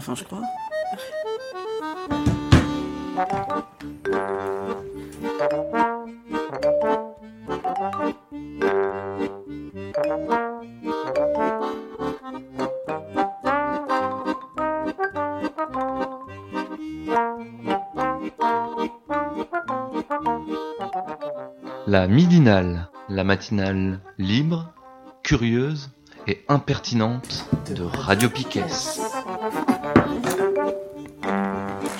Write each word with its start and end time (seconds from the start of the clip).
Enfin, 0.00 0.14
je 0.14 0.24
crois. 0.24 0.40
La 21.86 22.08
midinale, 22.08 22.88
la 23.10 23.22
matinale 23.22 24.00
libre, 24.16 24.72
curieuse 25.22 25.90
et 26.26 26.42
impertinente 26.48 27.44
de 27.76 27.82
Radio 27.82 28.30
Piquet. 28.30 28.64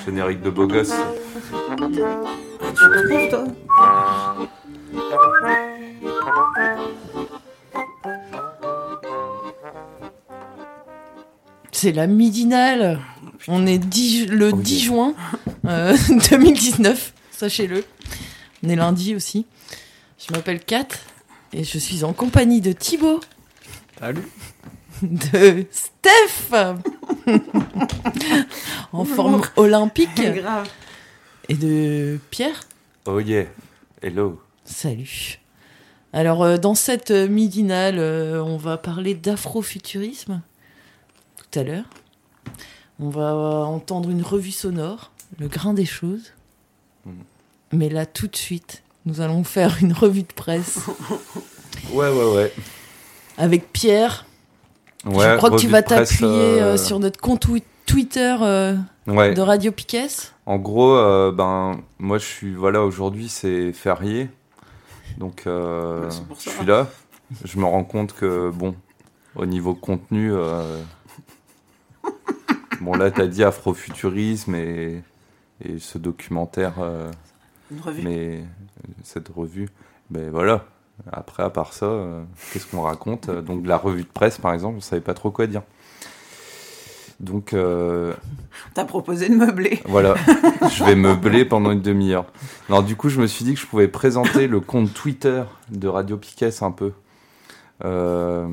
Générique 0.05 0.41
de 0.41 0.49
beau 0.49 0.67
gosse. 0.67 0.93
Tu 1.49 2.73
trouves, 3.07 3.29
toi 3.29 3.43
C'est 11.71 11.91
la 11.91 12.07
midinale. 12.07 12.99
On 13.47 13.65
est 13.65 13.79
10 13.79 14.27
le 14.27 14.51
Oh, 14.53 14.57
10 14.57 14.73
yeah. 14.75 14.85
juin 14.85 15.13
euh, 15.65 15.97
2019, 16.29 17.13
sachez-le. 17.31 17.83
On 18.63 18.69
est 18.69 18.75
lundi 18.75 19.15
aussi. 19.15 19.45
Je 20.19 20.33
m'appelle 20.33 20.59
Kat 20.63 20.87
et 21.53 21.63
je 21.63 21.77
suis 21.79 22.03
en 22.03 22.13
compagnie 22.13 22.61
de 22.61 22.71
Thibaut, 22.71 23.19
Salut. 23.99 24.21
de 25.01 25.65
Steph, 25.71 26.53
en 28.93 29.05
forme 29.05 29.41
olympique, 29.55 30.15
Grave. 30.21 30.69
et 31.49 31.55
de 31.55 32.19
Pierre. 32.29 32.61
Oh 33.05 33.19
yeah. 33.19 33.45
Hello. 34.01 34.39
Salut. 34.65 35.39
Alors, 36.13 36.43
euh, 36.43 36.57
dans 36.57 36.75
cette 36.75 37.11
euh, 37.11 37.27
midinale, 37.27 37.95
euh, 37.97 38.43
on 38.43 38.57
va 38.57 38.77
parler 38.77 39.13
d'afrofuturisme 39.13 40.41
tout 41.37 41.59
à 41.59 41.63
l'heure. 41.63 41.85
On 42.99 43.09
va 43.09 43.31
euh, 43.33 43.61
entendre 43.63 44.09
une 44.09 44.21
revue 44.21 44.51
sonore, 44.51 45.11
le 45.39 45.47
grain 45.47 45.73
des 45.73 45.85
choses. 45.85 46.33
Mhm. 47.05 47.13
Mais 47.73 47.89
là, 47.89 48.05
tout 48.05 48.27
de 48.27 48.35
suite, 48.35 48.83
nous 49.05 49.21
allons 49.21 49.43
faire 49.43 49.77
une 49.81 49.93
revue 49.93 50.23
de 50.23 50.33
presse 50.33 50.79
Ouais, 51.93 52.09
ouais, 52.09 52.35
ouais. 52.35 52.53
avec 53.37 53.71
Pierre. 53.71 54.25
ouais 55.05 55.31
Je 55.31 55.37
crois 55.37 55.49
que 55.51 55.55
tu 55.55 55.67
vas 55.67 55.81
t'appuyer 55.81 56.27
euh, 56.61 56.73
euh, 56.73 56.77
sur 56.77 56.99
notre 56.99 57.19
compte 57.19 57.45
twi- 57.47 57.63
Twitter 57.91 58.35
euh, 58.41 58.75
Ouais. 59.07 59.33
de 59.33 59.41
Radio 59.41 59.71
Piquet. 59.71 60.07
En 60.45 60.57
gros, 60.57 60.95
euh, 60.95 61.31
ben, 61.31 61.81
moi, 61.99 62.17
je 62.17 62.25
suis. 62.25 62.53
Voilà, 62.55 62.83
aujourd'hui, 62.83 63.27
c'est 63.29 63.73
férié. 63.73 64.29
Donc, 65.17 65.43
euh, 65.47 66.05
Ouais, 66.05 66.15
je 66.39 66.49
suis 66.49 66.65
là. 66.65 66.87
Je 67.43 67.59
me 67.59 67.65
rends 67.65 67.83
compte 67.83 68.13
que, 68.13 68.49
bon, 68.49 68.75
au 69.35 69.45
niveau 69.45 69.73
contenu. 69.73 70.31
euh, 70.33 70.81
bon, 72.81 72.93
là, 72.95 73.11
t'as 73.11 73.27
dit 73.27 73.43
afrofuturisme 73.43 74.55
et, 74.55 75.01
et 75.63 75.79
ce 75.79 75.97
documentaire. 75.97 76.73
euh, 76.79 77.11
Une 77.71 77.81
revue. 77.81 78.01
mais 78.03 78.43
cette 79.03 79.29
revue, 79.29 79.69
ben 80.09 80.29
voilà. 80.31 80.65
Après, 81.11 81.41
à 81.43 81.49
part 81.49 81.73
ça, 81.73 81.87
euh, 81.87 82.21
qu'est-ce 82.53 82.67
qu'on 82.67 82.81
raconte? 82.81 83.29
Donc, 83.29 83.65
la 83.65 83.77
revue 83.77 84.03
de 84.03 84.07
presse, 84.07 84.37
par 84.37 84.53
exemple, 84.53 84.77
on 84.77 84.81
savait 84.81 85.01
pas 85.01 85.13
trop 85.15 85.31
quoi 85.31 85.47
dire. 85.47 85.63
Donc, 87.21 87.53
euh, 87.53 88.13
T'as 88.73 88.83
proposé 88.83 89.29
de 89.29 89.35
meubler. 89.35 89.79
voilà, 89.85 90.15
je 90.75 90.83
vais 90.83 90.95
meubler 90.95 91.45
pendant 91.45 91.71
une 91.71 91.81
demi-heure. 91.81 92.25
Alors, 92.67 92.83
du 92.83 92.95
coup, 92.95 93.09
je 93.09 93.21
me 93.21 93.27
suis 93.27 93.45
dit 93.45 93.53
que 93.53 93.59
je 93.59 93.67
pouvais 93.67 93.87
présenter 93.87 94.47
le 94.47 94.59
compte 94.59 94.93
Twitter 94.93 95.43
de 95.69 95.87
Radio 95.87 96.17
Piquet 96.17 96.49
un 96.63 96.71
peu. 96.71 96.93
Euh, 97.85 98.47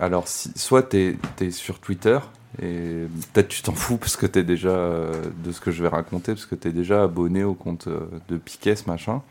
alors, 0.00 0.26
si, 0.26 0.50
soit 0.56 0.82
tu 0.82 1.16
es, 1.40 1.50
sur 1.52 1.78
Twitter, 1.78 2.18
et 2.60 3.06
peut-être 3.32 3.48
tu 3.48 3.62
t'en 3.62 3.72
fous 3.72 3.96
parce 3.96 4.16
que 4.16 4.26
tu 4.26 4.40
es 4.40 4.42
déjà 4.42 4.70
euh, 4.70 5.12
de 5.44 5.52
ce 5.52 5.60
que 5.60 5.70
je 5.70 5.82
vais 5.82 5.88
raconter, 5.88 6.32
parce 6.32 6.46
que 6.46 6.56
tu 6.56 6.68
es 6.68 6.72
déjà 6.72 7.04
abonné 7.04 7.44
au 7.44 7.54
compte 7.54 7.88
de 8.28 8.36
Piquet, 8.36 8.74
machin. 8.86 9.22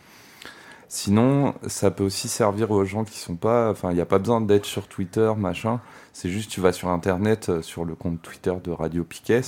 Sinon, 0.88 1.56
ça 1.68 1.92
peut 1.92 2.04
aussi 2.04 2.30
servir 2.30 2.72
aux 2.72 2.86
gens 2.86 3.04
qui 3.04 3.20
sont 3.20 3.36
pas. 3.36 3.70
Enfin, 3.70 3.92
il 3.92 3.96
n'y 3.96 4.02
a 4.02 4.06
pas 4.06 4.20
besoin 4.20 4.40
d'être 4.40 4.66
sur 4.66 4.88
Twitter, 4.88 5.32
machin. 5.38 5.82
C'est 6.14 6.30
juste, 6.30 6.52
tu 6.52 6.62
vas 6.62 6.74
sur 6.74 6.90
Internet, 6.90 7.50
euh, 7.50 7.62
sur 7.62 7.86
le 7.86 7.96
compte 7.96 8.22
Twitter 8.22 8.54
de 8.64 8.72
Radio 8.72 9.04
Piquet, 9.04 9.42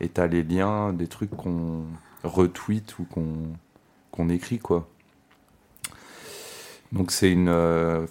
et 0.00 0.08
tu 0.08 0.20
as 0.20 0.26
les 0.26 0.42
liens 0.42 0.92
des 0.92 1.06
trucs 1.06 1.30
qu'on 1.30 1.84
retweet 2.24 2.98
ou 2.98 3.06
qu'on 4.10 4.28
écrit, 4.28 4.58
quoi. 4.58 4.88
Donc 6.92 7.10
c'est 7.10 7.30
une, 7.30 7.48
euh, 7.48 8.06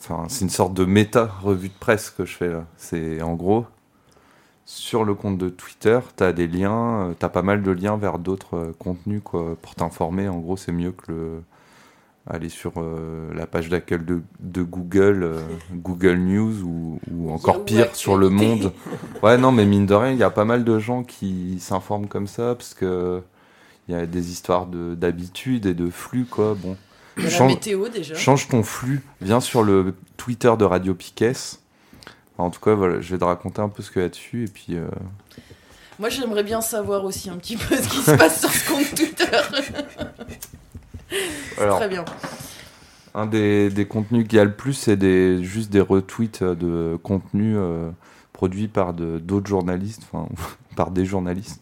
sorte 0.50 0.74
de 0.74 0.84
méta 0.86 1.26
revue 1.26 1.70
de 1.70 1.74
presse 1.74 2.10
que 2.10 2.26
je 2.26 2.36
fais 2.36 2.50
là. 2.50 2.66
C'est 2.78 3.22
en 3.22 3.34
gros 3.36 3.66
sur 4.66 5.04
le 5.04 5.14
compte 5.14 5.38
de 5.38 5.50
Twitter, 5.50 6.00
tu 6.18 6.24
as 6.24 6.34
des 6.34 6.48
liens, 6.48 7.10
euh, 7.10 7.14
t'as 7.18 7.30
pas 7.30 7.42
mal 7.42 7.64
de 7.64 7.72
liens 7.72 7.98
vers 7.98 8.18
d'autres 8.20 8.74
contenus 8.80 9.22
quoi 9.24 9.58
pour 9.62 9.76
t'informer. 9.76 10.30
En 10.30 10.40
gros, 10.40 10.58
c'est 10.58 10.72
mieux 10.72 10.92
que 10.92 11.12
le 11.12 11.44
aller 12.30 12.50
sur 12.50 12.74
euh, 12.78 13.34
la 13.36 13.46
page 13.46 13.68
d'accueil 13.70 14.00
de, 14.00 14.22
de 14.40 14.62
Google, 14.64 15.24
euh, 15.24 15.42
Google 15.74 16.16
News 16.18 16.62
ou, 16.64 17.00
ou 17.12 17.32
encore 17.32 17.66
pire 17.66 17.96
sur 17.96 18.16
le 18.18 18.30
monde. 18.30 18.72
Ouais, 19.22 19.38
non, 19.38 19.52
mais 19.52 19.66
mine 19.66 19.86
de 19.86 19.94
rien, 19.94 20.12
il 20.12 20.18
y 20.18 20.24
a 20.24 20.30
pas 20.30 20.46
mal 20.46 20.64
de 20.64 20.80
gens 20.80 21.04
qui 21.04 21.58
s'informent 21.60 22.08
comme 22.08 22.28
ça 22.28 22.56
parce 22.56 22.74
que 22.74 23.22
il 23.90 23.96
y 23.96 23.98
a 23.98 24.06
des 24.06 24.32
histoires 24.32 24.66
de 24.68 24.96
d'habitude 24.96 25.66
et 25.66 25.74
de 25.74 25.90
flux 25.90 26.24
quoi. 26.26 26.56
Bon. 26.58 26.78
La 27.18 27.30
Change- 27.30 27.52
météo 27.54 27.90
déjà. 27.90 28.16
Change 28.16 28.48
ton 28.48 28.64
flux, 28.64 29.02
viens 29.22 29.42
sur 29.42 29.62
le 29.62 29.94
Twitter 30.18 30.52
de 30.58 30.64
Radio 30.64 30.94
Piquet. 30.96 31.34
En 32.38 32.50
tout 32.50 32.60
cas, 32.62 32.74
voilà, 32.74 33.00
je 33.02 33.12
vais 33.12 33.20
te 33.20 33.24
raconter 33.26 33.62
un 33.62 33.70
peu 33.70 33.84
ce 33.84 33.92
qu'il 33.92 34.02
y 34.02 34.06
a 34.06 34.10
dessus 34.10 34.46
et 34.46 34.48
puis 34.48 34.68
euh, 34.72 34.88
Moi, 36.00 36.10
j'aimerais 36.10 36.44
bien 36.44 36.62
savoir 36.62 37.04
aussi 37.06 37.30
un 37.30 37.36
petit 37.38 37.58
peu 37.58 37.76
ce 37.76 37.88
qui 37.88 37.98
se 37.98 38.12
passe 38.12 38.40
sur 38.40 38.50
ce 38.50 38.68
compte 38.70 38.96
Twitter. 38.96 39.26
alors 41.60 41.78
Très 41.80 41.90
bien. 41.90 42.06
un 43.16 43.26
des, 43.26 43.70
des 43.70 43.86
contenus 43.86 44.28
qu'il 44.28 44.38
y 44.38 44.40
a 44.40 44.46
le 44.46 44.54
plus, 44.56 44.74
c'est 44.74 44.98
des 44.98 45.44
juste 45.44 45.72
des 45.72 45.82
retweets 45.82 46.44
de 46.44 46.98
contenus 47.04 47.56
euh, 47.58 47.90
produits 48.34 48.68
par 48.68 48.94
de- 48.94 49.20
d'autres 49.20 49.48
journalistes, 49.48 50.04
enfin 50.12 50.28
par 50.76 50.92
des 50.92 51.06
journalistes. 51.06 51.62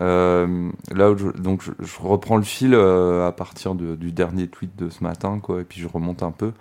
Euh, 0.00 0.70
là, 0.92 1.12
où 1.12 1.16
je, 1.18 1.28
donc 1.28 1.62
je, 1.62 1.70
je 1.78 2.00
reprends 2.00 2.36
le 2.36 2.42
fil 2.42 2.74
euh, 2.74 3.28
à 3.28 3.32
partir 3.32 3.74
de- 3.76 3.94
du 3.94 4.10
dernier 4.10 4.48
tweet 4.48 4.74
de 4.76 4.88
ce 4.90 5.04
matin, 5.04 5.38
quoi, 5.40 5.60
et 5.60 5.64
puis 5.64 5.80
je 5.80 5.86
remonte 5.86 6.22
un 6.22 6.32
peu. 6.32 6.52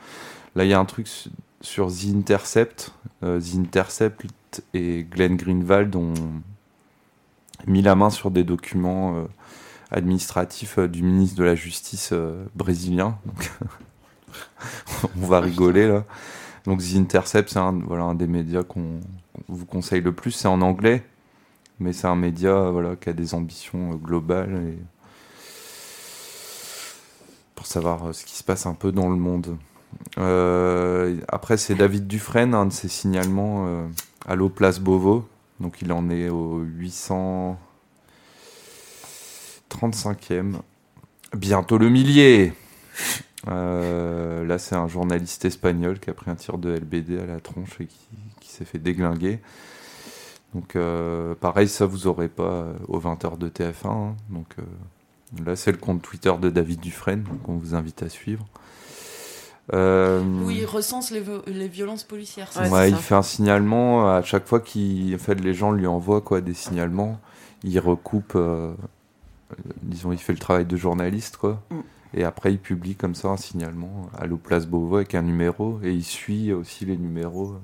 Là, 0.55 0.65
il 0.65 0.69
y 0.69 0.73
a 0.73 0.79
un 0.79 0.85
truc 0.85 1.07
su- 1.07 1.29
sur 1.61 1.87
The 1.87 2.13
Intercept. 2.15 2.91
Euh, 3.23 3.39
The 3.39 3.55
Intercept 3.57 4.61
et 4.75 5.03
Glenn 5.09 5.35
Greenwald 5.35 5.95
ont 5.95 6.13
mis 7.65 7.81
la 7.81 7.95
main 7.95 8.09
sur 8.11 8.29
des 8.29 8.43
documents 8.43 9.15
administratifs 9.93 10.79
euh, 10.79 10.87
du 10.87 11.03
ministre 11.03 11.37
de 11.37 11.43
la 11.43 11.55
Justice 11.55 12.09
euh, 12.11 12.45
brésilien. 12.55 13.17
On 15.21 15.25
va 15.27 15.39
rigoler 15.39 15.87
là. 15.87 16.03
Donc 16.65 16.81
The 16.81 16.95
Intercept, 16.95 17.49
c'est 17.49 17.59
un, 17.59 17.73
voilà, 17.73 18.03
un 18.03 18.15
des 18.15 18.27
médias 18.27 18.63
qu'on 18.63 18.99
vous 19.47 19.65
conseille 19.65 20.01
le 20.01 20.13
plus. 20.13 20.31
C'est 20.31 20.47
en 20.47 20.61
anglais, 20.61 21.03
mais 21.79 21.93
c'est 21.93 22.07
un 22.07 22.15
média 22.15 22.69
voilà, 22.69 22.95
qui 22.95 23.09
a 23.09 23.13
des 23.13 23.33
ambitions 23.35 23.91
euh, 23.91 23.95
globales 23.95 24.73
pour 27.55 27.67
savoir 27.67 28.13
ce 28.13 28.25
qui 28.25 28.35
se 28.35 28.43
passe 28.43 28.65
un 28.65 28.73
peu 28.73 28.91
dans 28.91 29.09
le 29.09 29.15
monde. 29.15 29.57
Après, 31.27 31.57
c'est 31.57 31.75
David 31.75 32.07
Dufresne, 32.07 32.55
un 32.55 32.65
de 32.65 32.73
ses 32.73 32.87
signalements 32.87 33.87
à 34.25 34.35
l'eau 34.35 34.49
Place 34.49 34.79
Beauvau. 34.79 35.27
Donc 35.59 35.81
il 35.81 35.93
en 35.93 36.09
est 36.09 36.29
au 36.29 36.63
835e. 39.77 40.53
Bientôt 41.35 41.77
le 41.77 41.89
millier 41.89 42.53
Euh, 43.49 44.45
Là, 44.45 44.57
c'est 44.57 44.75
un 44.75 44.87
journaliste 44.87 45.45
espagnol 45.45 45.99
qui 45.99 46.09
a 46.09 46.13
pris 46.13 46.29
un 46.31 46.35
tir 46.35 46.57
de 46.57 46.69
LBD 46.75 47.19
à 47.19 47.25
la 47.25 47.39
tronche 47.39 47.79
et 47.81 47.85
qui, 47.87 48.07
qui 48.39 48.49
s'est 48.49 48.65
fait 48.65 48.77
déglinguer. 48.79 49.39
Donc 50.53 50.75
euh, 50.75 51.33
pareil, 51.35 51.67
ça 51.67 51.85
vous 51.85 52.07
aurez 52.07 52.27
pas 52.29 52.43
euh, 52.43 52.73
aux 52.87 52.99
20h 52.99 53.37
de 53.37 53.49
TF1. 53.49 53.87
hein. 53.87 54.15
Donc 54.29 54.45
euh, 54.59 54.63
là, 55.45 55.55
c'est 55.55 55.71
le 55.71 55.77
compte 55.77 56.01
Twitter 56.01 56.31
de 56.39 56.49
David 56.49 56.79
Dufresne 56.79 57.23
qu'on 57.43 57.57
vous 57.57 57.73
invite 57.73 58.03
à 58.03 58.09
suivre. 58.09 58.45
Euh, 59.73 60.21
Où 60.45 60.51
il 60.51 60.65
recense 60.65 61.09
les, 61.11 61.67
violences 61.69 62.03
policières. 62.03 62.49
Ouais, 62.57 62.69
Ouais, 62.69 62.89
il 62.89 62.95
ça. 62.95 63.01
fait 63.01 63.15
un 63.15 63.23
signalement 63.23 64.13
à 64.13 64.21
chaque 64.21 64.45
fois 64.45 64.59
qu'il 64.59 65.15
en 65.15 65.17
fait 65.17 65.35
les 65.35 65.53
gens 65.53 65.71
lui 65.71 65.87
envoient 65.87 66.21
quoi 66.21 66.41
des 66.41 66.53
signalements, 66.53 67.19
il 67.63 67.79
recoupe 67.79 68.37
disons 69.81 70.11
il 70.11 70.17
fait 70.19 70.33
le 70.33 70.39
travail 70.39 70.65
de 70.65 70.75
journaliste 70.77 71.37
quoi. 71.37 71.61
Mm. 71.71 71.79
Et 72.15 72.23
après 72.23 72.51
il 72.51 72.59
publie 72.59 72.95
comme 72.95 73.15
ça 73.15 73.29
un 73.29 73.37
signalement 73.37 74.09
à 74.17 74.25
l'eau 74.27 74.37
Place 74.37 74.67
Beauvau 74.67 74.97
avec 74.97 75.15
un 75.15 75.21
numéro 75.23 75.79
et 75.83 75.91
il 75.91 76.03
suit 76.03 76.51
aussi 76.53 76.85
les 76.85 76.97
numéros. 76.97 77.55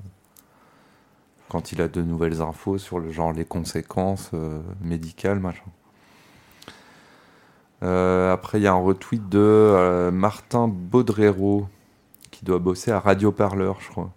quand 1.50 1.72
il 1.72 1.82
a 1.82 1.88
de 1.88 2.02
nouvelles 2.02 2.42
infos 2.42 2.78
sur 2.78 3.00
le 3.00 3.12
genre 3.12 3.34
les 3.34 3.46
conséquences 3.46 4.32
euh, 4.34 4.62
médicales, 4.82 5.40
machin. 5.40 5.64
Euh, 7.84 8.32
après, 8.34 8.60
il 8.60 8.64
y 8.64 8.68
a 8.68 8.74
un 8.74 8.82
retweet 8.82 9.30
de 9.30 9.40
euh, 9.40 10.12
Martin 10.12 10.68
Baudrero 10.68 11.68
qui 12.32 12.46
doit 12.46 12.60
bosser 12.60 12.92
à 12.92 13.00
Radio 13.00 13.32
Parleur, 13.32 13.80
je 13.82 13.90
crois. 13.90 14.12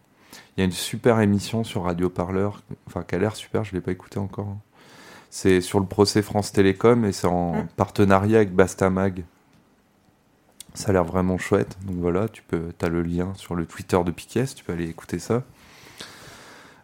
Il 0.56 0.60
y 0.60 0.62
a 0.62 0.64
une 0.64 0.72
super 0.72 1.20
émission 1.20 1.64
sur 1.64 1.84
Radio 1.84 2.10
Parleur, 2.10 2.60
enfin 2.86 3.02
qui 3.02 3.14
a 3.14 3.19
l'air 3.19 3.34
super, 3.36 3.64
je 3.64 3.72
l'ai 3.72 3.80
pas 3.80 3.92
écouté 3.92 4.19
encore. 4.19 4.48
hein. 4.48 4.58
C'est 5.34 5.62
sur 5.62 5.81
le 5.81 5.87
procès 5.87 6.20
France 6.20 6.52
Télécom 6.52 7.06
et 7.06 7.12
c'est 7.12 7.26
en 7.26 7.55
Mm. 7.62 7.69
partenariat 7.76 8.37
avec 8.37 8.55
Bastamag. 8.55 9.25
Ça 10.75 10.90
a 10.90 10.93
l'air 10.93 11.05
vraiment 11.05 11.38
chouette. 11.38 11.79
Donc 11.87 11.96
voilà, 11.96 12.29
tu 12.29 12.43
peux, 12.43 12.64
as 12.82 12.88
le 12.90 13.00
lien 13.02 13.32
sur 13.37 13.55
le 13.55 13.64
Twitter 13.64 13.99
de 14.05 14.11
Piquet, 14.11 14.44
tu 14.44 14.62
peux 14.62 14.75
aller 14.75 14.87
écouter 14.90 15.19
ça. 15.19 15.43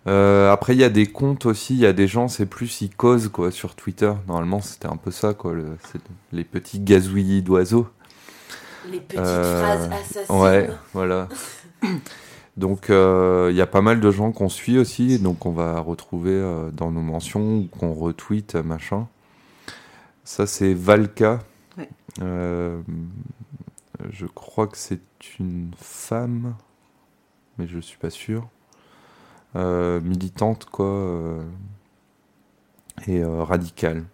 Euh, 0.06 0.50
après, 0.50 0.74
il 0.74 0.78
y 0.78 0.84
a 0.84 0.88
des 0.88 1.04
comptes 1.04 1.44
aussi. 1.44 1.74
Il 1.74 1.80
y 1.80 1.86
a 1.86 1.92
des 1.92 2.08
gens, 2.08 2.28
c'est 2.28 2.46
plus 2.46 2.80
ils 2.80 2.88
causent 2.88 3.28
quoi 3.28 3.50
sur 3.50 3.74
Twitter. 3.74 4.12
Normalement, 4.26 4.62
c'était 4.62 4.88
un 4.88 4.96
peu 4.96 5.10
ça 5.10 5.34
quoi, 5.34 5.52
le- 5.52 5.76
les 6.32 6.44
petits 6.44 6.80
gazouillis 6.80 7.42
d'oiseaux. 7.42 7.86
Les 8.90 9.00
petites 9.00 9.18
Euh, 9.20 9.62
phrases 9.62 9.90
assassines. 9.92 10.34
Ouais, 10.36 10.70
voilà. 10.94 11.28
Donc 12.58 12.90
euh, 12.90 13.50
il 13.52 13.56
y 13.56 13.60
a 13.60 13.68
pas 13.68 13.82
mal 13.82 14.00
de 14.00 14.10
gens 14.10 14.32
qu'on 14.32 14.48
suit 14.48 14.78
aussi, 14.78 15.20
donc 15.20 15.46
on 15.46 15.52
va 15.52 15.78
retrouver 15.78 16.32
euh, 16.32 16.72
dans 16.72 16.90
nos 16.90 17.00
mentions 17.00 17.58
ou 17.58 17.68
qu'on 17.68 17.94
retweet 17.94 18.56
euh, 18.56 18.64
machin. 18.64 19.06
Ça 20.24 20.44
c'est 20.44 20.74
Valka. 20.74 21.38
Ouais. 21.78 21.88
Euh, 22.20 22.80
je 24.10 24.26
crois 24.26 24.66
que 24.66 24.76
c'est 24.76 25.00
une 25.38 25.70
femme, 25.78 26.56
mais 27.58 27.68
je 27.68 27.78
suis 27.78 27.96
pas 27.96 28.10
sûr. 28.10 28.48
Militante 29.54 30.66
quoi 30.66 31.40
et 33.08 33.24
radicale. 33.24 34.04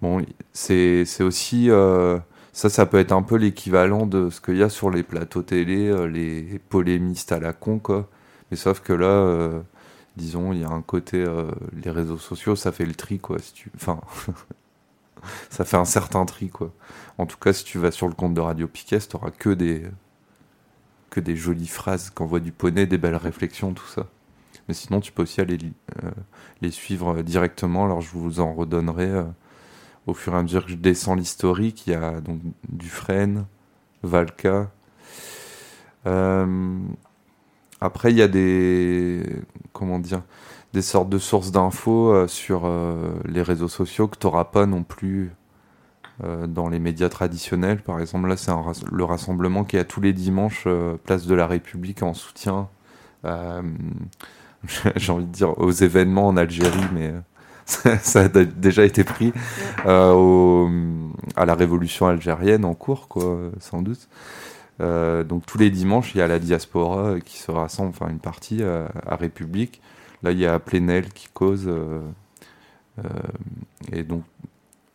Bon, 0.00 0.24
c'est 0.54 1.04
c'est 1.04 1.22
aussi 1.22 1.68
ça, 2.54 2.70
ça 2.70 2.86
peut 2.86 2.98
être 3.00 3.12
un 3.12 3.22
peu 3.22 3.36
l'équivalent 3.36 4.06
de 4.06 4.30
ce 4.30 4.40
qu'il 4.40 4.56
y 4.56 4.62
a 4.62 4.68
sur 4.68 4.88
les 4.88 5.02
plateaux 5.02 5.42
télé, 5.42 5.88
euh, 5.88 6.06
les 6.06 6.60
polémistes 6.68 7.32
à 7.32 7.40
la 7.40 7.52
con, 7.52 7.80
quoi. 7.80 8.08
Mais 8.50 8.56
sauf 8.56 8.80
que 8.80 8.92
là, 8.92 9.06
euh, 9.06 9.60
disons, 10.16 10.52
il 10.52 10.60
y 10.60 10.64
a 10.64 10.70
un 10.70 10.82
côté, 10.82 11.18
euh, 11.18 11.50
les 11.74 11.90
réseaux 11.90 12.18
sociaux, 12.18 12.54
ça 12.56 12.70
fait 12.72 12.86
le 12.86 12.94
tri, 12.94 13.18
quoi. 13.18 13.40
Si 13.40 13.52
tu... 13.54 13.72
Enfin, 13.74 14.00
ça 15.50 15.64
fait 15.64 15.76
un 15.76 15.84
certain 15.84 16.24
tri, 16.26 16.48
quoi. 16.48 16.72
En 17.18 17.26
tout 17.26 17.38
cas, 17.38 17.52
si 17.52 17.64
tu 17.64 17.78
vas 17.78 17.90
sur 17.90 18.06
le 18.08 18.14
compte 18.14 18.34
de 18.34 18.40
Radio 18.40 18.68
Piquet, 18.68 19.00
t'auras 19.00 19.30
que 19.30 19.50
des 19.50 19.82
que 21.10 21.20
des 21.20 21.36
jolies 21.36 21.68
phrases, 21.68 22.10
qu'envoie 22.10 22.40
du 22.40 22.52
poney, 22.52 22.86
des 22.86 22.98
belles 22.98 23.16
réflexions, 23.16 23.72
tout 23.72 23.86
ça. 23.86 24.06
Mais 24.68 24.74
sinon, 24.74 25.00
tu 25.00 25.12
peux 25.12 25.22
aussi 25.22 25.40
aller 25.40 25.58
les 26.60 26.70
suivre 26.72 27.22
directement. 27.22 27.84
Alors, 27.84 28.00
je 28.00 28.10
vous 28.12 28.40
en 28.40 28.52
redonnerai 28.54 29.24
au 30.06 30.14
fur 30.14 30.34
et 30.34 30.36
à 30.36 30.42
mesure 30.42 30.64
que 30.64 30.72
je 30.72 30.76
descends 30.76 31.14
l'historique. 31.14 31.86
Il 31.86 31.92
y 31.92 31.96
a 31.96 32.20
donc 32.20 32.40
Dufresne, 32.68 33.46
Valka. 34.02 34.70
Euh, 36.06 36.78
après, 37.80 38.10
il 38.10 38.18
y 38.18 38.22
a 38.22 38.28
des 38.28 39.22
comment 39.72 40.00
des 40.72 40.82
sortes 40.82 41.08
de 41.08 41.18
sources 41.18 41.50
d'infos 41.50 42.12
euh, 42.12 42.28
sur 42.28 42.62
euh, 42.64 43.14
les 43.26 43.42
réseaux 43.42 43.68
sociaux 43.68 44.08
que 44.08 44.18
tu 44.18 44.26
n'auras 44.26 44.44
pas 44.44 44.66
non 44.66 44.82
plus 44.82 45.32
dans 46.46 46.68
les 46.68 46.78
médias 46.78 47.08
traditionnels. 47.08 47.82
Par 47.82 47.98
exemple, 47.98 48.28
là, 48.28 48.36
c'est 48.36 48.52
le 48.92 49.02
rassemblement 49.02 49.64
qui 49.64 49.74
est 49.74 49.80
à 49.80 49.84
tous 49.84 50.00
les 50.00 50.12
dimanches, 50.12 50.68
place 51.02 51.26
de 51.26 51.34
la 51.34 51.48
République, 51.48 52.04
en 52.04 52.14
soutien, 52.14 52.68
j'ai 53.24 55.12
envie 55.12 55.24
de 55.24 55.32
dire, 55.32 55.58
aux 55.58 55.72
événements 55.72 56.28
en 56.28 56.36
Algérie, 56.36 56.86
mais 56.92 57.12
ça, 57.66 58.20
a 58.20 58.28
déjà 58.28 58.84
été 58.84 59.04
pris 59.04 59.32
euh, 59.86 60.12
au- 60.12 60.70
à 61.36 61.46
la 61.46 61.54
révolution 61.54 62.06
algérienne 62.06 62.64
en 62.64 62.74
cours, 62.74 63.08
quoi, 63.08 63.38
sans 63.60 63.82
doute. 63.82 64.08
Euh, 64.80 65.24
donc 65.24 65.46
tous 65.46 65.58
les 65.58 65.70
dimanches, 65.70 66.14
il 66.14 66.18
y 66.18 66.22
a 66.22 66.28
la 66.28 66.38
diaspora 66.40 67.20
qui 67.20 67.38
se 67.38 67.50
rassemble, 67.50 67.90
enfin 67.90 68.08
une 68.10 68.20
partie 68.20 68.58
euh, 68.62 68.86
à 69.06 69.16
République. 69.16 69.80
Là, 70.22 70.32
il 70.32 70.38
y 70.38 70.46
a 70.46 70.58
Plenel 70.60 71.10
qui 71.12 71.28
cause. 71.34 71.66
euh, 71.68 72.00
et 73.92 74.02
donc, 74.02 74.24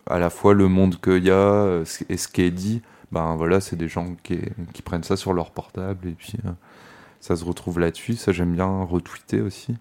à 0.07 0.19
la 0.19 0.30
fois 0.30 0.54
le 0.56 0.68
monde 0.68 1.00
qu'il 1.01 1.24
y 1.25 1.31
a 1.31 1.81
et 2.10 2.18
ce 2.18 2.27
qui 2.30 2.42
est 2.44 2.51
dit, 2.51 2.81
ben 3.12 3.36
voilà, 3.36 3.62
c'est 3.62 3.75
des 3.77 3.88
gens 3.88 4.16
qui, 4.24 4.39
qui 4.74 4.81
prennent 4.83 5.04
ça 5.04 5.18
sur 5.18 5.33
leur 5.33 5.51
portable 5.51 6.10
et 6.10 6.13
puis 6.13 6.33
ça 7.21 7.36
se 7.36 7.45
retrouve 7.45 7.80
là-dessus. 7.80 8.16
Ça, 8.16 8.31
j'aime 8.33 8.54
bien 8.54 8.83
retweeter 8.83 9.42
aussi. 9.42 9.75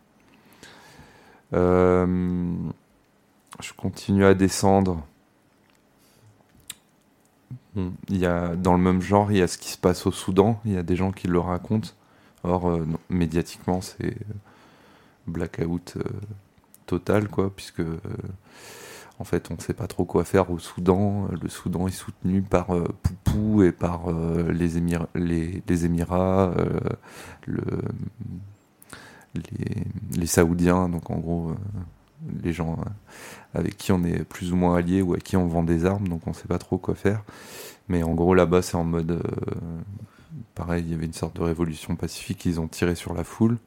Euh, 1.55 2.55
je 3.61 3.73
continue 3.73 4.25
à 4.25 4.35
descendre. 4.35 5.05
Il 8.09 8.17
y 8.19 8.27
a, 8.27 8.57
dans 8.57 8.73
le 8.73 8.83
même 8.83 9.01
genre, 9.01 9.31
il 9.31 9.39
y 9.39 9.43
a 9.43 9.47
ce 9.47 9.57
qui 9.59 9.71
se 9.71 9.79
passe 9.79 10.07
au 10.07 10.13
Soudan. 10.13 10.61
Il 10.65 10.73
y 10.73 10.77
a 10.77 10.83
des 10.83 10.97
gens 10.97 11.13
qui 11.13 11.29
le 11.29 11.39
racontent. 11.39 11.91
Or, 12.45 12.69
euh, 12.71 12.87
médiatiquement, 13.09 13.81
c'est 13.81 14.05
euh, 14.07 14.35
blackout 15.27 15.97
total, 16.87 17.29
quoi, 17.29 17.51
puisque 17.55 17.83
en 19.19 19.25
fait, 19.25 19.51
on 19.51 19.55
ne 19.55 19.61
sait 19.61 19.75
pas 19.75 19.87
trop 19.87 20.05
quoi 20.05 20.25
faire 20.25 20.51
au 20.51 20.59
Soudan. 20.59 21.29
Le 21.43 21.49
Soudan 21.49 21.89
est 21.89 21.93
soutenu 21.93 22.43
par 22.43 22.69
Poupou 23.03 23.63
et 23.63 23.73
par 23.73 24.11
les, 24.13 24.79
Émir- 24.79 25.07
les, 25.15 25.85
Émirats, 25.85 26.53
les, 30.17 30.27
Saoudiens, 30.27 30.89
donc 30.89 31.11
en 31.11 31.19
gros, 31.19 31.51
euh, 31.51 31.55
les 32.43 32.53
gens 32.53 32.79
euh, 32.81 33.59
avec 33.59 33.77
qui 33.77 33.93
on 33.93 34.05
est 34.05 34.25
plus 34.25 34.53
ou 34.53 34.57
moins 34.57 34.77
alliés 34.77 35.03
ou 35.03 35.15
à 35.15 35.19
qui 35.19 35.37
on 35.37 35.47
vend 35.47 35.63
des 35.63 35.87
armes, 35.87 36.09
donc 36.09 36.27
on 36.27 36.31
ne 36.31 36.35
sait 36.35 36.49
pas 36.49 36.59
trop 36.59 36.79
quoi 36.79 36.95
faire. 36.95 37.23
Mais 37.89 38.03
en 38.03 38.15
gros, 38.15 38.35
là-bas, 38.35 38.63
c'est 38.63 38.77
en 38.77 38.85
mode. 38.85 39.11
euh, 39.11 39.21
pareil, 40.55 40.85
il 40.87 40.93
y 40.93 40.95
avait 40.95 41.07
une 41.07 41.13
sorte 41.13 41.37
de 41.37 41.43
révolution 41.43 41.97
pacifique, 41.97 42.45
ils 42.47 42.61
ont 42.61 42.69
tiré 42.69 42.95
sur 42.95 43.15
la 43.15 43.25
foule. 43.25 43.59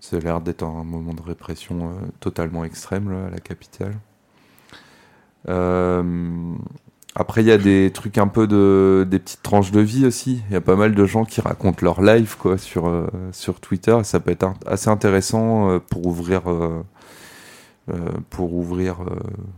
Ça 0.00 0.16
a 0.16 0.20
l'air 0.20 0.40
d'être 0.40 0.62
un 0.62 0.84
moment 0.84 1.12
de 1.12 1.22
répression 1.22 1.92
totalement 2.20 2.64
extrême 2.64 3.10
là, 3.10 3.26
à 3.26 3.30
la 3.30 3.40
capitale. 3.40 3.96
Euh, 5.48 6.54
après, 7.18 7.42
il 7.42 7.48
y 7.48 7.52
a 7.52 7.58
des 7.58 7.90
trucs 7.92 8.18
un 8.18 8.28
peu 8.28 8.46
de. 8.46 9.06
des 9.10 9.18
petites 9.18 9.42
tranches 9.42 9.72
de 9.72 9.80
vie 9.80 10.06
aussi. 10.06 10.42
Il 10.50 10.54
y 10.54 10.56
a 10.56 10.60
pas 10.60 10.76
mal 10.76 10.94
de 10.94 11.06
gens 11.06 11.24
qui 11.24 11.40
racontent 11.40 11.80
leur 11.82 12.02
life 12.02 12.36
quoi, 12.36 12.58
sur, 12.58 12.88
euh, 12.88 13.06
sur 13.32 13.60
Twitter. 13.60 13.96
Ça 14.04 14.20
peut 14.20 14.30
être 14.30 14.52
assez 14.66 14.88
intéressant 14.90 15.70
euh, 15.70 15.78
pour 15.80 16.06
ouvrir. 16.06 16.42
euh, 16.50 16.82
pour 18.30 18.54
ouvrir 18.54 18.96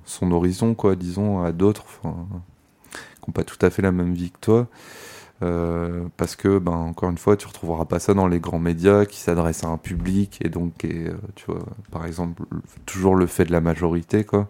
son 0.04 0.30
horizon, 0.32 0.74
quoi, 0.74 0.94
disons, 0.94 1.42
à 1.42 1.52
d'autres 1.52 1.84
qui 2.02 2.06
n'ont 2.06 3.32
pas 3.34 3.44
tout 3.44 3.58
à 3.60 3.70
fait 3.70 3.82
la 3.82 3.92
même 3.92 4.14
vie 4.14 4.30
que 4.30 4.38
toi. 4.40 4.66
Parce 6.16 6.36
que, 6.36 6.58
ben, 6.58 6.72
encore 6.72 7.10
une 7.10 7.18
fois, 7.18 7.36
tu 7.36 7.46
retrouveras 7.46 7.86
pas 7.86 7.98
ça 7.98 8.14
dans 8.14 8.28
les 8.28 8.40
grands 8.40 8.58
médias 8.58 9.06
qui 9.06 9.18
s'adressent 9.20 9.64
à 9.64 9.68
un 9.68 9.78
public 9.78 10.38
et 10.44 10.48
donc, 10.48 10.84
et, 10.84 11.06
tu 11.34 11.46
vois, 11.46 11.60
par 11.90 12.06
exemple, 12.06 12.42
le- 12.50 12.60
toujours 12.86 13.14
le 13.16 13.26
fait 13.26 13.44
de 13.46 13.52
la 13.52 13.60
majorité, 13.60 14.24
quoi. 14.24 14.48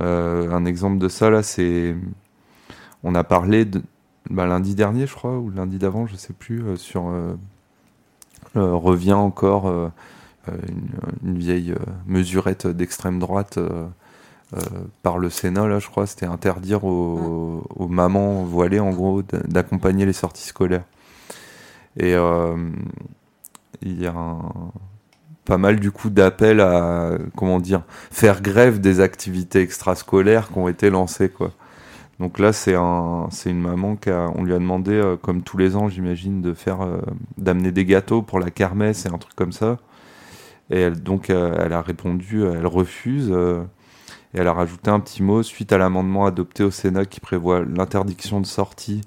Euh, 0.00 0.50
un 0.50 0.64
exemple 0.64 0.98
de 0.98 1.08
ça, 1.08 1.30
là, 1.30 1.42
c'est. 1.42 1.94
On 3.02 3.14
a 3.14 3.24
parlé 3.24 3.64
de, 3.64 3.82
bah, 4.30 4.46
lundi 4.46 4.74
dernier, 4.74 5.06
je 5.06 5.14
crois, 5.14 5.38
ou 5.38 5.50
lundi 5.50 5.78
d'avant, 5.78 6.06
je 6.06 6.16
sais 6.16 6.32
plus, 6.32 6.62
euh, 6.64 6.76
sur. 6.76 7.08
euh, 7.08 7.34
revient 8.56 9.12
encore 9.14 9.66
une, 10.48 10.90
une 11.24 11.38
vieille 11.38 11.74
mesurette 12.06 12.66
d'extrême 12.66 13.18
droite 13.18 13.58
euh, 13.58 13.86
euh, 14.56 14.60
par 15.02 15.18
le 15.18 15.30
Sénat, 15.30 15.68
là, 15.68 15.78
je 15.80 15.88
crois, 15.88 16.06
c'était 16.06 16.26
interdire 16.26 16.84
aux, 16.84 17.64
aux 17.76 17.88
mamans 17.88 18.44
voilées, 18.44 18.80
en 18.80 18.90
gros, 18.90 19.22
d'accompagner 19.22 20.06
les 20.06 20.14
sorties 20.14 20.46
scolaires. 20.46 20.84
Et 21.96 22.14
euh, 22.14 22.56
il 23.82 24.00
y 24.00 24.06
a 24.06 24.12
un- 24.12 24.72
pas 25.44 25.58
mal, 25.58 25.80
du 25.80 25.90
coup, 25.90 26.10
d'appels 26.10 26.60
à, 26.60 27.18
comment 27.36 27.60
dire, 27.60 27.82
faire 28.10 28.42
grève 28.42 28.80
des 28.80 29.00
activités 29.00 29.60
extrascolaires 29.60 30.48
qui 30.48 30.58
ont 30.58 30.68
été 30.68 30.90
lancées, 30.90 31.28
quoi. 31.28 31.52
Donc 32.20 32.38
là, 32.38 32.52
c'est 32.52 32.74
un, 32.74 33.28
c'est 33.30 33.50
une 33.50 33.60
maman 33.60 33.96
qui 33.96 34.10
a, 34.10 34.30
on 34.36 34.44
lui 34.44 34.54
a 34.54 34.58
demandé, 34.58 34.92
euh, 34.92 35.16
comme 35.16 35.42
tous 35.42 35.56
les 35.56 35.76
ans, 35.76 35.88
j'imagine, 35.88 36.42
de 36.42 36.54
faire, 36.54 36.82
euh, 36.82 37.00
d'amener 37.38 37.72
des 37.72 37.84
gâteaux 37.84 38.22
pour 38.22 38.38
la 38.38 38.50
kermesse 38.50 39.06
et 39.06 39.08
un 39.08 39.18
truc 39.18 39.34
comme 39.34 39.52
ça. 39.52 39.78
Et 40.70 40.90
donc, 40.90 41.30
euh, 41.30 41.56
elle 41.58 41.72
a 41.72 41.82
répondu, 41.82 42.44
elle 42.44 42.66
refuse. 42.66 43.30
et 43.30 44.38
elle 44.38 44.48
a 44.48 44.52
rajouté 44.52 44.90
un 44.90 45.00
petit 45.00 45.22
mot 45.22 45.42
suite 45.42 45.72
à 45.72 45.78
l'amendement 45.78 46.26
adopté 46.26 46.64
au 46.64 46.70
Sénat 46.70 47.04
qui 47.04 47.20
prévoit 47.20 47.64
l'interdiction 47.64 48.40
de 48.40 48.46
sortie 48.46 49.02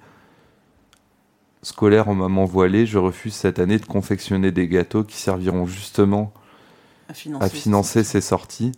scolaire 1.62 2.08
en 2.10 2.16
maman 2.16 2.46
voilée. 2.46 2.86
Je 2.86 2.98
refuse 2.98 3.34
cette 3.34 3.60
année 3.60 3.80
de 3.80 3.86
confectionner 3.86 4.52
des 4.52 4.68
gâteaux 4.68 5.04
qui 5.04 5.18
serviront 5.18 5.66
justement 5.66 6.34
à 7.10 7.14
financer. 7.14 7.46
à 7.46 7.50
financer 7.50 8.04
ces 8.04 8.22
sorties. 8.22 8.72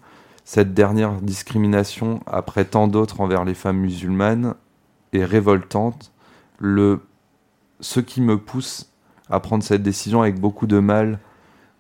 Cette 0.45 0.73
dernière 0.73 1.21
discrimination, 1.21 2.21
après 2.25 2.65
tant 2.65 2.87
d'autres 2.87 3.21
envers 3.21 3.45
les 3.45 3.53
femmes 3.53 3.77
musulmanes, 3.77 4.55
est 5.13 5.25
révoltante. 5.25 6.11
Le, 6.57 7.01
ce 7.79 7.99
qui 7.99 8.21
me 8.21 8.37
pousse 8.37 8.91
à 9.29 9.39
prendre 9.39 9.63
cette 9.63 9.83
décision 9.83 10.21
avec 10.21 10.39
beaucoup 10.39 10.67
de 10.67 10.79
mal 10.79 11.19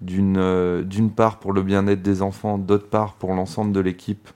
d'une 0.01 0.37
euh, 0.37 0.83
d'une 0.83 1.11
part 1.11 1.39
pour 1.39 1.51
le 1.51 1.61
bien-être 1.61 2.01
des 2.01 2.21
enfants, 2.21 2.57
d'autre 2.57 2.87
part 2.87 3.15
pour 3.15 3.33
l'ensemble 3.33 3.73
de 3.73 3.79
l'équipe 3.79 4.29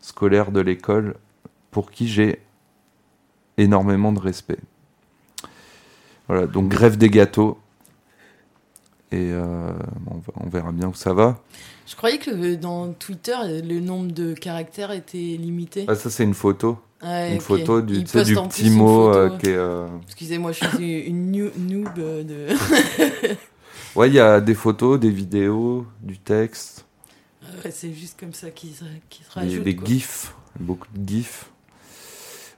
scolaire 0.00 0.52
de 0.52 0.60
l'école, 0.60 1.14
pour 1.70 1.90
qui 1.90 2.08
j'ai 2.08 2.42
énormément 3.56 4.12
de 4.12 4.18
respect. 4.18 4.58
Voilà, 6.28 6.46
donc 6.46 6.68
grève 6.68 6.96
des 6.96 7.10
gâteaux. 7.10 7.58
Et 9.10 9.30
euh, 9.32 9.72
on, 10.06 10.16
va- 10.18 10.32
on 10.36 10.48
verra 10.48 10.70
bien 10.72 10.88
où 10.88 10.94
ça 10.94 11.14
va. 11.14 11.38
Je 11.86 11.96
croyais 11.96 12.18
que 12.18 12.54
dans 12.56 12.92
Twitter, 12.92 13.34
le 13.64 13.80
nombre 13.80 14.12
de 14.12 14.34
caractères 14.34 14.90
était 14.90 15.16
limité. 15.16 15.86
Ah, 15.88 15.94
ça, 15.94 16.10
c'est 16.10 16.24
une 16.24 16.34
photo. 16.34 16.78
Une 17.02 17.40
photo 17.40 17.80
du, 17.80 18.04
tu 18.04 18.08
sais, 18.08 18.34
petit 18.34 18.70
mot 18.70 19.08
euh, 19.14 19.38
qui 19.38 19.46
est. 19.46 19.56
euh, 19.56 19.86
Excusez-moi, 20.04 20.52
je 20.52 20.66
suis 20.76 20.98
une 21.00 21.30
new- 21.30 21.52
noob 21.56 21.94
de. 21.94 22.48
Ouais, 23.96 24.08
il 24.08 24.14
y 24.14 24.20
a 24.20 24.40
des 24.40 24.54
photos, 24.54 25.00
des 25.00 25.10
vidéos, 25.10 25.86
du 26.02 26.18
texte, 26.18 26.84
Ouais, 27.64 27.70
c'est 27.70 27.92
juste 27.92 28.20
comme 28.20 28.34
ça 28.34 28.50
qui 28.50 28.68
se, 28.72 28.84
qui 29.08 29.24
se 29.24 29.28
des, 29.40 29.46
rajoute. 29.46 29.62
des 29.64 29.78
gifs, 29.84 30.34
beaucoup 30.60 30.86
de 30.94 31.08
gifs. 31.08 31.50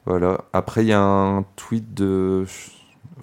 Voilà. 0.04 0.44
Après, 0.52 0.84
il 0.84 0.88
y 0.88 0.92
a 0.92 1.00
un 1.00 1.42
tweet 1.56 1.94
de 1.94 2.44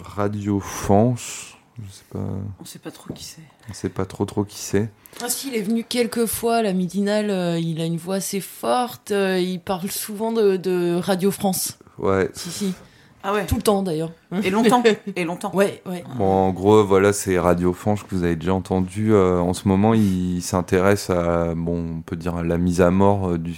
Radio 0.02 0.60
France. 0.60 1.54
Je 1.80 1.92
sais 1.92 2.04
pas, 2.12 2.18
On 2.60 2.64
sait 2.64 2.78
pas 2.80 2.90
trop 2.90 3.12
qui 3.14 3.22
c'est. 3.24 3.42
on 3.70 3.72
sait 3.72 3.88
pas 3.88 4.04
trop 4.04 4.24
trop 4.24 4.44
qui 4.44 4.58
c'est. 4.58 4.90
Ah 5.22 5.28
si, 5.28 5.48
il 5.48 5.54
est 5.54 5.62
venu 5.62 5.84
quelques 5.84 6.26
fois 6.26 6.60
la 6.62 6.72
midinale, 6.72 7.30
euh, 7.30 7.58
il 7.58 7.80
a 7.80 7.84
une 7.84 7.96
voix 7.98 8.16
assez 8.16 8.40
forte, 8.40 9.12
euh, 9.12 9.38
il 9.38 9.60
parle 9.60 9.88
souvent 9.90 10.32
de, 10.32 10.56
de 10.56 10.96
Radio 11.00 11.30
France. 11.30 11.78
Ouais. 11.98 12.30
Si, 12.34 12.50
si, 12.50 12.74
Ah 13.22 13.32
ouais. 13.32 13.46
tout 13.46 13.54
le 13.56 13.62
temps 13.62 13.84
d'ailleurs. 13.84 14.10
Et 14.42 14.50
longtemps. 14.50 14.82
Et 15.16 15.24
longtemps. 15.24 15.54
Ouais, 15.54 15.80
ouais. 15.86 16.02
Bon, 16.16 16.24
en 16.24 16.50
gros, 16.50 16.84
voilà, 16.84 17.12
c'est 17.12 17.38
Radio 17.38 17.72
France 17.72 18.02
que 18.02 18.12
vous 18.14 18.24
avez 18.24 18.34
déjà 18.36 18.54
entendu. 18.54 19.12
Euh, 19.12 19.38
en 19.38 19.52
ce 19.54 19.68
moment, 19.68 19.94
il 19.94 20.42
s'intéresse 20.42 21.10
à, 21.10 21.54
bon, 21.54 21.98
on 21.98 22.00
peut 22.00 22.16
dire 22.16 22.34
à 22.34 22.42
la 22.42 22.58
mise 22.58 22.80
à 22.80 22.90
mort 22.90 23.30
euh, 23.30 23.38
du. 23.38 23.56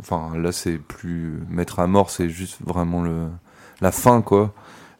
Enfin, 0.00 0.32
là, 0.38 0.50
c'est 0.52 0.78
plus 0.78 1.40
mettre 1.50 1.78
à 1.80 1.86
mort, 1.86 2.08
c'est 2.08 2.30
juste 2.30 2.56
vraiment 2.64 3.02
le 3.02 3.26
la 3.80 3.92
fin, 3.92 4.22
quoi, 4.22 4.54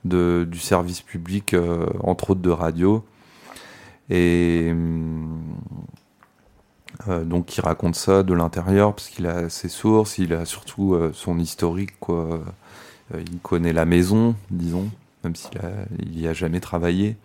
du 0.05 0.59
service 0.59 1.03
public, 1.03 1.55
euh, 1.55 1.87
entre 2.03 2.31
autres 2.31 2.41
de 2.41 2.51
radio. 2.51 3.05
Et 4.11 4.69
hum, 4.71 5.41
euh, 7.09 7.25
donc, 7.25 7.57
il 7.57 7.61
raconte 7.61 7.95
ça 7.95 8.23
de 8.23 8.35
l'intérieur 8.35 8.95
parce 8.95 9.09
qu'il 9.09 9.27
a 9.27 9.49
ses 9.49 9.69
sources, 9.69 10.19
il 10.19 10.33
a 10.33 10.45
surtout 10.45 10.95
euh, 10.95 11.13
son 11.13 11.39
historique, 11.39 11.99
quoi. 12.01 12.43
Euh, 13.15 13.23
il 13.31 13.39
connaît 13.41 13.73
la 13.73 13.85
maison, 13.85 14.35
disons 14.51 14.91
même 15.25 15.37
s'il 15.37 15.59
a, 15.59 15.71
il 15.99 16.21
y 16.21 16.27
a 16.27 16.33
jamais 16.33 16.61
travaillé. 16.61 17.17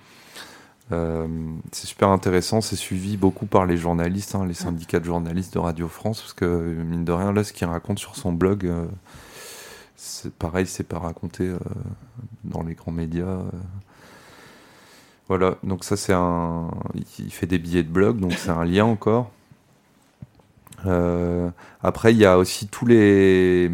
Euh, 0.91 1.27
c'est 1.71 1.87
super 1.87 2.09
intéressant, 2.09 2.61
c'est 2.61 2.75
suivi 2.75 3.17
beaucoup 3.17 3.45
par 3.45 3.65
les 3.65 3.77
journalistes, 3.77 4.35
hein, 4.35 4.45
les 4.45 4.53
syndicats 4.53 4.99
de 4.99 5.05
journalistes 5.05 5.53
de 5.53 5.59
Radio 5.59 5.87
France, 5.87 6.21
parce 6.21 6.33
que 6.33 6.45
mine 6.45 7.05
de 7.05 7.11
rien, 7.11 7.31
là, 7.31 7.43
ce 7.43 7.53
qu'il 7.53 7.67
raconte 7.67 7.99
sur 7.99 8.15
son 8.15 8.33
blog, 8.33 8.65
euh, 8.65 8.85
pareil, 10.39 10.67
c'est 10.67 10.87
pas 10.87 10.99
raconté 10.99 11.47
euh, 11.47 11.59
dans 12.43 12.63
les 12.63 12.75
grands 12.75 12.91
médias. 12.91 13.25
euh. 13.25 13.51
Voilà, 15.27 15.57
donc 15.63 15.83
ça 15.83 15.95
c'est 15.97 16.13
un, 16.13 16.69
il 17.19 17.31
fait 17.31 17.47
des 17.47 17.57
billets 17.57 17.83
de 17.83 17.89
blog, 17.89 18.19
donc 18.19 18.33
c'est 18.33 18.49
un 18.49 18.65
lien 18.65 18.85
encore. 18.85 19.31
Euh, 20.85 21.49
après, 21.81 22.13
il 22.13 22.19
y 22.19 22.25
a 22.25 22.37
aussi 22.37 22.67
tous 22.67 22.85
les 22.85 23.71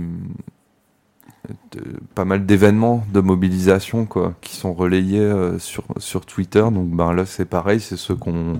pas 2.16 2.26
mal 2.26 2.46
d'événements 2.46 3.04
de 3.12 3.22
mobilisation 3.22 4.06
quoi 4.06 4.36
qui 4.42 4.56
sont 4.56 4.74
relayés 4.74 5.32
sur 5.60 5.84
sur 5.98 6.26
Twitter 6.26 6.62
donc 6.72 6.90
ben 6.90 7.14
là 7.14 7.26
c'est 7.26 7.46
pareil 7.46 7.80
c'est 7.80 7.98
ceux 7.98 8.16
qu'on 8.16 8.60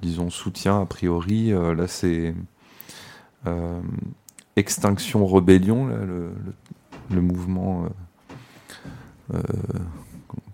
disons 0.00 0.30
soutient 0.30 0.80
a 0.80 0.86
priori 0.86 1.50
là 1.50 1.86
c'est 1.86 2.34
Extinction 4.56 5.26
Rebellion 5.26 5.86
là, 5.86 5.96
le, 6.04 6.32
le 7.10 7.20
mouvement 7.20 7.84
euh, 7.84 9.36
euh, 9.36 9.42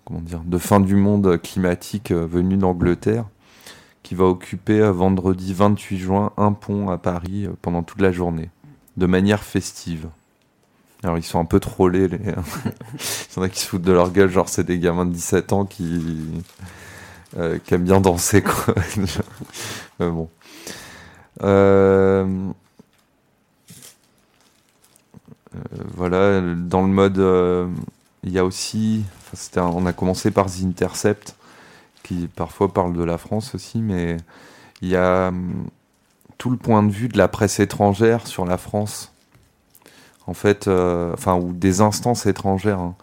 comment 0.05 0.21
dire 0.21 0.41
de 0.45 0.59
fin 0.59 0.81
du 0.81 0.95
monde 0.95 1.41
climatique 1.41 2.11
euh, 2.11 2.27
venu 2.27 2.57
d'Angleterre 2.57 3.27
qui 4.03 4.15
va 4.15 4.25
occuper 4.25 4.81
vendredi 4.91 5.55
28 5.55 5.99
juin 5.99 6.33
un 6.37 6.53
pont 6.53 6.91
à 6.91 6.99
Paris 6.99 7.49
pendant 7.63 7.83
toute 7.83 8.01
la 8.01 8.13
journée 8.13 8.51
de 8.97 9.07
manière 9.07 9.43
festive 9.43 10.09
alors 11.03 11.19
ils 11.19 11.23
sont 11.23 11.39
un 11.39 11.45
peu 11.45 11.61
trollés, 11.61 12.09
les... 12.09 12.17
il 12.17 13.37
y 13.37 13.39
en 13.39 13.43
a 13.43 13.49
qui 13.51 13.61
se 13.61 13.67
foutent 13.67 13.83
de 13.83 13.93
leur 13.93 14.11
gueule, 14.11 14.31
genre 14.31 14.49
c'est 14.49 14.65
des 14.65 14.79
gamins 14.79 15.05
de 15.05 15.13
17 15.13 15.53
ans 15.53 15.67
qui, 15.67 16.03
aiment 17.37 17.85
bien 17.85 18.01
danser 18.01 18.43
quoi. 18.43 18.75
Bon. 19.99 20.31
Euh, 21.43 22.53
voilà, 25.97 26.41
dans 26.41 26.83
le 26.83 26.89
mode, 26.89 27.19
euh, 27.19 27.69
il 28.25 28.33
y 28.33 28.39
a 28.39 28.45
aussi, 28.45 29.05
on 29.57 29.87
a 29.87 29.93
commencé 29.93 30.31
par 30.31 30.47
The 30.47 30.65
Intercept, 30.65 31.37
qui 32.03 32.29
parfois 32.29 32.73
parle 32.73 32.95
de 32.95 33.05
la 33.05 33.19
France 33.19 33.55
aussi, 33.55 33.79
mais 33.81 34.17
il 34.83 34.89
y 34.89 34.97
a 34.97 35.29
hum, 35.29 35.67
tout 36.39 36.51
le 36.51 36.57
point 36.57 36.83
de 36.83 36.91
vue 36.91 37.09
de 37.09 37.19
la 37.19 37.29
presse 37.29 37.61
étrangère 37.61 38.27
sur 38.27 38.45
la 38.45 38.59
France 38.59 39.13
en 40.27 40.35
fait, 40.35 40.69
euh, 40.69 41.13
enfin, 41.15 41.37
ou 41.37 41.53
des 41.53 41.81
instances 41.81 42.27
étrangères. 42.27 42.79
hein. 42.81 42.95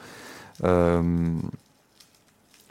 Euh, 0.63 1.01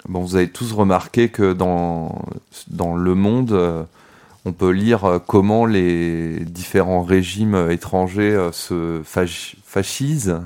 bon, 0.08 0.20
vous 0.20 0.36
avez 0.36 0.50
tous 0.50 0.72
remarqué 0.72 1.28
que 1.28 1.52
dans, 1.52 2.22
dans 2.68 2.94
le 2.96 3.14
monde, 3.14 3.52
euh, 3.52 3.84
on 4.44 4.52
peut 4.52 4.70
lire 4.70 5.04
euh, 5.04 5.18
comment 5.18 5.66
les 5.66 6.40
différents 6.40 7.02
régimes 7.02 7.54
euh, 7.54 7.70
étrangers 7.70 8.34
euh, 8.34 8.52
se 8.52 9.02
fascisent, 9.04 10.40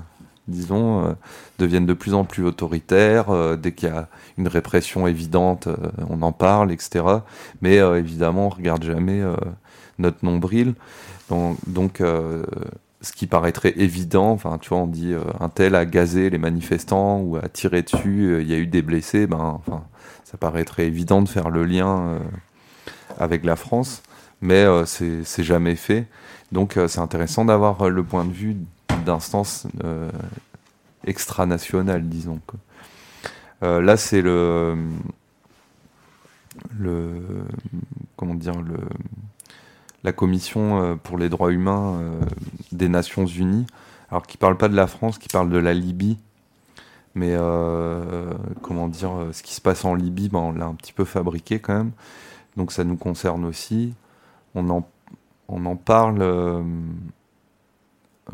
disons, 0.48 1.16
deviennent 1.58 1.86
de 1.86 1.94
plus 1.94 2.12
en 2.12 2.24
plus 2.24 2.44
autoritaires. 2.44 3.56
dès 3.56 3.72
qu'il 3.72 3.88
y 3.88 3.92
a 3.92 4.08
une 4.36 4.46
répression 4.46 5.06
évidente, 5.06 5.68
on 6.10 6.20
en 6.20 6.32
parle, 6.32 6.70
etc. 6.70 7.02
Mais 7.62 7.76
évidemment, 7.76 8.48
on 8.48 8.50
regarde 8.50 8.82
jamais 8.82 9.22
notre 9.98 10.22
nombril. 10.22 10.74
Donc, 11.30 11.56
donc 11.66 12.02
ce 13.00 13.12
qui 13.12 13.26
paraîtrait 13.26 13.72
évident, 13.76 14.32
enfin, 14.32 14.58
tu 14.60 14.68
vois, 14.68 14.80
on 14.80 14.86
dit 14.86 15.14
un 15.40 15.48
tel 15.48 15.74
a 15.74 15.86
gazé 15.86 16.28
les 16.28 16.36
manifestants 16.36 17.20
ou 17.20 17.36
a 17.36 17.48
tiré 17.48 17.80
dessus, 17.80 18.36
il 18.42 18.46
y 18.46 18.52
a 18.52 18.58
eu 18.58 18.66
des 18.66 18.82
blessés, 18.82 19.26
ben, 19.26 19.62
enfin, 19.66 19.84
ça 20.24 20.36
paraîtrait 20.36 20.86
évident 20.86 21.22
de 21.22 21.28
faire 21.30 21.48
le 21.48 21.64
lien 21.64 22.18
avec 23.18 23.44
la 23.44 23.56
France, 23.56 24.02
mais 24.40 24.64
euh, 24.64 24.85
c'est 24.85 25.42
jamais 25.42 25.76
fait. 25.76 26.06
Donc, 26.52 26.76
euh, 26.76 26.88
c'est 26.88 27.00
intéressant 27.00 27.44
d'avoir 27.44 27.83
euh, 27.83 27.88
le 27.88 28.04
point 28.04 28.25
de 28.25 28.33
vue 28.33 28.56
d'instances 29.04 29.66
extranationales, 31.06 32.09
disons. 32.09 32.40
là, 33.61 33.97
c'est 33.99 34.23
le, 34.23 34.76
le, 36.78 37.12
comment 38.16 38.35
dire, 38.35 38.59
le 38.61 38.76
la 40.04 40.12
Commission 40.12 40.99
pour 41.02 41.16
les 41.16 41.30
droits 41.30 41.50
humains 41.50 42.00
des 42.73 42.88
Nations 42.88 43.26
Unies, 43.26 43.66
alors 44.11 44.26
qui 44.26 44.37
parle 44.37 44.56
pas 44.56 44.68
de 44.68 44.76
la 44.76 44.87
France, 44.87 45.18
qui 45.18 45.28
parle 45.28 45.50
de 45.50 45.59
la 45.59 45.75
Libye. 45.75 46.18
Mais 47.14 47.37
comment 48.62 48.88
dire, 48.88 49.11
ce 49.33 49.42
qui 49.42 49.54
se 49.54 49.61
passe 49.61 49.85
en 49.85 49.94
Libye, 49.94 50.30
ben, 50.30 50.38
on 50.38 50.52
l'a 50.52 50.66
un 50.66 50.75
petit 50.75 50.92
peu 50.92 51.04
fabriqué 51.04 51.59
quand 51.59 51.75
même. 51.75 51.92
Donc 52.56 52.73
ça 52.73 52.84
nous 52.84 52.96
concerne 52.96 53.44
aussi. 53.44 53.94
On 54.54 54.68
en, 54.70 54.88
on 55.49 55.66
en 55.66 55.76
parle 55.76 56.23
euh, 56.23 56.62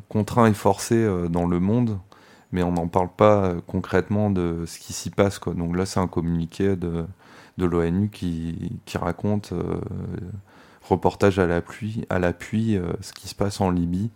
contraint 0.09 0.47
et 0.47 0.55
forcé 0.55 0.97
euh, 0.97 1.29
dans 1.29 1.47
le 1.47 1.61
monde, 1.61 1.99
mais 2.53 2.62
on 2.62 2.73
n'en 2.73 2.89
parle 2.89 3.11
pas 3.11 3.45
euh, 3.47 3.61
concrètement 3.67 4.31
de 4.31 4.65
ce 4.67 4.79
qui 4.79 4.93
s'y 4.93 5.11
passe. 5.11 5.41
Donc 5.41 5.77
là, 5.77 5.87
c'est 5.87 6.00
un 6.00 6.09
communiqué 6.09 6.77
de, 6.77 7.07
de 7.59 7.65
l'ONU 7.65 8.11
qui, 8.11 8.79
qui 8.85 8.99
raconte 8.99 9.53
reportage 10.89 11.39
à 11.39 11.47
l'appui, 11.47 12.05
à 12.11 12.19
l'appui 12.19 12.79
ce 13.00 13.12
qui 13.12 13.29
se 13.29 13.35
passe 13.35 13.61
en 13.61 13.71
Libye. 13.71 14.11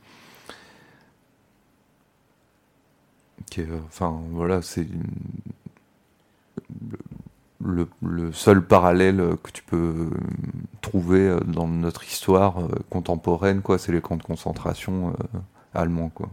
Enfin, 3.86 4.20
voilà, 4.32 4.62
c'est 4.62 4.86
le, 7.60 8.32
seul 8.32 8.64
parallèle 8.64 9.36
que 9.42 9.50
tu 9.50 9.62
peux 9.62 10.10
trouver 10.80 11.28
euh, 11.28 11.40
dans 11.40 11.68
notre 11.68 12.04
histoire 12.04 12.60
euh, 12.60 12.68
contemporaine, 12.90 13.62
quoi, 13.62 13.78
c'est 13.78 13.92
les 13.92 14.00
camps 14.00 14.16
de 14.16 14.22
concentration 14.22 15.10
euh, 15.10 15.38
allemands, 15.74 16.10
quoi, 16.10 16.28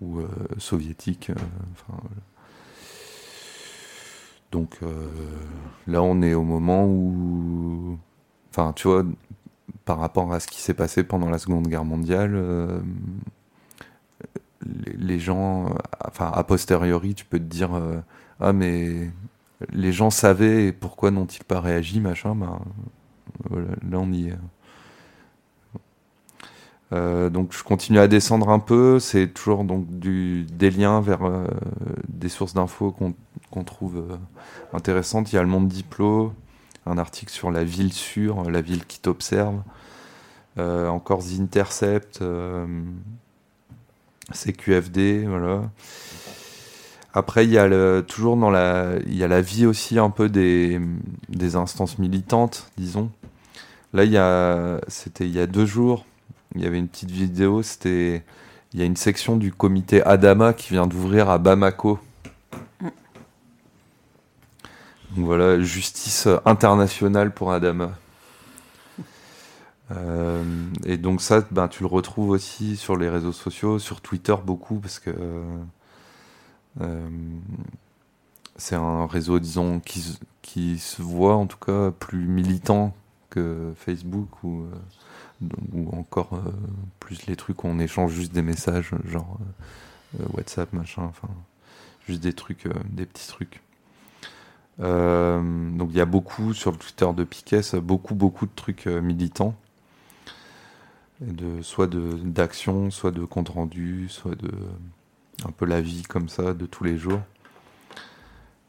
ou 0.00 0.20
soviétiques. 0.58 1.32
Donc 4.52 4.78
là, 5.86 6.02
on 6.02 6.22
est 6.22 6.34
au 6.34 6.44
moment 6.44 6.86
où 6.86 7.98
Enfin, 8.50 8.72
tu 8.72 8.88
vois, 8.88 9.04
par 9.84 9.98
rapport 9.98 10.32
à 10.32 10.40
ce 10.40 10.48
qui 10.48 10.60
s'est 10.60 10.74
passé 10.74 11.04
pendant 11.04 11.30
la 11.30 11.38
Seconde 11.38 11.68
Guerre 11.68 11.84
mondiale, 11.84 12.82
les, 14.64 15.18
gens, 15.18 15.74
enfin, 16.04 16.30
a 16.32 16.42
posteriori, 16.44 17.14
tu 17.14 17.24
peux 17.24 17.38
te 17.38 17.44
dire, 17.44 17.70
ah, 18.40 18.52
mais 18.52 19.10
les 19.72 19.92
gens 19.92 20.10
savaient 20.10 20.66
et 20.66 20.72
pourquoi 20.72 21.10
n'ont-ils 21.10 21.44
pas 21.44 21.60
réagi, 21.60 22.00
machin, 22.00 22.34
ben, 22.34 22.60
voilà, 23.50 23.68
là 23.88 23.98
on 23.98 24.12
y 24.12 24.28
est. 24.28 24.36
Euh, 26.92 27.28
donc 27.28 27.52
je 27.52 27.62
continue 27.62 27.98
à 27.98 28.08
descendre 28.08 28.48
un 28.48 28.58
peu, 28.58 28.98
c'est 28.98 29.28
toujours 29.28 29.64
donc 29.64 29.86
du, 29.98 30.44
des 30.44 30.70
liens 30.70 31.00
vers 31.02 31.24
euh, 31.24 31.46
des 32.08 32.30
sources 32.30 32.54
d'infos 32.54 32.96
qu'on 33.50 33.64
trouve 33.64 33.98
euh, 33.98 34.16
intéressantes. 34.72 35.32
Il 35.32 35.36
y 35.36 35.38
a 35.38 35.42
le 35.42 35.48
Monde 35.48 35.68
Diplo, 35.68 36.32
un 36.86 36.96
article 36.96 37.32
sur 37.32 37.50
la 37.50 37.64
ville 37.64 37.92
sûre, 37.92 38.50
la 38.50 38.62
ville 38.62 38.86
qui 38.86 39.00
t'observe. 39.00 39.62
Encore 40.58 41.20
The 41.20 41.38
Intercept, 41.38 42.20
CQFD, 44.32 45.26
voilà. 45.28 45.70
Après, 47.18 47.44
il 47.44 47.50
y 47.50 47.58
a 47.58 48.02
toujours 48.02 48.36
dans 48.36 48.48
la, 48.48 48.92
il 49.06 49.16
y 49.16 49.24
a 49.24 49.28
la 49.28 49.40
vie 49.40 49.66
aussi 49.66 49.98
un 49.98 50.08
peu 50.08 50.28
des, 50.28 50.80
des 51.28 51.56
instances 51.56 51.98
militantes, 51.98 52.70
disons. 52.76 53.10
Là, 53.92 54.04
il 54.04 54.12
y 54.12 54.16
a, 54.16 54.80
c'était 54.86 55.26
il 55.26 55.34
y 55.34 55.40
a 55.40 55.48
deux 55.48 55.66
jours, 55.66 56.04
il 56.54 56.62
y 56.62 56.66
avait 56.66 56.78
une 56.78 56.86
petite 56.86 57.10
vidéo, 57.10 57.64
c'était, 57.64 58.22
il 58.72 58.78
y 58.78 58.82
a 58.84 58.86
une 58.86 58.94
section 58.94 59.36
du 59.36 59.52
comité 59.52 60.00
Adama 60.04 60.52
qui 60.52 60.74
vient 60.74 60.86
d'ouvrir 60.86 61.28
à 61.28 61.38
Bamako. 61.38 61.98
Donc 65.16 65.24
voilà, 65.26 65.60
justice 65.60 66.28
internationale 66.44 67.34
pour 67.34 67.50
Adama. 67.50 67.90
Euh, 69.90 70.44
et 70.84 70.98
donc 70.98 71.20
ça, 71.20 71.42
ben, 71.50 71.66
tu 71.66 71.82
le 71.82 71.88
retrouves 71.88 72.30
aussi 72.30 72.76
sur 72.76 72.96
les 72.96 73.08
réseaux 73.08 73.32
sociaux, 73.32 73.80
sur 73.80 74.00
Twitter 74.00 74.36
beaucoup, 74.44 74.76
parce 74.76 75.00
que 75.00 75.10
euh, 75.10 75.42
c'est 78.56 78.74
un 78.74 79.06
réseau, 79.06 79.38
disons, 79.38 79.80
qui, 79.80 80.00
se- 80.00 80.18
voit 81.02 81.36
en 81.36 81.46
tout 81.46 81.58
cas 81.58 81.90
plus 81.92 82.26
militant 82.26 82.94
que 83.30 83.72
Facebook 83.76 84.42
ou, 84.44 84.62
euh, 84.64 85.86
encore 85.92 86.34
euh, 86.34 86.50
plus 87.00 87.26
les 87.26 87.36
trucs 87.36 87.64
où 87.64 87.68
on 87.68 87.78
échange 87.78 88.12
juste 88.12 88.32
des 88.32 88.42
messages, 88.42 88.92
genre 89.06 89.38
euh, 90.18 90.22
euh, 90.22 90.26
WhatsApp, 90.34 90.72
machin, 90.72 91.02
enfin, 91.04 91.28
juste 92.06 92.22
des 92.22 92.32
trucs, 92.32 92.66
euh, 92.66 92.72
des 92.90 93.06
petits 93.06 93.28
trucs. 93.28 93.60
Euh, 94.80 95.70
donc 95.76 95.90
il 95.92 95.96
y 95.96 96.00
a 96.00 96.04
beaucoup 96.06 96.54
sur 96.54 96.70
le 96.70 96.76
Twitter 96.78 97.08
de 97.16 97.24
Piquet, 97.24 97.60
beaucoup 97.82 98.14
beaucoup 98.14 98.46
de 98.46 98.52
trucs 98.54 98.86
euh, 98.86 99.00
militants, 99.00 99.54
de 101.20 101.62
soit 101.62 101.88
de 101.88 102.12
d'action, 102.24 102.90
soit 102.90 103.10
de 103.10 103.24
compte 103.24 103.48
rendu, 103.48 104.08
soit 104.08 104.36
de 104.36 104.50
un 105.46 105.50
peu 105.50 105.66
la 105.66 105.80
vie 105.80 106.02
comme 106.02 106.28
ça 106.28 106.54
de 106.54 106.66
tous 106.66 106.84
les 106.84 106.96
jours. 106.96 107.20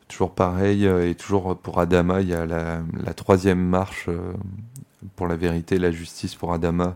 Toujours 0.08 0.34
pareil 0.34 0.88
euh, 0.88 1.08
et 1.10 1.16
toujours 1.16 1.58
pour 1.58 1.80
Adama, 1.80 2.22
il 2.22 2.30
y 2.30 2.34
a 2.34 2.46
la, 2.46 2.82
la 3.04 3.14
troisième 3.14 3.60
marche 3.62 4.06
euh, 4.08 4.34
pour 5.16 5.28
la 5.28 5.36
vérité 5.36 5.76
et 5.76 5.80
la 5.80 5.92
justice 5.92 6.36
pour 6.36 6.52
Adama 6.54 6.96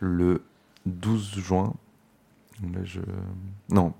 le 0.00 0.42
12 0.86 1.38
juin. 1.38 1.74
Là, 2.62 2.80
je... 2.84 3.00
Non, 3.70 3.92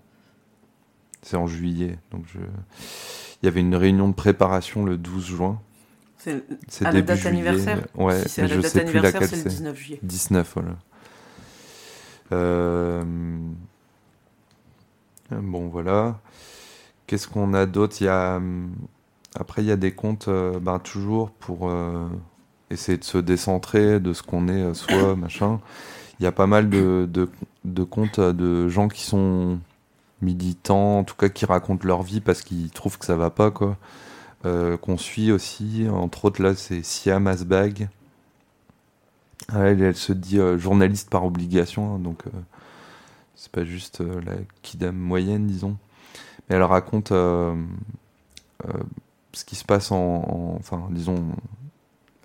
c'est 1.23 1.37
en 1.37 1.47
juillet, 1.47 1.99
donc 2.11 2.25
je. 2.33 2.39
Il 3.43 3.47
y 3.47 3.49
avait 3.49 3.61
une 3.61 3.75
réunion 3.75 4.09
de 4.09 4.15
préparation 4.15 4.85
le 4.85 4.97
12 4.97 5.27
juin. 5.27 5.61
C'est 6.69 6.87
à 6.87 6.93
la 6.93 7.03
date 7.03 7.19
juillet. 7.19 7.29
anniversaire? 7.29 7.89
Ouais, 7.97 8.29
Si 8.29 8.29
c'est 8.29 8.43
mais 8.43 8.47
à 8.47 8.49
la 8.49 8.57
je 8.57 8.61
date 8.61 8.73
sais 8.73 8.81
plus 8.85 8.99
anniversaire, 8.99 9.21
laquelle 9.21 9.29
c'est 9.29 9.37
le 9.37 9.43
c'est. 9.43 9.49
19 9.49 9.77
juillet. 9.77 9.99
19, 10.03 10.53
voilà. 10.55 10.77
Euh, 12.33 13.05
Bon, 15.43 15.69
voilà. 15.69 16.19
Qu'est-ce 17.07 17.29
qu'on 17.29 17.55
a 17.55 17.67
d'autre? 17.67 17.97
Hum, 18.07 18.73
Après, 19.35 19.62
il 19.62 19.69
y 19.69 19.73
a 19.73 19.77
des 19.77 19.93
comptes, 19.93 20.29
euh, 20.29 20.59
ben, 20.61 20.79
toujours 20.79 21.31
pour 21.31 21.69
euh, 21.69 22.09
essayer 22.71 22.99
de 22.99 23.05
se 23.05 23.19
décentrer 23.19 24.01
de 24.01 24.12
ce 24.12 24.23
qu'on 24.23 24.49
est 24.49 24.62
euh, 24.62 24.75
soi, 24.75 25.17
machin. 25.17 25.61
Il 26.21 26.25
y 26.25 26.27
a 26.27 26.33
pas 26.33 26.47
mal 26.47 26.69
de, 26.71 27.29
comptes 27.90 28.21
de 28.21 28.68
gens 28.68 28.88
qui 28.88 29.03
sont 29.03 29.59
militants, 30.23 31.01
en 31.01 31.05
tout 31.05 31.16
cas 31.16 31.29
qui 31.29 31.47
racontent 31.47 31.87
leur 31.87 32.03
vie 32.03 32.21
parce 32.21 32.42
qu'ils 32.42 32.71
trouvent 32.71 32.99
que 32.99 33.07
ça 33.07 33.16
va 33.16 33.31
pas, 33.31 33.51
qu'on 33.51 34.97
suit 34.99 35.33
aussi. 35.33 35.87
Entre 35.90 36.25
autres, 36.27 36.42
là, 36.42 36.55
c'est 36.55 36.83
Siam 36.85 37.27
Asbag. 37.27 37.88
Ah, 39.53 39.66
Elle, 39.71 39.97
se 39.97 40.12
dit 40.12 40.38
journaliste 40.59 41.11
par 41.11 41.25
obligation, 41.25 41.97
hein, 41.97 41.99
donc 41.99 42.25
c'est 43.42 43.50
pas 43.50 43.64
juste 43.64 44.00
euh, 44.02 44.20
la 44.24 44.35
kidam 44.62 44.94
moyenne, 44.96 45.48
disons. 45.48 45.76
Mais 46.48 46.57
elle 46.57 46.62
raconte 46.62 47.12
euh, 47.12 47.55
euh, 48.66 48.72
ce 49.33 49.44
qui 49.44 49.57
se 49.57 49.64
passe 49.64 49.92
en, 49.92 49.96
en- 49.98 50.57
Enfin, 50.61 50.88
disons. 50.90 51.24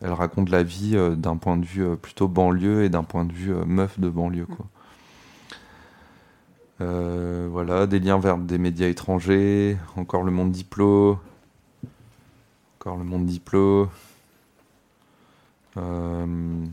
Elle 0.01 0.11
raconte 0.13 0.49
la 0.49 0.63
vie 0.63 0.95
d'un 1.17 1.37
point 1.37 1.57
de 1.57 1.65
vue 1.65 1.97
plutôt 1.97 2.27
banlieue 2.27 2.83
et 2.83 2.89
d'un 2.89 3.03
point 3.03 3.25
de 3.25 3.33
vue 3.33 3.53
meuf 3.65 3.99
de 3.99 4.09
banlieue, 4.09 4.45
quoi. 4.45 4.67
Euh, 6.81 7.47
voilà, 7.51 7.87
des 7.87 7.99
liens 7.99 8.19
vers 8.19 8.37
des 8.37 8.57
médias 8.59 8.87
étrangers, 8.87 9.77
encore 9.95 10.23
le 10.23 10.31
monde 10.31 10.51
diplo, 10.51 11.17
encore 12.79 12.97
le 12.97 13.03
monde 13.03 13.25
diplo. 13.25 13.89
Euh, 15.77 16.65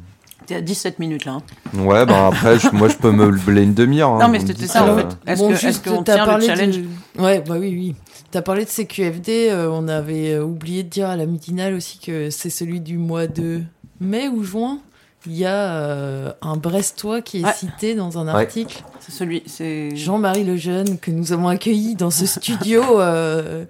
T'es 0.46 0.56
à 0.56 0.60
17 0.60 0.98
minutes 0.98 1.24
là. 1.24 1.38
hein. 1.74 1.78
Ouais, 1.78 2.04
ben 2.04 2.26
après, 2.28 2.58
je- 2.58 2.68
moi 2.70 2.88
je 2.88 2.96
peux 2.96 3.10
me 3.10 3.30
blé 3.30 3.62
une 3.62 3.72
demi-heure. 3.74 4.10
hein, 4.10 4.18
Non, 4.20 4.28
mais 4.28 4.38
vous 4.38 4.44
me 4.44 4.48
c'était 4.52 4.66
ça, 4.66 4.84
en 4.84 4.88
euh, 4.88 4.98
fait. 4.98 5.16
Est-ce 5.30 5.40
bon, 5.40 5.48
que- 5.48 5.54
juste, 5.54 5.64
est-ce 5.86 5.94
qu'on 5.96 6.02
t'as 6.02 6.14
tient 6.14 6.24
le 6.24 6.30
parlé 6.30 6.46
challenge 6.46 6.78
de... 6.78 7.22
Ouais, 7.22 7.40
bah 7.40 7.56
oui, 7.58 7.68
oui. 7.70 7.94
T'as 8.30 8.42
parlé 8.42 8.64
de 8.64 8.68
CQFD, 8.70 9.48
euh, 9.50 9.70
on 9.70 9.88
avait 9.88 10.32
euh, 10.34 10.44
oublié 10.44 10.82
de 10.82 10.88
dire 10.88 11.08
à 11.08 11.16
la 11.16 11.24
midinale 11.26 11.72
aussi 11.74 11.98
que 11.98 12.28
c'est 12.30 12.50
celui 12.50 12.80
du 12.80 12.98
mois 12.98 13.26
de 13.26 13.62
mai 14.00 14.28
ou 14.28 14.42
juin. 14.44 14.80
Il 15.26 15.32
y 15.34 15.46
a 15.46 15.72
euh, 15.76 16.32
un 16.42 16.56
Brestois 16.58 17.22
qui 17.22 17.40
est 17.40 17.44
Ouais. 17.46 17.52
cité 17.54 17.94
dans 17.94 18.18
un 18.18 18.26
Ouais. 18.26 18.42
article. 18.42 18.84
C'est 19.00 19.12
celui. 19.12 19.42
C'est. 19.46 19.96
Jean-Marie 19.96 20.44
Lejeune, 20.44 20.98
que 20.98 21.10
nous 21.10 21.32
avons 21.32 21.48
accueilli 21.48 21.94
dans 21.94 22.10
ce 22.10 22.26
studio. 22.26 22.82
euh, 23.00 23.64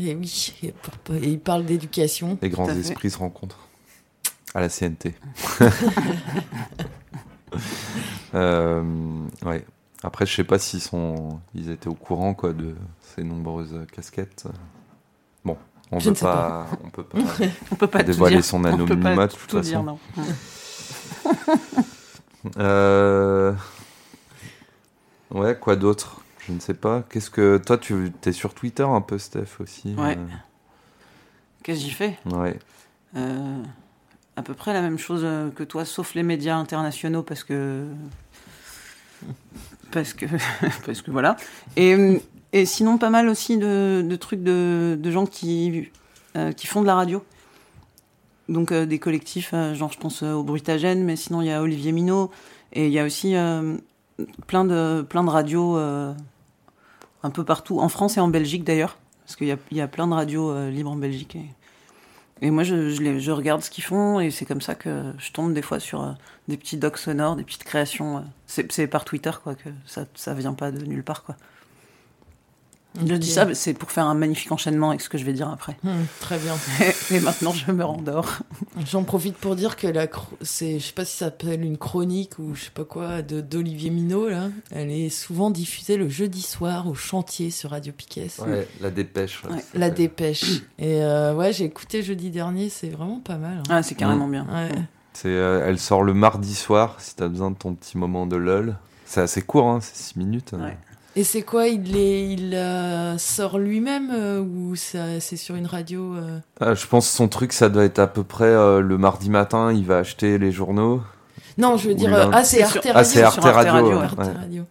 Et 0.00 0.16
oui, 0.16 0.52
et 0.64 0.72
il 1.22 1.38
parle 1.38 1.64
d'éducation. 1.64 2.36
Les 2.42 2.48
grands 2.48 2.66
esprits 2.68 3.10
se 3.10 3.18
rencontrent. 3.18 3.58
À 4.54 4.60
la 4.60 4.68
CNT. 4.68 5.14
Euh, 8.34 8.82
ouais. 9.44 9.62
Après, 10.02 10.24
je 10.24 10.34
sais 10.34 10.42
pas 10.44 10.58
s'ils 10.58 10.80
sont, 10.80 11.38
ils 11.54 11.68
étaient 11.70 11.88
au 11.88 11.94
courant 11.94 12.32
quoi 12.32 12.54
de 12.54 12.74
ces 13.14 13.22
nombreuses 13.22 13.78
casquettes. 13.92 14.46
Bon, 15.44 15.58
on 15.90 15.96
ne 15.96 16.00
sais 16.00 16.12
pas, 16.14 16.66
on 16.82 16.88
peut 16.88 17.04
pas. 17.04 17.18
On 17.70 17.74
peut 17.74 17.86
pas 17.88 18.02
dévoiler 18.02 18.36
dire. 18.36 18.44
son 18.46 18.60
On 18.60 18.62
peut 18.62 18.68
anonymat, 18.94 19.26
de 19.26 19.32
toute 19.32 19.48
tout 19.48 19.60
dire, 19.60 19.84
façon. 19.84 19.84
non. 19.84 19.98
Euh, 22.58 23.52
Ouais, 25.30 25.56
quoi 25.56 25.76
d'autre? 25.76 26.20
Je 26.46 26.52
ne 26.52 26.58
sais 26.58 26.74
pas. 26.74 27.02
Qu'est-ce 27.08 27.30
que 27.30 27.58
toi, 27.58 27.78
tu 27.78 28.12
es 28.24 28.32
sur 28.32 28.52
Twitter 28.54 28.82
un 28.82 29.00
peu, 29.00 29.16
Steph 29.18 29.60
aussi? 29.60 29.94
Ouais. 29.94 30.18
Qu'est-ce 31.62 31.78
que 31.80 31.84
j'y 31.84 31.90
fais 31.92 32.18
Ouais. 32.26 32.58
Euh, 33.16 33.62
à 34.36 34.42
peu 34.42 34.54
près 34.54 34.72
la 34.72 34.80
même 34.80 34.98
chose 34.98 35.22
euh, 35.24 35.50
que 35.50 35.62
toi, 35.62 35.84
sauf 35.84 36.14
les 36.14 36.22
médias 36.22 36.56
internationaux, 36.56 37.22
parce 37.22 37.44
que. 37.44 37.86
Parce 39.90 40.14
que. 40.14 40.26
parce 40.86 41.02
que 41.02 41.10
voilà. 41.10 41.36
Et, 41.76 42.20
sinon, 42.64 42.98
pas 42.98 43.10
mal 43.10 43.28
aussi 43.28 43.58
de, 43.58 44.16
trucs 44.16 44.42
de, 44.42 44.98
gens 45.10 45.26
qui, 45.26 45.90
euh, 46.36 46.52
qui 46.52 46.66
font 46.66 46.82
de 46.82 46.86
la 46.86 46.94
radio. 46.94 47.24
Donc, 48.48 48.72
euh, 48.72 48.84
des 48.84 48.98
collectifs, 48.98 49.54
genre, 49.72 49.92
je 49.92 49.98
pense 49.98 50.22
au 50.22 50.42
Brutagène, 50.42 51.04
mais 51.04 51.16
sinon, 51.16 51.40
il 51.40 51.46
y 51.46 51.52
a 51.52 51.62
Olivier 51.62 51.92
Minot. 51.92 52.30
Et 52.74 52.86
il 52.86 52.92
y 52.92 52.98
a 52.98 53.04
aussi 53.04 53.34
plein, 54.46 54.64
de, 54.64 55.28
radios 55.28 55.76
un 55.76 57.30
peu 57.30 57.44
partout, 57.44 57.80
en 57.80 57.88
France 57.88 58.16
et 58.16 58.20
en 58.20 58.28
Belgique 58.28 58.64
d'ailleurs. 58.64 58.98
Parce 59.24 59.36
qu'il 59.36 59.46
y 59.70 59.80
a, 59.80 59.88
plein 59.88 60.06
de 60.06 60.14
radios 60.14 60.68
libres 60.68 60.90
en 60.90 60.96
Belgique. 60.96 61.36
Et 62.42 62.50
moi, 62.50 62.64
je, 62.64 63.30
regarde 63.30 63.62
ce 63.62 63.70
qu'ils 63.70 63.84
font 63.84 64.18
et 64.18 64.32
c'est 64.32 64.44
comme 64.44 64.60
ça 64.60 64.74
que 64.74 65.12
je 65.18 65.30
tombe 65.30 65.54
des 65.54 65.62
fois 65.62 65.78
sur 65.78 66.02
euh, 66.02 66.10
des 66.48 66.56
petits 66.56 66.76
docs 66.76 66.98
sonores, 66.98 67.36
des 67.36 67.44
petites 67.44 67.62
créations. 67.62 68.18
euh. 68.18 68.22
C'est 68.46 68.70
c'est 68.72 68.88
par 68.88 69.04
Twitter, 69.04 69.30
quoi, 69.42 69.54
que 69.54 69.70
ça, 69.86 70.06
ça 70.16 70.34
vient 70.34 70.52
pas 70.52 70.72
de 70.72 70.84
nulle 70.84 71.04
part, 71.04 71.22
quoi. 71.22 71.36
Je 73.00 73.14
dis 73.14 73.30
ça, 73.30 73.54
c'est 73.54 73.72
pour 73.72 73.90
faire 73.90 74.06
un 74.06 74.14
magnifique 74.14 74.52
enchaînement 74.52 74.90
avec 74.90 75.00
ce 75.00 75.08
que 75.08 75.16
je 75.16 75.24
vais 75.24 75.32
dire 75.32 75.48
après. 75.48 75.76
Hum, 75.84 76.04
très 76.20 76.38
bien. 76.38 76.54
Et 77.10 77.20
maintenant, 77.20 77.52
je 77.52 77.72
me 77.72 77.84
rendors. 77.84 78.38
J'en 78.90 79.02
profite 79.02 79.36
pour 79.36 79.56
dire 79.56 79.76
que 79.76 79.86
la 79.86 80.06
c'est 80.42 80.78
je 80.78 80.86
sais 80.86 80.92
pas 80.92 81.04
si 81.04 81.16
ça 81.16 81.26
s'appelle 81.26 81.64
une 81.64 81.78
chronique 81.78 82.38
ou 82.38 82.54
je 82.54 82.64
sais 82.64 82.70
pas 82.70 82.84
quoi 82.84 83.22
de 83.22 83.40
d'Olivier 83.40 83.90
Minot 83.90 84.28
là, 84.28 84.48
elle 84.70 84.90
est 84.90 85.08
souvent 85.08 85.50
diffusée 85.50 85.96
le 85.96 86.08
jeudi 86.08 86.42
soir 86.42 86.86
au 86.86 86.94
chantier 86.94 87.50
sur 87.50 87.70
Radio 87.70 87.92
Piquet. 87.92 88.28
Ouais, 88.40 88.68
la 88.80 88.90
dépêche. 88.90 89.42
Ouais. 89.44 89.64
La 89.74 89.90
dépêche. 89.90 90.62
Et 90.78 91.02
euh, 91.02 91.34
ouais, 91.34 91.52
j'ai 91.52 91.64
écouté 91.64 92.02
jeudi 92.02 92.30
dernier, 92.30 92.68
c'est 92.68 92.88
vraiment 92.90 93.20
pas 93.20 93.36
mal. 93.36 93.58
hein. 93.58 93.62
Ah, 93.70 93.82
c'est 93.82 93.94
carrément 93.94 94.28
bien. 94.28 94.46
Ouais. 94.52 94.70
C'est, 95.14 95.28
euh, 95.28 95.66
elle 95.66 95.78
sort 95.78 96.02
le 96.02 96.14
mardi 96.14 96.54
soir 96.54 96.96
si 96.98 97.14
t'as 97.16 97.28
besoin 97.28 97.50
de 97.50 97.56
ton 97.56 97.74
petit 97.74 97.96
moment 97.98 98.26
de 98.26 98.36
lol. 98.36 98.76
C'est 99.06 99.20
assez 99.20 99.42
court, 99.42 99.68
hein, 99.68 99.78
c'est 99.82 99.96
6 99.96 100.16
minutes. 100.16 100.52
Ouais. 100.52 100.76
Et 101.14 101.24
c'est 101.24 101.42
quoi 101.42 101.68
Il, 101.68 101.82
les, 101.92 102.22
il 102.32 102.54
euh, 102.54 103.18
sort 103.18 103.58
lui-même 103.58 104.10
euh, 104.14 104.40
ou 104.40 104.74
ça- 104.76 105.20
c'est 105.20 105.36
sur 105.36 105.54
une 105.56 105.66
radio 105.66 106.14
euh 106.14 106.38
Ah, 106.60 106.74
je 106.74 106.86
pense 106.86 107.06
que 107.10 107.14
son 107.16 107.28
truc, 107.28 107.52
ça 107.52 107.68
doit 107.68 107.84
être 107.84 107.98
à 107.98 108.06
peu 108.06 108.24
près 108.24 108.46
euh, 108.46 108.80
le 108.80 108.96
mardi 108.96 109.28
matin, 109.28 109.72
il 109.72 109.84
va 109.84 109.98
acheter 109.98 110.38
les 110.38 110.52
journaux. 110.52 111.02
Non, 111.58 111.76
je 111.76 111.88
veux 111.88 111.94
dire, 111.94 112.14
euh, 112.14 112.30
ah, 112.32 112.44
c'est 112.44 112.62
Arte 112.62 112.76
Radio. 112.76 112.92
Ah, 112.94 113.04
c'est 113.04 113.22
Arte 113.22 113.40
Radio. 113.44 113.72
Radio, 113.72 113.98
ouais. 113.98 114.32
Radio. 114.38 114.64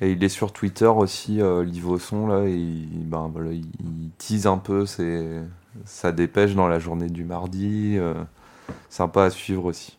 Et 0.00 0.12
il 0.12 0.24
est 0.24 0.28
sur 0.30 0.52
Twitter 0.52 0.86
aussi, 0.86 1.40
euh, 1.40 1.62
Livosson, 1.64 2.26
là, 2.26 2.44
et 2.46 2.54
il, 2.56 3.06
ben, 3.06 3.30
voilà, 3.32 3.52
il, 3.52 3.66
il 3.80 4.10
tease 4.18 4.46
un 4.46 4.56
peu 4.58 4.86
ses, 4.86 5.38
sa 5.84 6.10
dépêche 6.12 6.54
dans 6.54 6.66
la 6.66 6.78
journée 6.80 7.08
du 7.10 7.24
mardi. 7.24 7.96
euh, 7.96 8.14
sympa 8.88 9.24
à 9.24 9.30
suivre 9.30 9.66
aussi. 9.66 9.98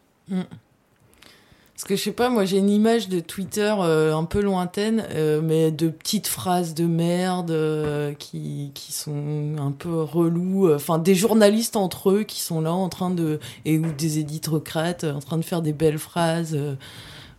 Parce 1.82 1.89
que 1.89 1.96
je 1.96 2.04
sais 2.04 2.12
pas, 2.12 2.30
moi 2.30 2.46
j'ai 2.46 2.60
une 2.60 2.70
image 2.70 3.10
de 3.10 3.20
Twitter 3.20 3.74
euh, 3.80 4.13
un 4.15 4.26
peu 4.26 4.39
lointaine, 4.39 5.04
euh, 5.15 5.41
mais 5.44 5.72
de 5.72 5.88
petites 5.89 6.28
phrases 6.28 6.76
de 6.76 6.86
merde 6.86 7.50
euh, 7.50 8.13
qui, 8.13 8.70
qui 8.76 8.91
sont 8.94 9.56
un 9.58 9.72
peu 9.72 10.04
relous. 10.04 10.67
euh, 10.67 10.76
Enfin, 10.76 11.00
des 11.00 11.15
journalistes 11.15 11.76
entre 11.76 12.12
eux 12.12 12.22
qui 12.22 12.39
sont 12.41 12.62
là 12.62 12.72
en 12.72 12.88
train 12.88 13.10
de. 13.10 13.39
et 13.65 13.80
ou 13.80 13.91
des 13.98 14.20
éditocrates 14.20 15.06
euh, 15.06 15.13
en 15.15 15.20
train 15.22 15.38
de 15.39 15.44
faire 15.44 15.63
des 15.63 15.74
belles 15.74 15.98
phrases 15.98 16.54
euh, 16.54 16.76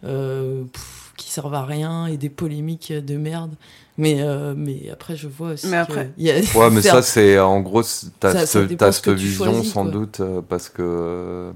euh, 0.02 0.64
pff, 0.72 1.12
qui 1.16 1.30
servent 1.30 1.54
à 1.54 1.64
rien 1.64 2.08
et 2.08 2.16
des 2.16 2.28
polémiques 2.28 2.92
de 2.92 3.16
merde. 3.16 3.52
Mais, 3.96 4.22
euh, 4.22 4.54
mais 4.56 4.90
après, 4.90 5.14
je 5.14 5.28
vois 5.28 5.50
aussi. 5.50 5.68
Mais 5.68 5.76
après- 5.76 6.10
y 6.18 6.30
a- 6.32 6.40
Ouais, 6.58 6.68
mais 6.70 6.82
ça, 6.82 7.00
c'est 7.02 7.38
en 7.38 7.60
gros, 7.60 7.82
t'as 8.18 8.44
cette 8.46 9.08
vision 9.10 9.44
choisis, 9.52 9.72
sans 9.72 9.82
quoi. 9.84 9.92
doute 9.92 10.20
parce 10.48 10.68
que, 10.68 10.82
euh, 10.82 11.52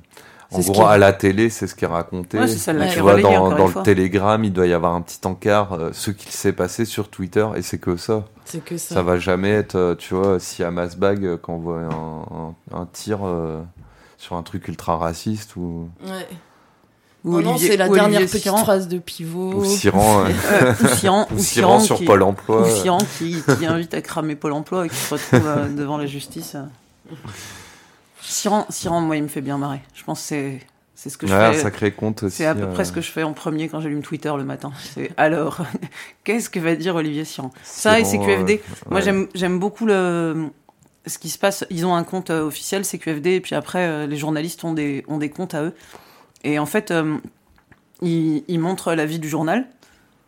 en 0.57 0.61
gros, 0.73 0.73
qui- 0.73 0.81
à 0.89 0.99
la 0.99 1.13
télé, 1.13 1.51
c'est 1.51 1.67
ce 1.67 1.75
qui 1.75 1.85
est 1.85 1.89
raconté. 1.89 2.39
Ouais, 2.39 2.49
c'est 2.49 2.73
tu 2.93 3.01
vois, 3.01 3.21
dans, 3.21 3.49
le 3.49 3.83
télégramme, 3.83 4.45
il 4.45 4.53
doit 4.53 4.67
y 4.67 4.73
avoir 4.73 4.95
un 4.95 5.01
petit 5.03 5.21
encart, 5.25 5.73
euh, 5.73 5.91
ce 5.93 6.11
qu'il 6.11 6.31
s'est 6.33 6.53
passé 6.53 6.85
sur 6.85 7.09
Twitter, 7.09 7.47
et 7.57 7.63
c'est 7.63 7.79
que 7.79 7.97
ça. 7.97 8.25
C'est 8.45 8.65
que 8.65 8.77
ça. 8.77 8.95
Ça 8.97 9.03
va 9.03 9.19
jamais 9.19 9.51
être, 9.51 9.75
euh, 9.77 9.95
tu 9.95 10.15
vois, 10.15 10.39
si 10.41 10.63
à 10.63 10.71
Masbag, 10.71 11.25
euh, 11.25 11.37
quand 11.41 11.55
on 11.55 11.59
voit 11.59 11.81
un, 11.81 11.91
un- 12.77 12.81
un 12.81 12.87
tir 12.93 13.19
euh, 13.25 13.61
sur 14.19 14.37
un 14.37 14.43
truc 14.43 14.69
ultra 14.69 14.97
raciste 14.97 15.57
ou, 15.57 15.89
Ouais. 16.05 16.27
Ou 17.25 17.41
Non, 17.41 17.53
non, 17.53 17.57
c'est 17.59 17.77
la 17.77 17.89
ou 17.89 17.95
dernière 17.95 18.21
Olivier 18.21 18.39
petite 18.41 18.57
phrase 18.57 18.87
de 18.87 18.99
pivot. 18.99 19.55
ou 19.55 19.65
Siran, 19.65 20.27
euh, 20.27 20.73
ou 20.81 20.87
Siran, 20.95 21.27
ou 21.33 21.35
ou 21.35 21.39
Siran 21.41 21.41
Siran 21.41 21.81
sur 21.81 21.97
qui- 21.97 22.05
Pôle 22.05 22.23
emploi. 22.23 22.63
Ou. 22.63 22.71
Siran 22.71 22.99
qui, 23.19 23.43
qui 23.59 23.67
invite 23.67 23.95
à 23.95 24.01
cramer 24.01 24.37
Pôle 24.37 24.53
emploi 24.53 24.87
et 24.87 24.89
qui 24.89 24.95
se 24.95 25.13
retrouve 25.15 25.45
euh, 25.49 25.69
devant 25.69 25.99
la 25.99 26.07
justice. 26.07 26.55
Euh. 28.27 28.33
Siran, 28.33 28.67
Siran, 28.71 29.01
moi, 29.01 29.17
il 29.17 29.23
me 29.23 29.29
fait 29.29 29.41
bien 29.41 29.59
marrer. 29.59 29.81
Je 29.95 30.05
pense 30.05 30.21
que 30.21 30.27
c'est, 30.27 30.61
c'est 30.95 31.11
ce 31.11 31.19
que 31.19 31.27
je 31.27 31.33
un 31.35 31.53
fais. 31.53 31.59
sacré 31.61 31.93
compte 31.93 32.23
aussi. 32.25 32.37
C'est 32.39 32.47
à 32.47 32.55
peu 32.55 32.63
euh, 32.65 32.73
près 32.73 32.85
ce 32.85 32.93
que 32.93 33.01
je 33.01 33.11
fais 33.11 33.23
en 33.23 33.33
premier 33.33 33.69
quand 33.69 33.81
j'allume 33.81 34.03
Twitter 34.03 34.33
le 34.37 34.45
matin. 34.45 34.73
C'est 34.95 35.11
alors, 35.17 35.61
qu'est-ce 36.25 36.51
que 36.51 36.59
va 36.61 36.75
dire 36.77 36.95
Olivier 36.95 37.25
Siran 37.25 37.51
Ça 37.63 37.99
et 38.01 38.05
CQFD. 38.05 38.53
euh, 38.65 38.73
Moi, 38.91 39.01
j'aime, 39.01 39.29
j'aime 39.35 39.59
beaucoup 39.59 39.87
le, 39.87 40.47
ce 41.07 41.19
qui 41.19 41.29
se 41.29 41.39
passe. 41.39 41.65
Ils 41.71 41.87
ont 41.87 41.95
un 41.95 42.05
compte 42.05 42.31
euh, 42.31 42.43
officiel, 42.47 42.85
CQFD, 42.85 43.35
et 43.37 43.41
puis 43.41 43.55
après, 43.55 43.87
euh, 43.87 44.07
les 44.07 44.17
journalistes 44.17 44.65
ont 44.65 44.73
des, 44.75 45.05
ont 45.09 45.19
des 45.19 45.31
comptes 45.31 45.55
à 45.55 45.63
eux. 45.63 45.75
Et 46.45 46.59
en 46.59 46.67
fait, 46.67 46.91
euh, 46.91 47.17
ils, 48.03 48.45
ils 48.49 48.59
montrent 48.61 48.93
la 48.95 49.07
vie 49.07 49.19
du 49.19 49.29
journal 49.29 49.67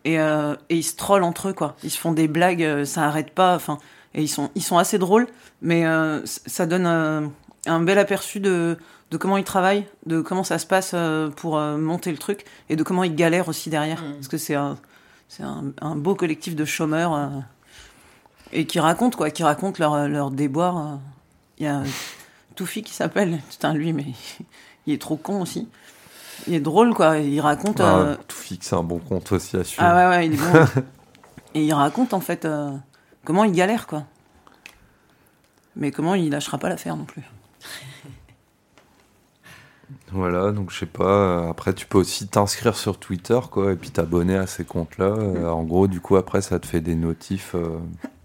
et, 0.04 0.18
euh, 0.18 0.54
et 0.68 0.76
ils 0.76 0.82
se 0.82 0.96
trollent 0.96 1.22
entre 1.24 1.48
eux, 1.48 1.52
quoi. 1.52 1.76
Ils 1.82 1.90
se 1.90 1.98
font 1.98 2.12
des 2.12 2.28
blagues, 2.28 2.62
euh, 2.62 2.84
ça 2.84 3.04
arrête 3.04 3.30
pas. 3.30 3.54
Enfin, 3.54 3.78
et 4.14 4.22
ils 4.22 4.28
sont, 4.28 4.50
ils 4.54 4.62
sont 4.62 4.78
assez 4.78 4.98
drôles, 4.98 5.26
mais 5.60 5.84
euh, 5.86 6.20
ça 6.24 6.66
donne 6.66 6.86
euh, 6.86 7.20
un 7.68 7.80
bel 7.80 7.98
aperçu 7.98 8.40
de, 8.40 8.76
de 9.10 9.16
comment 9.16 9.36
ils 9.36 9.44
travaillent, 9.44 9.86
de 10.06 10.20
comment 10.20 10.44
ça 10.44 10.58
se 10.58 10.66
passe 10.66 10.92
euh, 10.94 11.28
pour 11.30 11.58
euh, 11.58 11.76
monter 11.76 12.10
le 12.10 12.18
truc, 12.18 12.44
et 12.68 12.76
de 12.76 12.82
comment 12.82 13.04
ils 13.04 13.14
galèrent 13.14 13.48
aussi 13.48 13.70
derrière. 13.70 14.02
Mm. 14.02 14.14
Parce 14.14 14.28
que 14.28 14.38
c'est 14.38 14.54
un, 14.54 14.76
c'est 15.28 15.42
un, 15.42 15.72
un 15.80 15.94
beau 15.94 16.14
collectif 16.14 16.56
de 16.56 16.64
chômeurs 16.64 17.14
euh, 17.14 17.28
et 18.52 18.66
qui 18.66 18.80
racontent 18.80 19.16
quoi, 19.16 19.30
qui 19.30 19.42
racontent 19.42 19.76
leur, 19.78 20.08
leur 20.08 20.30
déboire. 20.30 20.98
Il 21.58 21.64
y 21.64 21.68
a 21.68 21.82
Toufi 22.56 22.82
qui 22.82 22.92
s'appelle, 22.92 23.40
putain 23.50 23.74
lui, 23.74 23.92
mais 23.92 24.06
il 24.86 24.94
est 24.94 25.00
trop 25.00 25.16
con 25.16 25.42
aussi. 25.42 25.68
Il 26.46 26.54
est 26.54 26.60
drôle 26.60 26.94
quoi, 26.94 27.18
il 27.18 27.40
raconte. 27.40 27.80
Ah, 27.80 27.98
euh, 27.98 28.16
fixe, 28.28 28.68
c'est 28.68 28.76
un 28.76 28.82
bon 28.82 28.98
compte 28.98 29.32
aussi 29.32 29.56
à 29.56 29.64
suivre. 29.64 29.82
ah 29.84 29.94
ouais 30.10 30.16
ouais, 30.16 30.26
il 30.26 30.34
est 30.34 30.36
bon. 30.36 30.82
et 31.54 31.64
il 31.64 31.72
raconte 31.72 32.14
en 32.14 32.20
fait 32.20 32.44
euh, 32.44 32.70
comment 33.24 33.44
il 33.44 33.52
galère 33.52 33.86
quoi. 33.86 34.04
Mais 35.76 35.90
comment 35.90 36.14
il 36.14 36.30
lâchera 36.30 36.58
pas 36.58 36.68
l'affaire 36.68 36.96
non 36.96 37.04
plus. 37.04 37.22
Voilà, 40.12 40.52
donc 40.52 40.70
je 40.70 40.78
sais 40.80 40.86
pas. 40.86 41.04
euh, 41.04 41.50
Après, 41.50 41.74
tu 41.74 41.86
peux 41.86 41.98
aussi 41.98 42.28
t'inscrire 42.28 42.76
sur 42.76 42.98
Twitter, 42.98 43.38
quoi, 43.50 43.72
et 43.72 43.76
puis 43.76 43.90
t'abonner 43.90 44.36
à 44.36 44.46
ces 44.46 44.64
comptes-là. 44.64 45.06
Euh, 45.06 45.48
en 45.48 45.64
gros, 45.64 45.86
du 45.86 46.00
coup, 46.00 46.16
après, 46.16 46.40
ça 46.42 46.58
te 46.58 46.66
fait 46.66 46.80
des 46.80 46.94
notifs. 46.94 47.54
euh, 47.54 47.78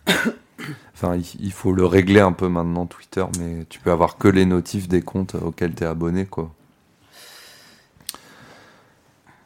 Enfin, 0.95 1.17
il, 1.39 1.51
faut 1.51 1.73
le 1.73 1.85
régler 1.85 2.19
un 2.21 2.31
peu 2.31 2.47
maintenant, 2.47 2.85
Twitter, 2.85 3.25
mais 3.39 3.65
tu 3.69 3.79
peux 3.79 3.91
avoir 3.91 4.17
que 4.17 4.27
les 4.29 4.45
notifs 4.45 4.87
des 4.87 5.01
comptes 5.01 5.35
auxquels 5.35 5.73
t'es 5.75 5.85
abonné, 5.85 6.25
quoi. 6.25 6.51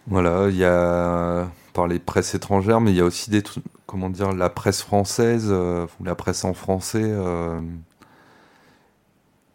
Voilà, 0.08 0.48
il 0.50 0.56
y 0.56 0.64
a 0.64 1.50
par 1.74 1.88
les 1.88 2.00
presses 2.00 2.34
étrangères, 2.34 2.80
mais 2.82 2.92
il 2.92 2.98
y 2.98 3.02
a 3.02 3.06
aussi 3.06 3.30
des 3.30 3.42
trucs, 3.44 3.64
comment 3.86 4.10
dire, 4.10 4.32
la 4.34 4.50
presse 4.50 4.82
française, 4.82 5.48
euh, 5.52 5.86
ou 6.00 6.04
la 6.06 6.16
presse 6.16 6.46
en 6.46 6.54
français. 6.54 7.02
euh, 7.04 7.60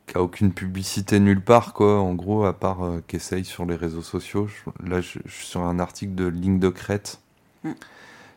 qui 0.07 0.17
a 0.19 0.23
aucune 0.23 0.53
publicité 0.53 1.21
nulle 1.21 1.43
part, 1.43 1.73
quoi, 1.75 2.01
en 2.01 2.15
gros, 2.15 2.45
à 2.45 2.53
part 2.53 2.85
euh, 2.85 3.03
qu'essaye 3.07 3.45
sur 3.45 3.65
les 3.67 3.77
réseaux 3.77 4.03
sociaux. 4.03 4.47
Je- 4.49 4.89
là, 4.89 5.01
je, 5.01 5.19
je 5.25 5.33
suis 5.33 5.47
sur 5.47 5.63
un 5.63 5.79
article 5.79 6.15
de 6.15 6.27
Ligne 6.27 6.59
de 6.59 6.69
Crête. 6.69 7.21
Mm. 7.65 7.73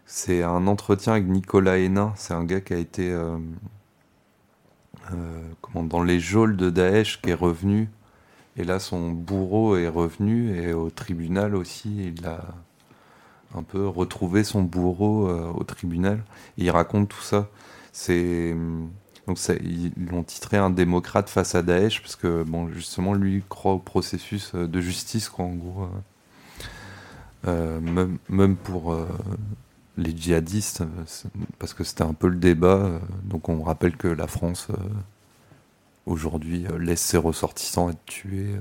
C'est 0.06 0.44
un 0.44 0.68
entretien 0.68 1.14
avec 1.14 1.28
Nicolas 1.28 1.78
Hénin. 1.78 2.14
C'est 2.16 2.34
un 2.34 2.44
gars 2.44 2.62
qui 2.62 2.74
a 2.74 2.78
été 2.78 3.12
euh, 3.12 3.38
euh, 5.14 5.42
comment, 5.62 5.84
dans 5.84 6.04
les 6.04 6.20
geôles 6.20 6.58
de 6.58 6.70
Daesh, 6.70 7.22
qui 7.22 7.30
est 7.32 7.34
revenu. 7.36 7.90
Et 8.58 8.64
là, 8.64 8.80
son 8.80 9.12
bourreau 9.12 9.78
est 9.78 9.90
revenu, 9.90 10.58
et 10.58 10.74
au 10.74 10.90
tribunal 10.90 11.56
aussi, 11.56 12.14
il 12.18 12.26
a 12.28 12.42
un 13.56 13.64
peu 13.64 13.88
retrouvé 13.88 14.44
son 14.44 14.64
bourreau 14.64 15.30
au 15.30 15.64
tribunal. 15.64 16.24
Et 16.58 16.66
il 16.66 16.70
raconte 16.72 17.10
tout 17.10 17.22
ça. 17.22 17.50
C'est. 17.92 18.56
Donc 19.28 19.40
ça, 19.40 19.54
ils 19.56 19.92
l'ont 20.12 20.24
titré 20.24 20.58
un 20.58 20.70
démocrate 20.70 21.30
face 21.30 21.56
à 21.56 21.64
Daesh 21.64 22.02
parce 22.02 22.16
que 22.16 22.44
bon 22.44 22.70
justement 22.70 23.14
lui 23.14 23.44
croit 23.50 23.74
au 23.74 23.80
processus 23.80 24.52
euh, 24.54 24.68
de 24.68 24.82
justice 24.82 25.30
quoi 25.30 25.46
en 25.46 25.54
gros 25.54 25.84
euh, 25.84 25.88
euh, 27.48 28.08
même, 28.30 28.56
pour 28.56 28.94
euh, 28.94 29.08
les 29.98 30.16
djihadistes 30.16 30.84
parce 31.60 31.74
que 31.74 31.84
c'était 31.84 32.04
un 32.04 32.14
peu 32.14 32.28
le 32.28 32.38
débat 32.38 33.00
donc 33.24 33.50
on 33.50 33.64
rappelle 33.64 33.98
que 33.98 34.08
la 34.08 34.28
France 34.28 34.68
aujourd'hui 36.06 36.66
laisse 36.80 37.02
ses 37.02 37.18
ressortissants 37.18 37.90
être 37.90 38.06
tués 38.06 38.56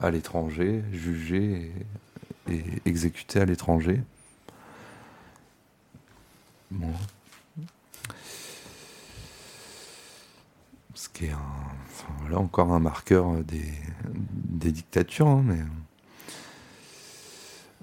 à 0.00 0.10
l'étranger 0.10 0.82
jugés 0.90 1.70
et, 2.50 2.64
exécutés 2.86 3.40
à 3.40 3.44
l'étranger 3.44 4.00
qui 11.12 11.26
est 11.26 11.34
encore 12.34 12.72
un 12.72 12.78
marqueur 12.78 13.30
euh, 13.30 13.42
des, 13.42 14.72
dictatures. 14.72 15.28
hein, 15.28 15.42
mais... 15.44 15.58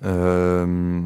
Euh, 0.05 1.01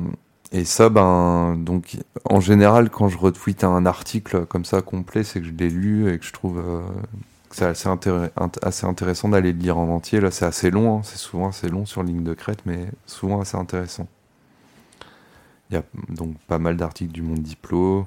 et 0.52 0.66
ça, 0.66 0.90
ben, 0.90 1.56
donc, 1.58 1.98
en 2.26 2.40
général, 2.40 2.92
quand 2.92 3.10
je 3.10 3.18
retweete 3.18 3.64
un 3.64 3.88
article 3.88 4.46
comme 4.46 4.66
ça 4.66 4.82
complet, 4.82 5.24
c'est 5.24 5.40
que 5.42 5.48
je 5.48 5.52
l'ai 5.52 5.70
lu 5.70 6.14
et 6.14 6.20
que 6.20 6.26
je 6.26 6.32
trouve 6.32 6.60
euh, 6.60 6.82
que 7.50 7.56
c'est 7.56 7.66
assez, 7.66 7.90
assez 8.62 8.86
intéressant 8.86 9.30
d'aller 9.30 9.52
le 9.52 9.58
lire 9.58 9.80
en 9.80 9.90
entier. 9.90 10.20
Là, 10.20 10.30
c'est 10.30 10.46
assez 10.46 10.70
long, 10.70 11.00
hein, 11.00 11.02
c'est 11.04 11.18
souvent 11.18 11.50
assez 11.50 11.70
long 11.70 11.88
sur 11.88 12.04
ligne 12.04 12.24
de 12.24 12.36
crête, 12.36 12.60
mais 12.68 12.86
souvent 13.08 13.42
assez 13.42 13.58
intéressant. 13.58 14.08
Il 15.72 15.76
y 15.76 15.78
a 15.78 15.84
donc 16.10 16.38
pas 16.48 16.60
mal 16.60 16.78
d'articles 16.78 17.12
du 17.12 17.24
Monde 17.24 17.42
Diplo, 17.42 18.06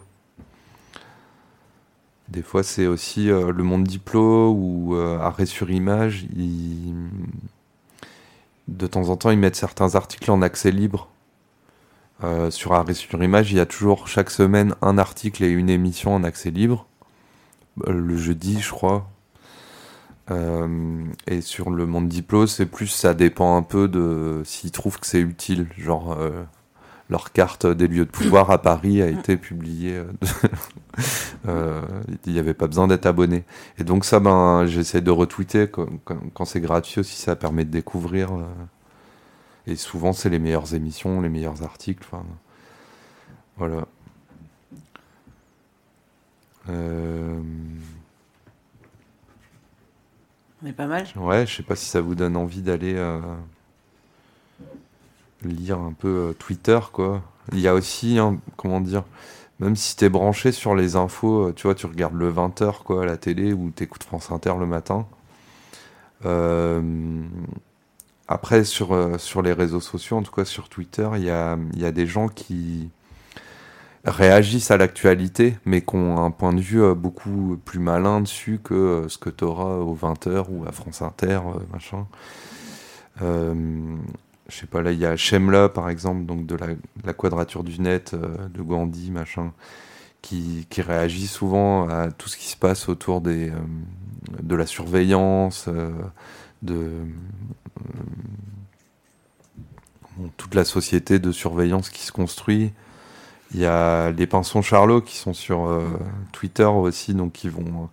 des 2.29 2.43
fois, 2.43 2.63
c'est 2.63 2.87
aussi 2.87 3.31
euh, 3.31 3.53
le 3.53 3.63
monde 3.63 3.85
diplo 3.85 4.51
ou 4.51 4.97
euh, 4.97 5.19
arrêt 5.19 5.47
sur 5.47 5.71
image. 5.71 6.27
De 8.67 8.87
temps 8.89 9.09
en 9.11 9.17
temps, 9.17 9.31
ils 9.31 9.39
mettent 9.39 9.57
certains 9.57 9.95
articles 9.95 10.31
en 10.31 10.43
accès 10.43 10.73
libre. 10.73 11.09
Euh, 12.25 12.51
sur 12.51 12.73
arrêt 12.73 12.95
sur 12.95 13.23
image, 13.23 13.53
il 13.53 13.59
y 13.59 13.61
a 13.61 13.67
toujours 13.67 14.09
chaque 14.09 14.31
semaine 14.31 14.75
un 14.83 14.99
article 14.99 15.45
et 15.45 15.51
une 15.51 15.71
émission 15.71 16.15
en 16.15 16.25
accès 16.25 16.51
libre. 16.51 16.87
Le 17.87 18.17
jeudi, 18.17 18.61
je 18.61 18.71
crois. 18.71 19.09
Et 21.29 21.41
sur 21.41 21.71
le 21.71 21.87
monde 21.87 22.09
diplo, 22.09 22.49
c'est 22.49 22.67
plus, 22.67 22.89
ça 22.89 23.15
dépend 23.15 23.57
un 23.57 23.63
peu 23.63 23.87
de 23.87 24.43
s'ils 24.45 24.73
trouvent 24.73 24.99
que 24.99 25.07
c'est 25.07 25.21
utile. 25.21 25.69
Genre, 25.79 26.19
leur 27.09 27.33
carte 27.33 27.67
des 27.67 27.87
lieux 27.89 28.05
de 28.05 28.11
pouvoir 28.11 28.51
à 28.51 28.61
Paris 28.61 29.01
a 29.03 29.07
été 29.09 29.37
publiée. 29.37 29.97
euh, 29.97 30.07
euh, 31.49 31.83
il 32.27 32.33
n'y 32.33 32.39
avait 32.39 32.55
pas 32.55 32.67
besoin 32.67 32.89
d'être 32.89 33.07
abonné. 33.07 33.45
Et 33.79 33.85
donc 33.85 34.05
ça, 34.05 34.21
ben, 34.21 34.67
j'essaie 34.67 35.01
de 35.01 35.11
retweeter 35.11 35.71
quand, 35.71 36.45
c'est 36.45 36.61
gratuit 36.61 37.01
aussi, 37.01 37.17
ça 37.21 37.37
permet 37.37 37.65
de 37.65 37.71
découvrir. 37.71 38.35
euh, 38.35 38.43
et 39.67 39.77
souvent, 39.77 40.13
c'est 40.13 40.29
les 40.31 40.39
meilleures 40.39 40.75
émissions, 40.75 41.21
les 41.21 41.29
meilleurs 41.29 41.63
articles. 41.63 42.05
enfin. 42.11 42.25
Voilà. 43.57 43.87
Euh, 46.69 47.41
On 50.63 50.67
est 50.67 50.73
pas 50.73 50.87
mal. 50.87 51.07
Ouais, 51.17 51.47
je 51.47 51.57
sais 51.57 51.63
pas 51.63 51.77
si 51.77 51.87
ça 51.87 52.01
vous 52.01 52.15
donne 52.15 52.37
envie 52.37 52.63
d'aller 52.63 52.95
euh, 52.97 53.21
lire 55.43 55.79
un 55.79 55.93
peu 55.93 56.31
euh, 56.31 56.33
Twitter, 56.33 56.79
quoi. 56.93 57.23
Il 57.53 57.61
y 57.61 57.69
a 57.69 57.75
aussi, 57.75 58.19
hein, 58.19 58.39
comment 58.57 58.81
dire, 58.81 59.05
même 59.61 59.77
si 59.77 59.97
t'es 59.97 60.09
branché 60.09 60.53
sur 60.53 60.75
les 60.75 60.97
infos, 60.97 61.49
euh, 61.49 61.53
tu 61.55 61.65
vois, 61.65 61.75
tu 61.75 61.87
regardes 61.87 62.15
le 62.15 62.33
20h, 62.33 62.83
quoi, 62.83 63.03
à 63.03 63.07
la 63.07 63.17
télé, 63.17 63.53
ou 63.53 63.71
t'écoutes 63.71 64.05
France 64.05 64.31
Inter 64.31 64.55
le 64.59 64.67
matin. 64.67 65.07
Euh, 66.25 67.23
après, 68.29 68.65
sur, 68.65 69.21
sur 69.21 69.43
les 69.43 69.53
réseaux 69.53 69.81
sociaux, 69.81 70.17
en 70.17 70.23
tout 70.23 70.33
cas 70.33 70.45
sur 70.45 70.69
Twitter, 70.69 71.09
il 71.17 71.23
y 71.25 71.31
a, 71.31 71.57
y 71.75 71.85
a 71.85 71.93
des 71.93 72.07
gens 72.07 72.29
qui 72.29 72.91
réagissent 74.05 74.71
à 74.71 74.77
l'actualité, 74.77 75.57
mais 75.65 75.83
qui 75.83 75.95
ont 75.95 76.25
un 76.25 76.31
point 76.31 76.53
de 76.53 76.61
vue 76.61 76.95
beaucoup 76.95 77.57
plus 77.65 77.79
malin 77.79 78.21
dessus 78.21 78.61
que 78.63 79.07
ce 79.09 79.19
que 79.19 79.31
tu 79.31 79.45
auras 79.45 79.77
au 79.77 79.95
20h 79.95 80.47
ou 80.49 80.65
à 80.67 80.73
France 80.73 81.03
Inter, 81.03 81.41
machin. 81.73 82.07
Euh, 83.23 83.55
je 84.49 84.57
sais 84.57 84.67
pas, 84.67 84.83
là, 84.83 84.93
il 84.93 84.99
y 84.99 85.07
a 85.07 85.17
Shemla, 85.17 85.69
par 85.69 85.89
exemple, 85.91 86.25
donc 86.25 86.47
de 86.47 86.57
la, 86.57 87.13
quadrature 87.13 87.65
du 87.65 87.81
net, 87.81 88.15
euh, 88.15 88.49
de 88.49 88.63
Gandhi, 88.63 89.11
machin, 89.11 89.53
qui, 90.23 90.67
qui 90.71 90.83
réagit 90.83 91.27
souvent 91.27 91.89
à 91.89 92.11
tout 92.11 92.29
ce 92.29 92.37
qui 92.37 92.49
se 92.49 92.57
passe 92.57 92.89
autour 92.89 93.21
des, 93.21 93.51
euh, 93.51 93.55
de 94.43 94.55
la 94.55 94.67
surveillance, 94.67 95.67
euh, 95.69 95.91
de 96.63 96.91
toute 100.37 100.55
la 100.55 100.65
société 100.65 101.19
de 101.19 101.33
surveillance 101.33 101.91
qui 101.91 102.03
se 102.03 102.13
construit. 102.13 102.73
Il 103.53 103.61
y 103.61 103.67
a 103.67 104.11
les 104.13 104.27
pinsons 104.27 104.63
Charlot 104.63 105.03
qui 105.03 105.17
sont 105.17 105.35
sur 105.35 105.71
Twitter 106.33 106.65
aussi, 106.65 107.15
donc 107.15 107.33
qui 107.33 107.49
vont 107.49 107.91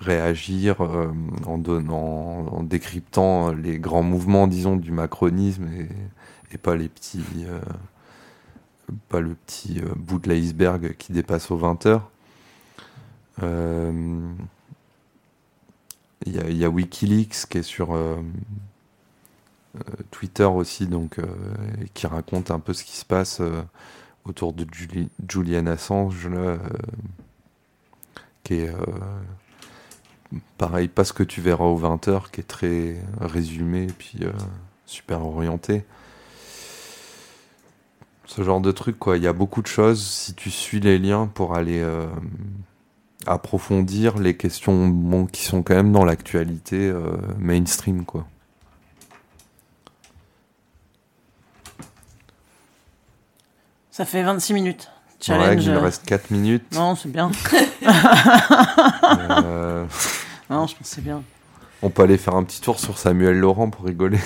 réagir 0.00 0.80
euh, 0.82 1.12
en, 1.46 1.58
donnant, 1.58 2.46
en 2.48 2.62
décryptant 2.62 3.52
les 3.52 3.78
grands 3.78 4.02
mouvements, 4.02 4.46
disons, 4.46 4.76
du 4.76 4.90
macronisme 4.92 5.68
et, 6.52 6.58
pas 6.58 6.74
les 6.76 6.88
petits, 6.88 7.22
euh, 7.46 7.60
pas 9.08 9.20
le 9.20 9.34
petit 9.34 9.80
euh, 9.80 9.92
bout 9.96 10.18
de 10.18 10.28
l'iceberg 10.28 10.96
qui 10.98 11.12
dépasse 11.12 11.50
aux 11.50 11.56
20 11.56 11.86
heures. 11.86 12.10
Il 16.26 16.36
y, 16.56 16.64
a- 16.64 16.68
Wikileaks 16.68 17.46
qui 17.48 17.58
est 17.58 17.62
sur 17.62 17.96
Twitter 20.10 20.44
aussi, 20.44 20.86
donc 20.86 21.16
qui 21.94 22.06
raconte 22.06 22.50
un 22.50 22.58
peu 22.60 22.74
ce 22.74 22.84
qui 22.84 22.96
se 22.96 23.04
passe 23.06 23.40
autour 24.26 24.52
de 24.52 24.66
Juli- 24.72 25.08
Julian 25.28 25.66
Assange, 25.66 26.28
qui 28.44 28.54
est 28.54 28.74
pareil, 30.58 30.88
pas 30.88 31.04
ce 31.04 31.12
que 31.12 31.22
tu 31.22 31.40
verras 31.40 31.64
aux 31.64 31.78
20h, 31.78 32.30
qui 32.30 32.40
est 32.40 32.44
très 32.44 32.96
résumé 33.20 33.84
et 33.84 33.92
puis 33.92 34.18
euh, 34.22 34.32
super 34.86 35.24
orienté. 35.24 35.84
Ce 38.26 38.42
genre 38.42 38.60
de 38.60 38.70
truc, 38.70 38.98
quoi. 38.98 39.16
Il 39.16 39.24
y 39.24 39.26
a 39.26 39.32
beaucoup 39.32 39.60
de 39.62 39.66
choses 39.66 40.04
si 40.04 40.34
tu 40.34 40.50
suis 40.50 40.80
les 40.80 40.98
liens 40.98 41.26
pour 41.26 41.56
aller 41.56 41.80
euh, 41.80 42.06
approfondir 43.26 44.18
les 44.18 44.36
questions 44.36 44.86
bon, 44.88 45.26
qui 45.26 45.42
sont 45.42 45.62
quand 45.62 45.74
même 45.74 45.92
dans 45.92 46.04
l'actualité 46.04 46.76
euh, 46.88 47.16
mainstream, 47.38 48.04
quoi. 48.04 48.26
Ça 53.90 54.04
fait 54.04 54.22
26 54.22 54.54
minutes. 54.54 54.90
Ouais, 55.10 55.14
Challenge. 55.20 55.64
il 55.64 55.70
euh, 55.72 55.80
reste 55.80 56.06
4 56.06 56.30
minutes. 56.30 56.64
Non, 56.72 56.94
c'est 56.94 57.10
bien. 57.10 57.30
Euh, 59.42 59.86
Non, 60.50 60.66
je 60.66 60.74
c'est 60.82 61.00
bien. 61.02 61.22
on 61.82 61.90
peut 61.90 62.02
aller 62.02 62.18
faire 62.18 62.34
un 62.34 62.42
petit 62.44 62.60
tour 62.60 62.78
sur 62.80 62.98
Samuel 62.98 63.38
Laurent 63.38 63.70
pour 63.70 63.84
rigoler. 63.86 64.18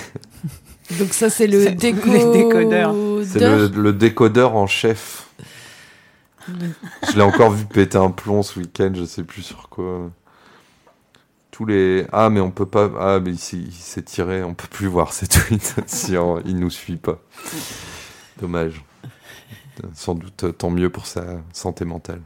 Donc 0.99 1.13
ça, 1.13 1.29
c'est 1.29 1.47
le 1.47 1.63
C'est 1.63 1.71
déco... 1.75 2.09
les 2.11 2.25
décodeurs. 2.31 2.93
C'est 3.25 3.39
le, 3.39 3.67
le 3.67 3.93
décodeur 3.93 4.55
en 4.55 4.67
chef. 4.67 5.29
Je 6.47 7.15
l'ai 7.15 7.21
encore 7.23 7.51
vu 7.51 7.65
péter 7.65 7.97
un 7.97 8.11
plomb 8.11 8.43
ce 8.43 8.59
week-end, 8.59 8.91
je 8.93 9.03
sais 9.05 9.23
plus 9.23 9.41
sur 9.41 9.67
quoi. 9.69 10.11
Tous 11.49 11.65
les. 11.65 12.05
Ah, 12.11 12.29
mais 12.29 12.39
on 12.39 12.51
peut 12.51 12.67
pas. 12.67 12.89
Ah, 12.99 13.19
mais 13.19 13.31
il 13.31 13.39
s'est 13.39 13.57
il 13.57 13.71
s'est 13.73 14.03
tiré, 14.03 14.43
on 14.43 14.53
peut 14.53 14.67
plus 14.69 14.85
voir 14.87 15.11
ses 15.13 15.25
tweets 15.27 15.73
si 15.87 16.15
on- 16.17 16.39
il 16.45 16.57
nous 16.59 16.69
suit 16.69 16.97
pas. 16.97 17.17
Dommage. 18.39 18.83
Sans 19.95 20.13
doute 20.13 20.43
euh, 20.43 20.51
tant 20.51 20.69
mieux 20.69 20.89
pour 20.91 21.07
sa 21.07 21.23
santé 21.51 21.83
mentale. 21.83 22.21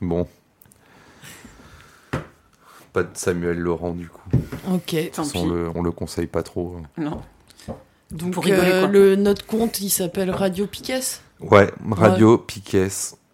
Bon. 0.00 0.26
Pas 2.92 3.02
de 3.04 3.10
Samuel 3.14 3.58
Laurent 3.58 3.92
du 3.92 4.08
coup. 4.08 4.28
Ok. 4.72 4.94
Tant 5.14 5.22
pis. 5.26 5.38
On 5.38 5.46
le, 5.46 5.70
on 5.74 5.82
le 5.82 5.90
conseille 5.92 6.26
pas 6.26 6.42
trop. 6.42 6.76
Non. 6.98 7.20
Donc 8.10 8.34
Pour 8.34 8.44
rigoler, 8.44 8.70
euh, 8.70 8.80
quoi. 8.82 8.88
le, 8.90 9.16
notre 9.16 9.46
compte, 9.46 9.80
il 9.80 9.88
s'appelle 9.88 10.30
Radio 10.30 10.66
Piquet. 10.66 11.00
Ouais, 11.40 11.72
Radio 11.90 12.36
Piquet, 12.36 12.88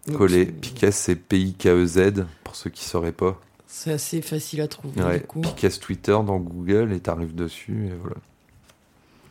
Donc, 0.07 0.17
collé. 0.17 0.45
c'est- 0.45 0.51
Piquet, 0.53 0.91
c'est 0.91 1.15
P-I-K-E-Z, 1.15 2.25
pour 2.45 2.55
ceux 2.55 2.69
qui 2.69 2.85
sauraient 2.85 3.11
pas. 3.11 3.37
C'est 3.67 3.91
assez 3.91 4.21
facile 4.21 4.61
à 4.61 4.67
trouver 4.69 5.01
Ouais, 5.03 5.19
du 5.19 5.25
coup. 5.25 5.41
Piquet 5.41 5.69
Twitter 5.69 6.13
dans 6.25 6.37
Google 6.37 6.93
et 6.93 6.99
t'arrives 7.01 7.35
dessus 7.35 7.87
et 7.87 7.93
voilà. 8.01 8.15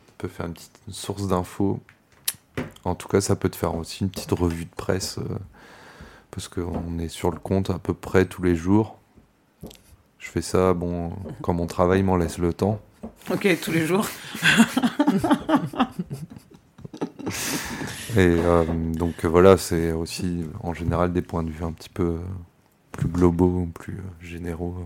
Tu 0.07 0.13
peux 0.19 0.29
faire 0.29 0.47
une 0.47 0.53
petite 0.53 0.79
source 0.91 1.27
d'infos. 1.27 1.81
En 2.85 2.95
tout 2.95 3.09
cas, 3.09 3.21
ça 3.23 3.35
peut 3.35 3.49
te 3.49 3.57
faire 3.57 3.75
aussi 3.75 4.05
une 4.05 4.11
petite 4.11 4.33
revue 4.33 4.67
de 4.67 4.75
presse 4.77 5.17
euh, 5.19 5.39
parce 6.31 6.49
qu'on 6.49 6.99
est 6.99 7.09
sur 7.09 7.31
le 7.31 7.39
compte 7.39 7.71
à 7.71 7.79
peu 7.79 7.95
près 7.95 8.27
tous 8.27 8.43
les 8.43 8.55
jours. 8.55 8.99
Je 10.19 10.29
fais 10.31 10.43
ça, 10.43 10.75
bon, 10.75 11.13
quand 11.43 11.53
mon 11.55 11.67
travail 11.67 12.03
m'en 12.03 12.17
laisse 12.17 12.39
le 12.39 12.53
temps. 12.53 12.81
Ok, 13.31 13.47
tous 13.63 13.71
les 13.73 13.87
jours. 13.87 14.07
Et 18.17 18.19
euh, 18.21 18.65
donc 18.95 19.25
voilà, 19.25 19.57
c'est 19.57 19.93
aussi 19.93 20.45
en 20.63 20.73
général 20.75 21.13
des 21.13 21.23
points 21.23 21.43
de 21.43 21.51
vue 21.51 21.65
un 21.65 21.73
petit 21.73 21.89
peu 21.91 22.19
plus 22.93 23.09
globaux, 23.09 23.69
plus 23.75 23.99
généraux 24.21 24.77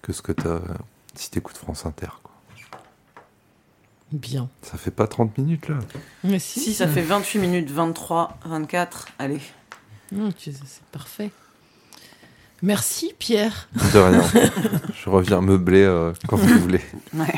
que 0.00 0.12
ce 0.12 0.22
que 0.22 0.32
tu 0.32 0.48
as 0.48 0.60
si 1.14 1.30
t'écoutes 1.30 1.56
France 1.56 1.84
Inter. 1.86 2.08
Quoi. 2.22 2.32
Bien. 4.12 4.48
Ça 4.62 4.76
fait 4.76 4.90
pas 4.90 5.06
30 5.06 5.38
minutes 5.38 5.68
là? 5.68 5.78
Mais 6.24 6.38
si, 6.38 6.60
Si 6.60 6.74
ça 6.74 6.86
fait 6.88 7.02
28 7.02 7.38
minutes, 7.38 7.70
23, 7.70 8.38
24, 8.44 9.06
allez. 9.18 9.40
Tu- 10.36 10.52
c'est 10.52 10.82
parfait. 10.90 11.30
Merci 12.62 13.12
Pierre. 13.18 13.68
De 13.92 13.98
rien. 13.98 14.22
Je 14.94 15.10
reviens 15.10 15.40
meubler 15.40 15.82
euh, 15.82 16.12
quand 16.28 16.36
vous 16.36 16.58
voulez. 16.60 16.80
Ouais. 17.14 17.34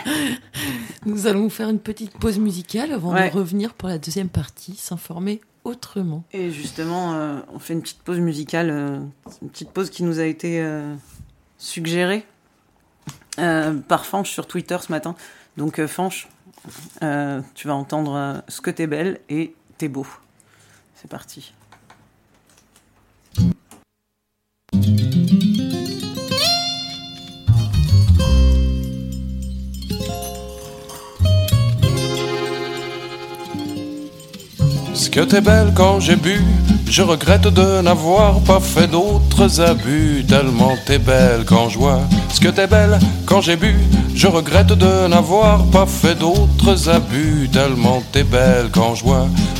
Nous 1.06 1.26
allons 1.26 1.48
faire 1.50 1.68
une 1.68 1.80
petite 1.80 2.12
pause 2.18 2.38
musicale 2.38 2.92
avant 2.92 3.12
Ouais. 3.12 3.30
de 3.30 3.34
revenir 3.34 3.74
pour 3.74 3.88
la 3.88 3.98
deuxième 3.98 4.28
partie, 4.28 4.76
s'informer 4.76 5.40
autrement. 5.64 6.24
Et 6.32 6.50
justement, 6.50 7.14
euh, 7.14 7.38
on 7.52 7.58
fait 7.58 7.72
une 7.72 7.80
petite 7.82 8.02
pause 8.02 8.18
musicale, 8.20 8.70
euh, 8.70 8.98
une 9.42 9.48
petite 9.48 9.70
pause 9.70 9.90
qui 9.90 10.02
nous 10.04 10.20
a 10.20 10.24
été 10.24 10.60
euh, 10.60 10.94
suggérée 11.58 12.24
euh, 13.38 13.72
par 13.74 14.04
Fanche 14.06 14.30
sur 14.30 14.46
Twitter 14.46 14.76
ce 14.80 14.92
matin. 14.92 15.16
Donc 15.56 15.78
euh, 15.78 15.88
Fanche, 15.88 16.28
euh, 17.02 17.40
tu 17.54 17.66
vas 17.66 17.74
entendre 17.74 18.14
euh, 18.14 18.34
Ce 18.48 18.60
que 18.60 18.70
t'es 18.70 18.86
belle 18.86 19.20
et 19.28 19.54
T'es 19.78 19.88
beau. 19.88 20.06
C'est 20.94 21.10
parti. 21.10 21.52
Que 35.14 35.20
t'es 35.20 35.40
belle 35.40 35.70
quand 35.76 36.00
j'ai 36.00 36.16
bu, 36.16 36.40
je 36.86 37.02
regrette 37.02 37.48
de 37.48 37.80
n'avoir 37.80 38.40
pas 38.40 38.60
fait 38.60 38.86
d'autres 38.86 39.60
abus. 39.60 40.24
Tellement 40.28 40.74
t'es 40.86 40.98
belle 40.98 41.44
quand 41.46 41.68
je. 41.68 41.78
Ce 42.32 42.40
que 42.40 42.48
t'es 42.48 42.66
belle 42.66 42.98
quand 43.26 43.40
j'ai 43.40 43.56
bu, 43.56 43.74
je 44.14 44.26
regrette 44.26 44.72
de 44.72 45.08
n'avoir 45.08 45.64
pas 45.66 45.86
fait 45.86 46.14
d'autres 46.14 46.88
abus. 46.88 47.48
Tellement 47.52 48.02
t'es 48.12 48.24
belle 48.24 48.68
quand 48.72 48.94
je. 48.94 49.04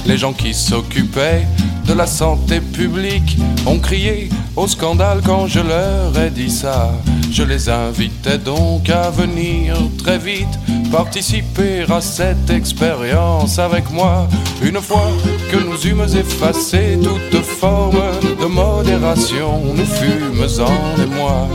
Les 0.07 0.19
gens 0.19 0.33
qui 0.33 0.55
s'occupaient 0.55 1.47
de 1.87 1.93
la 1.93 2.07
santé 2.07 2.61
publique 2.61 3.37
ont 3.67 3.79
crié 3.79 4.29
au 4.57 4.67
scandale 4.67 5.21
quand 5.25 5.47
je 5.47 5.61
leur 5.61 6.19
ai 6.19 6.31
dit 6.31 6.51
ça. 6.51 6.93
Je 7.31 7.43
les 7.43 7.69
invitais 7.69 8.39
donc 8.39 8.89
à 8.91 9.11
venir 9.11 9.77
très 9.99 10.19
vite 10.19 10.59
participer 10.95 11.85
à 11.91 12.01
cette 12.01 12.51
expérience 12.51 13.59
avec 13.59 13.91
moi. 13.91 14.29
Une 14.63 14.81
fois 14.81 15.11
que 15.51 15.57
nous 15.57 15.81
eûmes 15.89 16.07
effacé 16.17 16.97
toute 17.31 17.45
forme 17.45 18.01
de 18.41 18.47
modération, 18.47 19.61
nous 19.75 19.87
fûmes 19.87 20.65
en 20.65 21.03
émoi 21.03 21.49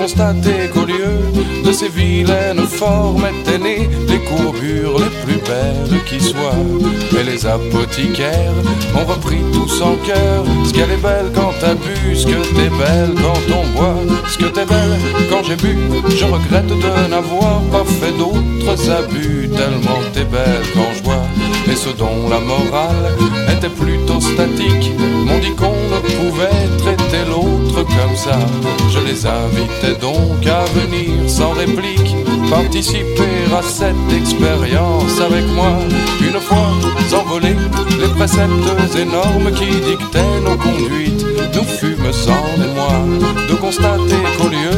constater 0.00 0.70
qu'au 0.72 0.86
lieu 0.86 1.12
de 1.62 1.72
ces 1.72 1.88
vilaines 1.88 2.66
formes 2.66 3.26
étaient 3.26 3.58
nées 3.58 3.88
les 4.08 4.18
courbures 4.20 4.98
les 4.98 5.12
plus 5.24 5.40
belles 5.50 6.02
qui 6.06 6.18
soient. 6.18 6.64
Mais 7.12 7.22
les 7.22 7.44
apothicaires 7.44 8.54
ont 8.94 9.04
repris 9.04 9.42
tous 9.52 9.82
en 9.82 9.96
cœur 9.96 10.44
ce 10.64 10.72
qu'elle 10.72 10.90
est 10.90 11.02
belle 11.02 11.30
quand 11.34 11.52
t'as 11.60 11.74
bu, 11.74 12.16
ce 12.16 12.26
que 12.26 12.40
t'es 12.56 12.70
belle 12.82 13.14
quand 13.22 13.40
on 13.54 13.78
boit, 13.78 14.02
ce 14.32 14.38
que 14.38 14.46
t'es 14.46 14.64
belle 14.64 14.98
quand 15.28 15.42
j'ai 15.42 15.56
bu. 15.56 15.76
Je 16.08 16.24
regrette 16.24 16.68
de 16.68 17.10
n'avoir 17.10 17.60
pas 17.70 17.84
fait 17.84 18.16
d'autres 18.16 18.90
abus, 18.90 19.50
tellement 19.50 20.00
t'es 20.14 20.24
belle 20.24 20.64
quand 20.72 20.92
je 20.96 21.02
vois. 21.02 21.26
Et 21.70 21.76
ce 21.76 21.90
dont 21.90 22.28
la 22.30 22.40
morale 22.40 23.04
était 23.54 23.68
plutôt 23.68 24.20
statique, 24.20 24.92
m'ont 25.26 25.38
dit 25.38 25.54
qu'on 25.54 25.76
ne 25.94 26.00
pouvait 26.16 26.68
traiter 26.78 27.09
l'autre 27.28 27.82
comme 27.82 28.16
ça. 28.16 28.38
Je 28.90 29.00
les 29.00 29.26
invitais 29.26 29.98
donc 30.00 30.46
à 30.46 30.64
venir 30.78 31.28
sans 31.28 31.52
réplique, 31.52 32.14
participer 32.48 33.36
à 33.56 33.62
cette 33.62 34.12
expérience 34.16 35.20
avec 35.20 35.46
moi. 35.54 35.72
Une 36.20 36.40
fois 36.40 36.70
envolés, 37.14 37.56
les 38.00 38.08
préceptes 38.08 38.96
énormes 38.96 39.50
qui 39.52 39.66
dictaient 39.66 40.40
nos 40.44 40.56
conduites, 40.56 41.24
nous 41.54 41.64
fûmes 41.64 42.12
sans 42.12 42.46
émoi 42.56 43.04
de 43.48 43.54
constater 43.54 44.22
qu'au 44.38 44.48
lieu 44.48 44.76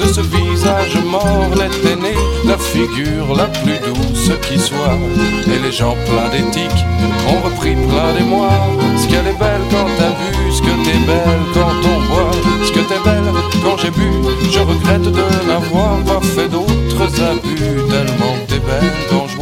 de 0.00 0.06
ce 0.12 0.20
visage 0.20 0.96
mort 1.04 1.50
n'était 1.50 1.96
née 1.96 2.16
la 2.46 2.58
figure 2.58 3.34
la 3.36 3.46
plus 3.46 3.78
douce 3.78 4.30
qui 4.48 4.58
soit. 4.58 4.98
Et 5.46 5.58
les 5.58 5.72
gens 5.72 5.96
pleins 6.06 6.28
d'éthique 6.30 6.84
ont 7.28 7.40
repris 7.44 7.74
plein 7.74 8.12
d'émoi. 8.16 8.50
Ce 8.96 9.06
qu'elle 9.06 9.26
est 9.26 9.38
belle 9.38 9.64
quand 9.70 9.86
t'as 9.98 10.10
vu, 10.10 10.52
ce 10.52 10.62
que 10.62 10.71
t'es 10.84 10.98
belle 11.06 11.42
quand 11.54 11.74
on 11.84 12.00
boit, 12.08 12.30
ce 12.64 12.72
que 12.72 12.80
t'es 12.80 13.00
belle 13.04 13.32
quand 13.64 13.76
j'ai 13.78 13.90
bu. 13.90 14.10
Je 14.50 14.60
regrette 14.60 15.02
de 15.02 15.46
n'avoir 15.46 15.98
pas 16.04 16.20
fait 16.20 16.48
d'autres 16.48 17.22
abus, 17.30 17.82
tellement 17.88 18.34
t'es 18.48 18.58
belle 18.58 18.92
quand 19.10 19.26
je. 19.28 19.32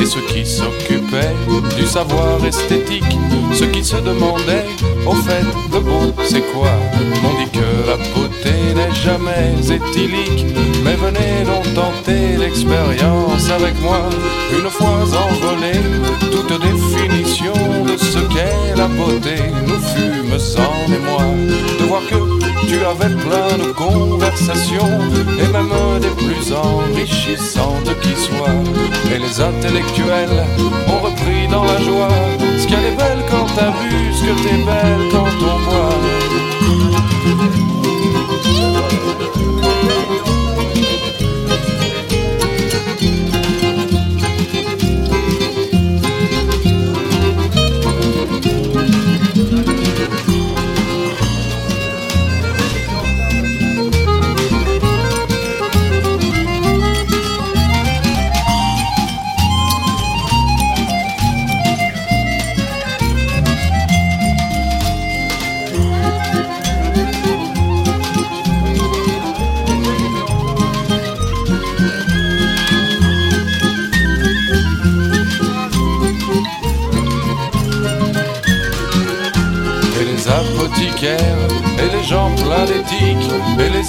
Et 0.00 0.06
ceux 0.06 0.20
qui 0.20 0.46
s'occupaient 0.46 1.34
du 1.76 1.86
savoir 1.86 2.44
esthétique, 2.44 3.04
ceux 3.52 3.66
qui 3.66 3.84
se 3.84 3.96
demandaient 3.96 4.66
au 5.06 5.14
fait 5.14 5.44
de 5.72 5.78
beau 5.78 6.12
c'est 6.24 6.42
quoi, 6.52 6.70
m'ont 7.22 7.36
dit 7.40 7.50
que 7.50 7.68
la 7.88 7.96
beauté 8.14 8.52
n'est 8.74 8.94
jamais 8.94 9.54
éthylique. 9.60 10.46
Mais 10.84 10.94
venez 10.94 11.44
donc 11.44 11.64
tenter 11.74 12.36
l'expérience 12.38 13.50
avec 13.50 13.80
moi, 13.82 14.00
une 14.52 14.70
fois 14.70 15.00
envolé, 15.26 15.72
toute 16.30 16.60
définition 16.60 17.52
qu'est 18.38 18.76
la 18.76 18.86
beauté 18.86 19.36
nous 19.66 19.80
fûmes 19.92 20.38
sans 20.38 20.76
émoi 20.98 21.24
de 21.78 21.84
voir 21.84 22.02
que 22.10 22.20
tu 22.68 22.76
avais 22.84 23.14
plein 23.26 23.52
de 23.64 23.72
conversations 23.72 24.98
et 25.42 25.48
même 25.56 25.74
des 26.00 26.14
plus 26.24 26.52
enrichissantes 26.52 27.92
qui 28.02 28.14
soient. 28.26 28.62
Et 29.12 29.18
les 29.18 29.40
intellectuels 29.40 30.38
ont 30.92 31.00
repris 31.06 31.48
dans 31.50 31.64
la 31.64 31.78
joie 31.80 32.16
ce 32.58 32.66
qu'elle 32.68 32.86
est 32.92 32.96
belle 32.96 33.22
quand 33.30 33.46
t'as 33.56 33.72
vu, 33.80 34.12
ce 34.12 34.22
que 34.26 34.34
t'es 34.42 34.58
belle 34.68 35.04
quand 35.12 35.34
on 35.52 35.58
voit. 35.70 35.97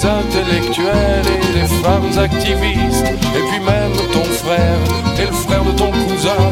Les 0.00 0.06
intellectuels 0.06 1.26
et 1.26 1.58
les 1.58 1.66
femmes 1.82 2.18
activistes. 2.18 3.06
Et 3.06 3.42
puis 3.48 3.60
même 3.60 3.92
ton 4.12 4.24
frère 4.24 4.78
et 5.18 5.26
le 5.26 5.32
frère 5.32 5.64
de 5.64 5.72
ton 5.72 5.90
cousin 5.90 6.44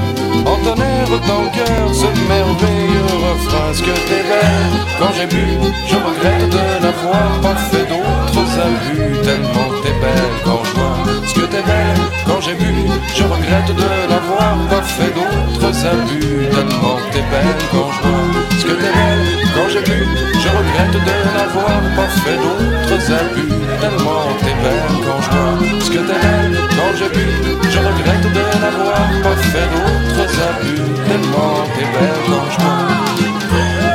entonnèrent 0.44 1.12
en 1.12 1.48
cœur 1.50 1.94
ce 1.94 2.06
merveilleux 2.28 3.04
refrain. 3.04 3.72
Ce 3.72 3.82
que 3.82 3.94
t'es 4.08 4.22
belle 4.28 4.76
quand 4.98 5.12
j'ai 5.16 5.26
bu 5.26 5.46
je 5.86 5.96
regrette 5.96 6.50
de 6.50 6.82
n'avoir 6.82 7.40
pas 7.42 7.56
fait 7.56 7.86
d'autres 7.88 8.60
abus. 8.60 9.22
Tellement 9.22 9.70
t'es 9.82 9.94
belle 10.00 10.34
quand 10.44 10.60
je 10.64 10.80
vois 10.80 11.26
ce 11.26 11.34
que 11.34 11.46
t'es 11.46 11.62
belle 11.62 12.17
j'ai 12.48 12.54
bu 12.54 12.72
je 13.14 13.22
regrette 13.24 13.76
de 13.76 13.88
n'avoir 14.10 14.56
pas 14.70 14.82
fait 14.82 15.12
d'autres 15.16 15.86
abus. 15.86 16.48
Tellement 16.50 16.98
t'es 17.12 17.24
belle 17.30 17.60
quand 17.70 17.90
je 17.94 18.08
vois 18.08 18.28
ce 18.58 18.64
que 18.64 18.72
t'es 18.80 18.92
belle 18.96 19.26
quand 19.54 19.68
j'ai 19.72 19.82
bu 19.88 19.98
je 20.42 20.48
regrette 20.58 20.96
de 21.08 21.16
n'avoir 21.36 21.80
pas 21.96 22.10
fait 22.22 22.38
d'autres 22.42 23.12
abus. 23.20 23.52
Tellement 23.80 24.24
t'es 24.40 24.56
belle 24.62 24.96
quand 25.04 25.20
je 25.24 25.30
vois 25.34 25.80
ce 25.84 25.90
que 25.90 26.00
t'es 26.08 26.20
belle 26.24 26.58
quand 26.76 26.92
j'ai 26.98 27.10
bu 27.14 27.26
je 27.72 27.78
regrette 27.78 28.26
de 28.36 28.44
n'avoir 28.62 29.04
pas 29.24 29.36
fait 29.50 29.68
d'autres 29.72 30.36
abus. 30.48 30.82
Tellement 31.08 31.54
t'es 31.74 31.86
belle 31.94 32.22
quand 32.28 32.46
je 32.52 32.58
vois 32.62 33.87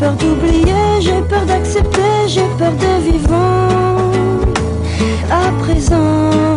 peur 0.00 0.14
d'oublier, 0.14 1.00
j'ai 1.00 1.20
peur 1.28 1.44
d'accepter, 1.44 2.26
j'ai 2.26 2.48
peur 2.58 2.72
des 2.72 3.10
vivants. 3.10 4.10
À 5.30 5.52
présent, 5.62 6.49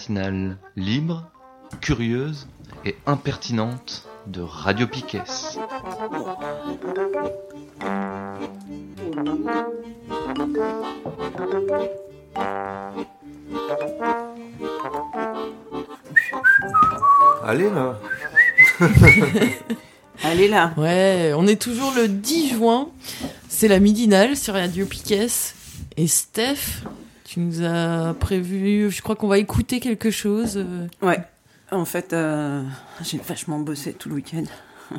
matinale 0.00 0.56
libre, 0.76 1.30
curieuse 1.82 2.48
et 2.86 2.96
impertinente 3.04 4.08
de 4.26 4.40
Radio 4.40 4.86
Piquet. 4.86 5.20
Allez 17.44 17.68
là 17.68 18.00
Allez 20.22 20.48
là. 20.48 20.72
Ouais, 20.78 21.32
on 21.36 21.46
est 21.46 21.60
toujours 21.60 21.92
le 21.94 22.08
10 22.08 22.54
juin. 22.54 22.88
C'est 23.50 23.68
la 23.68 23.80
midinale 23.80 24.34
sur 24.34 24.54
Radio 24.54 24.86
Piquet. 24.86 25.26
Et 25.98 26.06
Steph, 26.06 26.84
tu 27.30 27.38
nous 27.38 27.62
as 27.62 28.12
prévu, 28.18 28.90
je 28.90 29.02
crois 29.02 29.14
qu'on 29.14 29.28
va 29.28 29.38
écouter 29.38 29.78
quelque 29.78 30.10
chose. 30.10 30.54
euh, 30.56 30.88
Ouais. 31.00 31.20
En 31.70 31.84
fait, 31.84 32.12
euh, 32.12 32.64
j'ai 33.02 33.18
vachement 33.18 33.60
bossé 33.60 33.92
tout 33.92 34.08
le 34.08 34.16
week-end. 34.16 34.42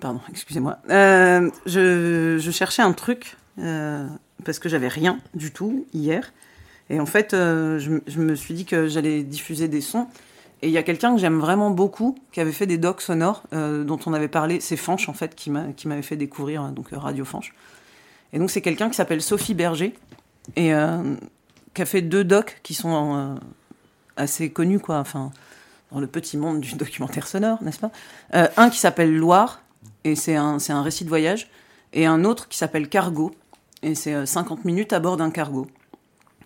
Pardon, 0.00 0.20
excusez-moi. 0.28 0.76
Euh, 0.90 1.50
je, 1.64 2.50
cherchais 2.52 2.82
un 2.82 2.92
truc 2.92 3.38
parce 3.56 4.58
que 4.58 4.68
j'avais 4.68 4.88
rien 4.88 5.20
du 5.32 5.52
tout 5.52 5.86
hier. 5.94 6.34
Et 6.90 7.00
en 7.00 7.06
fait, 7.06 7.28
je, 7.30 8.18
me 8.18 8.34
suis 8.34 8.52
dit 8.52 8.66
que 8.66 8.86
j'allais 8.86 9.22
diffuser 9.22 9.68
des 9.68 9.80
sons. 9.80 10.08
Et 10.60 10.66
il 10.68 10.72
y 10.72 10.78
a 10.78 10.82
quelqu'un 10.82 11.14
que 11.14 11.18
j'aime 11.18 11.38
vraiment 11.40 11.70
beaucoup 11.70 12.18
qui 12.32 12.40
avait 12.40 12.52
fait 12.52 12.66
des 12.66 12.76
docs 12.76 13.00
sonores 13.00 13.44
dont 13.52 13.98
on 14.04 14.12
avait 14.12 14.28
parlé. 14.28 14.60
C'est 14.60 14.76
Fanche 14.76 15.08
en 15.08 15.14
fait 15.14 15.34
qui 15.34 15.48
m'a- 15.48 15.72
qui 15.74 15.88
m'avait 15.88 16.02
fait 16.02 16.16
découvrir 16.16 16.64
donc 16.72 16.88
Radio 16.92 17.24
Fanche. 17.24 17.54
Et 18.34 18.38
donc 18.38 18.50
c'est 18.50 18.60
quelqu'un 18.60 18.90
qui 18.90 18.96
s'appelle 18.96 19.22
Sophie 19.22 19.54
Berger 19.54 19.94
et 20.56 20.74
euh, 20.74 21.14
qui 21.74 21.82
a 21.82 21.86
fait 21.86 22.02
deux 22.02 22.24
docs 22.24 22.60
qui 22.62 22.74
sont 22.74 23.16
euh, 23.16 23.34
assez 24.16 24.50
connus 24.50 24.80
quoi. 24.80 24.98
Enfin 24.98 25.32
dans 25.92 26.00
le 26.00 26.06
petit 26.06 26.36
monde 26.36 26.60
du 26.60 26.74
documentaire 26.76 27.26
sonore, 27.26 27.62
n'est-ce 27.62 27.78
pas? 27.78 27.92
Euh, 28.34 28.48
Un 28.56 28.70
qui 28.70 28.78
s'appelle 28.78 29.14
Loire, 29.14 29.62
et 30.04 30.16
c'est 30.16 30.36
un, 30.36 30.58
c'est 30.58 30.72
un 30.72 30.82
récit 30.82 31.04
de 31.04 31.08
voyage, 31.08 31.50
et 31.92 32.06
un 32.06 32.24
autre 32.24 32.48
qui 32.48 32.58
s'appelle 32.58 32.88
Cargo, 32.88 33.32
et 33.82 33.94
c'est 33.94 34.14
euh, 34.14 34.26
50 34.26 34.64
minutes 34.64 34.92
à 34.92 35.00
bord 35.00 35.16
d'un 35.16 35.30
cargo. 35.30 35.66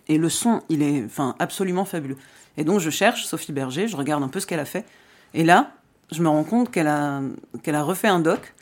Et 0.07 0.17
le 0.17 0.29
son, 0.29 0.61
il 0.69 0.83
est 0.83 1.03
enfin, 1.05 1.35
absolument 1.39 1.85
fabuleux. 1.85 2.17
Et 2.57 2.63
donc 2.63 2.79
je 2.79 2.89
cherche 2.89 3.25
Sophie 3.25 3.51
Berger, 3.51 3.87
je 3.87 3.97
regarde 3.97 4.23
un 4.23 4.29
peu 4.29 4.39
ce 4.39 4.47
qu'elle 4.47 4.59
a 4.59 4.65
fait, 4.65 4.85
et 5.33 5.43
là, 5.43 5.71
je 6.11 6.21
me 6.21 6.29
rends 6.29 6.43
compte 6.43 6.71
qu'elle 6.71 6.87
a, 6.87 7.21
qu'elle 7.63 7.75
a 7.75 7.83
refait 7.83 8.07
un 8.07 8.19
doc, 8.19 8.53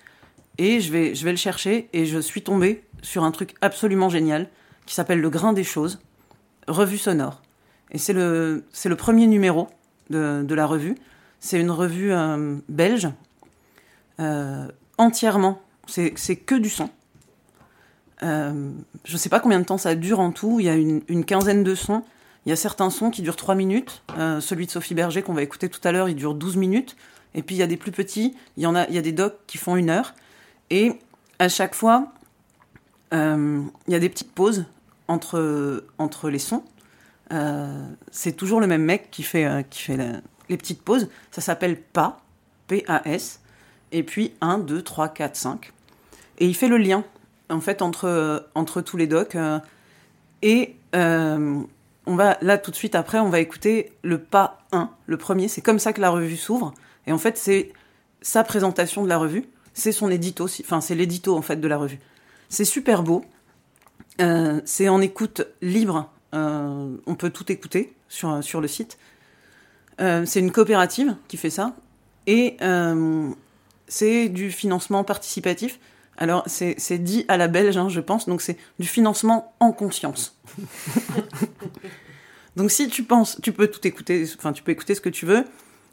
et 0.57 0.79
je 0.79 0.91
vais, 0.91 1.15
je 1.15 1.25
vais 1.25 1.31
le 1.31 1.37
chercher, 1.37 1.89
et 1.93 2.05
je 2.05 2.19
suis 2.19 2.41
tombée 2.41 2.83
sur 3.01 3.23
un 3.23 3.31
truc 3.31 3.55
absolument 3.61 4.09
génial, 4.09 4.49
qui 4.85 4.95
s'appelle 4.95 5.21
Le 5.21 5.29
Grain 5.29 5.53
des 5.53 5.63
Choses, 5.63 5.99
revue 6.67 6.97
sonore. 6.97 7.41
Et 7.91 7.97
c'est 7.97 8.13
le, 8.13 8.65
le 8.83 8.95
premier 8.95 9.27
numéro 9.27 9.67
de, 10.09 10.43
de 10.43 10.55
la 10.55 10.65
revue. 10.65 10.95
C'est 11.45 11.59
une 11.59 11.69
revue 11.69 12.11
euh, 12.11 12.57
belge, 12.69 13.07
euh, 14.19 14.67
entièrement. 14.97 15.61
C'est 15.85 16.11
que 16.37 16.55
du 16.55 16.69
son. 16.69 16.89
Euh, 18.23 18.71
je 19.03 19.13
ne 19.13 19.17
sais 19.17 19.29
pas 19.29 19.39
combien 19.39 19.59
de 19.59 19.65
temps 19.65 19.77
ça 19.77 19.93
dure 19.93 20.19
en 20.19 20.31
tout. 20.31 20.59
Il 20.59 20.65
y 20.65 20.69
a 20.69 20.75
une, 20.75 21.23
quinzaine 21.23 21.63
de 21.63 21.75
sons. 21.75 22.01
Il 22.45 22.49
y 22.49 22.51
a 22.51 22.55
certains 22.55 22.89
sons 22.89 23.11
qui 23.11 23.21
durent 23.21 23.35
3 23.35 23.53
minutes. 23.53 24.01
Celui 24.39 24.65
de 24.65 24.71
Sophie 24.71 24.95
Berger 24.95 25.21
qu'on 25.21 25.35
va 25.35 25.43
écouter 25.43 25.69
tout 25.69 25.81
à 25.83 25.91
l'heure, 25.91 26.09
il 26.09 26.15
dure 26.15 26.33
12 26.33 26.57
minutes. 26.57 26.95
Et 27.35 27.43
puis 27.43 27.55
il 27.55 27.59
y 27.59 27.63
a 27.63 27.67
des 27.67 27.77
plus 27.77 27.91
petits. 27.91 28.35
Il 28.57 28.63
y, 28.63 28.65
en 28.65 28.73
a, 28.73 28.87
il 28.87 28.95
y 28.95 28.97
a 28.97 29.01
des 29.01 29.11
docs 29.11 29.37
qui 29.45 29.59
font 29.59 29.75
une 29.75 29.91
heure. 29.91 30.15
Et 30.71 30.93
à 31.37 31.47
chaque 31.47 31.75
fois, 31.75 32.11
il 33.11 33.69
y 33.87 33.95
a 33.95 33.99
des 33.99 34.09
petites 34.09 34.31
pauses 34.31 34.65
entre, 35.07 35.85
entre 35.97 36.29
les 36.29 36.39
sons. 36.39 36.63
Euh, 37.31 37.87
c'est 38.11 38.33
toujours 38.33 38.59
le 38.59 38.67
même 38.67 38.83
mec 38.83 39.09
qui 39.11 39.23
fait, 39.23 39.45
euh, 39.45 39.61
qui 39.63 39.81
fait 39.81 39.97
les 40.49 40.57
petites 40.57 40.81
pauses. 40.81 41.09
Ça 41.31 41.41
s'appelle 41.41 41.81
PAS, 41.81 42.17
P-A-S, 42.67 43.41
et 43.91 44.03
puis 44.03 44.33
1, 44.41 44.59
2, 44.59 44.81
3, 44.81 45.09
4, 45.09 45.35
5. 45.35 45.73
Et 46.39 46.45
il 46.45 46.55
fait 46.55 46.67
le 46.67 46.77
lien, 46.77 47.03
en 47.49 47.61
fait, 47.61 47.81
entre, 47.81 48.47
entre 48.55 48.81
tous 48.81 48.97
les 48.97 49.07
docs. 49.07 49.35
euh, 49.35 49.59
et 50.41 50.75
on 52.07 52.15
va, 52.15 52.37
là, 52.41 52.59
tout 52.59 52.69
de 52.69 52.75
suite 52.75 52.93
après, 52.93 53.19
on 53.19 53.29
va 53.29 53.39
écouter 53.39 53.91
le 54.03 54.19
pas 54.19 54.59
1, 54.71 54.91
le 55.07 55.17
premier. 55.17 55.47
C'est 55.47 55.61
comme 55.61 55.79
ça 55.79 55.91
que 55.91 56.01
la 56.01 56.11
revue 56.11 56.37
s'ouvre. 56.37 56.73
Et 57.07 57.11
en 57.11 57.17
fait, 57.17 57.35
c'est 57.37 57.73
sa 58.21 58.43
présentation 58.43 59.03
de 59.03 59.09
la 59.09 59.17
revue. 59.17 59.45
C'est 59.73 59.91
son 59.91 60.09
édito, 60.11 60.45
enfin, 60.61 60.81
c'est 60.81 60.93
l'édito, 60.95 61.35
en 61.35 61.41
fait, 61.41 61.55
de 61.55 61.67
la 61.67 61.77
revue. 61.77 61.99
C'est 62.47 62.65
super 62.65 63.01
beau. 63.01 63.25
Euh, 64.21 64.61
c'est 64.65 64.89
en 64.89 65.01
écoute 65.01 65.45
libre. 65.61 66.09
Euh, 66.33 66.95
on 67.05 67.15
peut 67.15 67.29
tout 67.29 67.51
écouter 67.51 67.93
sur, 68.07 68.43
sur 68.43 68.61
le 68.61 68.67
site. 68.67 68.97
Euh, 70.01 70.25
c'est 70.25 70.39
une 70.39 70.51
coopérative 70.51 71.15
qui 71.27 71.37
fait 71.37 71.49
ça. 71.49 71.75
Et 72.27 72.57
c'est 73.87 74.29
du 74.29 74.51
financement 74.51 75.03
participatif. 75.03 75.79
Alors, 76.17 76.43
c'est 76.47 76.97
dit 76.97 77.25
à 77.27 77.37
la 77.37 77.47
belge, 77.47 77.77
hein, 77.77 77.89
je 77.89 77.99
pense. 77.99 78.27
Donc, 78.27 78.41
c'est 78.41 78.57
du 78.79 78.87
financement 78.87 79.53
en 79.59 79.71
conscience. 79.71 80.39
donc, 82.55 82.71
si 82.71 82.87
tu 82.87 83.03
penses, 83.03 83.39
tu 83.43 83.51
peux 83.51 83.67
tout 83.67 83.85
écouter. 83.87 84.25
Enfin, 84.37 84.53
tu 84.53 84.63
peux 84.63 84.71
écouter 84.71 84.95
ce 84.95 85.01
que 85.01 85.09
tu 85.09 85.25
veux. 85.25 85.45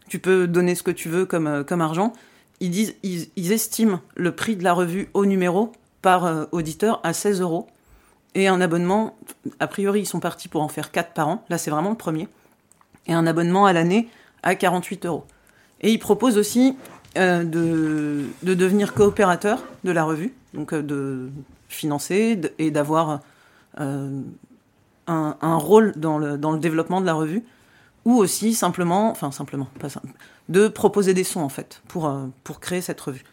Tu 0.09 0.19
peux 0.19 0.47
donner 0.47 0.75
ce 0.75 0.83
que 0.83 0.91
tu 0.91 1.09
veux 1.09 1.27
comme, 1.27 1.65
comme 1.65 1.81
argent. 1.81 2.13
Ils 2.61 2.71
disent, 2.71 2.95
ils, 3.03 3.29
ils 3.37 3.53
estiment 3.53 4.01
le 4.15 4.35
prix 4.35 4.57
de 4.57 4.65
la 4.65 4.73
revue 4.73 5.09
au 5.13 5.27
numéro 5.27 5.73
par 6.01 6.49
auditeur 6.53 7.01
à 7.05 7.13
16 7.13 7.43
euros. 7.43 7.69
Et 8.35 8.49
un 8.49 8.61
abonnement, 8.61 9.17
a 9.61 9.67
priori, 9.67 10.01
ils 10.01 10.07
sont 10.07 10.21
partis 10.21 10.49
pour 10.49 10.63
en 10.63 10.69
faire 10.69 10.91
4 10.91 11.13
par 11.13 11.29
an. 11.29 11.45
Là, 11.51 11.59
c'est 11.59 11.71
vraiment 11.71 11.91
le 11.91 11.97
premier. 11.97 12.29
Et 13.07 13.13
un 13.13 13.27
abonnement 13.27 13.67
à 13.67 13.73
l'année 13.73 14.09
à 14.43 14.55
48 14.55 15.07
euros. 15.07 15.25
Et 15.81 15.91
ils 15.93 15.99
proposent 15.99 16.39
aussi 16.39 16.77
euh, 17.19 17.45
de, 17.45 18.25
de 18.43 18.55
devenir 18.55 18.95
coopérateur 18.95 19.63
de 19.85 19.91
la 19.93 20.05
revue, 20.05 20.33
donc 20.55 20.73
euh, 20.73 20.83
de 20.83 21.29
financer 21.69 22.41
et 22.59 22.71
d'avoir 22.71 23.21
euh, 23.81 24.21
un, 25.07 25.37
un 25.41 25.57
rôle 25.57 25.93
dans 25.97 26.19
le, 26.19 26.39
dans 26.39 26.53
le 26.53 26.59
développement 26.59 27.01
de 27.01 27.07
la 27.07 27.15
revue, 27.15 27.43
ou 28.05 28.17
aussi 28.17 28.55
simplement, 28.55 29.11
enfin 29.11 29.31
simplement, 29.31 29.69
pas 29.79 29.89
simple, 29.89 30.09
de 30.49 30.69
proposer 30.69 31.13
des 31.15 31.25
sons 31.25 31.41
en 31.41 31.49
fait 31.49 31.83
pour, 31.89 32.13
pour 32.45 32.61
créer 32.61 32.81
cette 32.81 33.01
revue. 33.01 33.25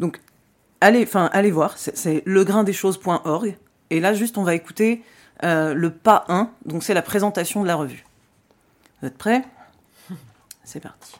Donc 0.00 0.20
allez, 0.80 1.08
allez 1.14 1.50
voir, 1.50 1.76
c'est- 1.78 1.96
c'est 1.96 2.22
legraindeschoses.org. 2.26 3.56
Et 3.90 4.00
là, 4.00 4.14
juste, 4.14 4.38
on 4.38 4.42
va 4.42 4.54
écouter 4.54 5.02
euh, 5.42 5.74
le 5.74 5.90
pas 5.90 6.24
1, 6.28 6.50
donc 6.64 6.82
c'est 6.82 6.94
la 6.94 7.02
présentation 7.02 7.62
de 7.62 7.66
la 7.66 7.76
revue. 7.76 8.04
Vous 9.00 9.08
êtes 9.08 9.18
prêts? 9.18 9.44
C'est 10.64 10.80
parti. 10.80 11.14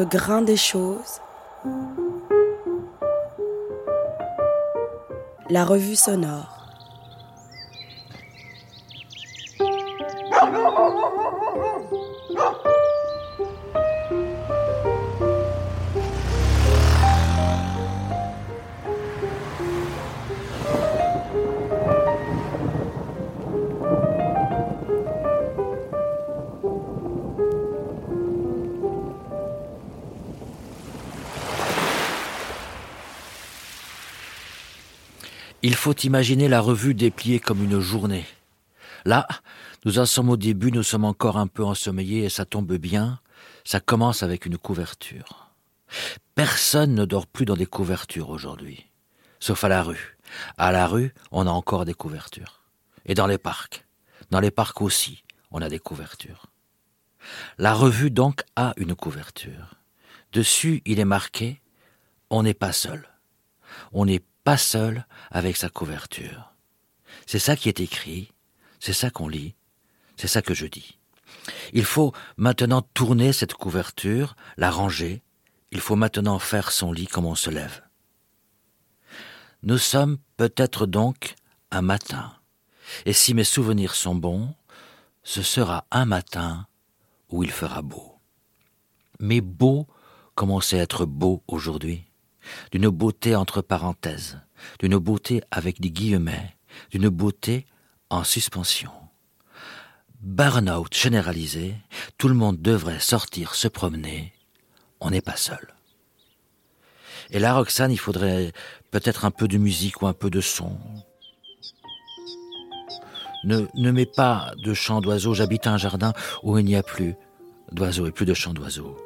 Le 0.00 0.06
grain 0.06 0.40
des 0.40 0.56
choses. 0.56 1.20
La 5.50 5.66
revue 5.66 5.94
sonore. 5.94 6.59
Faut 35.90 36.06
imaginer 36.06 36.46
la 36.46 36.60
revue 36.60 36.94
dépliée 36.94 37.40
comme 37.40 37.64
une 37.64 37.80
journée. 37.80 38.24
Là, 39.04 39.26
nous 39.84 39.98
en 39.98 40.06
sommes 40.06 40.30
au 40.30 40.36
début, 40.36 40.70
nous 40.70 40.84
sommes 40.84 41.04
encore 41.04 41.36
un 41.36 41.48
peu 41.48 41.64
ensommeillés 41.64 42.22
et 42.22 42.28
ça 42.28 42.44
tombe 42.44 42.72
bien, 42.76 43.18
ça 43.64 43.80
commence 43.80 44.22
avec 44.22 44.46
une 44.46 44.56
couverture. 44.56 45.50
Personne 46.36 46.94
ne 46.94 47.04
dort 47.04 47.26
plus 47.26 47.44
dans 47.44 47.56
des 47.56 47.66
couvertures 47.66 48.30
aujourd'hui, 48.30 48.86
sauf 49.40 49.64
à 49.64 49.68
la 49.68 49.82
rue. 49.82 50.16
À 50.58 50.70
la 50.70 50.86
rue, 50.86 51.12
on 51.32 51.48
a 51.48 51.50
encore 51.50 51.84
des 51.84 51.94
couvertures. 51.94 52.60
Et 53.04 53.14
dans 53.14 53.26
les 53.26 53.38
parcs. 53.38 53.84
Dans 54.30 54.38
les 54.38 54.52
parcs 54.52 54.82
aussi, 54.82 55.24
on 55.50 55.60
a 55.60 55.68
des 55.68 55.80
couvertures. 55.80 56.46
La 57.58 57.74
revue 57.74 58.12
donc 58.12 58.42
a 58.54 58.74
une 58.76 58.94
couverture. 58.94 59.74
Dessus, 60.32 60.82
il 60.84 61.00
est 61.00 61.04
marqué 61.04 61.60
On 62.30 62.44
n'est 62.44 62.54
pas 62.54 62.72
seul. 62.72 63.08
On 63.92 64.04
n'est 64.04 64.22
pas 64.50 64.56
seul 64.56 65.06
avec 65.30 65.56
sa 65.56 65.68
couverture. 65.68 66.52
C'est 67.24 67.38
ça 67.38 67.54
qui 67.54 67.68
est 67.68 67.78
écrit, 67.78 68.32
c'est 68.80 68.92
ça 68.92 69.08
qu'on 69.08 69.28
lit, 69.28 69.54
c'est 70.16 70.26
ça 70.26 70.42
que 70.42 70.54
je 70.54 70.66
dis. 70.66 70.98
Il 71.72 71.84
faut 71.84 72.12
maintenant 72.36 72.82
tourner 72.82 73.32
cette 73.32 73.54
couverture, 73.54 74.34
la 74.56 74.72
ranger, 74.72 75.22
il 75.70 75.78
faut 75.78 75.94
maintenant 75.94 76.40
faire 76.40 76.72
son 76.72 76.90
lit 76.90 77.06
comme 77.06 77.26
on 77.26 77.36
se 77.36 77.48
lève. 77.48 77.80
Nous 79.62 79.78
sommes 79.78 80.18
peut-être 80.36 80.84
donc 80.84 81.36
un 81.70 81.82
matin, 81.82 82.34
et 83.06 83.12
si 83.12 83.34
mes 83.34 83.44
souvenirs 83.44 83.94
sont 83.94 84.16
bons, 84.16 84.52
ce 85.22 85.42
sera 85.42 85.86
un 85.92 86.06
matin 86.06 86.66
où 87.28 87.44
il 87.44 87.52
fera 87.52 87.82
beau. 87.82 88.18
Mais 89.20 89.40
beau 89.40 89.86
commence 90.34 90.72
à 90.72 90.78
être 90.78 91.06
beau 91.06 91.44
aujourd'hui? 91.46 92.09
D'une 92.72 92.88
beauté 92.88 93.34
entre 93.36 93.62
parenthèses, 93.62 94.38
d'une 94.78 94.98
beauté 94.98 95.42
avec 95.50 95.80
des 95.80 95.90
guillemets, 95.90 96.56
d'une 96.90 97.08
beauté 97.08 97.66
en 98.10 98.24
suspension. 98.24 98.90
Burnout 100.20 100.94
généralisé, 100.94 101.74
tout 102.18 102.28
le 102.28 102.34
monde 102.34 102.60
devrait 102.60 103.00
sortir 103.00 103.54
se 103.54 103.68
promener, 103.68 104.34
on 105.00 105.10
n'est 105.10 105.22
pas 105.22 105.36
seul. 105.36 105.74
Et 107.30 107.38
là, 107.38 107.54
Roxane, 107.54 107.92
il 107.92 107.98
faudrait 107.98 108.52
peut-être 108.90 109.24
un 109.24 109.30
peu 109.30 109.48
de 109.48 109.56
musique 109.56 110.02
ou 110.02 110.06
un 110.06 110.12
peu 110.12 110.30
de 110.30 110.40
son. 110.40 110.78
Ne, 113.44 113.90
mets 113.90 114.06
pas 114.06 114.52
de 114.62 114.74
chant 114.74 115.00
d'oiseaux, 115.00 115.32
j'habite 115.32 115.66
un 115.66 115.78
jardin 115.78 116.12
où 116.42 116.58
il 116.58 116.64
n'y 116.64 116.76
a 116.76 116.82
plus 116.82 117.14
d'oiseaux 117.72 118.06
et 118.06 118.12
plus 118.12 118.26
de 118.26 118.34
chants 118.34 118.52
d'oiseaux. 118.52 118.96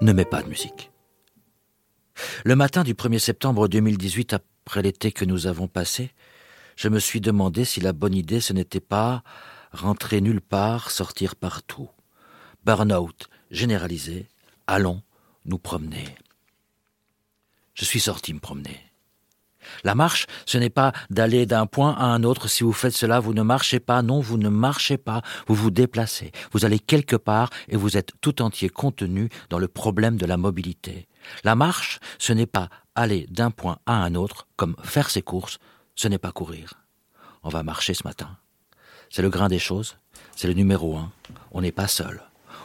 Ne 0.00 0.12
mets 0.12 0.24
pas 0.24 0.42
de 0.42 0.48
musique. 0.48 0.90
Le 2.44 2.56
matin 2.56 2.84
du 2.84 2.94
1er 2.94 3.18
septembre 3.18 3.68
2018, 3.68 4.34
après 4.34 4.82
l'été 4.82 5.12
que 5.12 5.24
nous 5.24 5.46
avons 5.46 5.68
passé, 5.68 6.12
je 6.76 6.88
me 6.88 6.98
suis 6.98 7.20
demandé 7.20 7.64
si 7.64 7.80
la 7.80 7.92
bonne 7.92 8.14
idée 8.14 8.40
ce 8.40 8.52
n'était 8.52 8.80
pas 8.80 9.22
rentrer 9.72 10.20
nulle 10.20 10.40
part, 10.40 10.90
sortir 10.90 11.36
partout. 11.36 11.88
Burnout 12.64 13.28
généralisé, 13.50 14.26
allons 14.66 15.02
nous 15.44 15.58
promener. 15.58 16.04
Je 17.74 17.84
suis 17.84 18.00
sorti 18.00 18.32
me 18.32 18.40
promener. 18.40 18.80
La 19.82 19.94
marche, 19.94 20.26
ce 20.46 20.58
n'est 20.58 20.70
pas 20.70 20.92
d'aller 21.10 21.46
d'un 21.46 21.66
point 21.66 21.94
à 21.94 22.04
un 22.04 22.22
autre. 22.22 22.48
Si 22.48 22.62
vous 22.62 22.72
faites 22.72 22.94
cela, 22.94 23.20
vous 23.20 23.34
ne 23.34 23.42
marchez 23.42 23.80
pas. 23.80 24.02
Non, 24.02 24.20
vous 24.20 24.36
ne 24.36 24.48
marchez 24.48 24.98
pas. 24.98 25.22
Vous 25.46 25.54
vous 25.54 25.70
déplacez. 25.70 26.32
Vous 26.52 26.64
allez 26.64 26.78
quelque 26.78 27.16
part 27.16 27.50
et 27.68 27.76
vous 27.76 27.96
êtes 27.96 28.12
tout 28.20 28.42
entier 28.42 28.68
contenu 28.68 29.28
dans 29.48 29.58
le 29.58 29.68
problème 29.68 30.16
de 30.16 30.26
la 30.26 30.36
mobilité. 30.36 31.08
La 31.42 31.54
marche, 31.54 32.00
ce 32.18 32.32
n'est 32.32 32.46
pas 32.46 32.68
aller 32.94 33.26
d'un 33.30 33.50
point 33.50 33.78
à 33.86 33.94
un 33.94 34.14
autre, 34.14 34.46
comme 34.56 34.76
faire 34.82 35.10
ses 35.10 35.22
courses, 35.22 35.58
ce 35.94 36.08
n'est 36.08 36.18
pas 36.18 36.32
courir. 36.32 36.74
On 37.42 37.48
va 37.48 37.62
marcher 37.62 37.94
ce 37.94 38.04
matin. 38.04 38.36
C'est 39.10 39.22
le 39.22 39.30
grain 39.30 39.48
des 39.48 39.58
choses, 39.58 39.96
c'est 40.36 40.48
le 40.48 40.54
numéro 40.54 40.96
un. 40.96 41.12
On 41.52 41.60
n'est 41.60 41.72
pas 41.72 41.88
seul. 41.88 42.22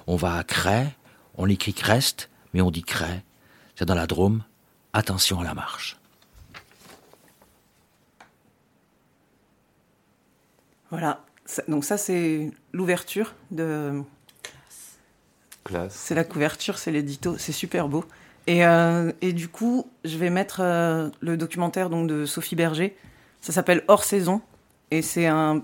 On 0.08 0.16
va 0.16 0.36
à 0.36 0.44
Cray, 0.44 0.90
on 1.36 1.48
écrit 1.48 1.74
Crest, 1.74 2.30
mais 2.54 2.62
on 2.62 2.72
dit 2.72 2.84
Cray. 2.84 3.22
C'est 3.76 3.86
dans 3.86 3.96
la 3.96 4.08
Drôme. 4.08 4.44
Attention 4.92 5.40
à 5.40 5.44
la 5.44 5.54
marche. 5.54 5.98
Voilà. 10.90 11.24
Donc 11.68 11.86
ça, 11.86 11.98
c'est 11.98 12.52
l'ouverture 12.74 13.34
de... 13.52 14.02
Classe. 15.64 15.94
C'est 15.94 16.16
la 16.16 16.24
couverture, 16.24 16.78
c'est 16.78 16.92
l'édito, 16.92 17.38
c'est 17.38 17.52
super 17.52 17.88
beau. 17.88 18.04
Et, 18.50 18.66
euh, 18.66 19.12
et 19.22 19.32
du 19.32 19.48
coup, 19.48 19.86
je 20.04 20.18
vais 20.18 20.32
mettre 20.32 20.62
euh, 20.64 21.12
le 21.20 21.38
documentaire 21.38 21.92
donc, 21.92 22.08
de 22.08 22.26
Sophie 22.26 22.56
Berger. 22.56 22.98
Ça 23.42 23.54
s'appelle 23.54 23.84
Hors 23.88 24.04
saison 24.04 24.42
et 24.90 25.04
c'est 25.04 25.28
un, 25.28 25.62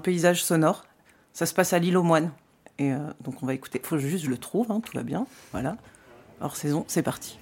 paysage 0.00 0.44
sonore. 0.44 0.84
Ça 1.32 1.44
se 1.44 1.52
passe 1.52 1.72
à 1.72 1.80
l'île 1.80 1.96
aux 1.96 2.04
moines. 2.04 2.30
Et 2.78 2.92
euh, 2.92 2.98
donc 3.20 3.42
on 3.42 3.46
va 3.46 3.54
écouter. 3.54 3.80
Faut 3.82 3.98
juste 3.98 4.26
je 4.26 4.30
le 4.30 4.38
trouve, 4.38 4.70
hein, 4.70 4.80
tout 4.80 4.96
va 4.96 5.02
bien. 5.02 5.26
Voilà. 5.50 5.76
Hors 6.40 6.54
saison, 6.54 6.84
c'est 6.86 7.02
parti. 7.02 7.36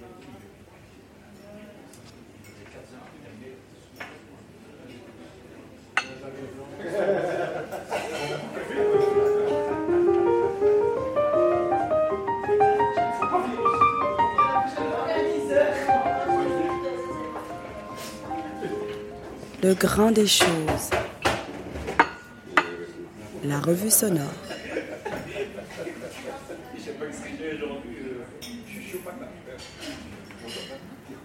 Le 19.63 19.73
grain 19.75 20.11
des 20.11 20.27
choses. 20.27 20.89
La 23.45 23.61
revue 23.61 23.89
sonore. 23.89 24.27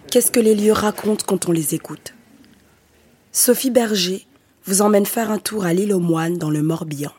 Qu'est-ce 0.09 0.31
que 0.31 0.39
les 0.39 0.55
lieux 0.55 0.71
racontent 0.71 1.25
quand 1.27 1.49
on 1.49 1.51
les 1.51 1.75
écoute? 1.75 2.13
Sophie 3.33 3.71
Berger 3.71 4.25
vous 4.65 4.81
emmène 4.81 5.05
faire 5.05 5.31
un 5.31 5.37
tour 5.37 5.65
à 5.65 5.73
l'île 5.73 5.91
aux 5.93 5.99
moines 5.99 6.37
dans 6.37 6.49
le 6.49 6.61
Morbihan. 6.61 7.11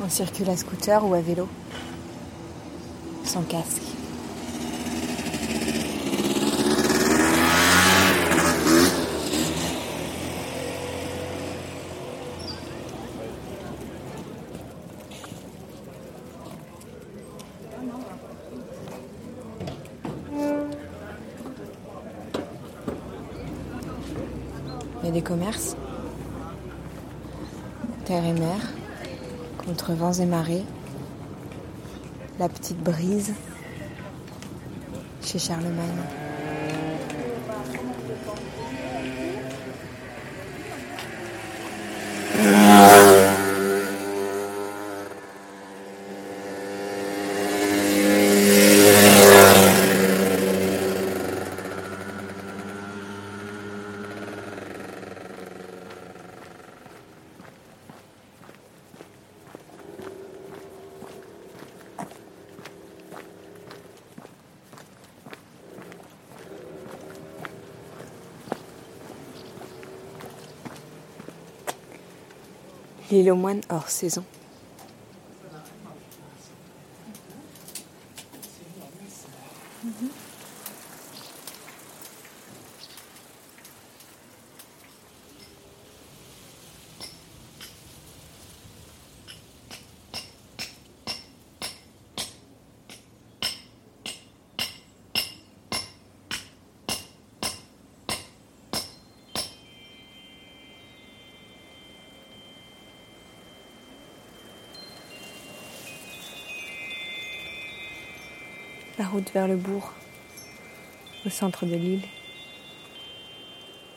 On 0.00 0.08
circule 0.08 0.48
à 0.50 0.56
scooter 0.56 1.04
ou 1.04 1.14
à 1.14 1.20
vélo. 1.20 1.48
Sans 3.24 3.42
casque. 3.42 3.82
Il 25.06 25.10
y 25.10 25.12
a 25.12 25.12
des 25.12 25.22
commerces. 25.22 25.76
Terre 28.04 28.24
et 28.24 28.32
mer. 28.32 28.58
Contre 29.64 29.85
vents 29.96 30.12
et 30.12 30.26
marées. 30.26 30.64
La 32.38 32.48
petite 32.48 32.78
brise. 32.78 33.32
Chez 35.22 35.38
Charlemagne. 35.38 36.35
Moines 73.36 73.62
hors 73.70 73.88
saison. 73.88 74.24
Route 109.16 109.32
vers 109.32 109.48
le 109.48 109.56
bourg, 109.56 109.94
au 111.24 111.30
centre 111.30 111.64
de 111.64 111.74
l'île, 111.74 112.02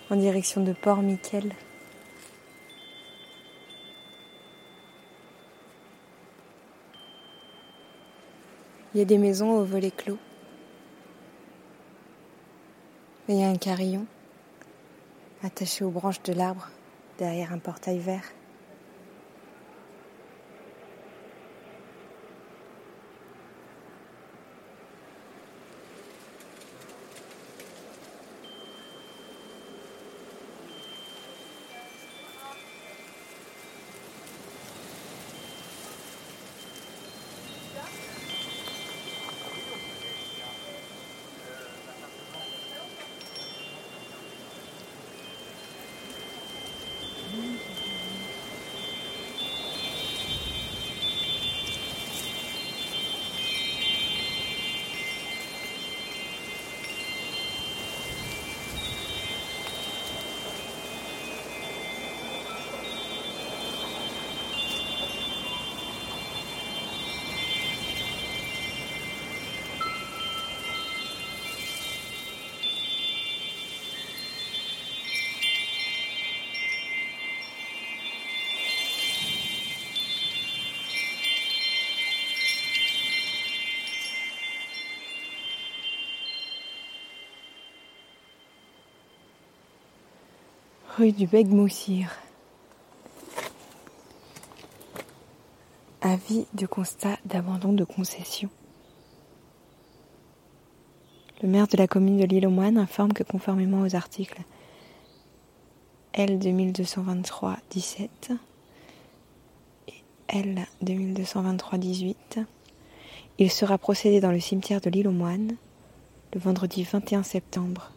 en 0.09 0.15
direction 0.15 0.63
de 0.63 0.71
Port 0.71 1.01
Miquel. 1.01 1.53
Il 8.93 8.99
y 8.99 9.01
a 9.01 9.05
des 9.05 9.17
maisons 9.17 9.51
aux 9.57 9.65
volets 9.65 9.91
clos. 9.91 10.17
Et 13.27 13.33
il 13.33 13.39
y 13.39 13.43
a 13.43 13.49
un 13.49 13.57
carillon 13.57 14.05
attaché 15.43 15.83
aux 15.83 15.91
branches 15.91 16.23
de 16.23 16.31
l'arbre 16.31 16.69
derrière 17.17 17.51
un 17.51 17.59
portail 17.59 17.99
vert. 17.99 18.23
Rue 90.99 91.13
du 91.13 91.27
Beg 91.27 91.47
Moussir. 91.47 92.11
Avis 96.01 96.45
de 96.55 96.65
constat 96.65 97.17
d'abandon 97.23 97.71
de 97.71 97.85
concession. 97.85 98.49
Le 101.41 101.47
maire 101.47 101.69
de 101.69 101.77
la 101.77 101.87
commune 101.87 102.17
de 102.17 102.25
l'île 102.25 102.45
aux 102.47 102.51
Moines 102.51 102.77
informe 102.77 103.13
que 103.13 103.23
conformément 103.23 103.79
aux 103.79 103.95
articles 103.95 104.41
L 106.11 106.37
2223-17 106.37 108.09
et 109.87 109.93
L 110.27 110.67
2223-18, 110.83 112.15
il 113.37 113.49
sera 113.49 113.77
procédé 113.77 114.19
dans 114.19 114.33
le 114.33 114.41
cimetière 114.41 114.81
de 114.81 114.89
l'île 114.89 115.07
aux 115.07 115.13
Moines 115.13 115.55
le 116.33 116.41
vendredi 116.41 116.83
21 116.83 117.23
septembre 117.23 117.93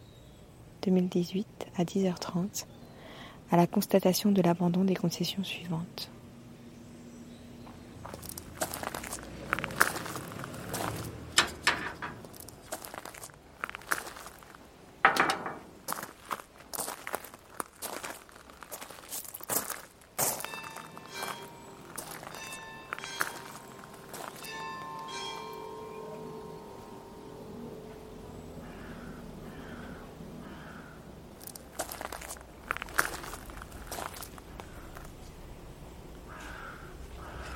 2018 0.83 1.67
à 1.75 1.83
10h30 1.83 2.65
à 3.53 3.55
la 3.55 3.67
constatation 3.67 4.31
de 4.31 4.41
l'abandon 4.41 4.83
des 4.83 4.95
concessions 4.95 5.43
suivantes. 5.43 6.12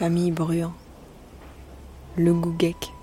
famille 0.08 0.32
Bruant, 0.32 0.72
le 2.16 2.34
Gouguec, 2.34 2.93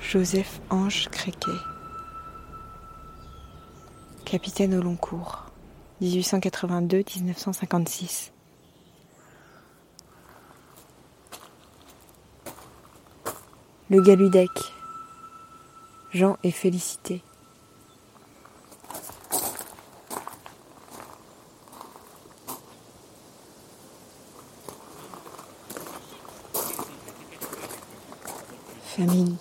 Joseph 0.00 0.60
Ange 0.70 1.08
Créquet, 1.08 1.50
capitaine 4.24 4.76
au 4.76 4.82
long 4.82 4.94
cours, 4.94 5.46
1882-1956. 6.00 8.30
Le 13.90 14.00
Galudec, 14.00 14.48
Jean 16.12 16.38
et 16.44 16.52
Félicité. 16.52 17.24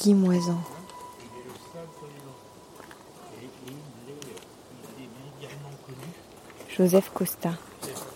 Guy. 0.02 0.16
Joseph 6.70 7.10
Costa, 7.14 7.50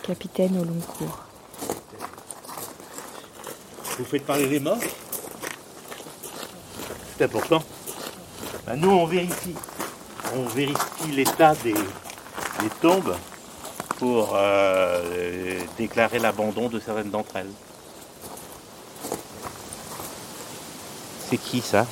capitaine 0.01 0.57
au 0.57 0.63
long 0.63 0.79
cours. 0.79 1.19
Vous 3.97 4.05
faites 4.05 4.25
parler 4.25 4.47
les 4.47 4.61
morts? 4.61 4.77
C'est 7.17 7.25
important. 7.25 7.61
Ben, 8.65 8.77
nous, 8.77 8.91
on 8.91 9.05
vérifie. 9.05 9.55
On 10.35 10.43
vérifie 10.43 11.11
l'état 11.11 11.53
des, 11.55 11.73
des 11.73 12.69
tombes 12.81 13.15
pour 13.97 14.31
euh, 14.35 15.59
déclarer 15.77 16.19
l'abandon 16.19 16.69
de 16.69 16.79
certaines 16.79 17.09
d'entre 17.11 17.35
elles. 17.35 17.51
C'est 21.33 21.39
qui 21.39 21.61
ça 21.61 21.87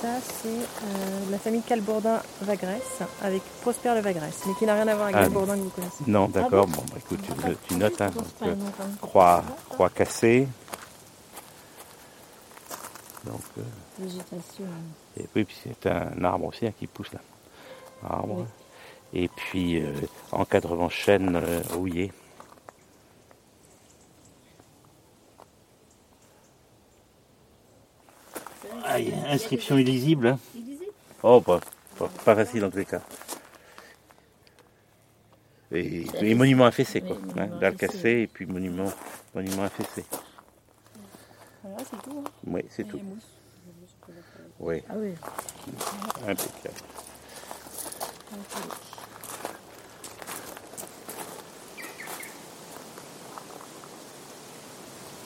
Ça, 0.00 0.08
c'est 0.22 0.48
euh, 0.48 1.30
la 1.30 1.38
famille 1.38 1.60
Calbourdin-Vagresse 1.60 3.02
avec 3.22 3.42
Prosper 3.60 3.92
le 3.94 4.00
Vagresse, 4.00 4.40
mais 4.46 4.54
qui 4.54 4.64
n'a 4.64 4.72
rien 4.72 4.88
à 4.88 4.94
voir 4.94 5.08
avec 5.08 5.16
Ah, 5.18 5.24
Calbourdin 5.24 5.56
que 5.58 5.60
vous 5.64 5.68
connaissez. 5.68 6.04
Non, 6.06 6.24
Ah 6.34 6.40
d'accord. 6.40 6.66
bon 6.66 6.72
bon, 6.78 6.84
bah, 6.90 6.96
écoute, 6.96 7.18
tu, 7.22 7.32
tu 7.68 7.74
notes. 7.74 8.00
hein, 8.00 8.10
donc, 8.14 8.24
euh, 8.44 8.54
croix, 9.02 9.44
croix 9.68 9.90
cassée. 9.90 10.48
Donc, 13.24 13.42
euh, 13.58 13.62
Végétation. 13.98 14.64
et 15.18 15.26
oui, 15.36 15.44
puis 15.44 15.56
c'est 15.64 15.86
un 15.90 16.24
arbre 16.24 16.46
aussi 16.46 16.66
hein, 16.66 16.72
qui 16.78 16.86
pousse 16.86 17.12
là. 17.12 17.20
Arbre. 18.08 18.46
Et 19.12 19.28
puis, 19.28 19.82
encadrement 20.32 20.88
chêne 20.88 21.42
rouillé. 21.74 22.10
Ah, 28.86 28.98
il 28.98 29.08
y 29.08 29.12
a 29.12 29.23
inscription 29.34 29.78
illisible. 29.78 30.28
hein. 30.28 30.38
Oh, 31.22 31.40
pas, 31.40 31.60
pas, 31.98 32.08
pas 32.24 32.34
facile 32.34 32.64
en 32.64 32.70
tous 32.70 32.78
les 32.78 32.84
cas. 32.84 33.00
Et, 35.72 36.06
et 36.20 36.34
monument 36.34 36.66
affaissé, 36.66 37.00
quoi. 37.00 37.16
Hein, 37.36 37.48
et 38.04 38.26
puis 38.26 38.46
monument, 38.46 38.92
monument 39.34 39.64
affaissé. 39.64 40.04
Voilà, 41.62 41.78
c'est 41.78 42.02
tout. 42.02 42.22
hein. 42.24 42.30
Oui, 42.46 42.62
c'est 42.70 42.84
tout. 42.84 43.00
Oui, 44.60 44.82
Ah 44.88 44.94
oui. 44.96 45.14
impeccable. 46.28 46.74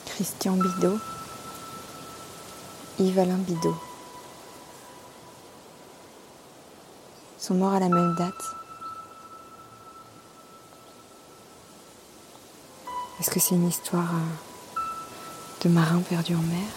Christian 0.05 0.57
Bidot. 0.57 0.99
Yves-Alain 2.99 3.37
Bidot. 3.37 3.75
Sont 7.49 7.55
morts 7.55 7.73
à 7.73 7.79
la 7.79 7.89
même 7.89 8.13
date. 8.13 8.55
Est-ce 13.19 13.31
que 13.31 13.39
c'est 13.39 13.55
une 13.55 13.67
histoire 13.67 14.03
euh, 14.03 15.63
de 15.63 15.69
marins 15.69 16.01
perdus 16.01 16.35
en 16.35 16.41
mer? 16.43 16.67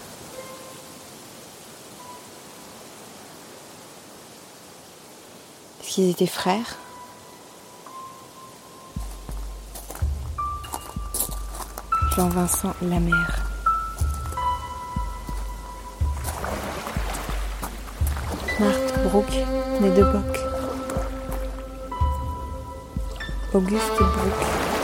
Est-ce 5.82 5.90
qu'ils 5.90 6.08
étaient 6.08 6.26
frères? 6.26 6.78
Jean-Vincent 12.16 12.74
Lamère. 12.80 13.42
Marthe 18.58 19.02
Brooke, 19.10 19.32
née 19.82 19.90
de 19.90 20.02
Bock. 20.02 20.51
Auguste 23.54 23.98
Brooke. 23.98 24.81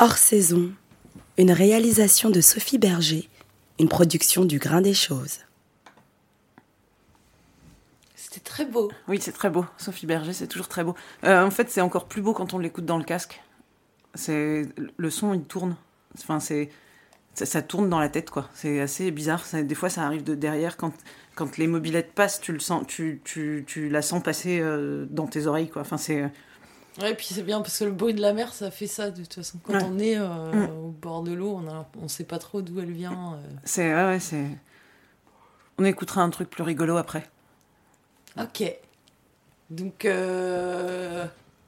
Hors 0.00 0.16
saison, 0.16 0.70
une 1.38 1.50
réalisation 1.50 2.30
de 2.30 2.40
Sophie 2.40 2.78
Berger, 2.78 3.28
une 3.80 3.88
production 3.88 4.44
du 4.44 4.58
Grain 4.58 4.80
des 4.80 4.94
Choses. 4.94 5.38
C'était 8.14 8.40
très 8.40 8.64
beau. 8.64 8.90
Oui, 9.08 9.18
c'est 9.20 9.32
très 9.32 9.50
beau. 9.50 9.64
Sophie 9.76 10.06
Berger, 10.06 10.32
c'est 10.32 10.46
toujours 10.46 10.68
très 10.68 10.84
beau. 10.84 10.94
Euh, 11.24 11.44
en 11.44 11.50
fait, 11.50 11.70
c'est 11.70 11.80
encore 11.80 12.06
plus 12.06 12.22
beau 12.22 12.32
quand 12.32 12.54
on 12.54 12.58
l'écoute 12.58 12.84
dans 12.84 12.98
le 12.98 13.04
casque. 13.04 13.40
C'est 14.14 14.68
le 14.96 15.10
son, 15.10 15.34
il 15.34 15.42
tourne. 15.42 15.76
Enfin, 16.18 16.38
c'est 16.40 16.68
ça, 17.34 17.46
ça 17.46 17.62
tourne 17.62 17.88
dans 17.88 18.00
la 18.00 18.08
tête, 18.08 18.30
quoi. 18.30 18.48
C'est 18.54 18.80
assez 18.80 19.10
bizarre. 19.10 19.44
Ça- 19.46 19.62
des 19.62 19.74
fois, 19.74 19.88
ça 19.90 20.04
arrive 20.04 20.24
de 20.24 20.34
derrière 20.34 20.76
quand 20.76 20.92
quand 21.34 21.56
les 21.56 21.68
mobilettes 21.68 22.12
passent, 22.12 22.40
tu 22.40 22.52
le 22.52 22.58
sens, 22.60 22.84
tu 22.88 23.20
tu, 23.24 23.64
tu 23.66 23.88
la 23.88 24.02
sens 24.02 24.22
passer 24.22 24.58
euh, 24.60 25.06
dans 25.10 25.26
tes 25.26 25.46
oreilles, 25.46 25.70
quoi. 25.70 25.82
Enfin, 25.82 25.96
c'est 25.98 26.30
Ouais, 27.00 27.14
puis 27.14 27.26
c'est 27.30 27.42
bien 27.42 27.60
parce 27.60 27.78
que 27.78 27.84
le 27.84 27.92
bruit 27.92 28.12
de 28.14 28.20
la 28.20 28.32
mer, 28.32 28.52
ça 28.52 28.70
fait 28.70 28.86
ça 28.88 29.10
de 29.10 29.22
toute 29.22 29.34
façon. 29.34 29.58
Quand 29.62 29.74
Ouais. 29.74 29.84
on 29.84 29.98
est 29.98 30.16
euh, 30.18 30.66
Mm. 30.66 30.70
au 30.84 30.88
bord 30.90 31.22
de 31.22 31.32
l'eau, 31.32 31.60
on, 31.64 31.68
a, 31.70 31.86
on 32.02 32.08
sait 32.08 32.24
pas 32.24 32.38
trop 32.38 32.60
d'où 32.62 32.80
elle 32.80 32.90
vient. 32.90 33.34
euh. 33.34 33.48
c'est 33.64 33.94
ouais, 33.94 34.04
ouais, 34.06 34.20
c'est. 34.20 34.46
On 35.78 35.84
écoutera 35.84 36.22
un 36.22 36.30
truc 36.30 36.50
plus 36.50 36.62
rigolo 36.64 36.96
après. 36.96 37.28
Ok. 38.38 38.64
Donc, 39.70 40.04
euh, 40.06 41.24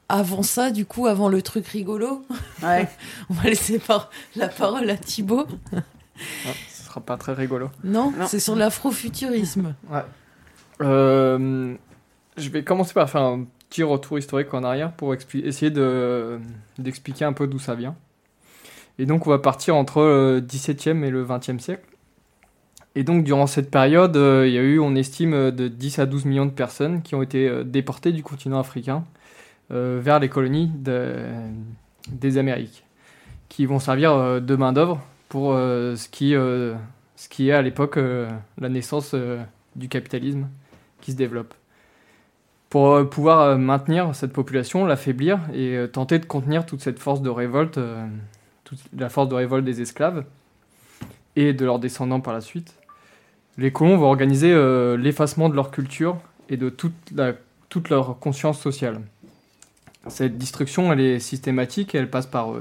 avant 0.09 0.43
ça, 0.43 0.71
du 0.71 0.85
coup, 0.85 1.07
avant 1.07 1.29
le 1.29 1.41
truc 1.41 1.65
rigolo, 1.67 2.25
Ouais. 2.63 2.89
on 3.29 3.33
va 3.35 3.43
laisser 3.49 3.79
par 3.79 4.09
la 4.35 4.49
parole 4.49 4.89
à 4.89 4.97
Thibaut. 4.97 5.47
Ah, 5.73 5.79
ce 6.73 6.83
sera 6.85 6.99
pas 6.99 7.15
très 7.17 7.33
rigolo. 7.33 7.69
Non, 7.85 8.13
c'est 8.27 8.39
sur 8.41 8.55
l'afrofuturisme. 8.55 9.75
Ouais. 9.89 10.03
Euh, 10.81 11.75
je 12.37 12.49
vais 12.49 12.63
commencer 12.63 12.93
par 12.93 13.09
faire 13.09 13.21
un 13.21 13.45
petit 13.71 13.83
retour 13.83 14.19
historique 14.19 14.53
en 14.53 14.63
arrière 14.63 14.91
pour 14.91 15.13
essayer 15.15 15.71
de, 15.71 16.39
d'expliquer 16.77 17.23
un 17.23 17.31
peu 17.31 17.47
d'où 17.47 17.57
ça 17.57 17.73
vient. 17.73 17.95
Et 18.99 19.05
donc, 19.05 19.25
on 19.25 19.29
va 19.29 19.39
partir 19.39 19.77
entre 19.77 20.01
le 20.01 20.41
17e 20.41 21.03
et 21.05 21.09
le 21.09 21.25
20e 21.25 21.57
siècle. 21.57 21.85
Et 22.95 23.05
donc, 23.05 23.23
durant 23.23 23.47
cette 23.47 23.71
période, 23.71 24.17
euh, 24.17 24.45
il 24.45 24.53
y 24.53 24.57
a 24.57 24.61
eu, 24.61 24.77
on 24.79 24.93
estime, 24.95 25.33
euh, 25.33 25.51
de 25.51 25.69
10 25.69 25.99
à 25.99 26.05
12 26.05 26.25
millions 26.25 26.45
de 26.45 26.51
personnes 26.51 27.01
qui 27.01 27.15
ont 27.15 27.21
été 27.21 27.47
euh, 27.47 27.63
déportées 27.63 28.11
du 28.11 28.21
continent 28.21 28.59
africain 28.59 29.03
vers 29.73 30.19
les 30.19 30.27
colonies 30.27 30.69
de- 30.75 31.15
des 32.11 32.37
Amériques, 32.37 32.83
qui 33.47 33.65
vont 33.65 33.79
servir 33.79 34.41
de 34.41 34.55
main-d'œuvre 34.57 34.99
pour 35.29 35.53
ce, 35.53 36.09
qui, 36.09 36.31
ce 36.31 37.29
qui 37.29 37.47
est 37.47 37.53
à 37.53 37.61
l'époque 37.61 37.97
la 37.97 38.67
naissance 38.67 39.15
du 39.77 39.87
capitalisme 39.87 40.49
qui 40.99 41.13
se 41.13 41.15
développe. 41.15 41.53
Pour 42.71 42.93
euh, 42.93 43.03
pouvoir 43.03 43.41
euh, 43.41 43.57
maintenir 43.57 44.15
cette 44.15 44.31
population, 44.31 44.85
l'affaiblir 44.85 45.41
et 45.53 45.75
euh, 45.75 45.87
tenter 45.87 46.19
de 46.19 46.25
contenir 46.25 46.65
toute 46.65 46.79
cette 46.79 46.99
force 46.99 47.21
de 47.21 47.29
révolte, 47.29 47.77
la 48.97 49.09
force 49.09 49.27
de 49.27 49.35
révolte 49.35 49.65
des 49.65 49.81
esclaves 49.81 50.23
et 51.35 51.51
de 51.51 51.65
leurs 51.65 51.79
descendants 51.79 52.21
par 52.21 52.33
la 52.33 52.39
suite, 52.39 52.73
les 53.57 53.73
colons 53.73 53.97
vont 53.97 54.07
organiser 54.07 54.55
l'effacement 54.97 55.49
de 55.49 55.55
leur 55.55 55.71
culture 55.71 56.17
et 56.47 56.55
de 56.55 56.69
toute, 56.69 57.89
leur 57.89 58.17
conscience 58.19 58.59
sociale. 58.61 59.01
Cette 60.07 60.37
destruction, 60.37 60.93
elle 60.93 61.01
est 61.01 61.19
systématique 61.19 61.93
et 61.93 61.97
elle 61.97 62.09
passe 62.09 62.27
par 62.27 62.53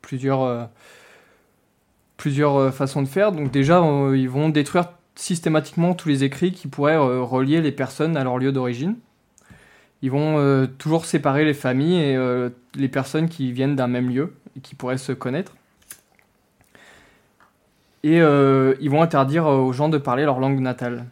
plusieurs, 0.00 0.68
plusieurs 2.16 2.74
façons 2.74 3.02
de 3.02 3.08
faire. 3.08 3.30
Donc 3.30 3.52
déjà, 3.52 3.80
ils 4.14 4.28
vont 4.28 4.48
détruire 4.48 4.88
systématiquement 5.14 5.94
tous 5.94 6.08
les 6.08 6.24
écrits 6.24 6.50
qui 6.50 6.66
pourraient 6.66 6.98
relier 6.98 7.60
les 7.60 7.72
personnes 7.72 8.16
à 8.16 8.24
leur 8.24 8.38
lieu 8.38 8.50
d'origine. 8.50 8.96
Ils 10.02 10.10
vont 10.10 10.38
euh, 10.38 10.66
toujours 10.66 11.04
séparer 11.04 11.44
les 11.44 11.54
familles 11.54 12.02
et 12.02 12.16
euh, 12.16 12.50
les 12.74 12.88
personnes 12.88 13.28
qui 13.28 13.52
viennent 13.52 13.76
d'un 13.76 13.86
même 13.86 14.10
lieu 14.10 14.34
et 14.56 14.60
qui 14.60 14.74
pourraient 14.74 14.98
se 14.98 15.12
connaître. 15.12 15.54
Et 18.02 18.20
euh, 18.20 18.74
ils 18.80 18.90
vont 18.90 19.00
interdire 19.00 19.46
aux 19.46 19.72
gens 19.72 19.88
de 19.88 19.98
parler 19.98 20.24
leur 20.24 20.40
langue 20.40 20.58
natale. 20.58 21.06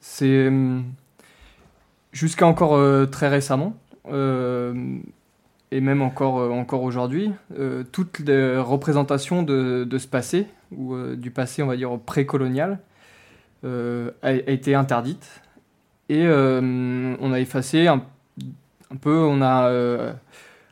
C'est 0.00 0.48
hum, 0.48 0.84
jusqu'à 2.12 2.46
encore 2.46 3.08
très 3.10 3.28
récemment, 3.28 3.76
et 4.06 5.80
même 5.80 6.02
encore, 6.02 6.52
encore 6.52 6.82
aujourd'hui, 6.82 7.32
toutes 7.90 8.18
les 8.18 8.58
représentations 8.58 9.42
de, 9.42 9.84
de 9.84 9.98
ce 9.98 10.06
passé, 10.06 10.46
ou 10.76 10.96
du 11.14 11.30
passé, 11.30 11.62
on 11.62 11.66
va 11.66 11.76
dire, 11.76 11.98
précolonial, 11.98 12.78
a, 13.64 13.68
a 14.22 14.30
été 14.30 14.74
interdite. 14.74 15.43
Et 16.08 16.26
euh, 16.26 17.16
on 17.20 17.32
a 17.32 17.40
effacé 17.40 17.86
un, 17.86 18.02
peu, 19.00 19.16
on 19.16 19.40
a 19.40 19.68
euh, 19.68 20.12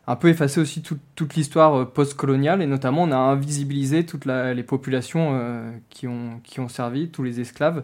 un 0.06 0.16
peu 0.16 0.28
effacé 0.28 0.60
aussi 0.60 0.82
tout- 0.82 0.98
toute 1.14 1.34
l'histoire 1.34 1.74
euh, 1.74 1.84
post-coloniale, 1.86 2.60
et 2.62 2.66
notamment 2.66 3.04
on 3.04 3.12
a 3.12 3.16
invisibilisé 3.16 4.04
toutes 4.04 4.26
les 4.26 4.62
populations 4.62 5.72
qui, 5.88 6.06
ont, 6.06 6.40
qui 6.44 6.60
ont 6.60 6.68
servi, 6.68 7.08
tous 7.08 7.22
les 7.22 7.40
esclaves, 7.40 7.80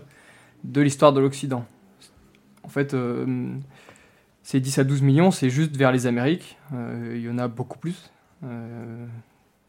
de 0.65 0.81
l'histoire 0.81 1.13
de 1.13 1.21
l'Occident. 1.21 1.65
En 2.65 2.69
fait, 2.69 2.93
euh, 2.93 3.55
ces 4.43 4.61
10 4.61 4.79
à 4.81 4.85
12 4.85 5.01
millions, 5.03 5.31
c'est 5.31 5.49
juste 5.51 5.75
vers 5.77 5.91
les 5.93 6.07
Amériques. 6.07 6.59
Il 6.73 7.21
y 7.21 7.31
en 7.31 7.39
a 7.39 7.49
beaucoup 7.49 7.79
plus. 7.79 8.11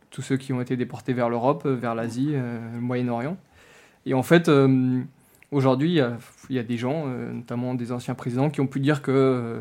Tous 0.09 0.21
ceux 0.21 0.37
qui 0.37 0.53
ont 0.53 0.61
été 0.61 0.75
déportés 0.75 1.13
vers 1.13 1.29
l'Europe, 1.29 1.65
vers 1.65 1.95
l'Asie, 1.95 2.31
le 2.33 2.79
Moyen-Orient. 2.79 3.37
Et 4.05 4.13
en 4.13 4.23
fait, 4.23 4.49
aujourd'hui, 5.51 5.99
il 6.49 6.55
y 6.55 6.59
a- 6.59 6.63
des 6.63 6.77
gens, 6.77 7.05
euh, 7.07 7.31
notamment 7.31 7.73
des 7.73 7.91
anciens 7.91 8.15
présidents, 8.15 8.49
qui 8.49 8.61
ont 8.61 8.67
pu 8.67 8.79
dire 8.79 9.01
que, 9.01 9.11
euh, 9.11 9.59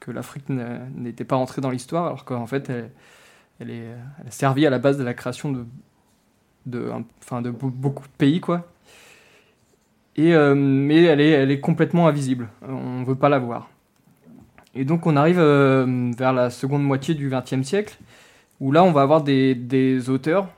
que 0.00 0.10
l'Afrique 0.10 0.48
n'était 0.48 1.24
pas 1.24 1.36
rentrée 1.36 1.60
dans 1.60 1.70
l'histoire, 1.70 2.06
alors 2.06 2.24
qu'en 2.24 2.46
fait, 2.46 2.70
elle, 3.60 3.70
est, 3.70 3.88
a 4.26 4.30
servi 4.30 4.66
à 4.66 4.70
la 4.70 4.78
base 4.78 4.98
de 4.98 5.04
la 5.04 5.14
création 5.14 5.52
de, 5.52 5.64
de, 6.66 6.90
beaucoup 7.50 8.06
de 8.06 8.12
pays, 8.16 8.40
quoi. 8.40 8.68
Et, 10.16 10.34
euh, 10.34 10.54
mais 10.54 11.02
elle 11.04 11.20
est, 11.20 11.30
elle 11.30 11.50
est 11.50 11.60
complètement 11.60 12.06
invisible. 12.06 12.48
On 12.62 13.00
ne 13.00 13.04
veut 13.04 13.16
pas 13.16 13.28
la 13.28 13.38
voir. 13.38 13.68
Et 14.76 14.84
donc 14.84 15.06
on 15.06 15.16
arrive 15.16 15.38
vers 15.38 16.32
la 16.32 16.50
seconde 16.50 16.82
moitié 16.82 17.14
du 17.14 17.30
XXe 17.30 17.62
siècle, 17.62 17.96
où 18.60 18.72
là 18.72 18.82
on 18.84 18.92
va 18.92 19.02
avoir 19.02 19.22
des, 19.22 20.10
auteurs, 20.10 20.48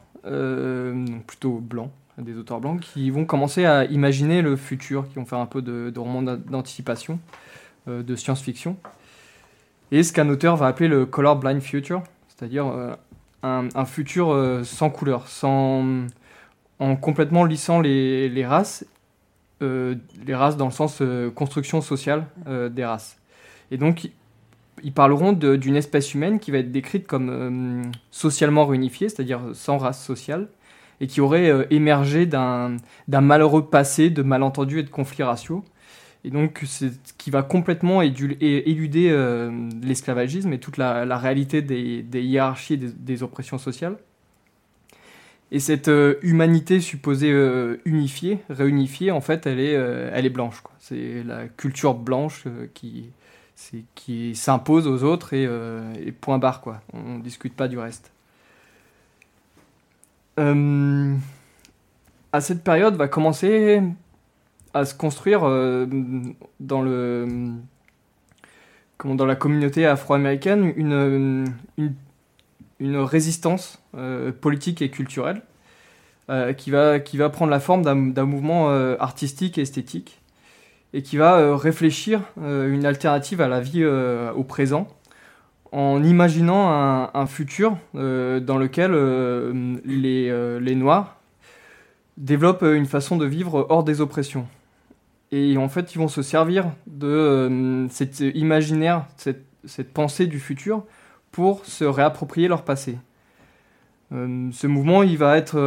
plutôt 1.27 1.61
blancs, 1.61 1.91
des 2.19 2.37
auteurs 2.37 2.61
blancs, 2.61 2.81
qui 2.81 3.11
vont 3.11 3.25
commencer 3.25 3.67
à 3.67 3.85
imaginer 3.85 4.43
le 4.43 4.57
futur, 4.57 5.09
qui 5.09 5.17
vont 5.17 5.27
faire 5.27 5.39
un 5.39 5.47
peu 5.47 5.63
de, 5.63 5.91
de 5.91 6.01
romans 6.01 6.23
d'a- 6.23 6.37
d'anticipation, 6.37 7.19
euh, 7.89 8.03
de 8.03 8.17
science-fiction. 8.17 8.77
Et 9.93 10.03
ce 10.03 10.13
qu'un 10.13 10.29
auteur 10.29 10.57
va 10.57 10.67
appeler 10.67 10.89
le 10.89 11.07
color 11.07 11.37
blind 11.37 11.61
future, 11.61 12.03
c'est-à-dire 12.29 12.67
euh, 12.67 12.95
un, 13.43 13.85
futur 13.85 14.31
euh, 14.31 14.65
sans 14.65 14.91
couleur, 14.91 15.29
sans, 15.29 15.85
en 16.79 16.97
complètement 16.97 17.45
lissant 17.45 17.81
les, 17.81 18.47
races, 18.47 18.85
les 19.61 20.35
races 20.35 20.57
dans 20.57 20.67
le 20.67 20.73
sens 20.73 21.03
construction 21.35 21.81
sociale 21.81 22.27
des 22.47 22.85
races. 22.85 23.19
Et 23.71 23.79
donc, 23.79 24.11
ils 24.83 24.93
parleront 24.93 25.33
d'une 25.33 25.77
espèce 25.77 26.13
humaine 26.15 26.41
qui 26.41 26.51
va 26.51 26.59
être 26.59 26.73
décrite 26.73 27.07
comme 27.07 27.91
socialement 28.11 28.67
réunifiée, 28.67 29.09
c'est-à-dire 29.09 29.41
sans 29.55 29.79
race 29.79 30.05
sociale, 30.05 30.49
et 31.01 31.07
qui 31.07 31.21
aurait 31.21 31.51
euh, 31.51 31.65
émergé 31.71 32.27
d'un 32.27 32.79
malheureux 33.09 33.69
passé 33.69 34.11
de 34.11 34.23
malentendus 34.23 34.81
et 34.81 34.83
de 34.83 34.91
conflits 34.91 35.23
raciaux. 35.23 35.65
Et 36.25 36.31
donc, 36.31 36.63
c'est 36.67 36.89
ce 36.89 37.13
qui 37.17 37.31
va 37.31 37.43
complètement 37.43 38.03
éluder 38.03 39.11
euh, 39.11 39.69
l'esclavagisme 39.83 40.53
et 40.53 40.59
toute 40.59 40.77
la, 40.77 41.19
réalité 41.19 41.63
des, 41.63 42.23
hiérarchies 42.23 42.75
et 42.75 42.79
des, 42.79 43.23
oppressions 43.23 43.59
sociales. 43.59 43.97
Et 45.53 45.61
cette 45.61 45.87
euh, 45.87 46.17
humanité 46.23 46.81
supposée 46.81 47.31
unifiée, 47.85 48.41
réunifiée, 48.51 49.13
en 49.13 49.21
fait, 49.21 49.47
elle 49.47 49.61
est, 49.61 49.75
elle 49.75 50.27
est 50.27 50.31
blanche. 50.31 50.65
C'est 50.81 51.23
la 51.25 51.47
culture 51.47 51.95
blanche 51.95 52.45
qui, 52.75 53.11
s'impose 54.35 54.89
aux 54.89 55.05
autres 55.05 55.33
et, 55.33 55.47
point 56.21 56.39
barre. 56.39 56.81
On 56.93 57.19
ne 57.19 57.23
discute 57.23 57.55
pas 57.55 57.69
du 57.69 57.79
reste. 57.79 58.11
Euh, 60.39 61.15
à 62.33 62.41
cette 62.41 62.63
période 62.63 62.97
va 62.97 63.09
commencer 63.09 63.83
à 64.75 64.85
se 64.85 64.95
construire 64.95 65.45
euh, 65.45 65.87
dans 66.61 66.83
le 66.83 67.27
comment, 68.99 69.15
dans 69.15 69.25
la 69.25 69.37
communauté 69.37 69.87
afro-américaine 69.87 70.73
une, 70.77 71.47
une, 71.79 72.97
résistance 72.99 73.83
euh, 73.97 74.33
politique 74.33 74.83
et 74.83 74.91
culturelle 74.91 75.41
qui, 76.59 76.73
va, 76.73 76.99
qui 76.99 77.19
va 77.19 77.31
prendre 77.31 77.53
la 77.53 77.61
forme 77.61 77.83
d'un 77.85 78.25
mouvement 78.25 78.69
artistique 78.99 79.59
et 79.59 79.61
esthétique 79.61 80.21
et 80.93 81.03
qui 81.03 81.17
va 81.17 81.57
réfléchir 81.57 82.21
une 82.37 82.85
alternative 82.85 83.41
à 83.41 83.47
la 83.47 83.61
vie 83.61 83.85
au 83.87 84.43
présent 84.43 84.89
en 85.77 86.03
imaginant 86.03 86.71
un, 87.13 87.27
futur 87.27 87.77
euh, 87.95 88.41
dans 88.41 88.57
lequel 88.57 88.93
euh, 88.95 89.77
les, 89.85 90.31
euh, 90.31 90.59
les 90.59 90.75
Noirs 90.75 91.19
développent 92.17 92.63
une 92.63 92.87
façon 92.87 93.19
de 93.19 93.27
vivre 93.27 93.67
hors 93.69 93.85
des 93.85 94.01
oppressions. 94.01 94.47
Et 95.33 95.59
en 95.59 95.69
fait, 95.69 95.95
ils 95.95 95.99
vont 95.99 96.09
se 96.09 96.23
servir 96.23 96.65
de 96.87 97.87
cet 97.91 98.21
imaginaire, 98.21 99.05
cette, 99.19 99.45
cette 99.67 99.93
pensée 99.93 100.27
du 100.27 100.41
futur, 100.41 100.83
pour 101.31 101.67
se 101.67 101.85
réapproprier 101.85 102.49
leur 102.49 102.63
passé. 102.63 102.97
Ce 104.13 104.67
mouvement, 104.67 105.03
il 105.03 105.19
va, 105.19 105.37
être, 105.37 105.59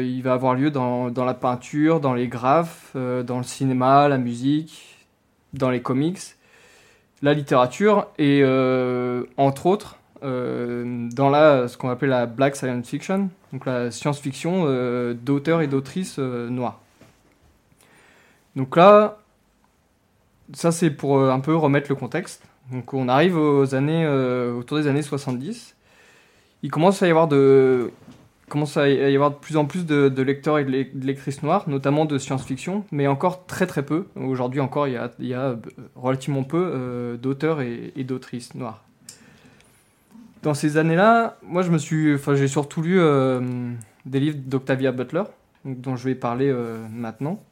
il 0.00 0.22
va 0.22 0.32
avoir 0.32 0.54
lieu 0.54 0.70
dans, 0.70 1.10
dans 1.10 1.26
la 1.26 1.34
peinture, 1.34 2.00
dans 2.00 2.14
les 2.14 2.28
graphes, 2.28 2.96
dans 2.96 3.36
le 3.36 3.44
cinéma, 3.44 4.08
la 4.08 4.16
musique, 4.16 5.06
dans 5.52 5.68
les 5.68 5.82
comics, 5.82 6.20
la 7.22 7.34
littérature 7.34 8.06
et 8.18 8.40
euh, 8.42 9.24
entre 9.36 9.66
autres 9.66 9.96
euh, 10.22 11.08
dans 11.12 11.30
la, 11.30 11.68
ce 11.68 11.76
qu'on 11.76 11.88
appelle 11.88 12.10
la 12.10 12.26
black 12.26 12.56
science 12.56 12.88
fiction, 12.88 13.30
donc 13.52 13.66
la 13.66 13.90
science-fiction 13.90 14.64
euh, 14.66 15.14
d'auteurs 15.14 15.62
et 15.62 15.66
d'autrices 15.66 16.18
noirs. 16.18 16.78
Donc 18.56 18.76
là, 18.76 19.18
ça 20.52 20.72
c'est 20.72 20.90
pour 20.90 21.22
un 21.22 21.40
peu 21.40 21.54
remettre 21.54 21.88
le 21.88 21.94
contexte. 21.94 22.42
Donc 22.70 22.92
on 22.94 23.08
arrive 23.08 23.36
aux 23.36 23.74
années, 23.74 24.06
autour 24.06 24.78
des 24.78 24.86
années 24.86 25.02
70. 25.02 25.74
Il 26.62 26.70
commence 26.70 27.02
à 27.02 27.06
y 27.06 27.10
avoir 27.10 27.26
de, 27.26 27.90
commence 28.50 28.76
à 28.76 28.88
y 28.88 29.14
avoir 29.14 29.30
de 29.30 29.36
plus 29.36 29.56
en 29.56 29.64
plus 29.64 29.86
de, 29.86 30.22
lecteurs 30.22 30.58
et 30.58 30.64
de 30.64 30.70
lec- 30.70 30.98
de 30.98 31.06
lectrices 31.06 31.42
noires, 31.42 31.66
notamment 31.68 32.04
de 32.04 32.18
science-fiction, 32.18 32.84
mais 32.92 33.06
encore 33.06 33.46
très 33.46 33.66
très 33.66 33.82
peu. 33.82 34.06
Aujourd'hui 34.16 34.60
encore, 34.60 34.86
il 34.88 34.94
y 35.20 35.34
a, 35.34 35.42
euh, 35.42 35.56
relativement 35.94 36.42
peu 36.42 36.70
euh, 36.74 37.16
d'auteurs 37.16 37.62
et, 37.62 38.04
d'autrices 38.04 38.54
noires. 38.54 38.84
Dans 40.42 40.54
ces 40.54 40.76
années-là, 40.76 41.38
moi 41.42 41.62
je 41.62 41.70
me 41.70 41.78
suis, 41.78 42.14
enfin 42.14 42.34
j'ai 42.34 42.48
surtout 42.48 42.82
lu 42.82 42.98
euh, 42.98 43.40
des 44.04 44.20
livres 44.20 44.38
d'Octavia 44.44 44.90
Butler, 44.90 45.24
dont 45.64 45.96
je 45.96 46.04
vais 46.04 46.14
parler 46.14 46.52
maintenant. 46.90 47.42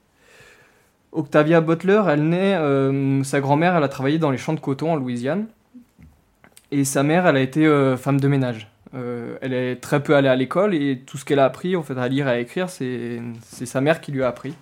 Octavia 1.13 1.61
Butler, 1.61 2.03
elle 2.09 2.29
naît, 2.29 3.25
sa 3.25 3.41
grand-mère, 3.41 3.77
elle 3.77 3.85
a 3.85 3.89
travaillé 3.89 4.19
dans 4.19 4.31
les 4.31 4.39
champs 4.39 4.55
de 4.55 4.61
coton 4.61 4.93
en 4.93 4.97
Louisiane, 4.97 5.47
et 6.71 6.85
sa 6.85 7.03
mère, 7.03 7.27
elle 7.27 7.37
a 7.37 7.41
été 7.41 7.67
femme 7.99 8.21
de 8.21 8.29
ménage. 8.29 8.71
Euh, 8.95 9.37
elle 9.43 9.53
est 9.53 9.77
très 9.77 10.03
peu 10.03 10.17
allée 10.17 10.29
à 10.29 10.37
l'école 10.37 10.75
et 10.75 11.03
tout 11.05 11.19
ce 11.19 11.25
qu'elle 11.25 11.39
a 11.39 11.45
appris, 11.45 11.77
en 11.77 11.83
fait, 11.83 11.99
à 11.99 12.09
lire 12.09 12.29
et 12.29 12.33
à 12.33 12.39
écrire, 12.39 12.71
c'est 12.71 13.21
sa 13.43 13.81
mère 13.81 14.01
qui 14.01 14.13
lui 14.13 14.23
a 14.23 14.29
appris. 14.29 14.55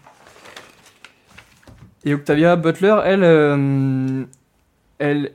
Et 2.05 2.15
Octavia 2.15 2.57
Butler, 2.57 2.97
elle, 3.05 3.25
euh, 3.25 4.25
elle, 4.99 5.33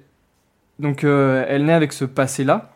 donc, 0.80 1.04
euh, 1.04 1.46
elle 1.48 1.66
naît 1.66 1.74
avec 1.74 1.94
ce 1.94 2.06
passé-là. 2.06 2.74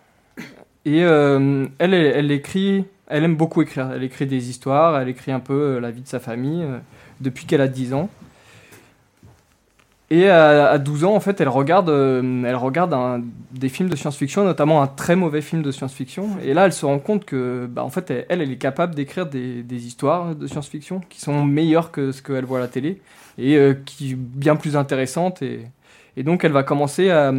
Et 0.86 1.00
elle, 1.00 1.70
elle, 1.80 1.94
elle 1.94 2.32
écrit, 2.32 2.86
elle 3.08 3.24
aime 3.24 3.36
beaucoup 3.36 3.62
écrire. 3.62 3.92
Elle 3.94 4.04
écrit 4.04 4.28
des 4.28 4.50
histoires, 4.50 5.00
elle 5.00 5.10
écrit 5.10 5.32
un 5.32 5.40
peu 5.40 5.80
la 5.80 5.90
vie 5.90 6.02
de 6.02 6.08
sa 6.08 6.20
famille 6.20 6.64
depuis 7.22 7.46
qu'elle 7.46 7.62
a 7.62 7.68
10 7.68 7.94
ans. 7.96 8.10
Et 10.12 10.30
à, 10.30 10.70
à 10.70 10.78
12 10.78 11.04
ans, 11.04 11.16
en 11.16 11.20
fait, 11.20 11.42
elle 11.42 11.50
regarde, 11.50 11.90
euh, 11.90 12.44
elle 12.46 12.56
regarde 12.56 13.24
des 13.52 13.70
films 13.70 13.90
de 13.90 13.96
science-fiction, 13.96 14.44
notamment 14.44 14.84
un 14.84 14.88
très 14.88 15.16
mauvais 15.16 15.42
film 15.42 15.64
de 15.64 15.72
science-fiction. 15.72 16.38
Et 16.44 16.54
là, 16.54 16.66
elle 16.66 16.74
se 16.74 16.86
rend 16.86 17.00
compte 17.00 17.26
que, 17.26 17.68
bah, 17.68 17.84
en 17.84 17.90
fait, 17.90 18.14
elle, 18.30 18.42
est 18.42 18.56
capable 18.58 18.94
d'écrire 18.94 19.26
des, 19.26 19.64
histoires 19.72 20.36
de 20.36 20.46
science-fiction 20.46 21.02
qui 21.10 21.20
sont 21.20 21.44
meilleures 21.44 21.92
que 21.92 22.12
ce 22.12 22.22
qu'elle 22.22 22.46
voit 22.46 22.60
à 22.60 22.62
la 22.62 22.68
télé 22.68 23.02
et 23.40 23.58
euh, 23.58 23.74
qui 23.74 24.14
bien 24.16 24.56
plus 24.56 24.78
intéressantes. 24.78 25.42
Et, 25.42 25.66
donc, 26.24 26.44
elle 26.46 26.52
va 26.52 26.62
commencer 26.62 27.10
à, 27.10 27.34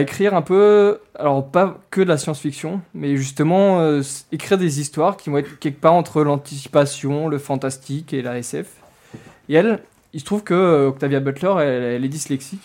écrire 0.00 0.34
un 0.34 0.42
peu, 0.42 1.00
alors 1.16 1.46
pas 1.46 1.78
que 1.90 2.00
de 2.00 2.08
la 2.08 2.16
science-fiction, 2.16 2.80
mais 2.94 3.16
justement 3.16 3.80
euh, 3.80 4.02
écrire 4.32 4.58
des 4.58 4.80
histoires 4.80 5.16
qui 5.16 5.30
vont 5.30 5.38
être 5.38 5.58
quelque 5.60 5.80
part 5.80 5.94
entre 5.94 6.24
l'anticipation, 6.24 7.28
le 7.28 7.38
fantastique 7.38 8.12
et 8.12 8.20
la 8.20 8.38
SF. 8.38 8.66
Et 9.48 9.54
elle, 9.54 9.80
il 10.14 10.20
se 10.20 10.24
trouve 10.24 10.42
que 10.42 10.54
euh, 10.54 10.88
Octavia 10.88 11.20
Butler, 11.20 11.54
elle, 11.60 12.04
est 12.04 12.08
dyslexique. 12.08 12.62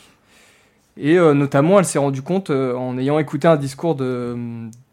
Et 1.01 1.17
euh, 1.17 1.33
notamment, 1.33 1.79
elle 1.79 1.85
s'est 1.85 1.97
rendue 1.97 2.21
compte, 2.21 2.49
euh, 2.49 2.75
en 2.75 2.97
ayant 2.97 3.19
écouté 3.19 3.47
un 3.47 3.55
discours 3.55 3.95
de, 3.95 4.35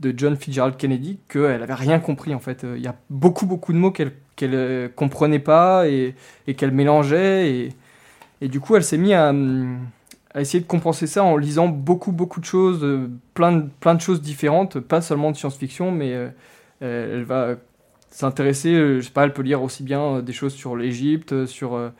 John 0.01 0.37
Fitzgerald 0.37 0.77
Kennedy, 0.77 1.19
qu'elle 1.29 1.63
avait 1.63 1.75
rien 1.75 1.99
compris 1.99 2.33
en 2.33 2.39
fait. 2.39 2.65
Il 2.77 2.81
y 2.81 2.87
a 2.87 2.95
beaucoup, 3.11 3.45
beaucoup 3.45 3.73
de 3.73 3.79
mots 3.79 3.91
qu'elle 3.91 4.13
euh, 4.43 4.89
comprenait 4.95 5.41
pas 5.41 5.89
et, 5.89 6.15
qu'elle 6.57 6.71
mélangeait. 6.71 7.73
Et, 8.41 8.49
du 8.49 8.61
coup, 8.61 8.77
elle 8.77 8.85
s'est 8.85 8.99
mise 8.99 9.15
à, 9.15 9.35
essayer 10.41 10.61
de 10.61 10.67
compenser 10.69 11.09
ça 11.09 11.25
en 11.25 11.37
lisant 11.37 11.67
beaucoup, 11.67 12.13
beaucoup 12.13 12.39
de 12.39 12.45
choses, 12.45 12.87
plein 13.35 13.53
de, 13.53 13.65
plein 13.81 13.95
de 13.95 14.01
choses 14.01 14.21
différentes, 14.23 14.79
pas 14.79 15.01
seulement 15.01 15.33
de 15.33 15.37
science-fiction, 15.37 15.91
mais 15.91 16.15
elle 16.81 17.25
va 17.25 17.57
s'intéresser, 18.11 18.75
je 18.75 19.01
sais 19.01 19.11
pas, 19.11 19.25
elle 19.25 19.33
peut 19.33 19.43
lire 19.43 19.63
aussi 19.63 19.83
bien 19.83 20.21
des 20.21 20.35
choses 20.35 20.55
sur 20.55 20.77
l'Égypte, 20.77 21.47
sur, 21.47 21.91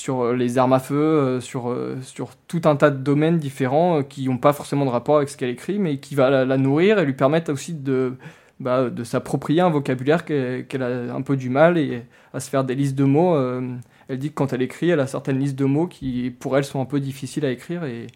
sur 0.00 0.22
euh, 0.22 0.34
les 0.34 0.58
armes 0.58 0.72
à 0.72 0.80
feu, 0.80 0.96
euh, 0.96 1.40
sur, 1.40 1.70
euh, 1.70 1.98
sur 2.02 2.34
tout 2.48 2.62
un 2.64 2.74
tas 2.74 2.90
de 2.90 2.96
domaines 2.96 3.38
différents 3.38 4.02
qui 4.02 4.26
n'ont 4.28 4.38
pas 4.38 4.52
forcément 4.52 4.84
de 4.86 4.90
rapport 4.90 5.18
avec 5.18 5.28
ce 5.28 5.36
qu'elle 5.36 5.50
écrit, 5.50 5.78
mais 5.78 5.98
qui 5.98 6.14
va 6.14 6.44
la, 6.44 6.56
nourrir 6.56 6.98
et 6.98 7.04
lui 7.04 7.12
permettre 7.12 7.52
aussi 7.52 7.74
de, 7.74 8.14
bah, 8.58 8.90
s'approprier 9.04 9.60
un 9.60 9.70
vocabulaire 9.70 10.24
qu'elle 10.24 10.82
a 10.82 11.14
un 11.14 11.22
peu 11.22 11.36
du 11.36 11.50
mal 11.50 11.76
et 11.78 12.02
à 12.32 12.40
se 12.40 12.48
faire 12.48 12.64
des 12.64 12.74
listes 12.74 12.96
de 12.96 13.04
mots. 13.04 13.36
elle 14.08 14.18
dit 14.18 14.30
que 14.30 14.34
quand 14.34 14.52
elle 14.52 14.62
écrit, 14.62 14.90
elle 14.90 15.00
a 15.00 15.06
certaines 15.06 15.38
listes 15.38 15.58
de 15.58 15.66
mots 15.66 15.86
qui, 15.86 16.30
pour 16.30 16.56
elle, 16.56 16.64
sont 16.64 16.80
un 16.80 16.86
peu 16.86 17.00
difficiles 17.00 17.44
à 17.44 17.50
écrire 17.50 17.84
et 17.84 18.06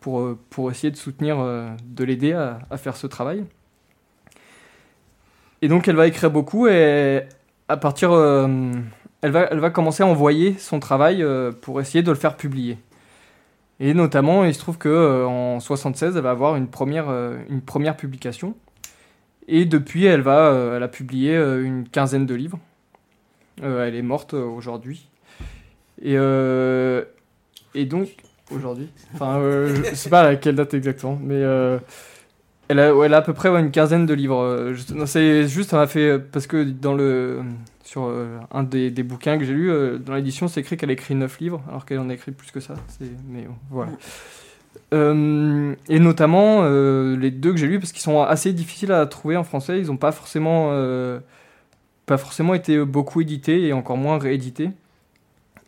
pour, 0.00 0.70
essayer 0.70 0.90
de 0.90 0.96
soutenir, 0.96 1.38
de 1.38 2.04
l'aider 2.04 2.32
à, 2.32 2.76
faire 2.78 2.96
ce 2.96 3.06
travail. 3.06 3.44
Et 5.60 5.68
donc, 5.68 5.88
elle 5.88 5.96
va 5.96 6.06
écrire 6.06 6.30
beaucoup 6.30 6.68
et 6.68 7.22
à 7.68 7.76
partir. 7.76 8.10
Elle, 9.22 9.30
va, 9.30 9.48
elle 9.50 9.58
va 9.58 9.70
commencer 9.70 10.02
à 10.02 10.06
envoyer 10.06 10.56
son 10.58 10.80
travail 10.80 11.22
euh, 11.22 11.52
pour 11.52 11.80
essayer 11.80 12.02
de 12.02 12.10
le 12.10 12.16
faire 12.16 12.36
publier. 12.36 12.78
Et 13.80 13.94
notamment, 13.94 14.44
il 14.44 14.54
se 14.54 14.58
trouve 14.58 14.78
que 14.78 14.88
euh, 14.88 15.26
en 15.26 15.60
76, 15.60 16.16
elle 16.16 16.22
va 16.22 16.30
avoir 16.30 16.56
une 16.56 16.68
première, 16.68 17.08
euh, 17.08 17.38
une 17.48 17.60
première 17.60 17.96
publication. 17.96 18.54
Et 19.46 19.64
depuis, 19.64 20.04
elle, 20.04 20.20
va, 20.20 20.74
elle 20.76 20.82
a 20.82 20.88
publié 20.88 21.34
une 21.36 21.88
quinzaine 21.88 22.26
de 22.26 22.34
livres. 22.34 22.58
Elle 23.62 23.94
est 23.94 24.02
morte 24.02 24.34
aujourd'hui. 24.34 25.08
Et, 26.02 26.16
et 27.74 27.84
donc, 27.86 28.08
aujourd'hui, 28.50 28.90
enfin, 29.14 29.38
euh, 29.38 29.74
je 29.84 29.94
sais 29.94 30.10
pas 30.10 30.20
à 30.20 30.36
quelle 30.36 30.54
date 30.54 30.74
exactement, 30.74 31.18
mais 31.22 31.40
elle, 32.68 32.78
a, 32.78 32.92
elle 33.02 33.14
a 33.14 33.16
à 33.16 33.22
peu 33.22 33.32
près 33.32 33.48
une 33.48 33.70
quinzaine 33.70 34.04
de 34.04 34.12
livres. 34.12 34.74
C'est 35.06 35.48
juste, 35.48 35.70
ça 35.70 35.78
m'a 35.78 35.86
fait. 35.86 36.18
Parce 36.18 36.46
que 36.46 36.62
dans 36.62 36.92
le, 36.92 37.40
sur 37.88 38.04
euh, 38.04 38.38
un 38.50 38.64
des, 38.64 38.90
des 38.90 39.02
bouquins 39.02 39.38
que 39.38 39.46
j'ai 39.46 39.54
lu, 39.54 39.70
euh, 39.70 39.96
dans 39.96 40.14
l'édition, 40.14 40.46
c'est 40.46 40.60
écrit 40.60 40.76
qu'elle 40.76 40.90
a 40.90 40.92
écrit 40.92 41.14
9 41.14 41.40
livres, 41.40 41.62
alors 41.68 41.86
qu'elle 41.86 41.98
en 41.98 42.10
a 42.10 42.12
écrit 42.12 42.32
plus 42.32 42.50
que 42.50 42.60
ça. 42.60 42.74
Mais 43.30 43.46
voilà. 43.70 43.92
Euh, 44.92 45.74
et 45.88 45.98
notamment 45.98 46.64
les 46.64 47.30
deux 47.30 47.52
que 47.52 47.56
j'ai 47.56 47.66
lus 47.66 47.78
parce 47.78 47.92
qu'ils 47.92 48.02
sont 48.02 48.20
assez 48.20 48.52
difficiles 48.52 48.92
à 48.92 49.06
trouver 49.06 49.38
en 49.38 49.44
français. 49.44 49.80
Ils 49.80 49.86
n'ont 49.86 49.96
pas 49.96 50.12
forcément, 50.12 50.70
pas 52.04 52.18
forcément 52.18 52.52
été 52.52 52.84
beaucoup 52.84 53.22
édités 53.22 53.66
et 53.66 53.72
encore 53.72 53.96
moins 53.96 54.18
réédités. 54.18 54.70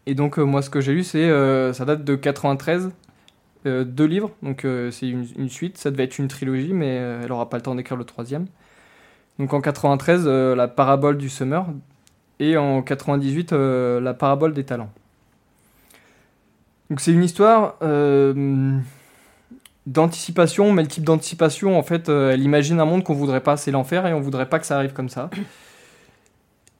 Et 0.04 0.14
donc 0.14 0.36
moi 0.36 0.60
ce 0.60 0.68
que 0.68 0.82
j'ai 0.82 0.92
lu 0.92 1.04
c'est 1.04 1.30
ça 1.72 1.86
date 1.86 2.04
de 2.04 2.16
93, 2.16 2.90
euh, 3.64 3.84
deux 3.84 4.04
livres, 4.04 4.30
donc 4.42 4.66
c'est 4.90 5.08
une, 5.08 5.48
suite. 5.48 5.78
Ça 5.78 5.90
devait 5.90 6.04
être 6.04 6.18
une 6.18 6.28
trilogie, 6.28 6.74
mais 6.74 6.96
elle 6.96 7.32
aura 7.32 7.48
pas 7.48 7.56
le 7.56 7.62
temps 7.62 7.74
d'écrire 7.74 7.96
le 7.96 8.04
troisième. 8.04 8.46
Donc 9.40 9.54
en 9.54 9.62
93 9.62 10.24
euh, 10.26 10.54
la 10.54 10.68
parabole 10.68 11.16
du 11.16 11.30
Summer 11.30 11.64
et 12.40 12.56
en 12.56 12.82
98 12.82 13.52
euh, 13.52 14.00
la 14.00 14.14
parabole 14.14 14.52
des 14.52 14.64
talents. 14.64 14.90
Donc 16.88 17.00
c'est 17.00 17.12
une 17.12 17.22
histoire 17.22 17.76
euh, 17.82 18.76
d'anticipation, 19.86 20.72
mais 20.72 20.82
le 20.82 20.88
type 20.88 21.04
d'anticipation, 21.04 21.78
en 21.78 21.84
fait, 21.84 22.08
euh, 22.08 22.32
elle 22.32 22.42
imagine 22.42 22.80
un 22.80 22.84
monde 22.84 23.04
qu'on 23.04 23.14
voudrait 23.14 23.42
pas, 23.42 23.56
c'est 23.56 23.70
l'enfer, 23.70 24.06
et 24.06 24.12
on 24.12 24.20
voudrait 24.20 24.48
pas 24.48 24.58
que 24.58 24.66
ça 24.66 24.76
arrive 24.76 24.92
comme 24.92 25.08
ça. 25.08 25.30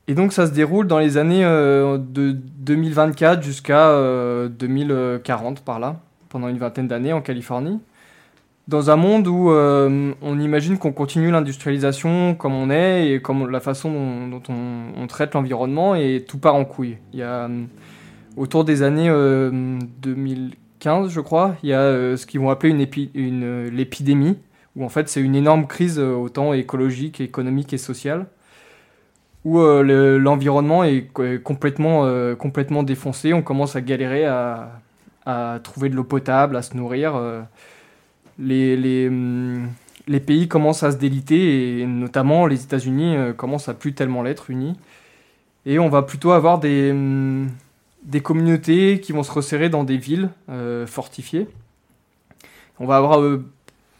Et 0.08 0.14
donc 0.14 0.32
ça 0.32 0.48
se 0.48 0.50
déroule 0.50 0.88
dans 0.88 0.98
les 0.98 1.18
années 1.18 1.44
de 1.44 2.32
2024 2.32 3.44
jusqu'à 3.44 3.90
euh, 3.90 4.48
2040 4.48 5.60
par 5.60 5.78
là, 5.78 6.00
pendant 6.28 6.48
une 6.48 6.58
vingtaine 6.58 6.88
d'années 6.88 7.12
en 7.12 7.20
Californie. 7.20 7.78
Dans 8.70 8.88
un 8.90 8.94
monde 8.96 9.26
où 9.26 9.50
euh, 9.50 10.12
on 10.22 10.38
imagine 10.38 10.78
qu'on 10.78 10.92
continue 10.92 11.32
l'industrialisation 11.32 12.36
comme 12.36 12.54
on 12.54 12.70
est 12.70 13.10
et 13.10 13.20
comme 13.20 13.50
la 13.50 13.58
façon 13.58 14.28
dont, 14.28 14.42
on, 14.48 15.06
traite 15.08 15.34
l'environnement 15.34 15.96
et 15.96 16.24
tout 16.28 16.38
part 16.38 16.54
en 16.54 16.64
couille. 16.64 16.96
Il 17.12 17.18
y 17.18 17.22
a 17.24 17.46
euh, 17.48 17.64
autour 18.36 18.64
des 18.64 18.82
années 18.84 19.08
euh, 19.08 19.50
2015, 20.02 21.10
je 21.10 21.20
crois, 21.20 21.56
il 21.64 21.70
y 21.70 21.72
a 21.72 21.80
euh, 21.80 22.16
ce 22.16 22.26
qu'ils 22.26 22.38
vont 22.38 22.50
appeler 22.50 22.70
une, 22.72 22.80
épi- 22.80 23.10
une, 23.14 23.42
euh, 23.42 23.70
l'épidémie, 23.70 24.38
où 24.76 24.84
en 24.84 24.88
fait 24.88 25.08
c'est 25.08 25.20
une 25.20 25.34
énorme 25.34 25.66
crise 25.66 25.98
euh, 25.98 26.14
autant 26.14 26.52
écologique, 26.52 27.20
économique 27.20 27.72
et 27.72 27.78
sociale, 27.78 28.26
où 29.44 29.58
euh, 29.58 29.82
le- 29.82 30.18
l'environnement 30.18 30.84
est 30.84 31.08
co- 31.12 31.24
est 31.24 31.42
complètement, 31.42 32.04
euh, 32.04 32.36
complètement 32.36 32.84
défoncé, 32.84 33.32
on 33.34 33.42
commence 33.42 33.74
à 33.74 33.80
galérer 33.80 34.26
à 34.26 34.70
trouver 35.62 35.88
de 35.88 35.94
l'eau 35.96 36.04
potable, 36.04 36.56
à 36.56 36.62
se 36.62 36.76
nourrir. 36.76 37.14
Hum, 38.40 39.68
les 40.08 40.20
pays 40.20 40.48
commencent 40.48 40.82
à 40.82 40.92
se 40.92 40.96
déliter, 40.96 41.80
et 41.80 41.86
notamment 41.86 42.46
les 42.46 42.62
États-Unis 42.62 43.16
euh, 43.16 43.32
commencent 43.32 43.68
à 43.68 43.74
plus 43.74 43.92
tellement 43.94 44.22
l'être 44.22 44.50
unis. 44.50 44.76
Et 45.66 45.78
on 45.78 45.88
va 45.88 46.02
plutôt 46.02 46.32
avoir 46.32 46.58
des, 46.58 46.90
hum, 46.90 47.48
communautés 48.22 49.00
qui 49.00 49.12
vont 49.12 49.22
se 49.22 49.32
resserrer 49.32 49.68
dans 49.68 49.84
des 49.84 49.98
villes 49.98 50.30
euh, 50.48 50.86
fortifiées. 50.86 51.46
On 52.80 52.86
va 52.86 52.96
avoir 52.96 53.20
euh, 53.20 53.44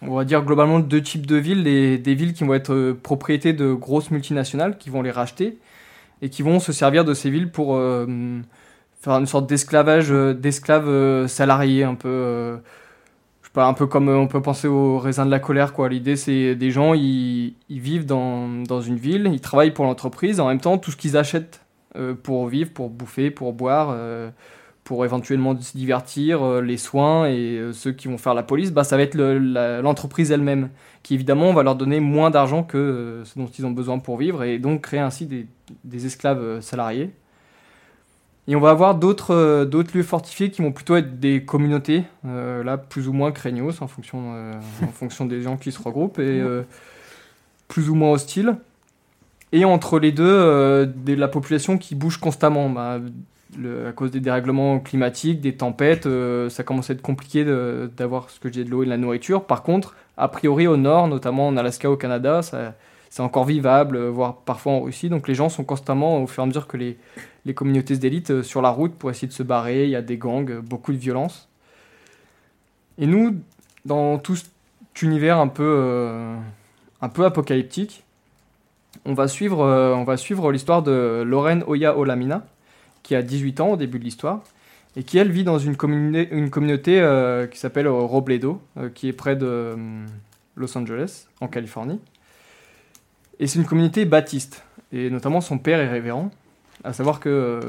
on 0.03 0.17
va 0.17 0.25
dire 0.25 0.43
globalement 0.43 0.81
deux 0.81 1.03
types 1.03 1.27
de 1.27 1.37
villes, 1.37 1.63
des, 1.63 2.15
villes 2.15 2.33
qui 2.33 2.45
vont 2.45 2.55
être 2.55 2.73
euh, 2.73 2.99
propriétés 3.01 3.53
de 3.53 3.75
grosses 3.75 4.11
multinationales 4.11 4.79
qui 4.79 4.89
vont 4.89 5.03
les 5.03 5.11
racheter 5.11 5.59
et 6.23 6.31
qui 6.31 6.43
vont 6.43 6.59
se 6.61 6.73
servir 6.73 7.05
de 7.05 7.13
ces 7.13 7.29
villes 7.29 7.51
pour 7.51 7.77
euh, 7.77 8.07
faire 9.03 9.19
une 9.19 9.27
sorte 9.27 9.47
d'esclavage, 9.47 10.11
d'esclaves 10.11 11.27
salariés 11.27 11.85
un 11.85 11.95
peu. 11.95 12.59
Pas, 13.53 13.67
un 13.67 13.75
peu 13.75 13.87
comme 13.87 14.09
on 14.09 14.27
peut 14.27 14.43
penser 14.43 14.69
au 14.69 14.99
raisin 14.99 15.27
de 15.27 15.31
la 15.31 15.41
colère, 15.41 15.73
quoi. 15.73 15.89
L'idée, 15.89 16.17
c'est 16.17 16.55
des 16.55 16.71
gens, 16.71 16.95
ils, 16.95 17.55
vivent 17.69 18.07
dans, 18.07 18.49
dans 18.49 18.81
une 18.81 18.97
ville, 18.97 19.29
ils 19.33 19.41
travaillent 19.41 19.73
pour 19.73 19.85
l'entreprise, 19.85 20.41
en 20.41 20.49
même 20.49 20.61
temps, 20.61 20.79
tout 20.79 20.91
ce 20.91 20.97
qu'ils 20.97 21.17
achètent 21.17 21.61
euh, 21.97 22.15
pour 22.15 22.47
vivre, 22.47 22.71
pour 22.71 22.89
bouffer, 22.89 23.33
pour 23.33 23.53
boire, 23.53 23.89
euh, 23.93 24.31
pour 24.85 25.05
éventuellement 25.05 25.59
se 25.61 25.77
divertir, 25.77 26.43
euh, 26.43 26.63
les 26.63 26.77
soins 26.77 27.27
et 27.29 27.61
ceux 27.73 27.91
qui 27.91 28.07
vont 28.07 28.19
faire 28.19 28.35
la 28.35 28.45
police, 28.45 28.73
bah, 28.73 28.85
ça 28.85 28.97
va 28.97 29.03
être 29.03 29.17
l'entreprise 29.17 30.31
elle-même, 30.31 30.71
qui 31.03 31.15
évidemment 31.15 31.53
va 31.53 31.65
leur 31.65 31.75
donner 31.75 31.99
moins 31.99 32.31
d'argent 32.31 32.63
que 32.63 33.23
ce 33.25 33.39
dont 33.39 33.47
ils 33.47 33.67
ont 33.67 33.73
besoin 33.73 33.99
pour 33.99 34.19
vivre 34.19 34.45
et 34.45 34.59
donc 34.61 34.83
créer 34.83 35.01
ainsi 35.01 35.27
des, 35.27 35.47
des 35.85 36.07
esclaves 36.07 36.61
salariés. 36.61 37.11
Et 38.51 38.57
on 38.57 38.61
va 38.61 38.71
avoir 38.71 38.97
d'autres 38.97 39.33
euh, 39.33 39.65
d'autres 39.65 39.97
lieux 39.97 40.03
fortifiés 40.03 40.51
qui 40.51 40.61
vont 40.61 40.73
plutôt 40.73 40.97
être 40.97 41.21
des 41.21 41.45
communautés, 41.45 42.03
euh, 42.27 42.65
là 42.65 42.79
plus 42.79 43.07
ou 43.07 43.13
moins 43.13 43.31
craignos 43.31 43.81
en 43.81 43.87
fonction, 43.87 44.33
euh, 44.35 44.53
en 44.83 44.89
fonction 44.89 45.25
des 45.25 45.41
gens 45.41 45.57
qui 45.57 45.71
se 45.71 45.81
regroupent, 45.81 46.19
et 46.19 46.43
plus 47.69 47.89
ou 47.89 47.95
moins 47.95 48.11
hostiles. 48.11 48.57
Et 49.53 49.65
entre 49.65 50.01
les 50.01 50.11
deux, 50.11 50.87
de 50.87 51.15
la 51.15 51.29
population 51.29 51.79
qui 51.79 51.95
bouge 51.95 52.19
constamment. 52.19 52.69
Bah, 52.69 52.99
à 53.89 53.91
cause 53.91 54.13
des 54.13 54.21
dérèglements 54.21 54.79
climatiques, 54.79 55.41
des 55.41 55.57
tempêtes, 55.57 56.09
ça 56.51 56.63
commence 56.63 56.89
à 56.89 56.93
être 56.93 57.03
compliqué 57.03 57.45
d'avoir 57.45 58.31
ce 58.31 58.39
que 58.39 58.47
disais 58.47 58.65
de 58.65 58.71
l'eau 58.71 58.83
et 58.83 58.85
de 58.85 58.91
la 58.91 58.97
nourriture. 58.97 59.45
Par 59.45 59.65
contre, 59.65 59.97
a 60.17 60.29
priori 60.29 60.69
au 60.69 60.77
nord, 60.77 61.09
notamment 61.09 61.49
en 61.49 61.57
Alaska, 61.57 61.91
au 61.91 61.97
Canada, 61.97 62.43
c'est 62.43 63.23
encore 63.23 63.45
vivable, 63.45 64.07
voire 64.07 64.37
parfois 64.37 64.73
en 64.73 64.83
Russie. 64.83 65.09
Donc 65.09 65.27
les 65.27 65.35
gens 65.35 65.49
sont 65.49 65.65
constamment, 65.65 66.23
au 66.23 66.29
fur 66.29 66.43
et 66.43 66.45
à 66.45 66.47
mesure 66.47 66.69
que 66.69 66.77
les, 66.77 66.97
les 67.45 67.55
communautés 67.55 67.97
d'élite, 67.97 68.31
euh, 68.31 68.43
sur 68.43 68.63
la 68.63 68.71
route 68.71 68.95
pour 68.95 69.11
essayer 69.11 69.29
de 69.29 69.33
se 69.33 69.43
barrer. 69.43 69.85
Il 69.85 69.91
y 69.91 69.97
a 69.97 70.03
des 70.03 70.19
gangs, 70.19 70.51
euh, 70.51 70.61
beaucoup 70.61 70.93
de 70.93 70.99
violence. 70.99 71.49
Et 72.99 73.07
nous, 73.07 73.37
dans 73.85 74.19
tout 74.19 74.37
cet 74.37 74.51
univers 75.03 75.39
un 75.39 75.49
peu, 75.49 75.63
euh, 75.65 76.37
apocalyptique, 77.01 78.05
on 79.07 79.15
va 79.15 79.29
suivre, 79.29 80.51
l'histoire 80.53 80.83
de 80.83 81.23
Lorraine 81.25 81.65
Oya 81.67 81.97
Olamina, 81.97 82.47
qui 83.03 83.15
a 83.15 83.23
18 83.23 83.61
ans 83.61 83.71
au 83.71 83.77
début 83.77 83.99
de 83.99 84.05
l'histoire, 84.05 84.43
et 84.97 85.05
qui, 85.05 85.17
elle, 85.17 85.31
vit 85.31 85.45
dans 85.45 85.59
une, 85.59 85.77
communauté 85.77 87.47
qui 87.51 87.59
s'appelle 87.59 87.89
Robledo, 87.89 88.61
qui 88.95 89.09
est 89.09 89.13
près 89.13 89.37
de 89.37 89.75
Los 90.57 90.77
Angeles, 90.77 91.29
en 91.41 91.49
Californie. 91.49 92.01
Et 93.39 93.47
c'est 93.47 93.59
une 93.59 93.65
communauté 93.65 94.05
baptiste, 94.05 94.65
et 94.93 95.09
notamment 95.09 95.41
son 95.41 95.57
père 95.57 95.79
est 95.79 95.89
révérend, 95.89 96.31
à 96.85 96.93
savoir 96.93 97.21
que 97.21 97.29
euh, 97.29 97.61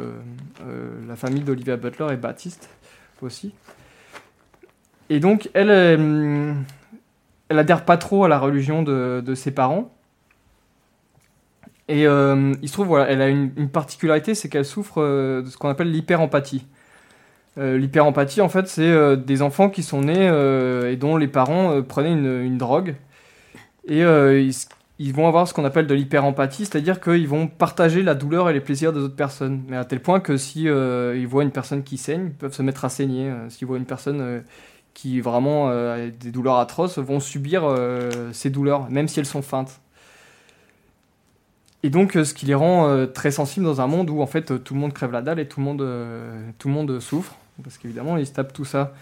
euh, 0.65 0.89
la 1.07 1.15
famille 1.15 1.41
d'Olivia 1.41 1.77
Butler 1.77 2.07
est 2.11 2.17
baptiste 2.17 2.69
aussi. 3.21 3.53
Et 5.09 5.19
donc, 5.19 5.49
elle, 5.53 5.69
euh, 5.69 6.53
elle 7.49 7.59
adhère 7.59 7.83
pas 7.83 7.97
trop 7.97 8.23
à 8.23 8.29
la 8.29 8.39
religion 8.39 8.83
de, 8.83 9.21
de 9.25 9.35
ses 9.35 9.51
parents. 9.51 9.93
Et 11.87 12.03
il 12.03 12.69
se 12.69 12.71
trouve, 12.71 12.87
voilà, 12.87 13.09
elle 13.09 13.21
a 13.21 13.27
une, 13.27 13.69
particularité, 13.69 14.33
c'est 14.33 14.47
qu'elle 14.47 14.63
souffre 14.63 15.01
de 15.41 15.45
ce 15.45 15.57
qu'on 15.57 15.67
appelle 15.67 15.91
l'hyperempathie. 15.91 16.65
Euh, 17.57 17.77
l'hyperempathie, 17.77 18.39
en 18.39 18.47
fait, 18.47 18.69
c'est 18.69 19.17
des 19.17 19.41
enfants 19.41 19.69
qui 19.69 19.83
sont 19.83 20.03
nés 20.03 20.27
et 20.89 20.95
dont 20.95 21.17
les 21.17 21.27
parents 21.27 21.81
prenaient 21.81 22.13
une, 22.13 22.43
une 22.43 22.57
drogue. 22.57 22.95
Et 23.89 24.05
ils, 25.01 25.13
vont 25.13 25.27
avoir 25.27 25.47
ce 25.47 25.53
qu'on 25.53 25.65
appelle 25.65 25.87
de 25.87 25.93
l'hyperempathie, 25.93 26.65
c'est-à-dire 26.65 27.01
qu'ils 27.01 27.27
vont 27.27 27.47
partager 27.47 28.03
la 28.03 28.15
douleur 28.15 28.49
et 28.49 28.53
les 28.53 28.59
plaisirs 28.59 28.93
des 28.93 28.99
autres 28.99 29.15
personnes. 29.15 29.63
Mais 29.67 29.77
à 29.77 29.85
tel 29.85 29.99
point 29.99 30.19
que 30.19 30.37
si 30.37 30.67
euh, 30.67 31.25
voient 31.27 31.43
une 31.43 31.51
personne 31.51 31.83
qui 31.83 31.97
saigne, 31.97 32.27
ils 32.27 32.33
peuvent 32.33 32.53
se 32.53 32.61
mettre 32.61 32.85
à 32.85 32.89
saigner. 32.89 33.29
Euh, 33.29 33.49
S'ils 33.49 33.67
voient 33.67 33.77
une 33.77 33.85
personne 33.85 34.21
euh, 34.21 34.39
qui 34.93 35.19
vraiment 35.21 35.69
euh, 35.69 36.07
a 36.07 36.09
des 36.09 36.31
douleurs 36.31 36.57
atroces, 36.57 36.97
vont 36.97 37.19
subir 37.19 37.63
euh, 37.63 38.31
ces 38.33 38.49
douleurs, 38.49 38.89
même 38.89 39.07
si 39.07 39.19
elles 39.19 39.25
sont 39.25 39.41
feintes. 39.41 39.79
Et 41.83 41.89
donc, 41.89 42.11
ce 42.13 42.33
qui 42.35 42.45
les 42.45 42.53
rend 42.53 43.07
très 43.07 43.31
sensibles 43.31 43.65
dans 43.65 43.81
un 43.81 43.87
monde 43.87 44.11
où 44.11 44.21
en 44.21 44.27
fait 44.27 44.63
tout 44.63 44.75
le 44.75 44.79
monde 44.79 44.93
crève 44.93 45.11
la 45.11 45.23
dalle 45.23 45.39
et 45.39 45.47
tout 45.47 45.59
le 45.59 45.65
monde, 45.65 45.83
tout 46.59 46.67
le 46.67 46.73
monde 46.75 46.99
souffre, 46.99 47.35
parce 47.63 47.79
qu'évidemment 47.79 48.17
ils 48.17 48.27
se 48.27 48.33
tapent 48.33 48.53
tout 48.53 48.65
ça. 48.65 48.93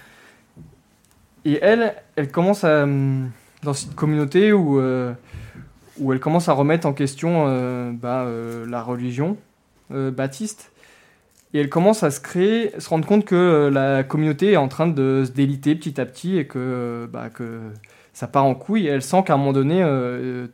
Et 1.43 1.59
elle, 1.61 1.93
elle 2.15 2.31
commence 2.31 2.63
à 2.63 2.83
hum, 2.83 3.31
dans 3.63 3.73
cette 3.73 3.95
communauté 3.95 4.53
où 4.53 4.79
où 5.99 6.13
elle 6.13 6.19
commence 6.19 6.49
à 6.49 6.53
remettre 6.53 6.87
en 6.87 6.93
question 6.93 7.45
euh, 7.47 7.91
bah, 7.91 8.23
euh, 8.23 8.65
la 8.67 8.81
religion 8.81 9.37
euh, 9.91 10.11
baptiste. 10.11 10.71
Et 11.53 11.59
elle 11.59 11.69
commence 11.69 12.03
à 12.03 12.11
se 12.11 12.19
créer, 12.19 12.71
se 12.79 12.87
rendre 12.89 13.07
compte 13.07 13.25
que 13.25 13.69
la 13.73 14.03
communauté 14.03 14.51
est 14.51 14.57
en 14.57 14.67
train 14.67 14.85
de 14.85 15.23
se 15.25 15.31
déliter 15.31 15.73
petit 15.75 15.99
à 15.99 16.05
petit 16.05 16.37
et 16.37 16.45
que, 16.45 17.09
bah, 17.11 17.29
ça 18.13 18.27
part 18.27 18.45
en 18.45 18.53
couille. 18.53 18.85
Elle 18.85 19.01
sent 19.01 19.23
qu'à 19.25 19.33
un 19.33 19.37
moment 19.37 19.53
donné, 19.53 19.83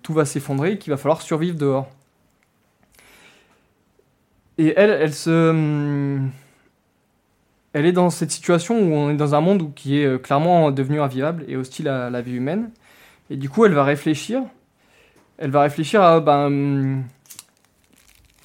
tout 0.04 0.14
va 0.14 0.24
s'effondrer 0.24 0.74
et 0.74 0.78
qu'il 0.78 0.91
va 0.91 0.98
falloir 0.98 1.22
survivre 1.22 1.58
dehors. 1.58 1.89
Et 4.58 4.74
elle, 4.78 4.89
elle 4.89 5.34
hum, 5.34 6.32
est 7.74 7.92
dans 7.92 8.09
cette 8.09 8.32
situation 8.32 8.80
où 8.80 8.93
on 8.93 9.09
est 9.09 9.17
dans 9.17 9.36
un 9.36 9.42
monde 9.42 9.74
qui 9.76 9.97
est 9.97 10.22
clairement 10.22 10.72
devenu 10.72 11.01
invivable 11.01 11.43
et 11.50 11.58
hostile 11.58 11.89
à 11.89 12.09
la 12.09 12.22
vie 12.22 12.36
humaine. 12.36 12.70
Et 13.30 13.36
du 13.36 13.50
coup, 13.50 13.66
elle 13.66 13.74
va 13.74 13.84
réfléchir. 13.84 14.43
Elle 15.37 15.51
va 15.51 15.62
réfléchir 15.62 16.01
à 16.01 16.20
ben, 16.21 17.03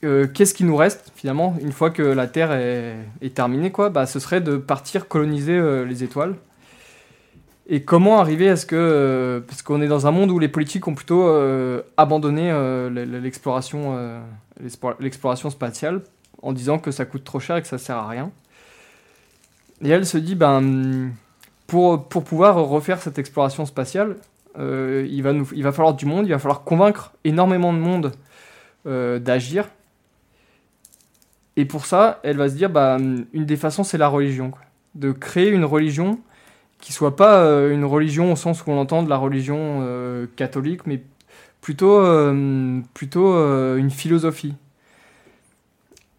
euh, 0.03 0.27
qu'est-ce 0.27 0.55
qui 0.55 0.65
nous 0.65 0.77
reste 0.77 1.13
finalement 1.15 1.57
une 1.61 1.73
fois 1.73 1.91
que 1.91 2.03
la 2.03 2.27
Terre 2.27 2.53
est, 2.53 3.35
terminée 3.35 3.71
quoi. 3.71 3.91
Bah, 3.91 4.07
ce 4.07 4.19
serait 4.19 4.41
de 4.41 4.57
partir 4.57 5.09
coloniser 5.09 5.57
euh, 5.57 5.85
les 5.85 6.03
étoiles. 6.03 6.35
Et 7.69 7.83
comment 7.85 8.19
arriver 8.19 8.49
à 8.49 8.57
ce 8.57 8.67
que 8.67 8.75
euh, 8.77 9.41
parce 9.41 9.63
qu'on 9.63 9.81
est 9.81 9.87
dans 9.87 10.07
un 10.09 10.11
monde 10.11 10.31
où 10.33 10.41
les 10.41 10.49
politiques 10.49 10.89
ont 10.89 10.95
plutôt 10.95 11.29
abandonné 11.97 12.51
l'exploration 12.91 14.21
l'explo- 14.61 14.97
l'exploration 14.99 15.51
spatiale 15.51 16.03
en 16.43 16.53
disant 16.53 16.79
que 16.79 16.91
ça 16.91 17.05
coûte 17.05 17.23
trop 17.23 17.39
cher 17.39 17.57
et 17.57 17.63
que 17.63 17.69
ça 17.69 17.79
sert 17.79 17.97
à 17.97 18.09
rien. 18.09 18.33
Et 19.85 19.91
elle 19.91 20.05
se 20.05 20.19
dit 20.19 20.35
ben 20.35 21.11
pour 21.69 22.09
pour 22.09 22.25
pouvoir 22.25 22.57
refaire 22.57 23.01
cette 23.01 23.19
exploration 23.19 23.65
spatiale, 23.67 24.17
euh, 24.59 25.07
il 25.11 25.23
va 25.23 25.33
nous 25.33 25.49
il 25.55 25.63
va 25.63 25.73
falloir 25.73 25.95
du 25.95 26.07
monde, 26.07 26.27
il 26.27 26.31
va 26.33 26.39
falloir 26.39 26.63
convaincre 26.65 27.13
énormément 27.25 27.73
de 27.73 27.79
monde 27.79 28.13
euh, 28.87 29.19
d'agir. 29.19 29.69
Et 31.57 31.65
pour 31.65 31.87
ça, 31.87 32.21
elle 32.23 32.37
va 32.37 32.49
se 32.49 32.55
dire, 32.55 32.71
bah, 32.71 32.97
une 32.99 33.45
des 33.45 33.57
façons, 33.57 33.85
c'est 33.85 33.99
la 33.99 34.09
religion. 34.09 34.53
De 34.95 35.13
créer 35.13 35.51
une 35.51 35.65
religion 35.65 36.19
qui 36.81 36.93
soit 36.93 37.17
pas 37.17 37.39
euh, 37.43 37.73
une 37.73 37.85
religion 37.85 38.33
au 38.33 38.37
sens 38.37 38.65
où 38.67 38.71
on 38.71 38.79
entend 38.79 39.03
de 39.03 39.11
la 39.11 39.17
religion 39.17 39.87
catholique, 40.37 40.87
mais 40.87 41.03
plutôt, 41.61 42.01
plutôt 42.95 43.35
une 43.77 43.91
philosophie. 43.91 44.55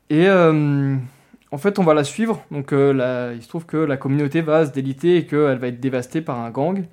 Et 0.10 0.30
en 0.30 1.58
fait, 1.58 1.80
on 1.80 1.84
va 1.84 1.94
la 1.94 2.04
suivre. 2.04 2.44
Donc, 2.52 2.72
la- 2.72 3.34
il 3.34 3.42
se 3.42 3.48
trouve 3.48 3.66
que 3.66 3.78
la 3.78 3.98
communauté 3.98 4.42
va 4.42 4.66
se 4.66 4.72
déliter 4.72 5.18
et 5.18 5.26
qu'elle 5.26 5.58
va 5.58 5.68
être 5.68 5.80
dévastée 5.80 6.22
par 6.22 6.40
un 6.40 6.52
gang. 6.52 6.84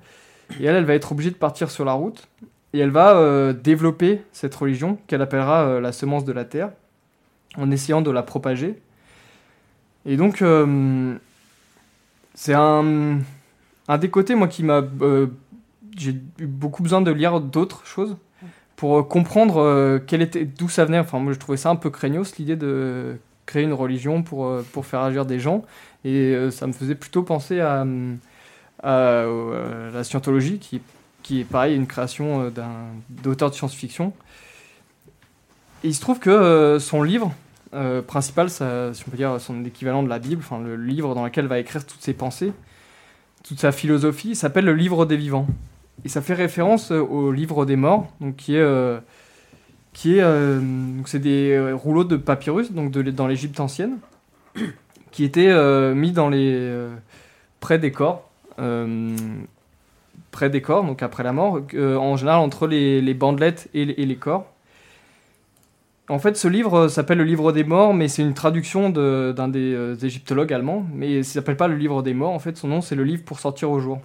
Et 0.59 0.65
elle, 0.65 0.75
elle 0.75 0.85
va 0.85 0.93
être 0.95 1.11
obligée 1.11 1.31
de 1.31 1.35
partir 1.35 1.69
sur 1.69 1.85
la 1.85 1.93
route. 1.93 2.27
Et 2.73 2.79
elle 2.79 2.91
va 2.91 3.15
euh, 3.15 3.53
développer 3.53 4.21
cette 4.31 4.53
religion 4.53 4.97
qu'elle 5.07 5.21
appellera 5.21 5.63
euh, 5.63 5.81
la 5.81 5.91
semence 5.91 6.23
de 6.23 6.31
la 6.31 6.45
terre 6.45 6.71
en 7.57 7.71
essayant 7.71 8.01
de 8.01 8.11
la 8.11 8.21
propager. 8.21 8.79
Et 10.05 10.17
donc, 10.17 10.41
euh, 10.41 11.15
c'est 12.35 12.53
un, 12.53 13.19
un 13.87 13.97
des 13.97 14.09
côtés, 14.09 14.35
moi, 14.35 14.47
qui 14.47 14.63
m'a. 14.63 14.83
j'ai 15.97 16.11
eu 16.39 16.45
beaucoup 16.45 16.83
besoin 16.83 17.01
de 17.01 17.11
lire 17.11 17.39
d'autres 17.41 17.85
choses 17.85 18.15
pour 18.75 19.07
comprendre 19.09 19.99
quel 20.07 20.29
d'où 20.57 20.69
ça 20.69 20.85
venait. 20.85 20.99
Enfin, 20.99 21.19
moi, 21.19 21.33
je 21.33 21.39
trouvais 21.39 21.57
ça 21.57 21.69
un 21.69 21.75
peu 21.75 21.89
craignos, 21.89 22.37
l'idée 22.37 22.55
de 22.55 23.17
créer 23.45 23.63
une 23.63 23.73
religion 23.73 24.23
pour, 24.23 24.61
pour 24.71 24.85
faire 24.85 25.01
agir 25.01 25.25
des 25.25 25.39
gens. 25.39 25.65
Et 26.05 26.33
ça 26.51 26.65
me 26.65 26.71
faisait 26.71 26.95
plutôt 26.95 27.23
penser 27.23 27.59
à, 27.59 27.81
à, 27.81 27.85
euh, 28.83 29.91
la 29.91 30.03
scientologie, 30.03 30.59
qui, 30.59 31.39
est 31.39 31.43
pareil, 31.43 31.75
une 31.75 31.87
création 31.87 32.43
euh, 32.43 32.49
d'un, 32.49 32.71
d'auteur 33.09 33.49
de 33.49 33.55
science-fiction. 33.55 34.13
Et 35.83 35.89
il 35.89 35.95
se 35.95 36.01
trouve 36.01 36.19
que 36.19 36.29
euh, 36.29 36.79
son 36.79 37.03
livre 37.03 37.33
principal, 38.07 38.49
si 38.49 38.63
on 38.63 39.11
peut 39.11 39.17
dire 39.17 39.39
son 39.39 39.63
équivalent 39.63 40.01
de 40.01 40.09
la 40.09 40.17
Bible, 40.17 40.41
enfin 40.43 40.59
le 40.59 40.75
livre 40.75 41.13
dans 41.13 41.23
lequel 41.23 41.45
va 41.45 41.59
écrire 41.59 41.85
toutes 41.85 42.01
ses 42.01 42.13
pensées, 42.13 42.51
toute 43.43 43.59
sa 43.59 43.71
philosophie, 43.71 44.35
s'appelle 44.35 44.65
le 44.65 44.73
livre 44.73 45.05
des 45.05 45.17
vivants. 45.17 45.45
Et 46.03 46.09
ça 46.09 46.23
fait 46.23 46.33
référence 46.33 46.89
au 46.89 47.31
livre 47.31 47.67
des 47.67 47.75
morts, 47.75 48.07
donc 48.21 48.37
qui 48.37 48.55
est, 48.55 48.99
qui 49.93 50.17
est, 50.17 50.23
c'est 51.05 51.19
des 51.19 51.71
rouleaux 51.71 52.05
de 52.05 52.17
papyrus, 52.17 52.71
donc 52.71 52.91
dans 52.91 53.27
l'Égypte 53.27 53.59
ancienne, 53.59 53.99
qui 55.11 55.23
étaient 55.23 55.53
mis 55.93 56.11
dans 56.11 56.29
les, 56.29 56.55
euh, 56.55 56.95
près 57.59 57.79
des 57.79 57.91
corps, 57.91 58.28
près 60.31 60.49
des 60.49 60.61
corps, 60.61 60.83
donc 60.83 61.03
après 61.03 61.23
la 61.23 61.33
mort, 61.33 61.59
euh, 61.73 61.95
en 61.97 62.15
général 62.17 62.39
entre 62.39 62.67
les, 62.67 63.13
bandelettes 63.13 63.69
et, 63.73 63.85
les- 63.85 64.15
corps. 64.15 64.45
En 66.07 66.19
fait, 66.19 66.37
ce 66.37 66.47
livre 66.47 66.73
euh, 66.75 66.87
s'appelle 66.87 67.19
le 67.19 67.23
livre 67.23 67.51
des 67.51 67.63
morts, 67.63 67.93
mais 67.93 68.07
c'est 68.07 68.21
une 68.21 68.33
traduction 68.33 68.89
d'un 68.89 69.47
des 69.47 69.73
euh, 69.73 69.95
égyptologues 69.95 70.53
allemands. 70.53 70.85
Mais 70.93 71.17
il 71.17 71.25
s'appelle 71.25 71.57
pas 71.57 71.67
le 71.67 71.75
livre 71.75 72.01
des 72.01 72.13
morts, 72.13 72.31
en 72.31 72.39
fait, 72.39 72.57
son 72.57 72.67
nom 72.67 72.81
c'est 72.81 72.95
le 72.95 73.03
livre 73.03 73.23
pour 73.23 73.39
sortir 73.39 73.69
au 73.71 73.79
jour. 73.79 73.99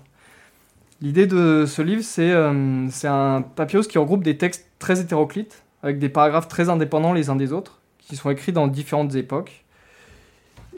L'idée 1.01 1.27
de 1.27 1.65
ce 1.67 1.83
livre, 1.83 2.03
c'est 2.03 2.31
euh, 2.31 2.89
c'est 2.91 3.09
un 3.09 3.43
papyrus 3.43 3.87
qui 3.89 3.99
regroupe 3.99 4.23
des 4.23 4.37
textes 4.37 4.69
très 4.79 5.01
hétéroclites, 5.01 5.63
avec 5.83 5.99
des 5.99 6.09
paragraphes 6.09 6.49
très 6.49 6.69
indépendants 6.69 7.13
les 7.13 7.31
uns 7.31 7.37
des 7.37 7.53
autres, 7.53 7.81
qui 7.99 8.17
sont 8.17 8.31
écrits 8.31 8.53
dans 8.53 8.69
différentes 8.69 9.15
époques, 9.15 9.64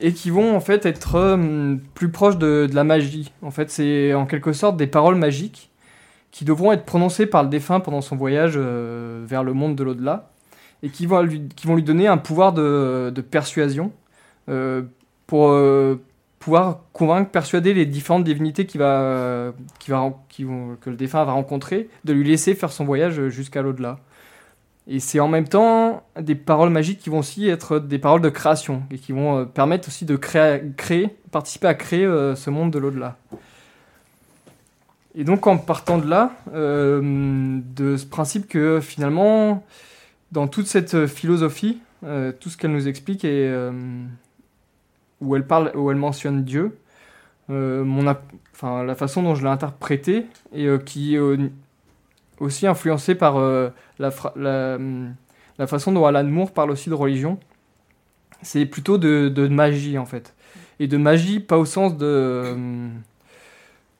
et 0.01 0.13
qui 0.13 0.31
vont 0.31 0.55
en 0.55 0.61
fait 0.61 0.87
être 0.87 1.17
euh, 1.17 1.77
plus 1.95 2.11
proches 2.11 2.37
de, 2.37 2.69
la 2.73 2.85
magie. 2.85 3.33
En 3.43 3.51
fait, 3.51 3.71
c'est 3.71 4.15
en 4.15 4.27
quelque 4.27 4.53
sorte 4.53 4.77
des 4.77 4.87
paroles 4.87 5.17
magiques 5.17 5.71
qui 6.31 6.45
devront 6.45 6.73
être 6.73 6.85
prononcées 6.85 7.27
par 7.27 7.43
le 7.43 7.49
défunt 7.49 7.81
pendant 7.81 8.03
son 8.03 8.17
voyage 8.17 8.55
euh, 8.57 9.25
vers 9.27 9.43
le 9.43 9.55
monde 9.55 9.75
de 9.75 9.83
l'au-delà, 9.83 10.31
et 10.83 10.91
qui 10.91 11.07
vont 11.07 11.23
lui, 11.23 11.83
donner 11.83 12.07
un 12.07 12.19
pouvoir 12.19 12.53
de, 12.53 13.11
persuasion 13.31 13.93
euh, 14.49 14.83
pour 15.27 15.55
pouvoir 16.39 16.81
convaincre, 16.93 17.31
persuader 17.31 17.73
les 17.73 17.87
différentes 17.87 18.25
divinités 18.25 18.67
que 18.67 18.79
le 18.79 20.97
défunt 20.97 21.25
va 21.25 21.33
rencontrer, 21.33 21.89
de 22.05 22.13
lui 22.13 22.29
laisser 22.29 22.55
faire 22.55 22.71
son 22.71 22.85
voyage 22.85 23.29
jusqu'à 23.29 23.63
l'au-delà. 23.63 23.99
Et 24.89 25.01
c'est 25.01 25.19
en 25.19 25.29
même 25.29 25.49
temps 25.49 26.05
des 26.19 26.37
paroles 26.37 26.71
magiques 26.71 27.01
qui 27.01 27.11
vont 27.11 27.19
aussi 27.19 27.49
être 27.49 27.81
des 27.81 27.99
paroles 27.99 28.21
de 28.21 28.29
création 28.29 28.85
et 28.91 28.99
qui 28.99 29.13
vont 29.13 29.39
euh, 29.39 29.45
permettre 29.45 29.89
aussi 29.89 30.05
de 30.05 30.15
créer, 30.15 31.09
participer 31.33 31.67
à 31.67 31.75
créer 31.75 32.05
euh, 32.05 32.37
ce 32.37 32.51
monde 32.51 32.71
de 32.71 32.79
l'au-delà. 32.79 33.17
Et 35.17 35.25
donc 35.25 35.47
en 35.47 35.57
partant 35.57 35.99
de 35.99 36.07
là, 36.09 36.33
euh, 36.55 37.61
de 37.75 37.97
ce 37.97 38.07
principe 38.07 38.49
que 38.49 38.81
finalement, 38.81 39.65
dans 40.31 40.47
toute 40.47 40.67
cette 40.67 41.07
philosophie, 41.07 41.81
tout 42.39 42.51
ce 42.51 42.57
qu'elle 42.57 42.71
nous 42.71 42.87
explique 42.87 43.25
et 43.25 43.53
où 45.21 45.35
elle 45.35 45.47
parle, 45.47 45.73
où 45.75 45.91
elle 45.91 45.97
mentionne 45.97 46.45
Dieu, 46.45 46.79
mon, 47.49 48.15
enfin 48.53 48.85
la 48.85 48.95
façon 48.95 49.23
dont 49.23 49.35
je 49.35 49.43
l'ai 49.43 49.49
interprété 49.49 50.27
et 50.55 50.69
qui 50.85 51.17
aussi 52.39 52.67
influencée 52.67 53.15
par 53.15 53.37
euh, 53.37 53.71
la, 53.99 54.11
hum, 54.77 55.15
la 55.59 55.67
façon 55.67 55.93
dont 55.93 56.05
Alan 56.07 56.25
Moore 56.25 56.53
parle 56.53 56.71
aussi 56.71 56.89
de 56.89 56.95
religion, 56.95 57.39
c'est 58.43 58.67
plutôt 58.67 58.99
de, 58.99 59.29
de 59.29 59.49
magie 59.49 59.99
en 59.99 60.07
fait. 60.07 60.35
Et 60.79 60.89
de 60.89 60.97
magie, 60.97 61.41
pas 61.41 61.59
au 61.59 61.65
sens 61.65 61.97
de 61.97 62.53
hum, 62.55 62.91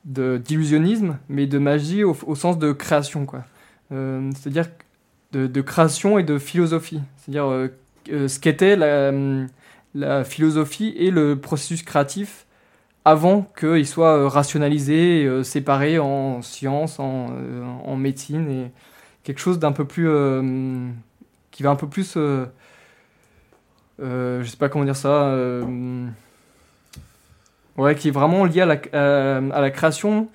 d'illusionnisme, 0.05 1.17
mais 1.27 1.47
de 1.47 1.57
magie 1.57 2.03
au, 2.03 2.15
au 2.25 2.35
sens 2.35 2.57
de 2.57 2.71
création, 2.71 3.25
quoi. 3.25 3.43
Euh, 3.91 4.29
C'est-à-dire 4.35 4.67
de, 5.33 5.61
création 5.61 6.17
et 6.17 6.23
de 6.23 6.37
philosophie. 6.39 7.01
C'est-à-dire 7.17 7.45
euh, 7.45 7.67
ce 8.27 8.39
qu'était 8.39 8.73
hum, 8.73 9.47
la 9.93 10.23
philosophie 10.23 10.93
et 10.97 11.11
le 11.11 11.39
processus 11.39 11.83
créatif 11.83 12.46
avant 13.07 13.43
qu'il 13.57 13.87
soit 13.87 14.17
euh, 14.17 14.27
rationalisé, 14.27 15.21
et, 15.21 15.25
euh, 15.25 15.43
séparé 15.43 15.97
en 15.97 16.41
science, 16.41 16.99
en, 16.99 17.27
euh, 17.31 17.63
en 17.85 17.95
médecine, 17.95 18.49
et 18.49 18.71
quelque 19.23 19.39
chose 19.39 19.59
d'un 19.59 19.71
peu 19.71 19.85
plus... 19.85 20.09
qui 21.51 21.63
va 21.63 21.69
un 21.69 21.75
peu 21.75 21.87
plus... 21.87 22.13
je 22.15 22.47
sais 24.45 24.57
pas 24.57 24.69
comment 24.69 24.85
dire 24.85 24.95
ça... 24.95 25.33
Ouais, 27.77 27.95
qui 27.95 28.07
est 28.07 28.11
vraiment 28.11 28.43
liée 28.43 28.61
à 28.61 28.65
la, 28.65 28.77
à, 28.91 29.63
à 29.63 29.69
création. 29.69 30.27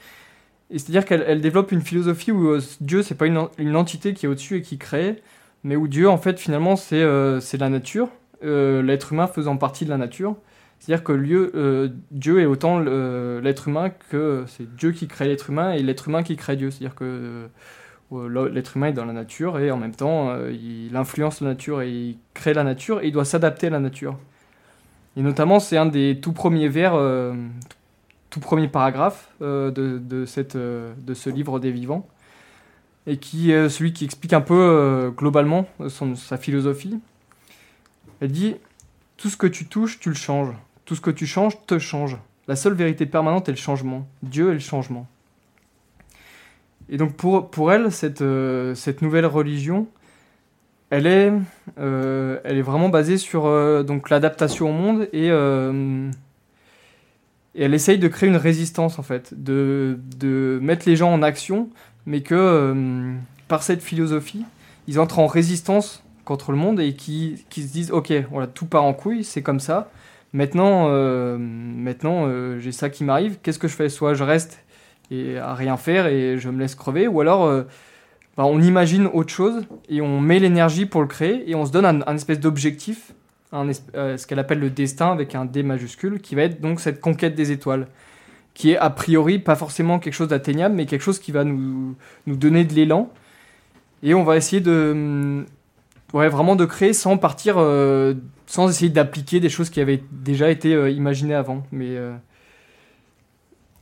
C'est-à-dire 0.71 1.05
qu'elle 1.05 1.25
elle 1.27 1.41
développe 1.41 1.73
une 1.73 1.83
philosophie 1.83 2.33
où 2.33 2.49
euh, 2.49 2.61
Dieu, 2.81 3.03
c'est 3.03 3.17
pas 3.17 3.27
une, 3.27 3.37
en- 3.37 3.51
une 3.59 3.77
entité 3.77 4.15
qui 4.15 4.27
est 4.27 4.29
au-dessus 4.29 4.59
et 4.59 4.63
qui 4.63 4.79
crée, 4.79 5.21
mais 5.65 5.77
où 5.77 5.89
Dieu, 5.89 6.09
en 6.09 6.19
fait, 6.19 6.39
finalement, 6.39 6.77
c'est 6.77 7.03
euh, 7.03 7.41
la 7.59 7.69
nature, 7.69 8.09
l'être 8.43 9.13
humain 9.13 9.27
faisant 9.27 9.57
partie 9.57 9.85
de 9.85 9.91
la 9.91 9.99
nature. 9.99 10.37
C'est-à-dire 10.83 11.05
que 11.05 11.13
euh, 11.13 11.91
Dieu 12.11 12.41
est 12.41 12.45
autant 12.45 12.81
le- 12.81 13.39
l'être 13.41 13.69
humain 13.69 13.91
que 14.11 14.45
c'est 14.49 14.75
Dieu 14.75 14.91
qui 14.91 15.07
crée 15.07 15.29
l'être 15.29 15.49
humain 15.51 15.71
et 15.75 15.81
l'être 15.81 16.09
humain 16.09 16.25
qui 16.25 16.35
crée 16.35 16.57
Dieu. 16.57 16.73
C'est-à-dire 16.73 16.97
que 16.97 17.47
euh, 18.13 18.49
l'être 18.49 18.77
humain 18.77 18.89
est 18.89 18.93
dans 18.93 19.05
la 19.05 19.13
nature 19.13 19.61
et 19.61 19.71
en 19.71 19.77
même 19.77 19.95
temps, 19.95 20.31
euh, 20.31 20.51
il 20.51 20.97
influence 20.97 21.41
la 21.41 21.51
nature 21.51 21.83
et 21.83 21.91
il 21.93 22.19
crée 22.35 22.53
la 22.53 22.65
nature 22.65 23.01
et 23.01 23.07
il 23.07 23.13
doit 23.13 23.25
s'adapter 23.25 23.69
à 23.69 23.71
la 23.71 23.79
nature. 23.79 24.19
Et 25.17 25.23
notamment, 25.23 25.61
c'est 25.61 25.77
un 25.77 25.87
des 25.87 26.19
tout 26.21 26.33
premiers 26.33 26.69
vers, 26.69 26.95
euh, 26.97 27.33
tout 28.31 28.41
premier 28.41 28.67
paragraphe 28.67 29.29
euh, 29.41 29.71
de, 29.71 30.03
euh, 30.57 30.95
ce 31.15 31.31
livre 31.31 31.61
des 31.61 31.71
vivants, 31.71 32.09
et 33.07 33.19
qui 33.19 33.53
est 33.53 33.69
celui 33.69 33.93
qui 33.93 34.05
explique 34.05 34.33
un 34.33 34.41
peu 34.41 34.59
euh, 34.59 35.11
globalement 35.11 35.69
sa 36.17 36.39
philosophie. 36.39 36.99
Elle 38.21 38.33
dit 38.33 38.57
Tout 39.17 39.29
ce 39.29 39.37
que 39.37 39.47
tu 39.47 39.67
touches, 39.67 40.01
tu 40.01 40.09
le 40.09 40.17
changes. 40.17 40.57
Tout 40.85 40.95
ce 40.95 41.01
que 41.01 41.11
tu 41.11 41.27
changes, 41.27 41.55
te 41.67 41.79
change. 41.79 42.19
La 42.49 42.57
seule 42.57 42.75
vérité 42.75 43.07
permanente 43.07 43.49
est 43.49 43.53
le 43.53 43.59
changement. 43.59 44.07
Dieu 44.23 44.51
est 44.51 44.55
le 44.55 44.59
changement. 44.59 45.07
Et 46.89 46.97
donc 46.97 47.15
pour, 47.15 47.51
pour 47.51 47.73
elle, 47.73 47.93
cette, 47.93 48.23
euh, 48.23 48.75
cette 48.75 49.03
nouvelle 49.03 49.27
religion, 49.27 49.87
elle 50.91 51.07
est, 51.07 51.33
euh, 51.79 52.41
elle 52.45 52.59
est 52.59 52.63
vraiment 52.63 52.89
basée 52.89 53.17
sur 53.17 53.47
euh, 53.47 53.85
l'adaptation 54.11 54.69
au 54.69 54.73
monde 54.73 55.09
et, 55.13 55.29
et 55.29 57.63
elle 57.63 57.75
essaye 57.75 57.99
de 57.99 58.09
créer 58.09 58.29
une 58.29 58.37
résistance 58.37 58.99
en 58.99 59.03
fait, 59.03 59.33
de, 59.33 59.99
de 60.19 60.59
mettre 60.61 60.89
les 60.89 60.97
gens 60.97 61.13
en 61.13 61.23
action, 61.23 61.71
mais 62.05 62.21
que 62.21 63.15
par 63.49 63.63
cette 63.63 63.83
philosophie, 63.83 64.45
ils 64.89 65.01
entrent 65.01 65.19
en 65.19 65.27
résistance 65.27 66.03
contre 66.25 66.53
le 66.53 66.59
monde 66.59 66.81
et 66.81 66.95
qui 66.95 67.45
se 67.51 67.73
disent 67.73 67.91
ok, 67.91 68.13
voilà, 68.31 68.49
tout 68.49 68.67
part 68.67 68.85
en 68.85 68.93
couille, 68.93 69.25
c'est 69.25 69.43
comme 69.43 69.61
ça. 69.61 69.91
Maintenant, 70.33 70.87
euh, 70.89 71.37
maintenant 71.39 72.25
euh, 72.27 72.59
j'ai 72.59 72.73
ça 72.73 72.89
qui 72.89 73.05
m'arrive, 73.05 73.39
qu'est-ce 73.43 73.59
que 73.59 73.69
je 73.69 73.75
fais? 73.75 73.89
Soit 73.91 74.15
je 74.15 74.25
reste 74.25 74.65
et 75.11 75.37
à 75.37 75.55
rien 75.55 75.77
faire 75.77 76.07
et 76.07 76.39
je 76.39 76.49
me 76.49 76.59
laisse 76.59 76.75
crever, 76.75 77.07
ou 77.07 77.21
alors 77.21 77.45
euh, 77.45 77.65
bah, 78.39 78.45
on 78.47 78.61
imagine 78.63 79.07
autre 79.13 79.31
chose 79.31 79.67
et 79.91 80.01
on 80.01 80.21
met 80.21 80.39
l'énergie 80.39 80.87
pour 80.87 81.03
le 81.03 81.07
créer 81.07 81.51
et 81.51 81.55
on 81.55 81.67
se 81.67 81.73
donne 81.73 81.85
un, 81.85 82.15
espèce 82.15 82.41
d'objectif, 82.41 83.13
ce 83.53 84.27
qu'elle 84.27 84.39
appelle 84.39 84.61
le 84.61 84.71
destin 84.71 85.13
avec 85.13 85.35
un 85.35 85.45
D 85.45 85.63
majuscule, 85.63 86.19
qui 86.19 86.35
va 86.35 86.43
être 86.45 86.63
donc 86.63 86.81
cette 86.81 87.03
conquête 87.03 87.35
des 87.35 87.53
étoiles, 87.53 87.87
qui 88.55 88.71
est 88.71 88.79
a 88.79 88.89
priori 88.89 89.39
pas 89.39 89.55
forcément 89.55 89.99
quelque 89.99 90.15
chose 90.15 90.29
d'atteignable, 90.29 90.75
mais 90.75 90.87
quelque 90.87 91.03
chose 91.03 91.19
qui 91.19 91.31
va 91.31 91.45
nous, 91.45 91.95
nous 92.27 92.37
donner 92.37 92.65
de 92.65 92.73
l'élan. 92.73 93.11
Et 94.03 94.15
on 94.15 94.25
va 94.25 94.39
essayer 94.39 94.63
de, 94.63 95.45
vraiment 96.15 96.57
de 96.57 96.65
créer 96.65 96.95
sans 96.95 97.19
partir, 97.19 97.59
sans 98.53 98.69
essayer 98.69 98.91
d'appliquer 98.91 99.41
des 99.41 99.49
choses 99.49 99.71
qui 99.71 99.81
avaient 99.81 100.03
déjà 100.13 100.51
été 100.51 100.75
euh, 100.75 100.91
imaginées 100.91 101.35
avant. 101.35 101.63
Mais 101.73 101.97
euh, 101.97 102.13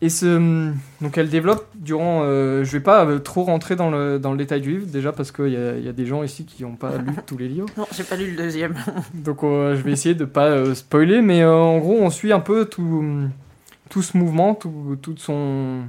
et 0.01 0.09
ce, 0.09 0.71
donc 1.01 1.19
elle 1.19 1.29
développe 1.29 1.67
durant. 1.75 2.23
euh, 2.23 2.63
je 2.63 2.71
vais 2.71 2.81
pas 2.81 3.05
euh, 3.05 3.19
trop 3.19 3.43
rentrer 3.43 3.75
dans 3.75 3.91
le, 3.91 4.21
dans 4.21 4.31
le 4.31 4.39
détail 4.39 4.61
du 4.61 4.71
livre, 4.71 4.87
déjà 4.87 5.11
parce 5.11 5.33
qu'il 5.33 5.49
y 5.49 5.57
a, 5.57 5.77
il 5.77 5.85
y 5.85 5.89
a 5.89 5.93
des 5.93 6.07
gens 6.07 6.23
ici 6.23 6.45
qui 6.45 6.63
n'ont 6.63 6.77
pas 6.77 6.99
lu 6.99 7.11
tous 7.27 7.37
les 7.37 7.49
livres. 7.49 7.67
Non, 7.77 7.85
j'ai 7.93 8.05
pas 8.05 8.15
lu 8.15 8.31
le 8.31 8.37
deuxième. 8.37 8.77
Donc 9.15 9.41
je 9.43 9.83
vais 9.83 9.91
essayer 9.91 10.15
de 10.15 10.25
pas 10.25 10.73
spoiler, 10.77 11.21
mais 11.21 11.45
en 11.45 11.79
gros 11.79 11.99
on 12.01 12.11
suit 12.11 12.33
un 12.33 12.39
peu 12.39 12.65
tout, 12.67 13.05
tout 13.89 14.03
ce 14.03 14.17
mouvement, 14.17 14.55
tout, 14.55 14.97
tout 15.03 15.17
son, 15.17 15.81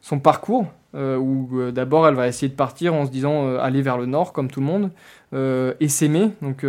son 0.00 0.20
parcours, 0.20 0.72
euh, 0.94 1.16
où 1.16 1.48
euh, 1.54 1.72
d'abord 1.72 2.06
elle 2.06 2.14
va 2.14 2.28
essayer 2.28 2.48
de 2.48 2.54
partir 2.54 2.92
en 2.92 3.06
se 3.06 3.10
disant 3.10 3.46
euh, 3.46 3.58
aller 3.58 3.80
vers 3.80 3.96
le 3.96 4.04
nord 4.04 4.34
comme 4.34 4.50
tout 4.50 4.60
le 4.60 4.66
monde, 4.66 4.90
et 5.80 5.88
s'aimer. 5.88 6.32
Donc 6.42 6.66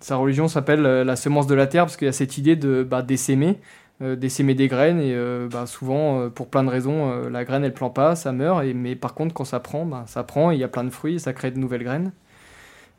sa 0.00 0.14
religion 0.14 0.46
s'appelle 0.46 0.82
la 0.82 1.16
semence 1.16 1.48
de 1.48 1.54
la 1.56 1.66
terre 1.66 1.84
parce 1.84 1.96
qu'il 1.96 2.06
y 2.06 2.08
a 2.08 2.12
cette 2.12 2.38
idée 2.38 2.54
de 2.54 2.84
bah, 2.84 3.02
d'essaimer, 3.02 3.58
d'essaimer 4.00 4.54
des 4.54 4.68
graines 4.68 5.00
et 5.00 5.16
bah, 5.50 5.66
souvent 5.66 6.30
pour 6.30 6.46
plein 6.46 6.62
de 6.62 6.68
raisons 6.68 7.28
la 7.28 7.44
graine 7.44 7.64
elle 7.64 7.74
plante 7.74 7.92
pas, 7.92 8.14
ça 8.14 8.30
meurt. 8.30 8.62
Et 8.62 8.72
mais 8.72 8.94
par 8.94 9.14
contre 9.14 9.34
quand 9.34 9.44
ça 9.44 9.58
prend, 9.58 9.84
bah, 9.84 10.04
ça 10.06 10.22
prend, 10.22 10.52
il 10.52 10.60
y 10.60 10.62
a 10.62 10.68
plein 10.68 10.84
de 10.84 10.90
fruits, 10.90 11.16
et 11.16 11.18
ça 11.18 11.32
crée 11.32 11.50
de 11.50 11.58
nouvelles 11.58 11.82
graines. 11.82 12.12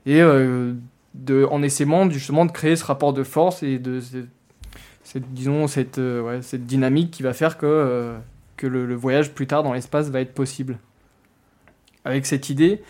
Et 0.06 0.20
de, 0.20 1.48
en 1.50 1.64
essaimant 1.64 2.10
justement 2.10 2.46
de 2.46 2.52
créer 2.52 2.76
ce 2.76 2.84
rapport 2.84 3.14
de 3.14 3.24
force 3.24 3.64
et 3.64 3.80
de 3.80 4.02
disons 5.16 5.68
cette, 5.68 5.98
ouais, 5.98 6.42
cette 6.42 6.66
dynamique 6.66 7.12
qui 7.12 7.24
va 7.24 7.32
faire 7.32 7.58
que, 7.58 8.18
que 8.58 8.68
le, 8.68 8.96
voyage 8.96 9.32
plus 9.34 9.48
tard 9.48 9.64
dans 9.64 9.74
l'espace 9.74 10.10
va 10.10 10.22
être 10.22 10.34
possible. 10.34 10.78
Avec 12.06 12.26
cette 12.26 12.50
idée 12.50 12.82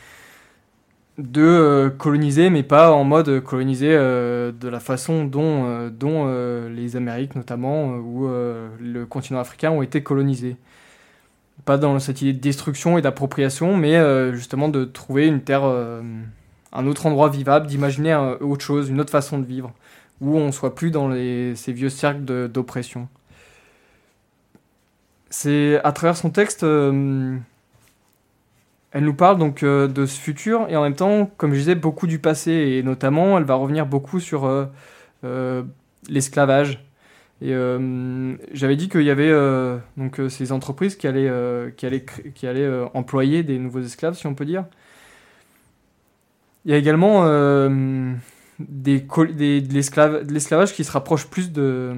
de 1.18 1.44
euh, 1.44 1.90
coloniser, 1.91 2.49
mais 2.49 2.64
pas 2.64 2.91
en 2.91 3.03
mode 3.03 3.40
coloniser 3.41 3.91
euh, 3.91 4.52
de 4.52 4.68
la 4.68 4.80
façon 4.80 5.26
dont, 5.26 5.65
euh, 5.68 6.69
les 6.69 6.95
Amériques 6.95 7.35
notamment 7.35 7.98
ou 7.98 8.27
le 8.27 9.06
continent 9.06 9.40
africain 9.40 9.72
ont 9.72 9.81
été 9.81 10.02
colonisés. 10.02 10.57
Pas 11.65 11.77
dans 11.77 11.99
cette 11.99 12.22
idée 12.22 12.34
de 12.34 12.40
destruction 12.40 12.98
et 12.98 13.02
d'appropriation, 13.02 13.77
mais 13.77 14.34
justement 14.34 14.69
de 14.69 14.85
trouver 14.85 15.27
une 15.27 15.41
terre, 15.41 15.64
un 15.64 16.88
autre 16.88 17.06
endroit 17.06 17.30
vivable, 17.30 17.68
d'imaginer 17.68 18.15
autre 18.41 18.65
chose, 18.65 18.90
une 18.90 18.99
autre 18.99 19.11
façon 19.11 19.38
de 19.38 19.45
vivre, 19.45 19.72
où 20.19 20.35
on 20.35 20.52
soit 20.52 20.73
plus 20.73 20.90
dans 20.90 21.11
ces 21.11 21.72
vieux 21.73 21.90
cercles 21.90 22.49
d'oppression. 22.49 23.07
C'est 25.34 25.82
à 25.84 25.92
travers 25.94 26.16
son 26.16 26.30
texte, 26.30 26.62
euh, 26.62 27.36
elle 28.92 29.04
nous 29.04 29.16
parle 29.16 29.40
donc 29.40 29.64
euh, 29.64 29.88
de 29.88 30.06
ce 30.06 30.20
futur 30.20 30.68
et 30.70 30.76
en 30.76 30.84
même 30.84 30.94
temps, 30.94 31.26
comme 31.38 31.54
je 31.54 31.58
disais, 31.58 31.74
beaucoup 31.74 32.06
du 32.06 32.20
passé 32.20 32.52
et 32.52 32.84
notamment, 32.84 33.40
elle 33.40 33.44
va 33.44 33.56
revenir 33.56 33.88
beaucoup 33.88 34.20
sur 34.20 34.46
euh, 34.46 35.64
l'esclavage. 36.08 36.86
Et 37.42 37.52
j'avais 38.54 38.76
dit 38.78 38.88
qu'il 38.88 39.02
y 39.02 39.10
avait 39.10 39.34
donc 39.98 40.22
ces 40.30 40.54
entreprises 40.54 40.96
qui 40.96 41.08
allaient, 41.08 41.74
qui 41.76 41.86
allaient, 41.86 42.06
qui 42.36 42.48
allaient 42.48 42.72
employer 42.94 43.44
des 43.44 43.60
nouveaux 43.60 43.82
esclaves, 43.82 44.14
si 44.14 44.28
on 44.28 44.34
peut 44.34 44.46
dire. 44.46 44.64
Il 46.64 46.72
y 46.72 46.74
a 46.74 46.78
également 46.78 47.26
des, 48.60 49.02
de 49.02 50.34
l'esclavage 50.34 50.74
qui 50.74 50.86
se 50.86 50.92
rapproche 50.92 51.28
plus 51.28 51.52
de, 51.52 51.94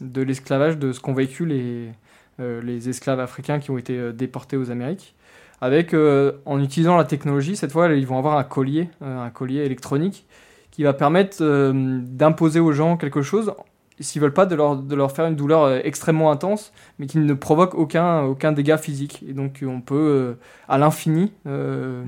de 0.00 0.22
l'esclavage 0.22 0.76
de 0.76 0.90
ce 0.90 0.98
qu'ont 0.98 1.14
vécu 1.14 1.46
les, 1.46 1.92
les 2.38 2.88
esclaves 2.88 3.20
africains 3.20 3.58
qui 3.58 3.70
ont 3.70 3.78
été 3.78 3.98
euh, 3.98 4.12
déportés 4.12 4.56
aux 4.56 4.70
Amériques. 4.70 5.14
Avec, 5.60 5.94
euh, 5.94 6.32
en 6.44 6.60
utilisant 6.60 6.96
la 6.96 7.04
technologie, 7.04 7.56
cette 7.56 7.72
fois, 7.72 7.88
ils 7.88 8.06
vont 8.06 8.18
avoir 8.18 8.36
un 8.36 8.44
collier, 8.44 8.88
euh, 9.02 9.24
un 9.24 9.30
collier 9.30 9.60
électronique, 9.60 10.26
qui 10.70 10.82
va 10.82 10.92
permettre 10.92 11.38
euh, 11.40 12.00
d'imposer 12.02 12.60
aux 12.60 12.72
gens 12.72 12.96
quelque 12.96 13.22
chose, 13.22 13.54
s'ils 14.00 14.20
veulent 14.20 14.34
pas, 14.34 14.44
de 14.44 14.56
leur, 14.56 14.76
de 14.76 14.94
leur 14.94 15.12
faire 15.12 15.26
une 15.26 15.36
douleur 15.36 15.62
euh, 15.62 15.80
extrêmement 15.84 16.32
intense, 16.32 16.72
mais 16.98 17.06
qui 17.06 17.18
ne 17.18 17.34
provoque 17.34 17.74
aucun, 17.74 18.22
aucun 18.24 18.50
dégât 18.50 18.76
physique. 18.76 19.24
Et 19.28 19.32
donc, 19.32 19.64
on 19.66 19.80
peut, 19.80 19.94
euh, 19.94 20.34
à 20.68 20.76
l'infini, 20.76 21.32
euh, 21.46 22.02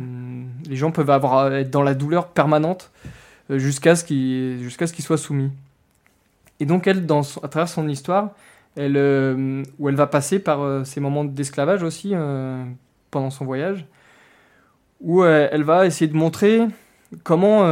les 0.69 0.77
gens 0.77 0.91
peuvent 0.91 1.11
avoir, 1.11 1.55
être 1.55 1.71
dans 1.71 1.83
la 1.83 1.95
douleur 1.95 2.29
permanente 2.29 2.91
euh, 3.51 3.59
jusqu'à 3.59 3.95
ce 3.95 4.05
qu'ils 4.05 4.59
jusqu'à 4.61 4.89
ce 4.89 5.01
soient 5.01 5.17
soumis. 5.17 5.53
Et 6.59 6.67
donc, 6.67 6.89
elle, 6.89 7.07
dans 7.07 7.21
à 7.43 7.49
travers 7.49 7.69
son 7.69 7.89
histoire, 7.89 8.31
euh, 8.79 9.63
où 9.79 9.89
elle 9.89 9.95
va 9.95 10.07
passer 10.07 10.39
par 10.39 10.63
euh, 10.63 10.85
ces 10.85 11.01
moments 11.01 11.25
d'esclavage 11.25 11.83
aussi 11.83 12.11
euh, 12.13 12.65
pendant 13.11 13.31
son 13.31 13.45
voyage, 13.45 13.87
où 15.01 15.25
elle 15.25 15.63
va 15.63 15.87
essayer 15.87 16.11
de 16.11 16.17
montrer 16.17 16.63
comment 17.23 17.63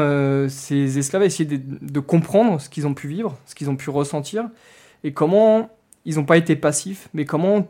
ces 0.49 0.99
esclaves 0.99 1.23
essayé 1.23 1.59
de, 1.59 1.59
de 1.81 2.01
comprendre 2.01 2.61
ce 2.61 2.69
qu'ils 2.69 2.87
ont 2.87 2.93
pu 2.93 3.09
vivre, 3.09 3.37
ce 3.47 3.55
qu'ils 3.55 3.71
ont 3.71 3.77
pu 3.77 3.89
ressentir, 3.89 4.49
et 5.05 5.13
comment 5.13 5.71
ils 6.05 6.17
n'ont 6.17 6.27
pas 6.27 6.37
été 6.37 6.55
passifs, 6.55 7.09
mais 7.15 7.25
comment 7.25 7.67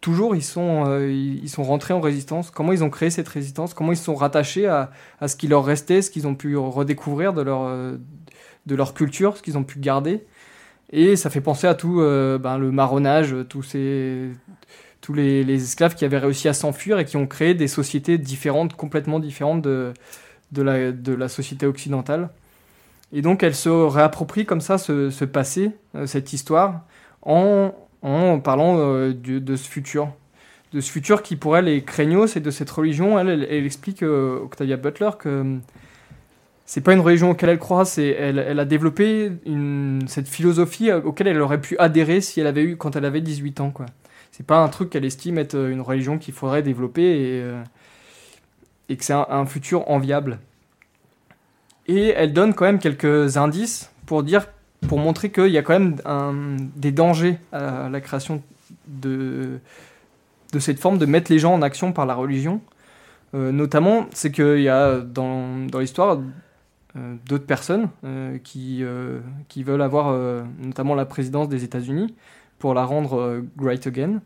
toujours 0.00 0.34
ils 0.34 0.42
sont, 0.42 0.98
ils 1.08 1.48
sont 1.48 1.62
rentrés 1.62 1.94
en 1.94 2.00
résistance, 2.00 2.50
comment 2.50 2.72
ils 2.72 2.82
ont 2.82 2.90
créé 2.90 3.10
cette 3.10 3.28
résistance, 3.28 3.74
comment 3.74 3.92
ils 3.92 3.96
se 3.96 4.04
sont 4.04 4.16
rattachés 4.16 4.66
à, 4.66 4.90
à 5.20 5.28
ce 5.28 5.36
qui 5.36 5.46
leur 5.46 5.64
restait, 5.64 6.02
ce 6.02 6.10
qu'ils 6.10 6.26
ont 6.26 6.34
pu 6.34 6.56
redécouvrir 6.56 7.32
de 7.32 7.42
leur, 7.42 7.70
de 8.66 8.74
leur 8.74 8.92
culture, 8.92 9.36
ce 9.36 9.42
qu'ils 9.42 9.56
ont 9.56 9.64
pu 9.64 9.78
garder. 9.78 10.24
Et 10.92 11.16
ça 11.16 11.30
fait 11.30 11.40
penser 11.40 11.66
à 11.66 11.74
tout 11.74 12.00
euh, 12.00 12.38
ben, 12.38 12.58
le 12.58 12.70
marronnage, 12.70 13.34
tous, 13.48 13.62
ces, 13.62 14.30
tous 15.00 15.12
les, 15.14 15.50
esclaves 15.52 15.94
qui 15.94 16.04
avaient 16.04 16.18
réussi 16.18 16.48
à 16.48 16.52
s'enfuir 16.52 16.98
et 16.98 17.04
qui 17.04 17.16
ont 17.16 17.26
créé 17.26 17.54
des 17.54 17.68
sociétés 17.68 18.18
différentes, 18.18 18.74
complètement 18.74 19.18
différentes 19.18 19.62
de, 19.62 19.92
de, 20.52 21.12
la, 21.12 21.28
société 21.28 21.66
occidentale. 21.66 22.30
Et 23.12 23.22
donc 23.22 23.42
elle 23.42 23.54
se 23.54 23.68
réapproprie 23.68 24.46
comme 24.46 24.60
ça 24.60 24.78
ce, 24.78 25.24
passé, 25.24 25.72
euh, 25.94 26.06
cette 26.06 26.32
histoire, 26.32 26.82
en, 27.22 27.72
en 28.02 28.38
parlant 28.40 28.78
euh, 28.78 29.12
de 29.12 29.56
ce 29.56 29.68
futur. 29.68 30.12
De 30.72 30.80
ce 30.80 30.90
futur 30.90 31.22
qui 31.22 31.36
pour 31.36 31.56
elle 31.56 31.68
est 31.68 31.82
craignos 31.82 32.36
et 32.36 32.40
de 32.40 32.50
cette 32.50 32.70
religion, 32.70 33.18
elle, 33.18 33.44
explique, 33.64 34.02
euh, 34.02 34.40
Octavia 34.40 34.76
Butler, 34.76 35.10
que 35.18 35.58
c'est 36.66 36.80
pas 36.80 36.92
une 36.92 37.00
religion 37.00 37.30
auquel 37.30 37.48
elle 37.48 37.58
croit, 37.58 37.84
c'est 37.84 38.08
elle, 38.08 38.58
a 38.58 38.64
développé 38.64 39.30
cette 40.08 40.28
philosophie 40.28 40.92
auquel 40.92 41.28
elle 41.28 41.40
aurait 41.40 41.60
pu 41.60 41.78
adhérer 41.78 42.20
si 42.20 42.40
elle 42.40 42.48
avait 42.48 42.64
eu 42.64 42.76
quand 42.76 42.96
elle 42.96 43.04
avait 43.04 43.20
18 43.20 43.60
ans 43.60 43.70
quoi. 43.70 43.86
C'est 44.32 44.44
pas 44.44 44.58
un 44.58 44.68
truc 44.68 44.90
qu'elle 44.90 45.06
estime 45.06 45.38
être 45.38 45.54
euh, 45.54 45.70
une 45.70 45.80
religion 45.80 46.18
qu'il 46.18 46.34
faudrait 46.34 46.62
développer 46.62 47.02
et, 47.02 47.40
euh, 47.42 47.62
et 48.90 48.96
que 48.98 49.04
c'est 49.04 49.14
un, 49.14 49.46
futur 49.46 49.90
enviable. 49.90 50.40
Et 51.86 52.08
elle 52.08 52.34
donne 52.34 52.52
quand 52.52 52.66
même 52.66 52.78
quelques 52.78 53.38
indices 53.38 53.90
pour 54.04 54.22
dire 54.22 54.46
pour 54.88 54.98
montrer 54.98 55.30
qu'il 55.30 55.48
y 55.48 55.56
a 55.56 55.62
quand 55.62 55.78
même 55.78 56.68
des 56.76 56.92
dangers 56.92 57.38
à 57.50 57.88
la 57.88 58.00
création 58.02 58.42
de, 58.88 59.58
de 60.52 60.58
cette 60.58 60.80
forme 60.80 60.98
de 60.98 61.06
mettre 61.06 61.32
les 61.32 61.38
gens 61.38 61.54
en 61.54 61.62
action 61.62 61.92
par 61.92 62.04
la 62.04 62.14
religion. 62.14 62.60
Euh, 63.34 63.52
notamment, 63.52 64.06
c'est 64.12 64.30
qu'il 64.30 64.60
y 64.60 64.68
a 64.68 64.98
dans, 64.98 65.66
dans 65.66 65.78
l'histoire 65.78 66.18
d'autres 67.26 67.46
personnes 67.46 67.88
euh, 68.04 68.38
qui, 68.38 68.82
euh, 68.82 69.20
qui 69.48 69.62
veulent 69.62 69.82
avoir 69.82 70.08
euh, 70.08 70.42
notamment 70.62 70.94
la 70.94 71.04
présidence 71.04 71.48
des 71.48 71.64
États-Unis 71.64 72.14
pour 72.58 72.74
la 72.74 72.84
rendre 72.84 73.18
euh, 73.18 73.42
great 73.56 73.86
again 73.86 74.20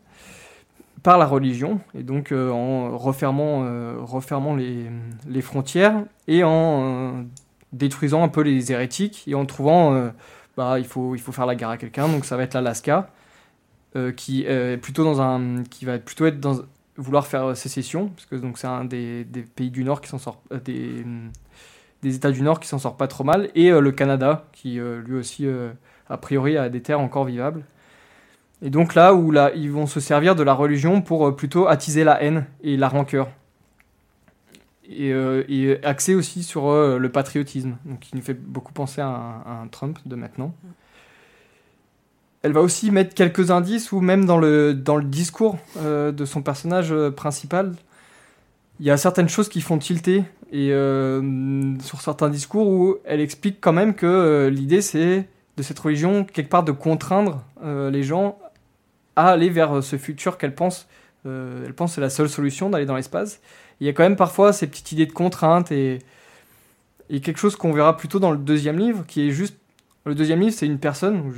par 1.03 1.17
la 1.17 1.25
religion 1.25 1.79
et 1.95 2.03
donc 2.03 2.31
euh, 2.31 2.49
en 2.51 2.97
refermant, 2.97 3.63
euh, 3.63 3.95
refermant 3.99 4.55
les, 4.55 4.85
les 5.27 5.41
frontières 5.41 6.03
et 6.27 6.43
en 6.43 6.83
euh, 6.83 7.23
détruisant 7.73 8.23
un 8.23 8.29
peu 8.29 8.41
les 8.41 8.71
hérétiques 8.71 9.23
et 9.27 9.35
en 9.35 9.45
trouvant 9.45 9.93
euh, 9.93 10.09
bah, 10.55 10.79
il, 10.79 10.85
faut, 10.85 11.15
il 11.15 11.21
faut 11.21 11.31
faire 11.31 11.45
la 11.45 11.55
guerre 11.55 11.69
à 11.69 11.77
quelqu'un. 11.77 12.07
Donc 12.07 12.25
ça 12.25 12.37
va 12.37 12.43
être 12.43 12.53
l'Alaska 12.53 13.09
euh, 13.95 14.11
qui 14.11 14.45
plutôt 14.81 15.03
dans 15.03 15.21
un 15.21 15.63
qui 15.63 15.85
va 15.85 15.97
plutôt 15.97 16.25
être 16.25 16.39
dans 16.39 16.61
vouloir 16.97 17.25
faire 17.25 17.55
sécession 17.57 18.09
parce 18.09 18.25
que 18.25 18.35
donc 18.35 18.57
c'est 18.57 18.67
un 18.67 18.85
des, 18.85 19.23
des 19.23 19.41
pays 19.41 19.71
du 19.71 19.83
Nord 19.83 20.01
qui 20.01 20.09
s'en 20.09 20.17
sort 20.19 20.41
euh, 20.51 20.59
des 20.59 21.05
des 22.01 22.15
États 22.15 22.31
du 22.31 22.41
Nord 22.41 22.59
qui 22.59 22.67
s'en 22.67 22.79
sort 22.79 22.97
pas 22.97 23.07
trop 23.07 23.23
mal 23.23 23.49
et 23.55 23.71
euh, 23.71 23.79
le 23.79 23.91
Canada 23.91 24.45
qui 24.53 24.79
euh, 24.79 25.01
lui 25.01 25.15
aussi 25.15 25.45
euh, 25.45 25.71
a 26.09 26.17
priori 26.17 26.57
a 26.57 26.69
des 26.69 26.81
terres 26.81 26.99
encore 26.99 27.25
vivables 27.25 27.63
et 28.61 28.69
donc 28.69 28.95
là 28.95 29.13
où 29.13 29.31
là, 29.31 29.51
ils 29.55 29.71
vont 29.71 29.87
se 29.87 29.99
servir 29.99 30.35
de 30.35 30.43
la 30.43 30.53
religion 30.53 31.01
pour 31.01 31.35
plutôt 31.35 31.67
attiser 31.67 32.03
la 32.03 32.21
haine 32.21 32.45
et 32.63 32.77
la 32.77 32.89
rancœur. 32.89 33.29
Et, 34.87 35.11
euh, 35.13 35.79
axer 35.83 36.13
aussi 36.13 36.43
sur 36.43 36.71
le 36.71 37.09
patriotisme, 37.09 37.77
donc 37.85 38.01
qui 38.01 38.15
nous 38.15 38.21
fait 38.21 38.35
beaucoup 38.35 38.71
penser 38.71 39.01
à 39.01 39.07
un, 39.07 39.67
Trump 39.67 39.97
de 40.05 40.15
maintenant. 40.15 40.53
Elle 42.43 42.51
va 42.51 42.61
aussi 42.61 42.91
mettre 42.91 43.15
quelques 43.15 43.49
indices, 43.49 43.91
ou 43.91 43.99
même 43.99 44.25
dans 44.25 44.37
le, 44.37 44.75
dans 44.75 44.97
le 44.97 45.05
discours 45.05 45.57
de 45.83 46.25
son 46.25 46.43
personnage 46.43 46.93
principal, 47.15 47.73
il 48.81 48.87
y 48.87 48.89
a 48.89 48.97
certaines 48.97 49.29
choses 49.29 49.47
qui 49.47 49.61
font 49.61 49.77
tilter, 49.77 50.23
et 50.51 50.71
euh, 50.71 51.77
sur 51.81 52.01
certains 52.01 52.29
discours 52.29 52.67
où 52.67 52.97
elle 53.05 53.21
explique 53.21 53.61
quand 53.61 53.73
même 53.73 53.93
que 53.93 54.07
euh, 54.07 54.49
l'idée 54.49 54.81
c'est 54.81 55.29
de 55.55 55.63
cette 55.63 55.77
religion, 55.77 56.23
quelque 56.23 56.49
part 56.49 56.63
de 56.63 56.71
contraindre 56.71 57.43
euh, 57.63 57.91
les 57.91 58.01
gens 58.01 58.39
à 59.15 59.27
aller 59.27 59.51
vers 59.51 59.83
ce 59.83 59.97
futur 59.97 60.39
qu'elle 60.39 60.55
pense, 60.55 60.87
elle 61.25 61.73
pense 61.75 61.93
c'est 61.93 62.01
la 62.01 62.09
seule 62.09 62.27
solution 62.29 62.71
d'aller 62.71 62.87
dans 62.87 62.95
l'espace. 62.95 63.39
Il 63.79 63.85
y 63.85 63.89
a 63.89 63.93
quand 63.93 64.01
même 64.01 64.15
parfois 64.15 64.51
ces 64.51 64.65
petites 64.65 64.93
idées 64.93 65.05
de 65.05 65.11
contrainte 65.11 65.71
et, 65.71 65.99
quelque 67.07 67.37
chose 67.37 67.55
qu'on 67.55 67.73
verra 67.73 67.95
plutôt 67.97 68.17
dans 68.17 68.31
le 68.31 68.37
deuxième 68.37 68.79
livre, 68.79 69.05
qui 69.05 69.27
est 69.27 69.31
juste 69.31 69.55
le 70.05 70.15
deuxième 70.15 70.39
livre, 70.39 70.55
c'est 70.55 70.65
une 70.65 70.79
personne 70.79 71.31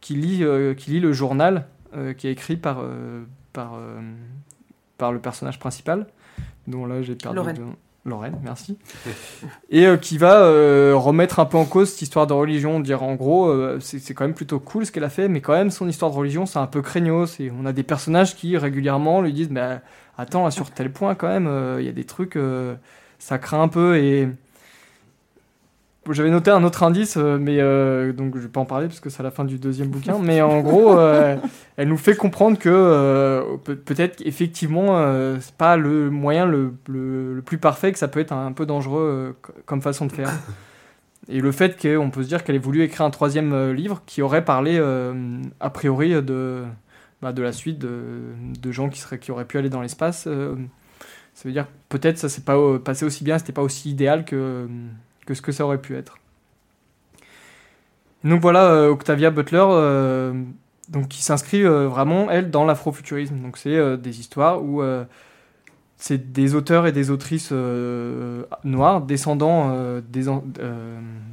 qui 0.00 0.14
lit 0.14 0.44
qui 0.76 0.90
lit 0.92 1.00
le 1.00 1.12
journal 1.12 1.66
qui 2.18 2.28
est 2.28 2.32
écrit 2.32 2.56
par 2.56 2.84
par 3.52 5.12
le 5.12 5.18
personnage 5.18 5.58
principal, 5.58 6.06
dont 6.68 6.86
là 6.86 7.02
j'ai 7.02 7.14
perdu 7.14 7.36
Lorraine. 7.36 7.74
Lorraine, 8.04 8.38
merci. 8.42 8.78
Et 9.70 9.86
euh, 9.86 9.96
qui 9.96 10.18
va 10.18 10.40
euh, 10.40 10.94
remettre 10.96 11.40
un 11.40 11.44
peu 11.44 11.58
en 11.58 11.64
cause 11.64 11.90
cette 11.90 12.02
histoire 12.02 12.26
de 12.26 12.32
religion, 12.32 12.80
dire 12.80 13.02
en 13.02 13.14
gros, 13.14 13.48
euh, 13.48 13.78
c'est 13.80 13.98
c'est 13.98 14.14
quand 14.14 14.24
même 14.24 14.34
plutôt 14.34 14.60
cool 14.60 14.86
ce 14.86 14.92
qu'elle 14.92 15.04
a 15.04 15.10
fait, 15.10 15.28
mais 15.28 15.40
quand 15.40 15.52
même 15.52 15.70
son 15.70 15.88
histoire 15.88 16.10
de 16.10 16.16
religion, 16.16 16.46
c'est 16.46 16.58
un 16.58 16.66
peu 16.66 16.82
craignos. 16.82 17.38
Et 17.40 17.52
on 17.56 17.66
a 17.66 17.72
des 17.72 17.82
personnages 17.82 18.34
qui 18.34 18.56
régulièrement 18.56 19.20
lui 19.20 19.32
disent, 19.32 19.50
bah, 19.50 19.80
attends, 20.16 20.44
là, 20.44 20.50
sur 20.50 20.70
tel 20.70 20.90
point 20.90 21.14
quand 21.14 21.28
même, 21.28 21.50
il 21.78 21.84
y 21.84 21.88
a 21.88 21.92
des 21.92 22.04
trucs, 22.04 22.38
ça 23.18 23.38
craint 23.38 23.62
un 23.62 23.68
peu. 23.68 23.98
Et 23.98 24.28
j'avais 26.12 26.30
noté 26.30 26.50
un 26.50 26.62
autre 26.64 26.82
indice, 26.82 27.16
euh, 27.16 27.38
mais 27.40 27.58
euh, 27.60 28.12
donc 28.12 28.36
je 28.36 28.42
vais 28.42 28.48
pas 28.48 28.60
en 28.60 28.64
parler 28.64 28.86
parce 28.86 29.00
que 29.00 29.10
c'est 29.10 29.20
à 29.20 29.22
la 29.24 29.30
fin 29.30 29.44
du 29.44 29.58
deuxième 29.58 29.88
bouquin. 29.88 30.18
Mais 30.22 30.40
en 30.42 30.60
gros, 30.60 30.98
euh, 30.98 31.36
elle 31.76 31.88
nous 31.88 31.96
fait 31.96 32.14
comprendre 32.16 32.58
que 32.58 32.68
euh, 32.72 33.42
peut- 33.64 33.76
peut-être 33.76 34.16
qu'effectivement, 34.16 34.98
euh, 34.98 35.36
c'est 35.40 35.54
pas 35.54 35.76
le 35.76 36.10
moyen 36.10 36.46
le, 36.46 36.72
le- 36.88 37.34
le 37.34 37.42
plus 37.42 37.58
parfait, 37.58 37.92
que 37.92 37.98
ça 37.98 38.08
peut 38.08 38.20
être 38.20 38.32
un, 38.32 38.52
peu 38.52 38.66
dangereux 38.66 39.36
co- 39.42 39.52
comme 39.66 39.82
façon 39.82 40.06
de 40.06 40.12
faire. 40.12 40.30
Et 41.28 41.40
le 41.40 41.52
fait 41.52 41.80
qu'on 41.80 42.10
peut 42.10 42.22
se 42.22 42.28
dire 42.28 42.42
qu'elle 42.44 42.56
ait 42.56 42.58
voulu 42.60 42.82
écrire 42.82 43.04
un 43.04 43.10
troisième 43.10 43.72
livre 43.72 44.02
qui 44.06 44.22
aurait 44.22 44.44
parlé 44.44 44.80
a 45.60 45.70
priori 45.70 46.10
de, 46.22 46.62
bah, 47.20 47.32
de 47.34 47.42
la 47.42 47.52
suite 47.52 47.78
de, 47.78 47.90
de 48.58 48.72
gens 48.72 48.88
qui, 48.88 48.98
seraient, 49.00 49.18
qui 49.18 49.30
auraient 49.30 49.44
pu 49.44 49.58
aller 49.58 49.68
dans 49.68 49.82
l'espace, 49.82 50.22
ça 50.22 51.42
veut 51.44 51.52
dire 51.52 51.66
que 51.66 51.70
peut-être 51.98 52.16
ça 52.16 52.30
s'est 52.30 52.40
pas 52.40 52.56
passé 52.82 53.04
aussi 53.04 53.24
bien, 53.24 53.36
c'était 53.38 53.52
pas 53.52 53.60
aussi 53.62 53.90
idéal 53.90 54.24
que, 54.24 54.66
que 55.28 55.34
ce 55.34 55.42
que 55.42 55.52
ça 55.52 55.66
aurait 55.66 55.82
pu 55.82 55.94
être. 55.94 56.16
Donc 58.24 58.40
voilà, 58.40 58.64
euh, 58.64 58.88
Octavia 58.88 59.30
Butler, 59.30 59.62
euh, 59.62 60.32
donc 60.88 61.08
qui 61.08 61.22
s'inscrit 61.22 61.62
euh, 61.64 61.86
vraiment 61.86 62.30
elle 62.30 62.50
dans 62.50 62.64
l'afrofuturisme. 62.64 63.38
Donc 63.42 63.58
c'est 63.58 63.98
des 63.98 64.20
histoires 64.20 64.62
où 64.62 64.82
c'est 65.98 66.32
des 66.32 66.54
auteurs 66.54 66.86
et 66.86 66.92
des 66.92 67.10
autrices 67.10 67.52
noirs 68.64 69.02
descendants, 69.02 70.00
des, 70.00 70.28
en- 70.28 70.44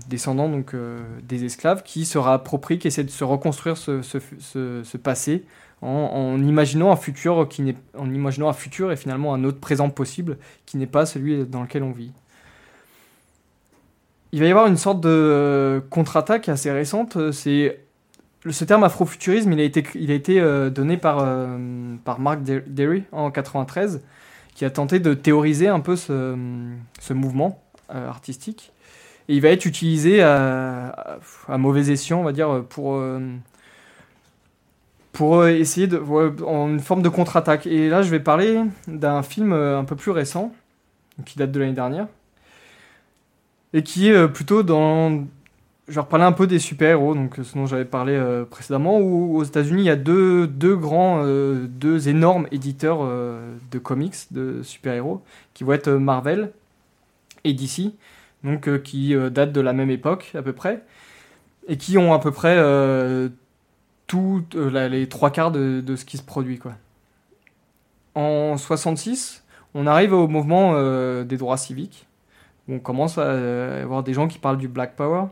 descendants 0.09 0.49
donc, 0.49 0.75
des 1.23 1.45
esclaves 1.45 1.83
qui 1.83 2.03
se 2.03 2.17
réapproprient, 2.17 2.79
qui 2.79 2.87
essaient 2.87 3.03
de 3.05 3.09
se 3.11 3.23
reconstruire 3.23 3.77
ce, 3.77 4.97
passé 4.97 5.45
en 5.81 6.41
imaginant 6.41 6.91
un 6.91 6.95
futur 6.95 7.47
qui 7.47 7.61
n'est, 7.61 7.77
en 7.97 8.11
imaginant 8.11 8.49
un 8.49 8.53
futur 8.53 8.91
et 8.91 8.97
finalement 8.97 9.33
un 9.33 9.43
autre 9.43 9.59
présent 9.59 9.89
possible 9.89 10.37
qui 10.65 10.77
n'est 10.77 10.87
pas 10.87 11.05
celui 11.05 11.45
dans 11.45 11.61
lequel 11.61 11.83
on 11.83 11.91
vit. 11.91 12.11
Il 14.35 14.41
va 14.41 14.47
y 14.47 14.49
avoir 14.49 14.67
une 14.67 14.75
sorte 14.75 14.99
de 14.99 15.07
euh, 15.07 15.79
contre-attaque 15.89 16.49
assez 16.49 16.69
récente. 16.69 17.15
euh, 17.15 17.31
C'est 17.31 17.79
ce 18.49 18.65
terme 18.65 18.83
afrofuturisme, 18.83 19.53
il 19.53 19.61
a 19.61 20.13
été, 20.13 20.41
euh, 20.41 20.69
donné 20.69 20.97
par, 20.97 21.25
Mark 22.19 22.43
Der- 22.43 22.63
Derry 22.67 23.05
en 23.13 23.31
93, 23.31 24.01
qui 24.53 24.65
a 24.65 24.69
tenté 24.69 24.99
de 24.99 25.13
théoriser 25.13 25.69
un 25.69 25.79
peu 25.79 25.95
ce, 25.95 26.35
mouvement 27.13 27.63
artistique. 27.87 28.73
Et 29.29 29.35
il 29.35 29.41
va 29.41 29.47
être 29.47 29.65
utilisé 29.65 30.21
à, 30.21 31.17
mauvais 31.47 31.89
escient, 31.89 32.19
on 32.19 32.23
va 32.23 32.33
dire, 32.33 32.65
pour, 32.67 33.01
pour 35.13 35.47
essayer 35.47 35.87
de. 35.87 35.97
en 36.45 36.67
une 36.67 36.81
forme 36.81 37.03
de 37.03 37.09
contre-attaque. 37.09 37.67
Et 37.67 37.87
là, 37.87 38.01
je 38.01 38.09
vais 38.09 38.19
parler 38.19 38.59
d'un 38.89 39.23
film 39.23 39.53
un 39.53 39.85
peu 39.85 39.95
plus 39.95 40.11
récent, 40.11 40.53
qui 41.25 41.37
date 41.37 41.53
de 41.53 41.59
l'année 41.61 41.71
dernière, 41.71 42.07
et 43.73 43.83
qui 43.83 44.09
est 44.09 44.13
euh, 44.13 44.27
plutôt 44.27 44.63
dans. 44.63 45.25
Je 45.87 45.93
vais 45.93 46.01
reparler 46.01 46.25
un 46.25 46.31
peu 46.31 46.47
des 46.47 46.57
super-héros, 46.57 47.13
donc 47.13 47.37
euh, 47.37 47.43
ce 47.43 47.53
dont 47.53 47.67
j'avais 47.67 47.85
parlé 47.85 48.13
euh, 48.13 48.43
précédemment, 48.43 48.97
où 48.99 49.37
aux 49.37 49.43
États-Unis, 49.43 49.83
il 49.83 49.85
y 49.85 49.91
a 49.91 49.95
deux, 49.95 50.47
deux 50.47 50.75
grands, 50.75 51.23
deux 51.23 52.09
énormes 52.09 52.47
éditeurs 52.51 53.07
de 53.71 53.79
comics, 53.79 54.15
de 54.31 54.63
super-héros, 54.63 55.21
qui 55.53 55.63
vont 55.63 55.73
être 55.73 55.91
Marvel 55.91 56.51
et 57.43 57.53
DC, 57.53 57.93
donc 58.43 58.81
qui 58.81 59.15
datent 59.29 59.51
de 59.51 59.61
la 59.61 59.73
même 59.73 59.91
époque 59.91 60.31
à 60.33 60.41
peu 60.41 60.53
près, 60.53 60.83
et 61.67 61.77
qui 61.77 61.99
ont 61.99 62.15
à 62.15 62.19
peu 62.19 62.31
près 62.31 62.57
tout, 64.07 64.43
les 64.55 65.07
trois 65.07 65.29
quarts 65.29 65.51
de, 65.51 65.81
de 65.81 65.95
ce 65.95 66.03
qui 66.05 66.17
se 66.17 66.23
produit. 66.23 66.57
Quoi. 66.57 66.73
En 68.15 68.57
66, 68.57 69.43
on 69.75 69.85
arrive 69.85 70.13
au 70.13 70.27
mouvement 70.27 70.73
des 71.23 71.37
droits 71.37 71.57
civiques, 71.57 72.07
on 72.69 72.79
commence 72.79 73.17
à 73.17 73.21
euh, 73.21 73.83
avoir 73.83 74.03
des 74.03 74.13
gens 74.13 74.27
qui 74.27 74.39
parlent 74.39 74.57
du 74.57 74.67
Black 74.67 74.95
Power, 74.95 75.25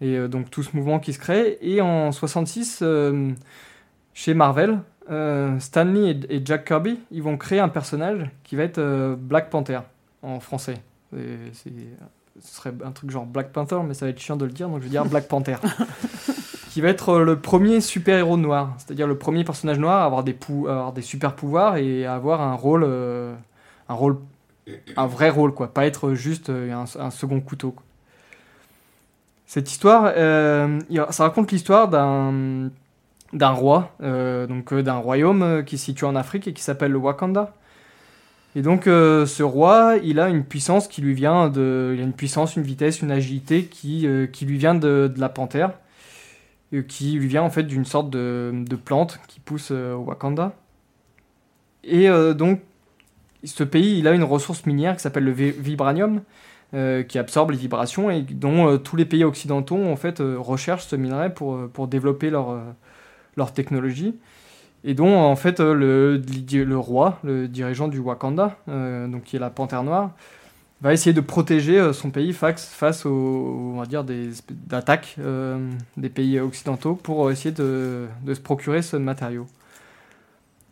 et 0.00 0.16
euh, 0.16 0.28
donc 0.28 0.50
tout 0.50 0.62
ce 0.62 0.76
mouvement 0.76 0.98
qui 1.00 1.12
se 1.12 1.18
crée. 1.18 1.58
Et 1.62 1.80
en 1.80 2.12
66, 2.12 2.80
euh, 2.82 3.30
chez 4.14 4.34
Marvel, 4.34 4.80
Stanley 5.58 6.18
et, 6.28 6.42
Jack 6.44 6.66
Kirby, 6.66 6.98
ils 7.10 7.22
vont 7.22 7.36
créer 7.38 7.60
un 7.60 7.68
personnage 7.70 8.28
qui 8.44 8.56
va 8.56 8.64
être 8.64 9.16
Black 9.18 9.48
Panther 9.48 9.80
en 10.22 10.38
français. 10.40 10.74
C'est- 11.52 11.70
ce 12.40 12.54
serait 12.54 12.72
un 12.84 12.90
truc 12.92 13.10
genre 13.10 13.24
Black 13.26 13.50
Panther, 13.50 13.80
mais 13.86 13.94
ça 13.94 14.04
va 14.06 14.10
être 14.10 14.20
chiant 14.20 14.36
de 14.36 14.44
le 14.44 14.52
dire, 14.52 14.68
donc 14.68 14.78
je 14.80 14.84
vais 14.84 14.90
dire 14.90 15.04
Black 15.06 15.26
Panther. 15.28 15.56
qui 16.70 16.80
va 16.82 16.88
être 16.90 17.18
le 17.20 17.40
premier 17.40 17.80
super-héros 17.80 18.36
noir, 18.36 18.74
c'est-à-dire 18.76 19.06
le 19.06 19.16
premier 19.18 19.42
personnage 19.42 19.78
noir 19.78 20.02
à 20.02 20.04
avoir 20.04 20.22
des, 20.22 20.34
pou- 20.34 20.66
à 20.68 20.72
avoir 20.72 20.92
des 20.92 21.02
super 21.02 21.34
pouvoirs 21.34 21.78
et 21.78 22.04
à 22.04 22.14
avoir 22.14 22.40
un 22.42 22.54
rôle, 22.54 22.84
euh, 22.86 23.34
un 23.88 23.94
rôle, 23.94 24.18
un 24.96 25.06
vrai 25.06 25.30
rôle, 25.30 25.52
quoi, 25.52 25.72
pas 25.72 25.86
être 25.86 26.14
juste 26.14 26.50
euh, 26.50 26.72
un, 26.72 26.84
un 27.00 27.10
second 27.10 27.40
couteau. 27.40 27.74
Cette 29.46 29.70
histoire, 29.70 30.12
euh, 30.16 30.78
ça 31.10 31.24
raconte 31.24 31.52
l'histoire 31.52 31.88
d'un 31.88 32.70
d'un 33.34 33.50
roi, 33.50 33.94
euh, 34.02 34.46
donc 34.46 34.72
d'un 34.72 34.96
royaume 34.96 35.62
qui 35.64 35.76
se 35.76 35.86
situe 35.86 36.06
en 36.06 36.16
Afrique 36.16 36.48
et 36.48 36.54
qui 36.54 36.62
s'appelle 36.62 36.92
le 36.92 36.98
Wakanda. 36.98 37.54
Et 38.56 38.62
donc 38.62 38.84
ce 38.84 39.42
roi, 39.42 39.96
il 40.02 40.18
a 40.18 40.30
une 40.30 40.44
puissance 40.44 40.88
qui 40.88 41.02
lui 41.02 41.12
vient 41.12 41.50
de, 41.50 41.92
il 41.94 42.00
a 42.00 42.04
une 42.04 42.14
puissance, 42.14 42.56
une 42.56 42.62
vitesse, 42.62 43.02
une 43.02 43.10
agilité 43.10 43.66
qui, 43.66 44.08
qui 44.32 44.46
lui 44.46 44.56
vient 44.56 44.74
de, 44.74 45.12
de 45.14 45.20
la 45.20 45.28
panthère, 45.28 45.72
qui 46.88 47.12
lui 47.12 47.28
vient 47.28 47.42
en 47.42 47.50
fait 47.50 47.64
d'une 47.64 47.84
sorte 47.84 48.08
de, 48.08 48.50
de 48.54 48.76
plante 48.76 49.20
qui 49.28 49.40
pousse 49.40 49.70
au 49.70 49.98
Wakanda. 49.98 50.54
Et 51.84 52.08
donc 52.34 52.60
ce 53.44 53.64
pays, 53.64 53.98
il 53.98 54.08
a 54.08 54.12
une 54.12 54.24
ressource 54.24 54.66
minière 54.66 54.96
qui 54.96 55.02
s'appelle 55.02 55.24
le 55.24 55.32
vi- 55.32 55.52
vibranium, 55.52 56.22
euh, 56.74 57.02
qui 57.02 57.18
absorbe 57.18 57.50
les 57.52 57.56
vibrations 57.56 58.10
et 58.10 58.22
dont 58.22 58.68
euh, 58.68 58.76
tous 58.78 58.96
les 58.96 59.06
pays 59.06 59.24
occidentaux 59.24 59.82
en 59.82 59.96
fait 59.96 60.20
euh, 60.20 60.36
recherchent 60.38 60.86
ce 60.86 60.96
minerai 60.96 61.32
pour, 61.32 61.68
pour 61.68 61.88
développer 61.88 62.30
leur, 62.30 62.58
leur 63.36 63.52
technologie 63.52 64.14
et 64.84 64.94
dont 64.94 65.16
en 65.16 65.36
fait 65.36 65.60
le, 65.60 66.22
le 66.52 66.78
roi, 66.78 67.18
le 67.24 67.48
dirigeant 67.48 67.88
du 67.88 67.98
Wakanda, 67.98 68.56
donc 68.66 69.24
qui 69.24 69.36
est 69.36 69.40
la 69.40 69.50
panthère 69.50 69.82
noire, 69.82 70.12
va 70.80 70.92
essayer 70.92 71.12
de 71.12 71.20
protéger 71.20 71.92
son 71.92 72.10
pays 72.10 72.32
face, 72.32 72.68
face 72.68 73.06
aux, 73.06 73.72
on 73.74 73.80
va 73.80 73.86
dire 73.86 74.04
des 74.04 74.30
euh, 75.18 75.70
des 75.96 76.08
pays 76.08 76.38
occidentaux 76.40 76.94
pour 76.94 77.30
essayer 77.30 77.52
de, 77.52 78.06
de 78.24 78.34
se 78.34 78.40
procurer 78.40 78.82
ce 78.82 78.96
matériau. 78.96 79.46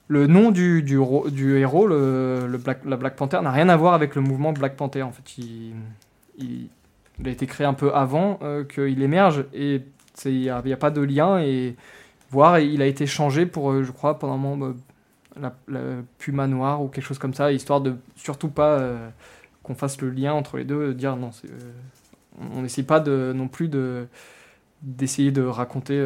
Le 0.08 0.28
nom 0.28 0.52
du, 0.52 0.82
du, 0.82 0.98
ro- 0.98 1.28
du 1.30 1.58
héros, 1.58 1.88
la 1.88 2.96
Black 2.96 3.16
Panther, 3.16 3.40
n'a 3.42 3.50
rien 3.50 3.68
à 3.68 3.76
voir 3.76 3.94
avec 3.94 4.14
le 4.14 4.22
mouvement 4.22 4.52
Black 4.52 4.76
Panther. 4.76 5.02
En 5.02 5.10
fait, 5.10 5.38
il, 5.38 6.68
a 7.24 7.28
été 7.28 7.46
créé 7.46 7.66
un 7.66 7.74
peu 7.74 7.92
avant 7.92 8.38
euh, 8.42 8.62
qu'il 8.62 9.02
émerge 9.02 9.44
et 9.52 9.82
il 10.24 10.40
n'y 10.40 10.48
a, 10.48 10.76
pas 10.76 10.90
de 10.90 11.00
lien 11.00 11.40
et 11.40 11.74
voire 12.30 12.60
il 12.60 12.82
a 12.82 12.86
été 12.86 13.06
changé 13.06 13.46
pour, 13.46 13.72
euh, 13.72 13.82
je 13.82 13.90
crois, 13.90 14.18
pendant 14.18 14.34
un 14.34 14.38
moment, 14.38 14.66
euh, 14.66 14.74
la, 15.40 15.54
la 15.66 15.80
Puma 16.18 16.46
noire 16.46 16.82
ou 16.82 16.88
quelque 16.88 17.04
chose 17.04 17.18
comme 17.18 17.34
ça, 17.34 17.50
histoire 17.50 17.80
de 17.80 17.96
surtout 18.14 18.48
pas 18.48 18.80
qu'on 19.62 19.74
fasse 19.74 20.00
le 20.00 20.10
lien 20.10 20.32
entre 20.32 20.56
les 20.56 20.64
deux, 20.64 20.88
de 20.88 20.92
dire 20.92 21.16
non, 21.16 21.30
on 22.54 22.62
n'essaie 22.62 22.84
pas 22.84 23.00
non 23.00 23.48
plus 23.48 23.68
de 23.68 24.06
d'essayer 24.82 25.32
de 25.32 25.42
raconter 25.42 26.02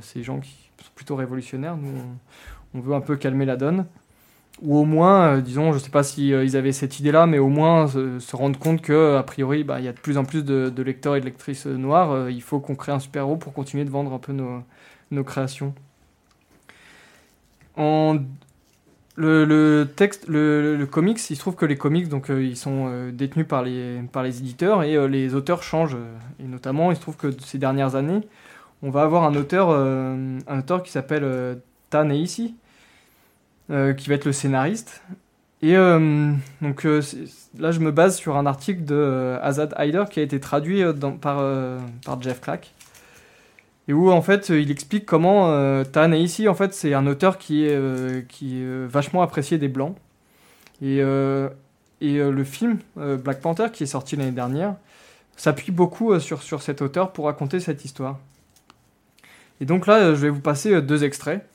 ces 0.00 0.22
gens 0.22 0.40
qui 0.40 0.70
sont 0.78 0.90
plutôt 0.94 1.16
révolutionnaires. 1.16 1.76
On 2.74 2.80
veut 2.80 2.94
un 2.94 3.00
peu 3.00 3.16
calmer 3.16 3.44
la 3.44 3.56
donne. 3.56 3.86
Ou 4.60 4.76
au 4.76 4.84
moins, 4.84 5.36
euh, 5.36 5.40
disons, 5.40 5.72
je 5.72 5.78
sais 5.78 5.90
pas 5.90 6.02
si 6.04 6.32
euh, 6.32 6.44
ils 6.44 6.56
avaient 6.56 6.72
cette 6.72 7.00
idée-là, 7.00 7.26
mais 7.26 7.38
au 7.38 7.48
moins 7.48 7.88
euh, 7.96 8.20
se 8.20 8.36
rendre 8.36 8.58
compte 8.58 8.80
que 8.80 9.20
priori, 9.22 9.64
bah, 9.64 9.80
il 9.80 9.84
y 9.84 9.88
a 9.88 9.92
de 9.92 9.98
plus 9.98 10.18
en 10.18 10.24
plus 10.24 10.44
de, 10.44 10.82
lecteurs 10.82 11.16
et 11.16 11.20
de 11.20 11.24
lectrices 11.24 11.66
noirs. 11.66 12.28
il 12.30 12.42
faut 12.42 12.60
qu'on 12.60 12.76
crée 12.76 12.92
un 12.92 13.00
super-héros 13.00 13.36
pour 13.36 13.52
continuer 13.54 13.84
de 13.84 13.90
vendre 13.90 14.12
un 14.12 14.18
peu 14.18 14.32
nos, 14.32 15.24
créations. 15.24 15.74
Le, 19.16 19.84
texte, 19.96 20.26
le, 20.28 20.86
comics, 20.90 21.18
il 21.30 21.36
se 21.36 21.40
trouve 21.40 21.56
que 21.56 21.66
les 21.66 21.76
comics, 21.76 22.08
donc 22.08 22.28
ils 22.28 22.56
sont 22.56 23.10
détenus 23.12 23.46
par 23.46 23.62
les, 23.62 23.98
éditeurs 24.38 24.82
et 24.84 25.08
les 25.08 25.34
auteurs 25.34 25.62
changent. 25.62 25.96
Et 26.40 26.44
notamment, 26.44 26.92
il 26.92 26.96
se 26.96 27.00
trouve 27.00 27.16
que 27.16 27.30
ces 27.40 27.58
dernières 27.58 27.96
années, 27.96 28.20
on 28.82 28.90
va 28.90 29.02
avoir 29.02 29.24
un 29.24 29.34
auteur, 29.34 30.82
qui 30.82 30.90
s'appelle 30.90 31.58
Ta 31.90 32.04
Neisi, 32.04 32.54
euh, 32.54 32.61
qui 33.96 34.08
va 34.08 34.14
être 34.14 34.26
le 34.26 34.32
scénariste. 34.32 35.02
Et 35.62 35.76
euh, 35.76 36.32
donc 36.60 36.84
euh, 36.84 37.00
là, 37.58 37.70
je 37.70 37.78
me 37.78 37.92
base 37.92 38.16
sur 38.16 38.36
un 38.36 38.46
article 38.46 38.84
de 38.84 38.96
euh, 38.96 39.38
Azad 39.42 39.72
Hyder 39.78 40.04
qui 40.10 40.18
a 40.18 40.22
été 40.24 40.40
traduit 40.40 40.82
euh, 40.82 40.92
par, 40.92 41.38
euh, 41.38 41.78
Jeff 42.20 42.40
Clack. 42.40 42.74
Et 43.88 43.92
où 43.92 44.10
en 44.10 44.22
fait 44.22 44.50
euh, 44.50 44.60
il 44.60 44.70
explique 44.70 45.06
comment 45.06 45.50
euh, 45.50 45.84
Ta 45.84 46.08
Neisi, 46.08 46.48
en 46.48 46.54
fait, 46.54 46.74
c'est 46.74 46.94
un 46.94 47.06
auteur 47.06 47.38
qui 47.38 47.64
est, 47.64 47.76
euh, 47.76 48.22
qui 48.28 48.62
euh, 48.62 48.86
vachement 48.90 49.22
apprécié 49.22 49.56
des 49.56 49.68
Blancs. 49.68 49.96
Et, 50.82 51.00
euh, 51.00 51.48
et 52.00 52.16
euh, 52.16 52.32
le 52.32 52.42
film 52.42 52.78
euh, 52.98 53.16
Black 53.16 53.40
Panther, 53.40 53.66
qui 53.72 53.84
est 53.84 53.86
sorti 53.86 54.16
l'année 54.16 54.32
dernière, 54.32 54.74
s'appuie 55.36 55.70
beaucoup 55.70 56.12
euh, 56.12 56.18
sur, 56.18 56.42
sur 56.42 56.60
cet 56.60 56.82
auteur 56.82 57.12
pour 57.12 57.26
raconter 57.26 57.60
cette 57.60 57.84
histoire. 57.84 58.18
Et 59.60 59.64
donc 59.64 59.86
là, 59.86 59.98
euh, 59.98 60.16
je 60.16 60.22
vais 60.22 60.28
vous 60.28 60.40
passer 60.40 60.74
euh, 60.74 60.80
deux 60.80 61.04
extraits. 61.04 61.46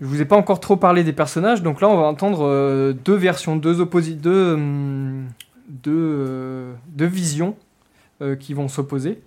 Je 0.00 0.06
vous 0.06 0.20
ai 0.22 0.24
pas 0.24 0.36
encore 0.36 0.60
trop 0.60 0.76
parlé 0.76 1.04
des 1.04 1.12
personnages, 1.12 1.62
donc 1.62 1.80
là 1.80 1.88
on 1.88 1.96
va 1.96 2.04
entendre 2.06 2.46
euh, 2.46 2.92
deux 2.92 3.14
versions, 3.16 3.56
deux 3.56 3.80
opposi 3.80 4.14
deux, 4.14 4.54
hum, 4.54 5.26
deux, 5.68 5.92
euh, 5.94 6.72
deux 6.88 7.06
visions 7.06 7.54
euh, 8.22 8.34
qui 8.34 8.54
vont 8.54 8.68
s'opposer. 8.68 9.20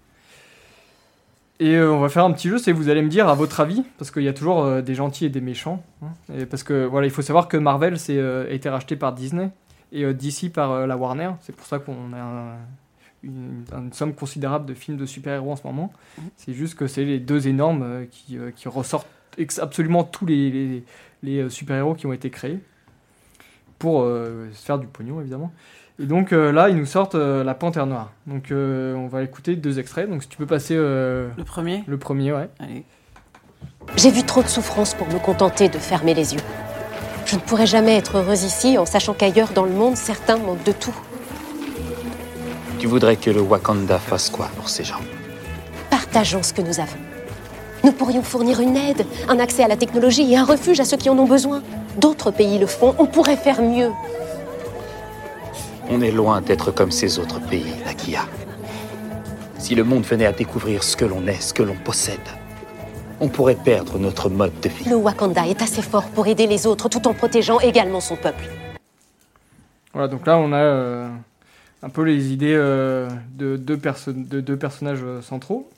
Et 1.59 1.75
euh, 1.75 1.91
on 1.93 1.99
va 1.99 2.09
faire 2.09 2.25
un 2.25 2.31
petit 2.31 2.49
jeu, 2.49 2.57
c'est 2.57 2.71
vous 2.71 2.89
allez 2.89 3.01
me 3.03 3.07
dire 3.09 3.29
à 3.29 3.35
votre 3.35 3.59
avis, 3.59 3.83
parce 3.99 4.09
qu'il 4.11 4.23
y 4.23 4.27
a 4.27 4.33
toujours 4.33 4.63
euh, 4.63 4.81
des 4.81 4.95
gentils 4.95 5.25
et 5.25 5.29
des 5.29 5.41
méchants. 5.41 5.83
hein. 6.01 6.07
et 6.35 6.45
parce 6.47 6.63
que 6.63 6.85
voilà, 6.85 7.05
il 7.07 7.11
faut 7.11 7.21
savoir 7.21 7.47
que 7.47 7.55
Marvel 7.57 7.99
c'est, 7.99 8.17
euh, 8.17 8.47
a 8.49 8.51
été 8.51 8.67
racheté 8.69 8.95
par 8.95 9.13
Disney 9.13 9.49
et 9.91 10.03
euh, 10.03 10.13
DC 10.13 10.51
par 10.51 10.71
euh, 10.71 10.87
la 10.87 10.97
Warner. 10.97 11.29
C'est 11.41 11.55
pour 11.55 11.67
ça 11.67 11.77
qu'on 11.79 12.11
a 12.13 12.19
un- 12.19 12.57
une, 13.23 13.63
une 13.77 13.93
somme 13.93 14.13
considérable 14.13 14.65
de 14.65 14.73
films 14.73 14.97
de 14.97 15.05
super-héros 15.05 15.51
en 15.51 15.55
ce 15.55 15.65
moment. 15.65 15.93
C'est 16.35 16.51
juste 16.53 16.75
que 16.75 16.87
c'est 16.87 17.05
les 17.05 17.19
deux 17.19 17.47
énormes 17.47 17.83
euh, 17.83 18.05
qui, 18.09 18.37
euh, 18.37 18.49
qui 18.53 18.67
ressortent 18.67 19.07
absolument 19.61 20.03
tous 20.03 20.25
les, 20.25 20.49
les- 20.51 20.83
les, 21.23 21.37
euh, 21.39 21.49
super-héros 21.49 21.95
qui 21.95 22.05
ont 22.05 22.13
été 22.13 22.29
créés 22.29 22.59
pour 23.79 24.01
euh, 24.01 24.49
se 24.53 24.65
faire 24.65 24.77
du 24.79 24.87
pognon 24.87 25.21
évidemment. 25.21 25.51
Et 25.99 26.05
donc 26.05 26.33
euh, 26.33 26.51
là, 26.51 26.69
ils 26.69 26.75
nous 26.75 26.85
sortent 26.85 27.15
euh, 27.15 27.43
la 27.43 27.53
Panthère 27.53 27.85
Noire. 27.85 28.11
Donc 28.27 28.51
euh, 28.51 28.95
on 28.95 29.07
va 29.07 29.23
écouter 29.23 29.55
deux 29.55 29.79
extraits. 29.79 30.09
Donc 30.09 30.23
si 30.23 30.29
tu 30.29 30.37
peux 30.37 30.45
passer 30.45 30.75
euh, 30.75 31.29
le 31.37 31.43
premier? 31.43 31.83
Le 31.87 31.97
premier, 31.97 32.33
ouais. 32.33 32.49
Allez. 32.59 32.83
J'ai 33.97 34.09
vu 34.11 34.23
trop 34.23 34.41
de 34.41 34.47
souffrance 34.47 34.93
pour 34.93 35.07
me 35.07 35.19
contenter 35.19 35.69
de 35.69 35.77
fermer 35.77 36.13
les 36.13 36.33
yeux. 36.33 36.41
Je 37.25 37.35
ne 37.35 37.41
pourrais 37.41 37.67
jamais 37.67 37.95
être 37.95 38.17
heureuse 38.17 38.43
ici 38.43 38.77
en 38.77 38.85
sachant 38.85 39.13
qu'ailleurs 39.13 39.53
dans 39.53 39.65
le 39.65 39.71
monde, 39.71 39.95
certains 39.95 40.37
manquent 40.37 40.63
de 40.63 40.71
tout. 40.71 40.95
Tu 42.79 42.87
voudrais 42.87 43.15
que 43.15 43.29
le 43.29 43.41
Wakanda 43.41 43.97
fasse 43.99 44.29
quoi 44.29 44.49
pour 44.57 44.67
ces 44.69 44.83
gens? 44.83 44.99
Partageons 45.89 46.43
ce 46.43 46.53
que 46.53 46.61
nous 46.61 46.79
avons. 46.79 46.97
Nous 47.83 47.91
pourrions 47.91 48.23
fournir 48.23 48.59
une 48.61 48.77
aide, 48.77 49.05
un 49.27 49.39
accès 49.39 49.63
à 49.63 49.67
la 49.67 49.75
technologie 49.75 50.31
et 50.31 50.37
un 50.37 50.45
refuge 50.45 50.79
à 50.79 50.85
ceux 50.85 50.97
qui 50.97 51.09
en 51.09 51.17
ont 51.17 51.25
besoin. 51.25 51.61
D'autres 51.97 52.31
pays 52.31 52.57
le 52.57 52.65
font, 52.67 52.95
on 52.97 53.05
pourrait 53.05 53.35
faire 53.37 53.61
mieux. 53.61 53.91
On 55.89 56.01
est 56.01 56.11
loin 56.11 56.41
d'être 56.41 56.71
comme 56.71 56.91
ces 56.91 57.19
autres 57.19 57.39
pays, 57.41 57.73
Nakia. 57.85 58.21
Si 59.57 59.75
le 59.75 59.83
monde 59.83 60.03
venait 60.03 60.25
à 60.25 60.31
découvrir 60.31 60.83
ce 60.83 60.95
que 60.95 61.05
l'on 61.05 61.27
est, 61.27 61.41
ce 61.41 61.53
que 61.53 61.63
l'on 61.63 61.75
possède, 61.75 62.19
on 63.19 63.27
pourrait 63.29 63.55
perdre 63.55 63.97
notre 63.99 64.29
mode 64.29 64.57
de 64.61 64.69
vie. 64.69 64.89
Le 64.89 64.95
Wakanda 64.95 65.45
est 65.47 65.61
assez 65.61 65.81
fort 65.81 66.05
pour 66.05 66.27
aider 66.27 66.47
les 66.47 66.65
autres 66.67 66.89
tout 66.89 67.05
en 67.07 67.13
protégeant 67.13 67.59
également 67.59 67.99
son 67.99 68.15
peuple. 68.15 68.45
Voilà, 69.93 70.07
donc 70.07 70.25
là, 70.25 70.37
on 70.37 70.51
a 70.51 70.57
euh, 70.57 71.07
un 71.83 71.89
peu 71.89 72.01
les 72.03 72.31
idées 72.33 72.55
euh, 72.55 73.07
de, 73.37 73.55
deux 73.57 73.77
perso- 73.77 74.11
de 74.11 74.41
deux 74.41 74.57
personnages 74.57 75.03
euh, 75.03 75.21
centraux. 75.21 75.69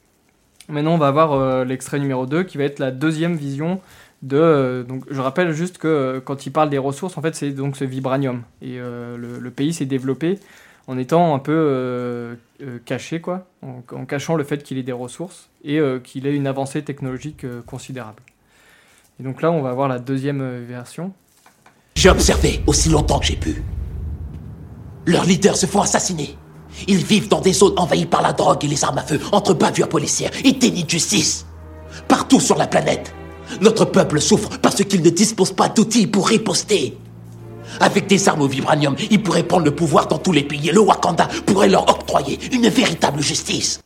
Maintenant, 0.68 0.96
on 0.96 0.98
va 0.98 1.12
voir 1.12 1.34
euh, 1.34 1.64
l'extrait 1.64 2.00
numéro 2.00 2.26
2 2.26 2.44
qui 2.44 2.58
va 2.58 2.64
être 2.64 2.80
la 2.80 2.92
deuxième 2.92 3.36
vision 3.36 3.80
de. 4.24 4.38
euh, 4.38 4.84
donc, 4.84 5.04
je 5.10 5.22
rappelle 5.22 5.52
juste 5.52 5.78
que 5.78 5.88
euh, 5.88 6.20
quand 6.20 6.46
il 6.46 6.52
parle 6.52 6.70
des 6.70 6.78
ressources, 6.78 7.18
en 7.18 7.22
fait, 7.22 7.36
c'est 7.36 7.52
donc 7.52 7.78
ce 7.78 7.86
vibranium. 7.86 8.42
Et 8.62 8.78
le, 8.78 9.50
pays 9.52 9.74
s'est 9.74 9.86
développé 9.86 10.40
en 10.88 10.98
étant 10.98 11.34
un 11.36 11.40
peu 11.40 12.38
caché, 12.86 13.22
quoi, 13.22 13.48
en, 13.62 14.06
cachant 14.06 14.36
le 14.36 14.44
fait 14.44 14.64
qu'il 14.64 14.78
ait 14.78 14.84
des 14.84 14.92
ressources 14.92 15.50
et 15.64 15.80
qu'il 16.04 16.28
ait 16.28 16.36
une 16.36 16.48
avancée 16.48 16.84
technologique 16.84 17.46
considérable. 17.66 18.22
Et 19.20 19.24
donc 19.24 19.42
là, 19.42 19.52
on 19.52 19.62
va 19.62 19.74
voir 19.74 19.88
la 19.88 20.00
deuxième 20.00 20.64
version. 20.66 21.14
J'ai 21.96 22.10
observé 22.10 22.62
aussi 22.68 22.90
longtemps 22.90 23.20
que 23.20 23.26
j'ai 23.26 23.38
pu. 23.38 23.64
Leurs 25.06 25.26
leaders 25.26 25.56
se 25.56 25.66
font 25.66 25.82
assassiner. 25.82 26.36
Ils 26.88 27.03
vivent 27.03 27.27
dans 27.27 27.41
des 27.41 27.53
zones 27.53 27.77
envahies 27.77 28.06
par 28.06 28.22
la 28.22 28.34
drogue 28.34 28.64
et 28.64 28.68
les 28.68 28.84
armes 28.84 28.97
à 28.97 29.03
feu, 29.03 29.19
entre 29.31 29.53
bavures 29.53 29.89
policières 29.89 30.31
et 30.43 30.52
déni 30.52 30.84
de 30.84 30.89
justice. 30.89 31.45
Partout 32.07 32.39
sur 32.39 32.57
la 32.57 32.68
planète, 32.68 33.14
notre 33.61 33.85
peuple 33.85 34.19
souffre 34.19 34.57
parce 34.61 34.84
qu'il 34.84 35.02
ne 35.02 35.10
dispose 35.10 35.52
pas 35.52 35.69
d'outils 35.69 36.07
pour 36.07 36.27
riposter. 36.27 36.97
Avec 37.80 38.07
des 38.07 38.30
armes 38.30 38.41
au 38.41 38.47
vibranium, 38.47 38.95
ils 39.10 39.22
pourraient 39.22 39.43
prendre 39.43 39.65
le 39.65 39.76
pouvoir 39.76 40.07
dans 40.07 40.18
tous 40.18 40.31
les 40.31 40.43
pays 40.43 40.69
et 40.69 40.72
le 40.72 40.80
Wakanda 40.80 41.27
pourrait 41.45 41.69
leur 41.69 41.88
octroyer 41.89 42.39
une 42.53 42.68
véritable 42.69 43.22
justice. 43.22 43.81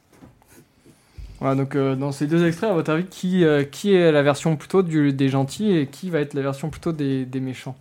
Voilà, 1.39 1.55
donc 1.55 1.75
euh, 1.75 1.95
dans 1.95 2.11
ces 2.11 2.27
deux 2.27 2.45
extraits, 2.45 2.69
à 2.69 2.73
votre 2.73 2.91
avis, 2.91 3.05
qui, 3.05 3.45
euh, 3.45 3.63
est 3.63 4.11
la 4.11 4.21
version 4.21 4.57
plutôt 4.57 4.81
des 4.83 5.29
gentils 5.29 5.71
et 5.71 5.87
qui 5.87 6.09
va 6.09 6.19
être 6.19 6.33
la 6.33 6.41
version 6.41 6.69
plutôt 6.69 6.91
des 6.91 7.25
méchants? 7.35 7.75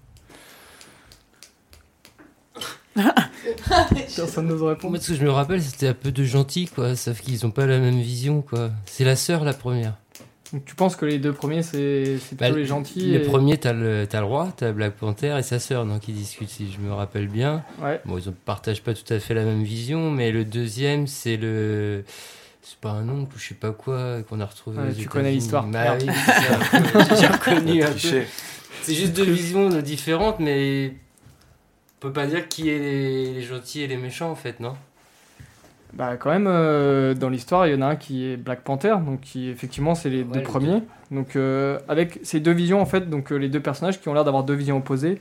Personne 4.16 4.46
n'ose 4.48 4.62
répondre. 4.62 4.90
Moi, 4.92 5.00
ce 5.00 5.08
que 5.12 5.14
je 5.18 5.24
me 5.24 5.30
rappelle, 5.30 5.62
c'était 5.62 5.88
un 5.88 5.94
peu 5.94 6.10
de 6.12 6.24
gentils, 6.24 6.66
quoi, 6.66 6.96
sauf 6.96 7.20
qu'ils 7.20 7.46
ont 7.46 7.50
pas 7.50 7.66
la 7.66 7.78
même 7.78 8.00
vision, 8.00 8.42
quoi. 8.42 8.70
C'est 8.86 9.04
la 9.04 9.16
sœur, 9.16 9.44
la 9.44 9.52
première. 9.54 9.94
Donc 10.52 10.64
tu 10.64 10.74
penses 10.74 10.96
que 10.96 11.04
les 11.04 11.18
deux 11.18 11.34
premiers, 11.34 11.62
c'est 11.62 12.16
c'est 12.18 12.34
Bah, 12.38 12.46
plutôt 12.46 12.58
les 12.58 12.64
gentils 12.64 13.12
Le 13.12 13.20
et- 13.20 13.26
premier, 13.26 13.58
t'as 13.58 13.74
le, 13.74 14.06
t'as 14.08 14.20
le 14.20 14.26
roi, 14.26 14.50
t'as 14.56 14.72
Black 14.72 14.94
Panther 14.94 15.36
et 15.38 15.42
sa 15.42 15.58
sœur, 15.58 15.84
donc 15.84 16.08
ils 16.08 16.14
discutent, 16.14 16.48
si 16.48 16.72
je 16.72 16.78
me 16.78 16.90
rappelle 16.92 17.28
bien. 17.28 17.62
Ouais. 17.82 18.00
Bon, 18.06 18.16
ils 18.16 18.26
ne 18.26 18.32
partagent 18.32 18.82
pas 18.82 18.94
tout 18.94 19.12
à 19.12 19.18
fait 19.18 19.34
la 19.34 19.44
même 19.44 19.62
vision, 19.62 20.10
mais 20.10 20.30
le 20.32 20.44
deuxième, 20.46 21.06
c'est 21.06 21.36
le. 21.36 22.02
C'est 22.62 22.78
pas 22.80 22.90
un 22.90 23.08
oncle 23.08 23.34
ou 23.34 23.38
je 23.38 23.48
sais 23.48 23.54
pas 23.54 23.72
quoi 23.72 24.22
qu'on 24.28 24.40
a 24.40 24.46
retrouvé. 24.46 24.78
Ouais, 24.78 24.92
tu 24.98 25.06
connais 25.08 25.32
l'histoire. 25.32 25.66
Bah 25.66 25.96
oui, 26.00 26.06
j'ai 27.20 27.26
reconnu 27.26 27.82
un 27.82 27.90
peu. 27.92 28.22
C'est 28.82 28.94
juste 28.94 29.12
deux 29.14 29.24
visions 29.24 29.68
différentes, 29.80 30.38
mais 30.40 30.92
peut 32.00 32.12
pas 32.12 32.26
dire 32.26 32.48
qui 32.48 32.68
est 32.70 32.78
les, 32.78 33.32
les 33.32 33.42
gentils 33.42 33.82
et 33.82 33.86
les 33.86 33.96
méchants 33.96 34.30
en 34.30 34.34
fait, 34.36 34.60
non? 34.60 34.74
Bah 35.94 36.16
quand 36.18 36.30
même, 36.30 36.46
euh, 36.46 37.14
dans 37.14 37.30
l'histoire, 37.30 37.66
il 37.66 37.72
y 37.72 37.76
en 37.76 37.80
a 37.80 37.86
un 37.86 37.96
qui 37.96 38.26
est 38.26 38.36
Black 38.36 38.60
Panther, 38.60 38.94
donc 39.04 39.20
qui 39.20 39.48
effectivement 39.48 39.94
c'est 39.94 40.10
les 40.10 40.22
deux 40.22 40.42
premiers. 40.42 40.82
Donc 41.10 41.34
euh, 41.34 41.78
avec 41.88 42.20
ces 42.22 42.40
deux 42.40 42.52
visions 42.52 42.80
en 42.80 42.86
fait, 42.86 43.08
donc 43.08 43.32
euh, 43.32 43.36
les 43.36 43.48
deux 43.48 43.60
personnages 43.60 43.98
qui 43.98 44.08
ont 44.08 44.14
l'air 44.14 44.24
d'avoir 44.24 44.44
deux 44.44 44.54
visions 44.54 44.76
opposées. 44.76 45.20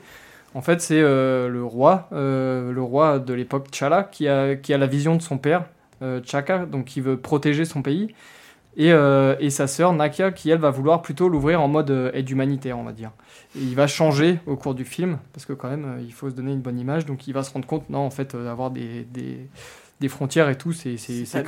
En 0.53 0.61
fait, 0.61 0.81
c'est 0.81 0.99
euh, 0.99 1.49
le 1.49 1.63
roi, 1.63 2.09
euh, 2.13 2.71
le 2.71 2.81
roi 2.81 3.19
de 3.19 3.33
l'époque 3.33 3.69
T'Challa, 3.71 4.03
qui 4.03 4.27
a 4.27 4.55
qui 4.55 4.73
a 4.73 4.77
la 4.77 4.87
vision 4.87 5.15
de 5.15 5.21
son 5.21 5.37
père 5.37 5.65
euh, 6.01 6.19
T'Chaka, 6.19 6.65
donc 6.65 6.85
qui 6.85 6.99
veut 6.99 7.17
protéger 7.17 7.63
son 7.63 7.81
pays, 7.81 8.13
et, 8.75 8.91
euh, 8.91 9.35
et 9.39 9.49
sa 9.49 9.67
sœur 9.67 9.93
Nakia, 9.93 10.31
qui 10.31 10.49
elle 10.49 10.59
va 10.59 10.69
vouloir 10.69 11.01
plutôt 11.01 11.29
l'ouvrir 11.29 11.61
en 11.61 11.67
mode 11.67 11.91
euh, 11.91 12.11
aide 12.13 12.29
humanitaire, 12.29 12.77
on 12.77 12.83
va 12.83 12.91
dire. 12.91 13.11
Et 13.55 13.61
il 13.61 13.75
va 13.75 13.87
changer 13.87 14.39
au 14.45 14.55
cours 14.55 14.75
du 14.75 14.83
film, 14.83 15.17
parce 15.33 15.45
que 15.45 15.53
quand 15.53 15.69
même, 15.69 15.85
euh, 15.85 16.01
il 16.01 16.13
faut 16.13 16.29
se 16.29 16.35
donner 16.35 16.51
une 16.51 16.61
bonne 16.61 16.79
image, 16.79 17.05
donc 17.05 17.27
il 17.27 17.33
va 17.33 17.43
se 17.43 17.51
rendre 17.51 17.65
compte, 17.65 17.89
non, 17.89 17.99
en 17.99 18.09
fait, 18.11 18.35
euh, 18.35 18.51
avoir 18.51 18.69
des, 18.71 19.05
des, 19.05 19.47
des 19.99 20.09
frontières 20.09 20.49
et 20.49 20.57
tout, 20.57 20.73
c'est 20.73 20.95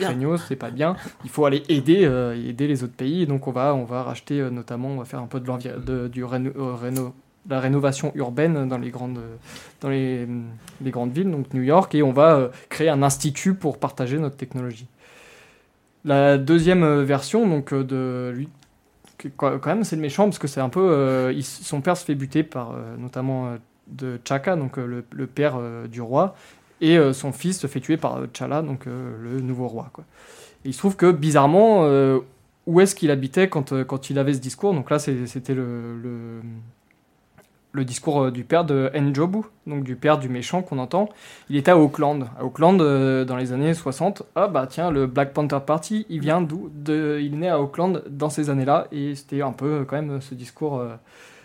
craignos, 0.05 0.37
c'est 0.47 0.55
pas 0.55 0.71
bien. 0.71 0.95
Il 1.23 1.29
faut 1.29 1.45
aller 1.45 1.61
aider, 1.69 2.05
euh, 2.05 2.35
aider 2.35 2.67
les 2.67 2.83
autres 2.83 2.95
pays, 2.95 3.23
et 3.23 3.25
donc 3.25 3.47
on 3.47 3.51
va, 3.51 3.75
on 3.75 3.83
va 3.83 4.01
racheter 4.03 4.39
euh, 4.39 4.49
notamment, 4.49 4.89
on 4.89 4.97
va 4.97 5.05
faire 5.05 5.19
un 5.19 5.27
peu 5.27 5.39
de, 5.39 5.45
de 5.85 6.07
du 6.07 6.23
réno- 6.23 6.53
euh, 6.57 6.73
réno- 6.73 7.13
la 7.49 7.59
rénovation 7.59 8.11
urbaine 8.15 8.67
dans 8.67 8.77
les 8.77 8.89
grandes, 8.91 9.19
dans 9.81 9.89
les, 9.89 10.27
les 10.81 10.91
grandes 10.91 11.11
villes, 11.11 11.29
donc 11.29 11.53
New 11.53 11.63
York, 11.63 11.93
et 11.95 12.01
on 12.01 12.11
va 12.13 12.35
euh, 12.35 12.49
créer 12.69 12.89
un 12.89 13.03
institut 13.03 13.53
pour 13.55 13.77
partager 13.77 14.17
notre 14.19 14.37
technologie. 14.37 14.87
La 16.05 16.37
deuxième 16.37 16.83
euh, 16.83 17.03
version, 17.03 17.47
donc 17.47 17.73
euh, 17.73 17.83
de 17.83 18.31
lui, 18.33 18.47
quand 19.35 19.65
même 19.65 19.83
c'est 19.83 19.95
le 19.95 20.01
méchant 20.01 20.25
parce 20.25 20.39
que 20.39 20.47
c'est 20.47 20.61
un 20.61 20.69
peu, 20.69 20.91
euh, 20.91 21.41
son 21.41 21.81
père 21.81 21.97
se 21.97 22.05
fait 22.05 22.15
buter 22.15 22.43
par 22.43 22.71
euh, 22.71 22.95
notamment 22.97 23.47
euh, 23.47 23.57
de 23.87 24.19
Chaka, 24.27 24.55
donc 24.55 24.77
le, 24.77 25.03
le 25.11 25.27
père 25.27 25.59
du 25.89 25.99
roi, 25.99 26.35
et 26.79 26.99
son 27.11 27.31
fils 27.31 27.59
se 27.59 27.65
fait 27.65 27.79
tuer 27.79 27.97
par 27.97 28.21
T'Challa, 28.31 28.61
donc 28.61 28.85
le 28.85 29.41
nouveau 29.41 29.67
roi. 29.67 29.91
Il 30.63 30.75
se 30.75 30.77
trouve 30.77 30.95
que 30.95 31.11
bizarrement, 31.11 31.89
où 32.67 32.79
est-ce 32.79 32.93
qu'il 32.93 33.09
habitait 33.09 33.49
quand, 33.49 34.09
il 34.11 34.19
avait 34.19 34.35
ce 34.35 34.39
discours? 34.39 34.75
Donc 34.75 34.91
là, 34.91 34.99
c'était 34.99 35.55
le, 35.55 36.41
le 37.71 37.85
discours 37.85 38.23
euh, 38.23 38.31
du 38.31 38.43
père 38.43 38.65
de 38.65 38.89
Njobu, 38.95 39.41
donc 39.67 39.83
du 39.83 39.95
père 39.95 40.17
du 40.17 40.27
méchant 40.27 40.61
qu'on 40.63 40.79
entend. 40.79 41.07
Il 41.49 41.55
était 41.55 41.69
à 41.71 41.77
Auckland. 41.77 42.27
À 42.39 42.43
Auckland, 42.43 42.81
euh, 42.81 43.25
dans 43.25 43.35
les 43.37 43.53
années 43.53 43.73
60. 43.75 44.23
Ah 44.35 44.47
bah 44.47 44.65
tiens, 44.67 44.89
le 44.89 45.05
Black 45.05 45.33
Panther 45.33 45.59
Party, 45.65 46.05
il 46.09 46.19
vient 46.19 46.41
d'où? 46.41 46.71
De, 46.73 47.19
Il 47.21 47.33
est 47.35 47.37
né 47.37 47.49
à 47.49 47.59
Auckland 47.61 48.03
dans 48.09 48.29
ces 48.31 48.49
années-là. 48.49 48.87
Et 48.91 49.13
c'était 49.13 49.41
un 49.43 49.51
peu 49.51 49.65
euh, 49.81 49.83
quand 49.85 49.97
même 50.01 50.19
ce 50.19 50.33
discours, 50.33 50.79
euh, 50.79 50.95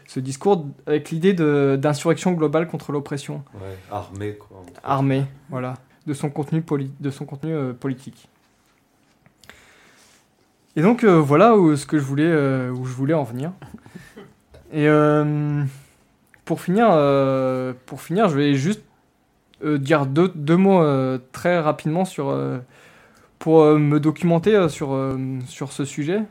ce 0.06 0.18
discours 0.18 0.64
avec 0.86 1.10
l'idée 1.10 1.34
d'insurrection 1.34 2.32
globale 2.32 2.68
contre 2.68 2.90
l'oppression. 2.92 3.42
Ouais, 3.54 3.76
armé, 3.90 4.36
quoi. 4.36 4.62
Armé, 4.82 5.24
voilà. 5.50 5.74
De 6.06 6.14
son 6.14 6.30
contenu, 6.30 6.62
poli- 6.62 6.92
de 7.00 7.10
son 7.10 7.26
contenu 7.26 7.52
euh, 7.54 7.72
politique. 7.74 8.28
Et 10.76 10.82
donc 10.82 11.04
voilà 11.04 11.56
où, 11.56 11.76
ce 11.76 11.86
que 11.86 11.98
je 11.98 12.02
voulais, 12.02 12.68
où 12.70 12.84
je 12.84 12.92
voulais 12.94 13.14
en 13.14 13.22
venir. 13.22 13.52
Et 14.72 14.88
pour 16.44 16.60
finir, 16.60 16.88
euh, 16.90 17.72
pour 17.86 18.00
finir, 18.02 18.28
je 18.28 18.36
vais 18.36 18.54
juste 18.54 18.82
euh, 19.64 19.78
dire 19.78 20.06
deux, 20.06 20.28
deux 20.34 20.56
mots 20.56 20.82
euh, 20.82 21.18
très 21.32 21.58
rapidement 21.60 22.04
sur 22.04 22.36
pour 23.38 23.64
me 23.64 23.98
documenter 23.98 24.68
sur 24.68 24.98
sur 25.46 25.72
ce 25.72 25.84
sujet. 25.84 26.22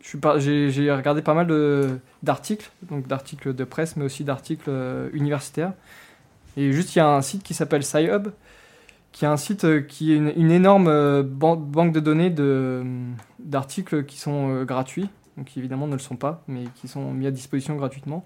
J'ai 0.00 0.92
regardé 0.92 1.22
pas 1.22 1.34
mal 1.34 2.00
d'articles, 2.22 2.70
donc 2.82 3.06
d'articles 3.06 3.54
de 3.54 3.64
presse, 3.64 3.96
mais 3.96 4.04
aussi 4.04 4.24
d'articles 4.24 4.70
universitaires. 5.12 5.72
Et 6.56 6.72
juste, 6.72 6.94
il 6.94 6.98
y 6.98 7.00
a 7.00 7.08
un 7.08 7.22
site 7.22 7.42
qui 7.42 7.54
s'appelle 7.54 7.82
SciHub, 7.84 8.28
qui 9.12 9.24
est 9.24 9.28
un 9.28 9.36
site 9.36 9.86
qui 9.86 10.12
est 10.12 10.16
une, 10.16 10.50
énorme 10.50 11.22
ban- 11.22 11.56
banque 11.56 11.92
de 11.92 12.00
données 12.00 12.32
d'articles 13.38 14.04
qui 14.04 14.18
sont 14.18 14.62
gratuits, 14.64 15.08
donc 15.36 15.46
qui 15.46 15.58
évidemment 15.58 15.86
ne 15.88 15.92
le 15.92 15.98
sont 15.98 16.16
pas, 16.16 16.42
mais 16.46 16.64
qui 16.76 16.88
sont 16.88 17.12
mis 17.12 17.26
à 17.26 17.30
disposition 17.30 17.74
gratuitement. 17.76 18.24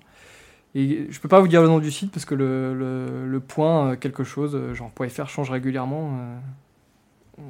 Et 0.75 1.07
je 1.11 1.21
peux 1.21 1.29
pas 1.29 1.41
vous 1.41 1.49
dire 1.49 1.61
le 1.61 1.69
nom 1.69 1.79
du 1.79 1.91
site 1.91 2.13
parce 2.13 2.25
que 2.25 2.35
le, 2.35 3.41
point 3.47 3.91
euh, 3.93 3.97
quelque 3.97 4.25
chose, 4.25 4.55
euh, 4.55 4.75
genre 4.75 4.91
.fr 5.09 5.29
change 5.29 5.51
régulièrement. 5.51 6.19
euh, 6.19 6.37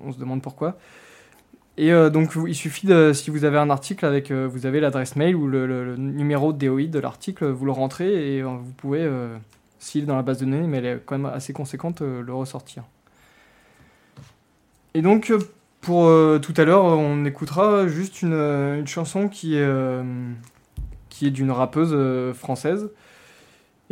on 0.05 0.13
se 0.13 0.19
demande 0.19 0.43
pourquoi. 0.43 0.77
Et 1.79 1.91
donc 2.11 2.35
il 2.47 2.55
suffit 2.55 2.87
de, 2.87 3.15
si 3.15 3.31
vous 3.31 3.45
avez 3.45 3.57
un 3.57 3.71
article 3.71 4.05
avec, 4.05 4.31
vous 4.31 4.67
avez 4.67 4.79
l'adresse 4.79 5.17
mail 5.17 5.35
ou 5.35 5.49
le, 5.49 5.67
le- 5.67 5.97
numéro 5.97 6.53
DOI 6.53 6.85
de 6.87 6.99
l'article, 6.99 7.47
vous 7.47 7.65
le 7.65 7.73
rentrez 7.73 8.37
et 8.37 8.43
vous 8.43 8.73
pouvez, 8.77 9.11
s'il 9.79 10.03
est 10.03 10.07
dans 10.07 10.17
la 10.17 10.23
base 10.23 10.39
de 10.39 10.45
données, 10.45 10.67
mais 10.67 10.79
elle 10.79 10.85
est 10.85 11.03
quand 11.05 11.17
même 11.17 11.33
assez 11.33 11.55
conséquente, 11.55 12.03
le 12.03 12.33
ressortir. 12.35 12.85
Et 14.93 15.01
donc 15.01 15.33
pour 15.81 16.11
tout 16.43 16.55
à 16.59 16.65
l'heure, 16.65 16.85
on 16.85 17.25
écoutera 17.25 17.89
juste 17.89 18.21
une, 18.21 18.87
chanson 18.87 19.29
qui 19.29 19.57
est, 19.57 19.69
qui 21.09 21.27
est 21.27 21.31
d'une 21.31 21.51
rappeuse 21.51 22.35
française 22.35 22.91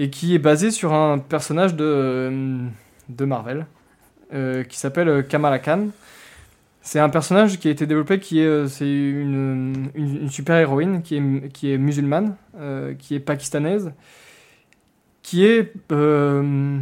et 0.00 0.08
qui 0.08 0.34
est 0.34 0.38
basée 0.38 0.70
sur 0.70 0.94
un 0.94 1.18
personnage 1.18 1.74
de, 1.76 1.84
euh, 1.84 3.26
Marvel 3.26 3.66
euh, 4.32 4.64
qui 4.64 4.78
s'appelle 4.78 5.26
Kamala 5.28 5.58
Khan. 5.58 5.88
C'est 6.80 6.98
un 7.00 7.10
personnage 7.10 7.58
qui 7.58 7.68
a 7.68 7.70
été 7.70 7.86
développé 7.86 8.18
qui 8.18 8.40
est, 8.40 8.46
euh, 8.46 8.66
c'est 8.66 8.90
une, 8.90 9.90
une, 9.94 10.16
une 10.22 10.30
super 10.30 10.56
héroïne 10.56 11.02
qui 11.02 11.16
est, 11.16 11.76
musulmane, 11.76 12.34
euh, 12.58 12.94
qui 12.94 13.14
est 13.14 13.20
pakistanaise, 13.20 13.92
qui 15.22 15.44
est. 15.44 15.74
euh, 15.92 16.78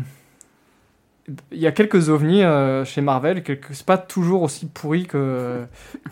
il 1.53 1.59
y 1.59 1.67
a 1.67 1.73
quelques 1.73 2.09
ovnis 2.09 2.43
euh, 2.43 2.85
chez 2.85 3.01
Marvel, 3.03 3.43
quelques- 3.43 3.75
c'est 3.75 3.85
pas 3.85 3.99
toujours 3.99 4.43
aussi 4.43 4.67
pourri 4.67 5.07
que, 5.07 5.67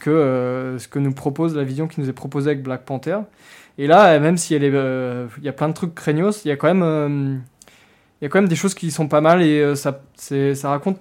euh, 0.08 0.78
ce 0.78 0.88
que 0.88 0.98
nous 0.98 1.12
propose 1.14 1.56
la 1.56 1.64
vision 1.64 1.86
qui 1.88 2.00
nous 2.00 2.08
est 2.10 2.12
proposée 2.12 2.50
avec 2.50 2.62
Black 2.62 2.84
Panther. 2.84 3.18
Et 3.78 3.86
là, 3.86 4.14
euh, 4.14 4.20
même 4.20 4.36
si 4.36 4.54
elle 4.54 4.64
est, 4.64 4.70
euh, 4.74 5.28
y 5.42 5.48
a 5.48 5.52
plein 5.52 5.68
de 5.68 5.74
trucs 5.74 5.94
craignos, 5.94 6.44
il 6.44 6.48
y 6.48 6.50
a 6.50 6.56
quand 6.56 6.68
même, 6.68 6.82
euh, 6.82 7.36
il 8.20 8.24
y 8.24 8.26
a 8.26 8.28
quand 8.30 8.38
même 8.40 8.48
des 8.48 8.56
choses 8.56 8.74
qui 8.74 8.90
sont 8.90 9.08
pas 9.08 9.20
mal 9.20 9.42
et 9.42 9.60
euh, 9.60 9.74
ça, 9.74 10.00
raconte 10.70 11.00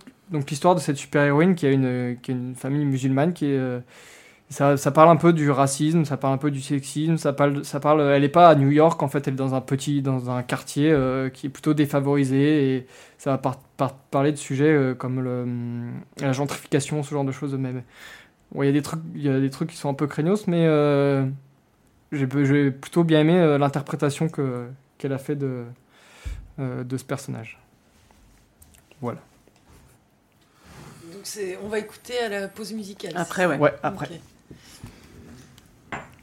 l'histoire 0.49 0.75
de 0.75 0.79
cette 0.81 0.97
super 0.97 1.23
héroïne 1.23 1.55
qui 1.55 1.65
a 1.67 1.71
une, 1.71 2.17
qui 2.21 2.31
a 2.31 2.33
une 2.33 2.55
famille 2.55 2.85
musulmane 2.85 3.33
qui 3.33 3.45
euh, 3.53 3.79
ça, 4.49 4.91
parle 4.91 5.09
un 5.09 5.15
peu 5.15 5.33
du 5.33 5.49
racisme, 5.51 6.05
ça 6.05 6.17
parle 6.17 6.35
un 6.35 6.37
peu 6.37 6.51
du 6.51 6.61
sexisme, 6.61 7.17
ça 7.17 7.33
parle, 7.33 7.65
ça 7.65 7.79
parle, 7.79 8.01
elle 8.01 8.23
est 8.23 8.29
pas 8.29 8.49
à 8.49 8.55
New 8.55 8.69
York 8.71 9.01
en 9.03 9.07
fait, 9.07 9.27
elle 9.27 9.33
est 9.33 9.37
dans 9.37 9.55
un 9.55 9.61
petit, 9.61 10.01
dans 10.01 10.29
un 10.29 10.43
quartier 10.43 10.91
euh, 10.91 11.29
qui 11.29 11.47
est 11.47 11.49
plutôt 11.49 11.73
défavorisé 11.73 12.75
et 12.77 12.87
ça 13.17 13.31
va 13.31 13.37
par- 13.37 13.59
par- 13.77 13.95
parler 13.95 14.31
de 14.31 14.37
sujets 14.37 14.71
euh, 14.71 14.93
comme 14.95 15.23
la 16.21 16.33
gentrification, 16.33 17.03
ce 17.03 17.11
genre 17.11 17.25
de 17.25 17.31
choses 17.31 17.55
même. 17.55 17.83
Il 18.55 18.65
y 18.65 18.69
a 18.69 18.71
des 18.71 18.81
trucs, 18.81 19.01
il 19.15 19.23
y 19.23 19.29
a 19.29 19.39
des 19.39 19.49
trucs 19.49 19.69
qui 19.69 19.77
sont 19.77 19.89
un 19.89 19.93
peu 19.93 20.07
craignos, 20.07 20.47
mais 20.47 20.65
euh, 20.67 21.25
j'ai 22.15 22.71
plutôt 22.71 23.03
bien 23.03 23.21
aimé 23.21 23.37
euh, 23.37 23.57
l'interprétation 23.57 24.29
que 24.29 24.67
qu'elle 24.97 25.13
a 25.13 25.17
fait 25.17 25.35
de 25.35 25.65
euh, 26.59 26.83
de 26.83 26.97
ce 26.97 27.03
personnage. 27.03 27.59
Voilà. 29.01 29.19
Donc 31.11 31.21
c'est, 31.23 31.57
on 31.63 31.67
va 31.67 31.79
écouter 31.79 32.17
à 32.19 32.29
la 32.29 32.47
pause 32.47 32.73
musicale. 32.73 33.13
Après, 33.15 33.45
ouais. 33.45 33.57
Ouais, 33.57 33.73
après. 33.83 34.21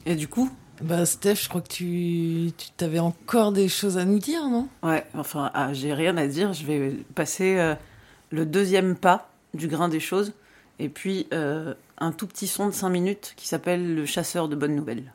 Et 0.05 0.17
du 0.17 0.27
coup 0.27 0.51
Bah 0.81 1.07
Steph, 1.07 1.37
je 1.37 1.49
crois 1.49 1.61
que 1.61 1.69
tu, 1.69 2.51
tu 2.57 2.85
avais 2.85 2.99
encore 2.99 3.53
des 3.53 3.69
choses 3.69 3.99
à 3.99 4.05
nous 4.05 4.19
dire, 4.19 4.49
non? 4.49 4.69
Ouais, 4.83 5.05
enfin, 5.15 5.51
ah, 5.55 5.73
j'ai 5.73 5.95
rien 5.95 6.17
à 6.17 6.27
dire. 6.27 6.53
Je 6.53 6.67
vais 6.67 6.97
passer 7.15 7.59
euh, 7.59 7.75
le 8.31 8.47
deuxième 8.47 8.97
pas 8.97 9.31
du 9.55 9.69
grain 9.69 9.89
des 9.89 10.01
choses. 10.01 10.33
Et 10.79 10.89
puis, 10.89 11.29
euh, 11.33 11.75
un 11.99 12.11
tout 12.11 12.27
petit 12.27 12.49
son 12.49 12.67
de 12.67 12.73
5 12.73 12.89
minutes 12.89 13.35
qui 13.37 13.47
s'appelle 13.47 13.95
Le 13.95 14.07
chasseur 14.07 14.49
de 14.49 14.57
bonnes 14.57 14.75
nouvelles. 14.75 15.13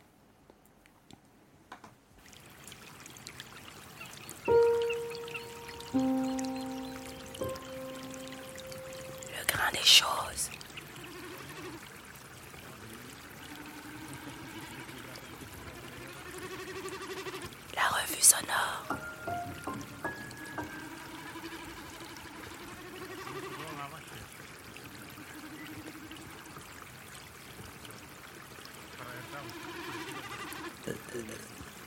La 17.74 17.82
revue 17.84 18.22
sonore. 18.22 18.84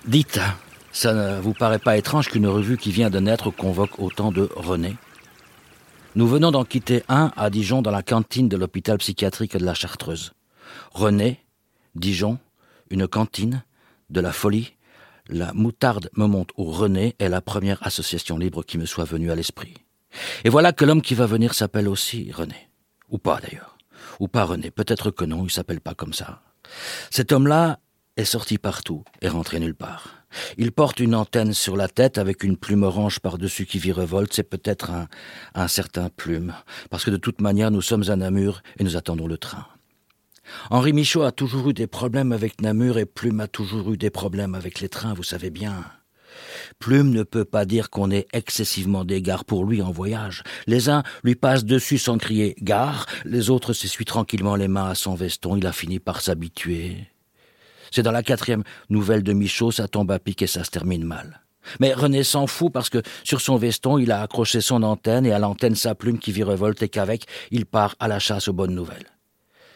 Dites, 0.06 0.40
ça 0.92 1.12
ne 1.12 1.40
vous 1.40 1.52
paraît 1.52 1.78
pas 1.78 1.98
étrange 1.98 2.28
qu'une 2.30 2.46
revue 2.46 2.78
qui 2.78 2.92
vient 2.92 3.10
de 3.10 3.20
naître 3.20 3.50
convoque 3.50 3.98
autant 3.98 4.32
de 4.32 4.48
René? 4.56 4.96
Nous 6.16 6.26
venons 6.26 6.50
d'en 6.50 6.64
quitter 6.64 7.04
un 7.08 7.30
à 7.36 7.50
Dijon 7.50 7.82
dans 7.82 7.92
la 7.92 8.02
cantine 8.02 8.48
de 8.48 8.56
l'hôpital 8.56 8.98
psychiatrique 8.98 9.56
de 9.56 9.64
la 9.64 9.74
Chartreuse. 9.74 10.32
René, 10.90 11.38
Dijon, 11.94 12.38
une 12.90 13.06
cantine, 13.06 13.62
de 14.10 14.20
la 14.20 14.32
folie. 14.32 14.74
La 15.28 15.52
moutarde 15.52 16.10
me 16.16 16.26
monte 16.26 16.50
au 16.56 16.64
René 16.64 17.14
est 17.20 17.28
la 17.28 17.40
première 17.40 17.86
association 17.86 18.38
libre 18.38 18.64
qui 18.64 18.76
me 18.76 18.86
soit 18.86 19.04
venue 19.04 19.30
à 19.30 19.36
l'esprit. 19.36 19.74
Et 20.42 20.48
voilà 20.48 20.72
que 20.72 20.84
l'homme 20.84 21.00
qui 21.00 21.14
va 21.14 21.26
venir 21.26 21.54
s'appelle 21.54 21.86
aussi 21.86 22.32
René. 22.32 22.68
Ou 23.10 23.18
pas 23.18 23.38
d'ailleurs. 23.40 23.78
Ou 24.18 24.26
pas 24.26 24.44
René. 24.44 24.72
Peut-être 24.72 25.12
que 25.12 25.24
non, 25.24 25.44
il 25.44 25.50
s'appelle 25.52 25.80
pas 25.80 25.94
comme 25.94 26.12
ça. 26.12 26.42
Cet 27.10 27.30
homme-là 27.30 27.78
est 28.16 28.24
sorti 28.24 28.58
partout 28.58 29.04
et 29.22 29.28
rentré 29.28 29.60
nulle 29.60 29.76
part. 29.76 30.19
Il 30.58 30.72
porte 30.72 31.00
une 31.00 31.14
antenne 31.14 31.52
sur 31.52 31.76
la 31.76 31.88
tête 31.88 32.18
avec 32.18 32.42
une 32.42 32.56
plume 32.56 32.82
orange 32.82 33.20
par-dessus 33.20 33.66
qui 33.66 33.78
virevolte. 33.78 34.32
C'est 34.32 34.42
peut-être 34.42 34.90
un, 35.54 35.68
certain 35.68 36.08
plume. 36.08 36.54
Parce 36.90 37.04
que 37.04 37.10
de 37.10 37.16
toute 37.16 37.40
manière, 37.40 37.70
nous 37.70 37.82
sommes 37.82 38.08
à 38.08 38.16
Namur 38.16 38.62
et 38.78 38.84
nous 38.84 38.96
attendons 38.96 39.26
le 39.26 39.38
train. 39.38 39.66
Henri 40.70 40.92
Michaud 40.92 41.22
a 41.22 41.32
toujours 41.32 41.70
eu 41.70 41.74
des 41.74 41.86
problèmes 41.86 42.32
avec 42.32 42.60
Namur 42.60 42.98
et 42.98 43.06
Plume 43.06 43.40
a 43.40 43.46
toujours 43.46 43.92
eu 43.92 43.96
des 43.96 44.10
problèmes 44.10 44.54
avec 44.54 44.80
les 44.80 44.88
trains, 44.88 45.14
vous 45.14 45.22
savez 45.22 45.50
bien. 45.50 45.84
Plume 46.78 47.10
ne 47.10 47.22
peut 47.22 47.44
pas 47.44 47.64
dire 47.64 47.90
qu'on 47.90 48.10
est 48.10 48.26
excessivement 48.32 49.04
d'égard 49.04 49.44
pour 49.44 49.64
lui 49.64 49.82
en 49.82 49.90
voyage. 49.92 50.42
Les 50.66 50.88
uns 50.88 51.02
lui 51.22 51.34
passent 51.34 51.64
dessus 51.64 51.98
sans 51.98 52.18
crier 52.18 52.56
gare, 52.62 53.06
les 53.24 53.50
autres 53.50 53.72
s'essuient 53.72 54.04
tranquillement 54.04 54.56
les 54.56 54.68
mains 54.68 54.90
à 54.90 54.94
son 54.94 55.14
veston, 55.14 55.56
il 55.56 55.66
a 55.66 55.72
fini 55.72 56.00
par 56.00 56.20
s'habituer. 56.20 57.08
C'est 57.90 58.02
dans 58.02 58.12
la 58.12 58.22
quatrième 58.22 58.62
nouvelle 58.88 59.22
de 59.22 59.32
Michaud, 59.32 59.70
ça 59.72 59.88
tombe 59.88 60.10
à 60.10 60.18
pic 60.18 60.42
et 60.42 60.46
ça 60.46 60.64
se 60.64 60.70
termine 60.70 61.04
mal. 61.04 61.42
Mais 61.78 61.92
René 61.92 62.24
s'en 62.24 62.46
fout 62.46 62.72
parce 62.72 62.88
que 62.88 63.02
sur 63.24 63.40
son 63.40 63.56
veston, 63.56 63.98
il 63.98 64.12
a 64.12 64.22
accroché 64.22 64.60
son 64.60 64.82
antenne 64.82 65.26
et 65.26 65.32
à 65.32 65.38
l'antenne 65.38 65.74
sa 65.74 65.94
plume 65.94 66.18
qui 66.18 66.32
virevolte 66.32 66.82
et 66.82 66.88
qu'avec, 66.88 67.26
il 67.50 67.66
part 67.66 67.94
à 68.00 68.08
la 68.08 68.18
chasse 68.18 68.48
aux 68.48 68.52
bonnes 68.52 68.74
nouvelles. 68.74 69.06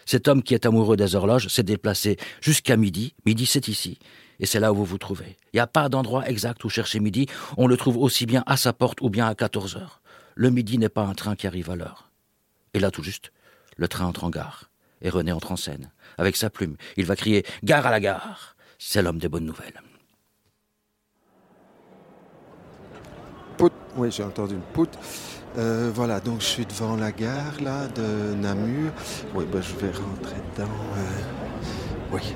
Cet 0.06 0.28
homme 0.28 0.42
qui 0.42 0.54
est 0.54 0.66
amoureux 0.66 0.96
des 0.96 1.14
horloges 1.14 1.48
s'est 1.48 1.62
déplacé 1.62 2.18
jusqu'à 2.40 2.76
midi. 2.76 3.14
Midi, 3.24 3.46
c'est 3.46 3.68
ici. 3.68 3.98
Et 4.40 4.46
c'est 4.46 4.60
là 4.60 4.72
où 4.72 4.76
vous 4.76 4.84
vous 4.84 4.98
trouvez. 4.98 5.36
Il 5.52 5.56
n'y 5.56 5.60
a 5.60 5.66
pas 5.66 5.88
d'endroit 5.88 6.28
exact 6.28 6.62
où 6.64 6.68
chercher 6.68 7.00
midi. 7.00 7.26
On 7.56 7.66
le 7.66 7.76
trouve 7.76 7.96
aussi 7.96 8.26
bien 8.26 8.42
à 8.46 8.56
sa 8.56 8.72
porte 8.72 9.00
ou 9.00 9.08
bien 9.08 9.26
à 9.26 9.34
14 9.34 9.76
heures. 9.76 10.00
Le 10.34 10.50
midi 10.50 10.78
n'est 10.78 10.88
pas 10.88 11.04
un 11.04 11.14
train 11.14 11.36
qui 11.36 11.46
arrive 11.46 11.70
à 11.70 11.76
l'heure. 11.76 12.10
Et 12.74 12.80
là, 12.80 12.90
tout 12.90 13.02
juste, 13.02 13.32
le 13.76 13.88
train 13.88 14.06
entre 14.06 14.24
en 14.24 14.30
gare. 14.30 14.70
Et 15.00 15.08
René 15.08 15.32
entre 15.32 15.52
en 15.52 15.56
scène. 15.56 15.90
Avec 16.18 16.36
sa 16.36 16.50
plume, 16.50 16.76
il 16.96 17.06
va 17.06 17.16
crier 17.16 17.44
Gare 17.62 17.86
à 17.86 17.90
la 17.90 18.00
gare. 18.00 18.56
C'est 18.78 19.02
l'homme 19.02 19.18
des 19.18 19.28
bonnes 19.28 19.46
nouvelles. 19.46 19.80
Pout. 23.56 23.72
Oui, 23.96 24.10
j'ai 24.10 24.24
entendu 24.24 24.54
une 24.54 24.60
poutre. 24.60 24.98
Euh, 25.56 25.90
voilà, 25.94 26.18
donc 26.18 26.40
je 26.40 26.46
suis 26.46 26.66
devant 26.66 26.96
la 26.96 27.12
gare 27.12 27.54
là 27.62 27.86
de 27.86 28.34
Namur. 28.34 28.90
Oui, 29.34 29.44
ben, 29.50 29.62
je 29.62 29.74
vais 29.76 29.92
rentrer 29.92 30.36
dedans. 30.56 30.70
euh, 30.96 32.12
Oui. 32.12 32.34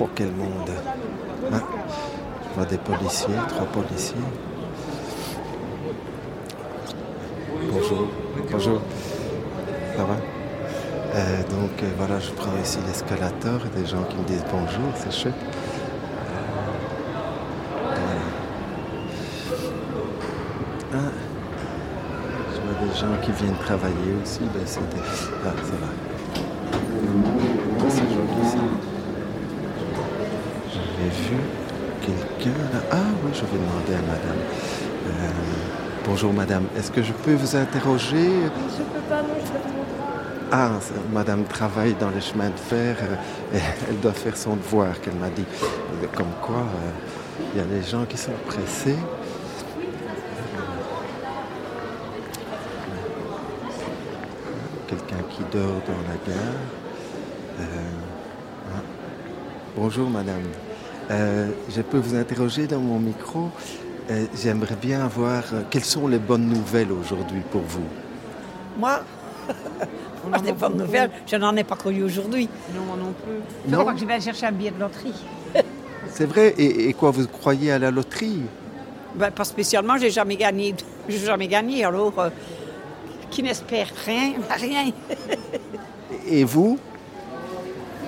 Oh, 0.00 0.08
quel 0.14 0.32
monde. 0.32 0.70
Je 1.50 2.54
vois 2.54 2.66
des 2.66 2.76
policiers, 2.78 3.34
trois 3.48 3.66
policiers. 3.66 4.16
Bonjour. 7.70 8.08
Bonjour. 8.50 8.82
Ça 9.96 10.04
va? 10.04 10.16
Euh, 11.14 11.42
Donc 11.50 11.82
euh, 11.82 11.90
voilà, 11.98 12.18
je 12.20 12.30
prends 12.30 12.56
ici 12.62 12.78
l'escalator 12.86 13.60
et 13.66 13.80
des 13.80 13.86
gens 13.86 14.02
qui 14.04 14.16
me 14.16 14.24
disent 14.24 14.44
bonjour, 14.50 14.90
c'est 14.96 15.12
chouette. 15.12 15.34
Ah. 20.94 20.96
Je 22.54 22.60
vois 22.60 22.86
des 22.86 22.94
gens 22.98 23.20
qui 23.22 23.32
viennent 23.32 23.56
travailler 23.58 24.14
aussi. 24.22 24.40
Ben, 24.54 24.62
c'est 24.64 24.80
des... 24.80 25.00
Ah, 25.44 25.52
C'est 27.88 28.08
joli 28.08 28.44
ça. 28.50 28.58
J'avais 30.72 31.10
vu 31.10 31.36
quelqu'un 32.00 32.58
là. 32.72 32.80
Ah 32.90 32.96
oui, 33.24 33.30
je 33.34 33.40
vais 33.40 33.58
demander 33.58 33.94
à 33.94 34.06
madame. 34.06 34.40
Euh, 35.08 35.30
bonjour 36.06 36.32
madame, 36.32 36.64
est-ce 36.76 36.90
que 36.90 37.02
je 37.02 37.12
peux 37.12 37.34
vous 37.34 37.56
interroger? 37.56 38.30
Je 38.78 38.82
peux 38.82 39.00
pas, 39.08 39.20
non, 39.22 39.34
je. 39.40 39.81
Ah, 40.54 40.72
madame 41.10 41.44
travaille 41.44 41.94
dans 41.94 42.10
les 42.10 42.20
chemins 42.20 42.50
de 42.50 42.58
fer. 42.58 42.94
euh, 43.00 43.56
et 43.56 43.60
elle 43.88 43.98
doit 44.00 44.12
faire 44.12 44.36
son 44.36 44.54
devoir, 44.54 45.00
qu'elle 45.00 45.14
m'a 45.14 45.30
dit. 45.30 45.46
Comme 46.14 46.34
quoi, 46.42 46.58
euh, 46.58 47.50
il 47.54 47.58
y 47.58 47.62
a 47.62 47.64
des 47.64 47.82
gens 47.82 48.04
qui 48.04 48.18
sont 48.18 48.32
pressés. 48.46 48.98
Quelqu'un 54.88 55.22
qui 55.30 55.42
dort 55.50 55.80
dans 55.86 56.02
la 56.06 56.18
gare. 56.26 56.60
Euh, 57.60 57.64
ah. 58.74 58.82
Bonjour 59.74 60.10
madame. 60.10 60.42
Je 61.08 61.80
peux 61.80 61.98
vous 61.98 62.14
interroger 62.14 62.66
dans 62.66 62.80
mon 62.80 62.98
micro. 62.98 63.50
J'aimerais 64.34 64.76
bien 64.76 65.02
avoir 65.06 65.44
quelles 65.70 65.84
sont 65.84 66.08
les 66.08 66.18
bonnes 66.18 66.46
nouvelles 66.46 66.92
aujourd'hui 66.92 67.40
pour 67.50 67.62
vous? 67.62 67.88
Moi? 68.76 69.00
Moi, 70.28 70.38
des 70.38 70.52
bonnes 70.52 70.76
nouvelles, 70.76 71.10
je 71.26 71.36
n'en 71.36 71.54
ai 71.56 71.64
pas 71.64 71.76
connu 71.76 72.02
aujourd'hui. 72.04 72.48
Non, 72.74 72.82
moi 72.82 72.96
non 72.96 73.12
plus. 73.12 73.40
Je 73.66 73.72
Non. 73.74 73.80
crois 73.80 73.92
que 73.94 74.00
je 74.00 74.04
vais 74.06 74.20
chercher 74.20 74.46
un 74.46 74.52
billet 74.52 74.70
de 74.70 74.80
loterie. 74.80 75.14
C'est 76.10 76.26
vrai 76.26 76.54
et, 76.58 76.88
et 76.88 76.92
quoi, 76.94 77.10
vous 77.10 77.26
croyez 77.26 77.72
à 77.72 77.78
la 77.78 77.90
loterie? 77.90 78.42
Ben, 79.14 79.30
pas 79.30 79.44
spécialement, 79.44 79.96
j'ai 79.98 80.10
jamais 80.10 80.36
gagné. 80.36 80.74
J'ai 81.08 81.18
jamais 81.18 81.48
gagné. 81.48 81.84
Alors, 81.84 82.12
euh, 82.18 82.30
qui 83.30 83.42
n'espère 83.42 83.88
rien, 84.06 84.34
rien. 84.56 84.92
Et 86.28 86.44
vous? 86.44 86.78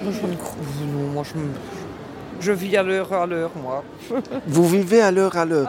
Moi, 0.02 0.12
je 0.12 0.26
ne 0.26 0.34
crois- 0.36 0.56
non, 0.92 1.08
moi, 1.12 1.22
je, 1.24 2.44
je 2.46 2.52
vis 2.52 2.76
à 2.76 2.82
l'heure 2.82 3.12
à 3.12 3.26
l'heure, 3.26 3.50
moi. 3.60 3.82
Vous 4.46 4.68
vivez 4.68 5.00
à 5.00 5.10
l'heure 5.10 5.36
à 5.36 5.44
l'heure. 5.44 5.68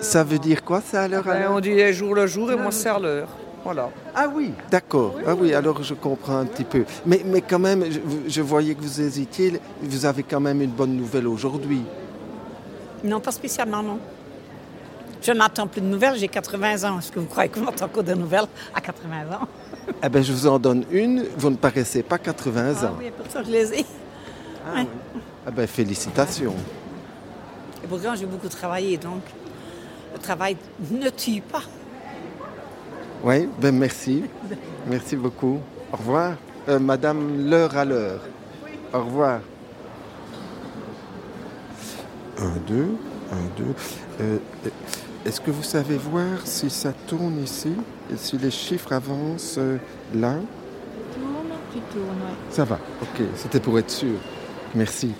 ça 0.00 0.24
veut 0.24 0.38
dire 0.38 0.64
quoi, 0.64 0.80
ça, 0.80 1.02
à 1.02 1.08
l'heure 1.08 1.28
à 1.28 1.34
Ben, 1.34 1.40
l'heure? 1.40 1.52
on 1.52 1.60
dit 1.60 1.92
jour 1.92 2.14
le 2.14 2.26
jour 2.26 2.50
et 2.50 2.56
moi, 2.56 2.70
c'est 2.72 2.88
à 2.88 2.98
l'heure. 2.98 3.28
Voilà. 3.64 3.90
Ah 4.14 4.28
oui, 4.32 4.52
d'accord. 4.70 5.14
ah 5.26 5.34
oui, 5.34 5.54
alors 5.54 5.82
je 5.82 5.94
comprends 5.94 6.36
un 6.36 6.44
petit 6.46 6.64
peu. 6.64 6.84
Mais, 7.06 7.22
mais 7.24 7.40
quand 7.40 7.58
même, 7.58 7.84
je, 7.90 7.98
je 8.28 8.42
voyais 8.42 8.74
que 8.74 8.82
vous 8.82 9.00
hésitiez. 9.00 9.58
Vous 9.82 10.04
avez 10.04 10.22
quand 10.22 10.40
même 10.40 10.60
une 10.60 10.70
bonne 10.70 10.94
nouvelle 10.94 11.26
aujourd'hui. 11.26 11.82
Non, 13.02 13.20
pas 13.20 13.32
spécialement, 13.32 13.82
non. 13.82 13.98
Je 15.22 15.32
n'attends 15.32 15.66
plus 15.66 15.80
de 15.80 15.86
nouvelles, 15.86 16.16
j'ai 16.18 16.28
80 16.28 16.84
ans. 16.90 16.98
Est-ce 16.98 17.10
que 17.10 17.18
vous 17.20 17.26
croyez 17.26 17.48
que 17.48 17.58
j'entends 17.58 17.86
encore 17.86 18.02
de 18.04 18.12
nouvelles 18.12 18.44
à 18.74 18.80
80 18.82 19.34
ans? 19.34 19.48
Eh 20.02 20.08
bien, 20.10 20.20
je 20.20 20.32
vous 20.32 20.46
en 20.46 20.58
donne 20.58 20.84
une. 20.90 21.24
Vous 21.38 21.48
ne 21.48 21.56
paraissez 21.56 22.02
pas 22.02 22.18
80 22.18 22.74
Ah 22.82 22.84
ans. 22.86 22.94
oui, 22.98 23.10
pour 23.16 23.30
ça 23.30 23.42
je 23.42 23.50
les 23.50 23.72
ai. 23.72 23.76
Ouais. 23.78 24.86
Ah 25.46 25.50
ben, 25.50 25.66
félicitations. 25.66 26.54
Et 27.82 27.86
pourtant, 27.86 28.14
j'ai 28.14 28.26
beaucoup 28.26 28.48
travaillé, 28.48 28.96
donc 28.98 29.22
le 30.14 30.18
travail 30.18 30.56
ne 30.90 31.08
tue 31.10 31.40
pas. 31.40 31.62
Oui, 33.24 33.48
ben 33.58 33.74
merci. 33.74 34.22
Merci 34.86 35.16
beaucoup. 35.16 35.58
Au 35.90 35.96
revoir. 35.96 36.34
Euh, 36.68 36.78
Madame, 36.78 37.48
l'heure 37.48 37.74
à 37.74 37.84
l'heure. 37.86 38.20
Au 38.92 38.98
revoir. 38.98 39.40
Un, 42.38 42.56
deux, 42.66 42.88
un, 43.32 43.46
deux. 43.56 43.74
Euh, 44.20 44.36
Est-ce 45.24 45.40
que 45.40 45.50
vous 45.50 45.62
savez 45.62 45.96
voir 45.96 46.38
si 46.44 46.68
ça 46.68 46.92
tourne 47.06 47.42
ici 47.42 47.72
et 48.12 48.16
si 48.18 48.36
les 48.36 48.50
chiffres 48.50 48.92
avancent 48.92 49.56
euh, 49.56 49.78
là? 50.14 50.34
Tourne, 51.14 51.56
tu 51.72 51.78
tournes, 51.92 52.04
ouais. 52.04 52.36
Ça 52.50 52.64
va, 52.64 52.78
ok, 53.00 53.22
c'était 53.36 53.60
pour 53.60 53.78
être 53.78 53.90
sûr. 53.90 54.18
Merci. 54.74 55.14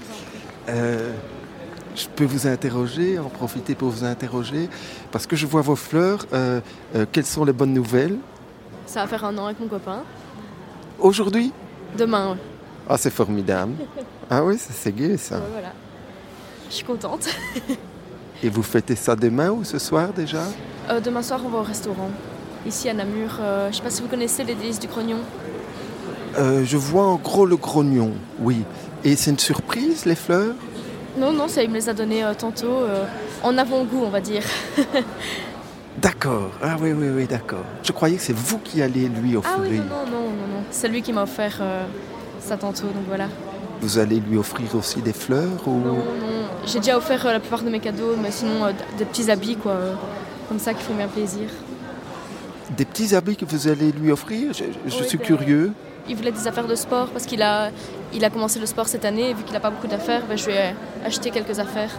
Je 1.95 2.07
peux 2.09 2.25
vous 2.25 2.47
interroger, 2.47 3.19
en 3.19 3.29
profiter 3.29 3.75
pour 3.75 3.89
vous 3.91 4.05
interroger, 4.05 4.69
parce 5.12 5.27
que 5.27 5.37
je 5.37 5.47
vois 5.47 5.61
vos 5.62 5.77
fleurs. 5.77 6.27
Euh, 6.33 6.61
euh, 6.97 7.07
quelles 7.11 7.27
sont 7.27 7.45
les 7.45 7.53
bonnes 7.53 7.73
nouvelles? 7.73 8.16
Ça 8.87 9.01
va 9.03 9.07
faire 9.07 9.25
un 9.25 9.37
an 9.39 9.47
avec 9.47 9.61
mon 9.61 9.69
copain. 9.69 10.03
Aujourd'hui? 10.99 11.53
Demain, 11.97 12.33
ouais. 12.33 12.39
Ah, 12.89 12.97
c'est 12.99 13.11
formidable. 13.11 13.73
Ah 14.31 14.43
oui, 14.43 14.57
c'est 14.59 14.91
gai 14.91 15.19
ça. 15.19 15.37
Ouais, 15.37 15.43
voilà. 15.53 15.73
Je 16.71 16.75
suis 16.77 16.85
contente. 16.85 17.29
Et 18.43 18.49
vous 18.49 18.62
fêtez 18.62 18.97
ça 18.97 19.15
demain 19.15 19.51
ou 19.51 19.65
ce 19.65 19.79
soir 19.79 20.15
déjà? 20.15 20.41
Euh, 20.89 20.99
demain 20.99 21.23
soir, 21.23 21.41
on 21.45 21.51
va 21.51 21.59
au 21.59 21.62
restaurant. 21.62 22.09
Ici 22.66 22.89
à 22.89 22.95
Namur. 22.95 23.39
Je 23.71 23.77
sais 23.77 23.83
pas 23.83 23.91
si 23.91 24.01
vous 24.01 24.09
connaissez 24.09 24.43
les 24.45 24.55
délices 24.55 24.81
du 24.81 24.89
Crognon. 24.89 25.19
Euh, 26.39 26.65
Je 26.65 26.77
vois 26.79 27.05
en 27.05 27.16
gros 27.16 27.45
le 27.45 27.57
grognon, 27.57 28.12
oui. 28.41 28.62
Et 29.05 29.15
c'est 29.15 29.31
une 29.31 29.39
surprise, 29.39 30.07
les 30.07 30.15
fleurs? 30.15 30.55
Non, 31.16 31.32
non, 31.32 31.47
ça, 31.49 31.62
il 31.62 31.70
me 31.70 31.74
les 31.74 31.89
a 31.89 31.93
données 31.95 32.24
euh, 32.24 32.35
tantôt. 32.35 32.66
euh, 32.82 33.05
en 33.43 33.57
avant-goût, 33.59 34.03
on 34.05 34.11
va 34.11 34.20
dire. 34.20 34.43
D'accord. 35.99 36.51
Ah 36.62 36.77
oui, 36.81 36.93
oui, 36.93 37.07
oui, 37.15 37.27
d'accord. 37.27 37.65
Je 37.82 37.93
croyais 37.93 38.16
que 38.16 38.23
c'est 38.23 38.32
vous 38.36 38.59
qui 38.59 38.82
allez 38.82 39.09
lui 39.09 39.35
ah 39.36 39.39
offrir. 39.39 39.59
oui, 39.61 39.78
non, 39.78 39.85
non, 39.85 40.11
non, 40.11 40.31
non, 40.31 40.47
non. 40.57 40.65
C'est 40.70 40.89
lui 40.89 41.03
qui 41.03 41.12
m'a 41.12 41.23
offert 41.23 41.59
euh, 41.61 41.85
ça 42.41 42.57
tantôt, 42.57 42.89
donc 42.89 43.05
voilà. 43.07 43.28
Vous 43.81 43.99
allez 43.99 44.19
lui 44.19 44.36
offrir 44.36 44.74
aussi 44.74 45.01
des 45.03 45.12
fleurs 45.12 45.66
ou... 45.66 45.70
Non, 45.78 45.95
non. 45.95 46.03
J'ai 46.66 46.81
déjà 46.81 46.97
offert 46.97 47.24
euh, 47.27 47.32
la 47.32 47.41
plupart 47.41 47.62
de 47.62 47.70
mes 47.70 47.78
cadeaux, 47.81 48.16
mais 48.20 48.32
sinon, 48.32 48.66
des 48.99 49.05
petits 49.05 49.31
habits, 49.31 49.57
quoi. 49.57 49.77
comme 50.49 50.59
ça, 50.59 50.74
qui 50.74 50.82
font 50.82 50.95
bien 50.95 51.07
plaisir. 51.09 51.49
Des 52.77 52.85
petits 52.85 53.15
habits 53.15 53.36
que 53.36 53.45
vous 53.45 53.69
allez 53.69 53.93
lui 53.93 54.11
offrir? 54.11 54.53
Je, 54.53 54.65
je 54.86 54.97
Oui, 55.01 55.09
suis 55.09 55.19
ben, 55.19 55.24
curieux. 55.27 55.73
Il 56.09 56.16
voulait 56.16 56.32
des 56.32 56.49
affaires 56.49 56.66
de 56.66 56.74
sport 56.74 57.07
parce 57.09 57.24
qu'il 57.24 57.41
a, 57.41 57.70
il 58.15 58.24
a 58.24 58.31
commencé 58.31 58.59
le 58.61 58.66
sport 58.66 58.89
cette 58.89 59.05
année 59.05 59.31
et 59.31 59.35
vu 59.35 59.43
qu'il 59.43 59.53
n'a 59.53 59.61
pas 59.61 59.70
beaucoup 59.70 59.86
d'affaires, 59.86 60.23
ben, 60.28 60.39
je 60.39 60.47
lui 60.47 60.53
ai 60.55 60.74
acheté 61.05 61.31
quelques 61.31 61.59
affaires. 61.59 61.91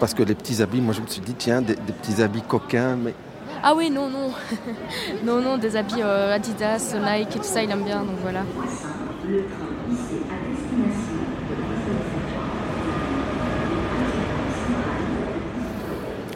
Parce 0.00 0.12
que 0.12 0.22
les 0.22 0.34
petits 0.34 0.60
habits, 0.60 0.80
moi 0.80 0.92
je 0.92 1.00
me 1.00 1.06
suis 1.06 1.20
dit, 1.20 1.34
tiens, 1.34 1.62
des, 1.62 1.76
des 1.76 1.92
petits 1.92 2.20
habits 2.22 2.42
coquins, 2.42 2.96
mais 2.96 3.14
Ah 3.62 3.74
oui, 3.74 3.90
non, 3.90 4.08
non. 4.10 4.30
non, 5.24 5.40
non, 5.40 5.56
des 5.56 5.76
habits 5.76 6.02
euh, 6.02 6.34
Adidas, 6.34 6.94
Nike 6.94 7.36
et 7.36 7.38
tout 7.38 7.44
ça, 7.44 7.62
il 7.62 7.70
aime 7.70 7.84
bien, 7.84 8.00
donc 8.00 8.16
voilà. 8.22 8.42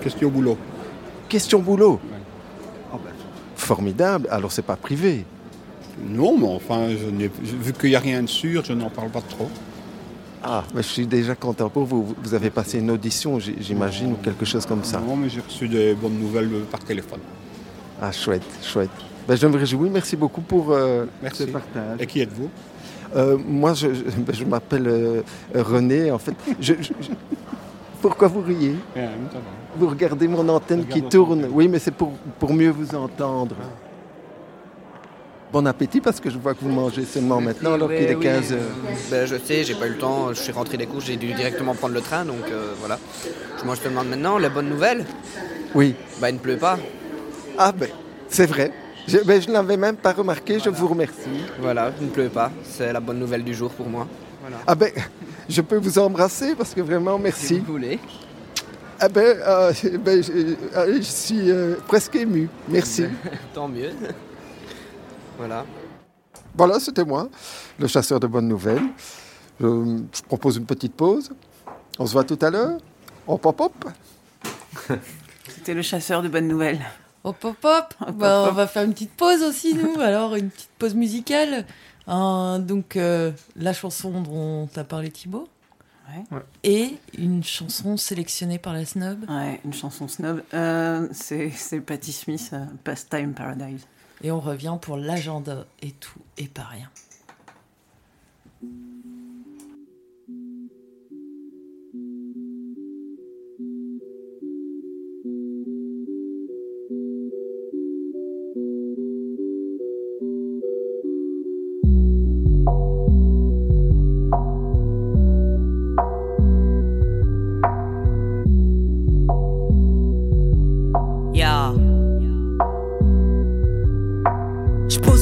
Question 0.02 0.28
boulot. 0.30 0.56
Question 1.28 1.60
boulot 1.60 2.00
Ah 2.92 2.96
ben, 3.02 3.12
Formidable. 3.56 4.28
Alors 4.30 4.50
c'est 4.52 4.62
pas 4.62 4.76
privé 4.76 5.24
Non, 6.08 6.36
mais 6.38 6.46
enfin, 6.46 6.88
je 6.90 7.56
vu 7.56 7.72
qu'il 7.72 7.90
n'y 7.90 7.96
a 7.96 8.00
rien 8.00 8.22
de 8.22 8.28
sûr, 8.28 8.64
je 8.64 8.72
n'en 8.72 8.90
parle 8.90 9.10
pas 9.10 9.20
trop. 9.22 9.48
Ah, 10.42 10.64
mais 10.74 10.82
je 10.82 10.88
suis 10.88 11.06
déjà 11.06 11.34
content 11.34 11.68
pour 11.68 11.84
vous. 11.84 12.14
Vous 12.22 12.32
avez 12.34 12.48
passé 12.50 12.78
une 12.78 12.90
audition, 12.90 13.38
j'imagine, 13.38 14.12
ou 14.12 14.16
quelque 14.16 14.44
chose 14.46 14.64
comme 14.64 14.84
ça. 14.84 14.98
Non, 15.00 15.14
mais 15.16 15.28
j'ai 15.28 15.40
reçu 15.40 15.68
des 15.68 15.92
bonnes 15.94 16.18
nouvelles 16.18 16.48
par 16.70 16.80
téléphone. 16.80 17.20
Ah, 18.00 18.10
chouette, 18.12 18.42
chouette. 18.62 18.88
Ben, 19.28 19.36
je 19.36 19.46
me 19.46 19.56
réjouis. 19.58 19.90
Merci 19.90 20.16
beaucoup 20.16 20.40
pour 20.40 20.72
euh, 20.72 21.04
Merci. 21.22 21.42
ce 21.42 21.48
partage. 21.50 22.00
Et 22.00 22.06
qui 22.06 22.20
êtes-vous? 22.20 22.48
Euh, 23.14 23.36
moi, 23.46 23.74
je, 23.74 23.88
je- 23.92 24.02
ben, 24.02 24.34
je 24.34 24.44
m'appelle 24.44 24.86
euh, 24.88 25.22
René. 25.54 26.10
En 26.10 26.18
fait, 26.18 26.34
je- 26.58 26.72
pourquoi 28.00 28.28
vous 28.28 28.40
riez? 28.40 28.76
Vous 29.76 29.88
regardez 29.88 30.26
mon 30.26 30.48
antenne 30.48 30.86
qui 30.86 31.02
tourne. 31.02 31.46
Oui, 31.52 31.68
mais 31.68 31.78
c'est 31.78 31.90
pour, 31.94 32.12
pour 32.38 32.54
mieux 32.54 32.70
vous 32.70 32.94
entendre. 32.94 33.56
Bon 35.52 35.66
appétit 35.66 36.00
parce 36.00 36.20
que 36.20 36.30
je 36.30 36.38
vois 36.38 36.54
que 36.54 36.60
vous 36.62 36.70
mangez 36.70 37.04
seulement 37.04 37.40
maintenant 37.40 37.72
alors 37.72 37.88
qu'il 37.88 37.98
est 38.04 38.14
oui. 38.14 38.22
15 38.22 38.52
heures. 38.52 38.58
Ben, 39.10 39.26
je 39.26 39.34
sais, 39.36 39.64
j'ai 39.64 39.74
pas 39.74 39.86
eu 39.88 39.90
le 39.90 39.98
temps, 39.98 40.28
je 40.32 40.40
suis 40.40 40.52
rentré 40.52 40.76
des 40.76 40.86
cours, 40.86 41.00
j'ai 41.00 41.16
dû 41.16 41.32
directement 41.32 41.74
prendre 41.74 41.94
le 41.94 42.00
train, 42.00 42.24
donc 42.24 42.48
euh, 42.52 42.72
voilà. 42.78 42.98
Je 43.60 43.64
mange 43.66 43.78
seulement 43.80 44.04
maintenant. 44.04 44.38
La 44.38 44.48
bonne 44.48 44.68
nouvelle, 44.68 45.04
Oui. 45.74 45.96
bah 46.20 46.30
il 46.30 46.34
ne 46.34 46.38
pleut 46.38 46.56
pas. 46.56 46.78
Ah 47.58 47.72
ben, 47.72 47.88
c'est 48.28 48.46
vrai. 48.46 48.70
Je, 49.08 49.18
ben, 49.18 49.42
je 49.42 49.48
ne 49.48 49.54
l'avais 49.54 49.76
même 49.76 49.96
pas 49.96 50.12
remarqué, 50.12 50.60
je 50.60 50.70
vous 50.70 50.86
remercie. 50.86 51.42
Voilà, 51.60 51.92
il 52.00 52.06
ne 52.06 52.12
pleut 52.12 52.28
pas. 52.28 52.52
C'est 52.62 52.92
la 52.92 53.00
bonne 53.00 53.18
nouvelle 53.18 53.42
du 53.42 53.52
jour 53.52 53.70
pour 53.72 53.88
moi. 53.88 54.06
Voilà. 54.42 54.58
Ah 54.68 54.74
ben, 54.76 54.92
je 55.48 55.60
peux 55.62 55.76
vous 55.78 55.98
embrasser 55.98 56.54
parce 56.54 56.72
que 56.74 56.80
vraiment, 56.80 57.18
merci. 57.18 57.46
Si 57.46 57.58
vous 57.58 57.72
voulez. 57.72 57.98
Ah 59.00 59.08
ben, 59.08 59.36
euh, 59.44 59.72
ben, 59.98 60.22
je, 60.22 60.30
euh, 60.76 60.96
je 60.98 61.00
suis 61.02 61.50
euh, 61.50 61.74
presque 61.88 62.14
ému. 62.14 62.48
Merci. 62.68 63.06
Tant 63.54 63.66
mieux. 63.66 63.90
Voilà. 65.40 65.64
Voilà, 66.54 66.78
c'était 66.78 67.04
moi, 67.04 67.30
le 67.78 67.86
chasseur 67.86 68.20
de 68.20 68.26
bonnes 68.26 68.46
nouvelles. 68.46 68.82
Je, 69.58 69.66
je 70.12 70.22
propose 70.22 70.58
une 70.58 70.66
petite 70.66 70.94
pause. 70.94 71.30
On 71.98 72.04
se 72.04 72.12
voit 72.12 72.24
tout 72.24 72.38
à 72.42 72.50
l'heure. 72.50 72.78
Hop, 73.26 73.46
hop, 73.46 73.58
hop. 73.58 73.84
C'était 75.48 75.72
le 75.72 75.80
chasseur 75.80 76.20
de 76.22 76.28
bonnes 76.28 76.46
nouvelles. 76.46 76.80
Hop, 77.24 77.42
hop, 77.42 77.56
hop. 77.64 77.94
Hop, 78.00 78.10
Bah, 78.16 78.42
hop, 78.42 78.48
on 78.50 78.54
va 78.54 78.66
faire 78.66 78.82
une 78.84 78.92
petite 78.92 79.12
pause 79.12 79.42
aussi, 79.42 79.72
nous. 79.72 79.98
Alors, 80.00 80.34
une 80.34 80.50
petite 80.50 80.70
pause 80.78 80.94
musicale. 80.94 81.64
Donc, 82.06 82.96
euh, 82.96 83.32
la 83.56 83.72
chanson 83.72 84.20
dont 84.20 84.66
t'as 84.66 84.84
parlé, 84.84 85.10
Thibaut. 85.10 85.48
Et 86.64 86.96
une 87.16 87.42
chanson 87.44 87.96
sélectionnée 87.96 88.58
par 88.58 88.74
la 88.74 88.84
Snob. 88.84 89.24
Ouais, 89.30 89.58
une 89.64 89.72
chanson 89.72 90.06
snob. 90.08 90.42
Euh, 90.52 91.06
c'est 91.12 91.50
c'est 91.50 91.80
Patti 91.80 92.12
Smith, 92.12 92.50
euh, 92.52 92.64
Pastime 92.82 93.32
Paradise. 93.32 93.86
Et 94.22 94.30
on 94.30 94.40
revient 94.40 94.76
pour 94.80 94.96
l'agenda 94.96 95.66
et 95.82 95.92
tout 95.92 96.20
et 96.36 96.46
pas 96.46 96.64
rien. 96.64 96.90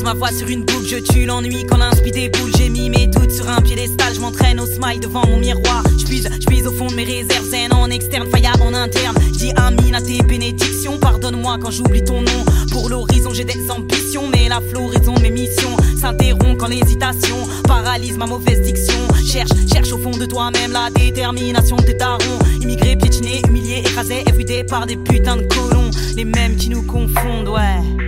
Ma 0.09 0.14
voix 0.14 0.32
sur 0.32 0.48
une 0.48 0.64
boucle, 0.64 0.86
je 0.86 0.97
tue 0.97 1.26
l'ennui 1.26 1.66
quand 1.68 1.76
l'inspi 1.76 2.10
déboule. 2.10 2.51
J'ai 2.56 2.70
mis 2.70 2.89
mes 2.89 3.06
doutes 3.09 3.30
sur 3.30 3.47
un 3.47 3.60
piédestal, 3.60 4.14
je 4.14 4.20
m'entraîne 4.20 4.59
au 4.59 4.64
smile 4.64 5.01
devant 5.01 5.26
mon 5.26 5.36
miroir. 5.36 5.82
Je 5.98 6.05
puise, 6.06 6.26
je 6.40 6.66
au 6.66 6.72
fond 6.72 6.86
de 6.86 6.94
mes 6.94 7.05
réserves 7.05 7.44
zen 7.51 7.74
en 7.74 7.90
externe, 7.90 8.26
faillable 8.30 8.62
en 8.62 8.72
interne. 8.72 9.16
Dis 9.32 9.52
Amine 9.56 9.94
à 9.94 10.01
tes 10.01 10.22
bénédictions, 10.22 10.97
pardonne-moi 10.98 11.59
quand 11.60 11.70
j'oublie 11.70 12.02
ton 12.02 12.22
nom. 12.22 12.44
Pour 12.70 12.89
l'horizon, 12.89 13.35
j'ai 13.35 13.44
des 13.44 13.70
ambitions, 13.70 14.28
mais 14.32 14.48
la 14.48 14.62
floraison 14.62 15.14
mes 15.20 15.30
missions 15.30 15.76
s'interrompt 16.01 16.56
quand 16.56 16.68
l'hésitation 16.68 17.36
paralyse 17.64 18.16
ma 18.16 18.24
mauvaise 18.24 18.62
diction. 18.62 19.01
Cherche, 19.26 19.51
cherche 19.70 19.93
au 19.93 19.98
fond 19.98 20.16
de 20.16 20.24
toi-même 20.24 20.72
la 20.72 20.89
détermination 20.89 21.76
de 21.76 21.82
tes 21.82 21.94
darons. 21.94 22.39
Immigrés, 22.62 22.97
piétinés, 22.97 23.43
humiliés, 23.47 23.80
écrasés, 23.80 24.24
everyday 24.26 24.64
par 24.64 24.86
des 24.86 24.97
putains 24.97 25.36
de 25.36 25.43
colons. 25.43 25.90
Les 26.16 26.24
mêmes 26.24 26.56
qui 26.56 26.70
nous 26.70 26.82
confondent, 26.82 27.48
ouais. 27.48 28.07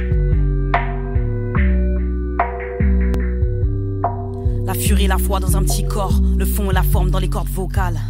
Furie, 4.81 5.07
la 5.07 5.19
foi 5.19 5.40
dans 5.40 5.57
un 5.57 5.62
petit 5.62 5.85
corps, 5.85 6.20
le 6.36 6.44
fond 6.44 6.70
et 6.70 6.74
la 6.74 6.82
forme 6.82 7.11
dans 7.11 7.19
les 7.19 7.28
cordes 7.28 7.48
vocales. 7.48 8.01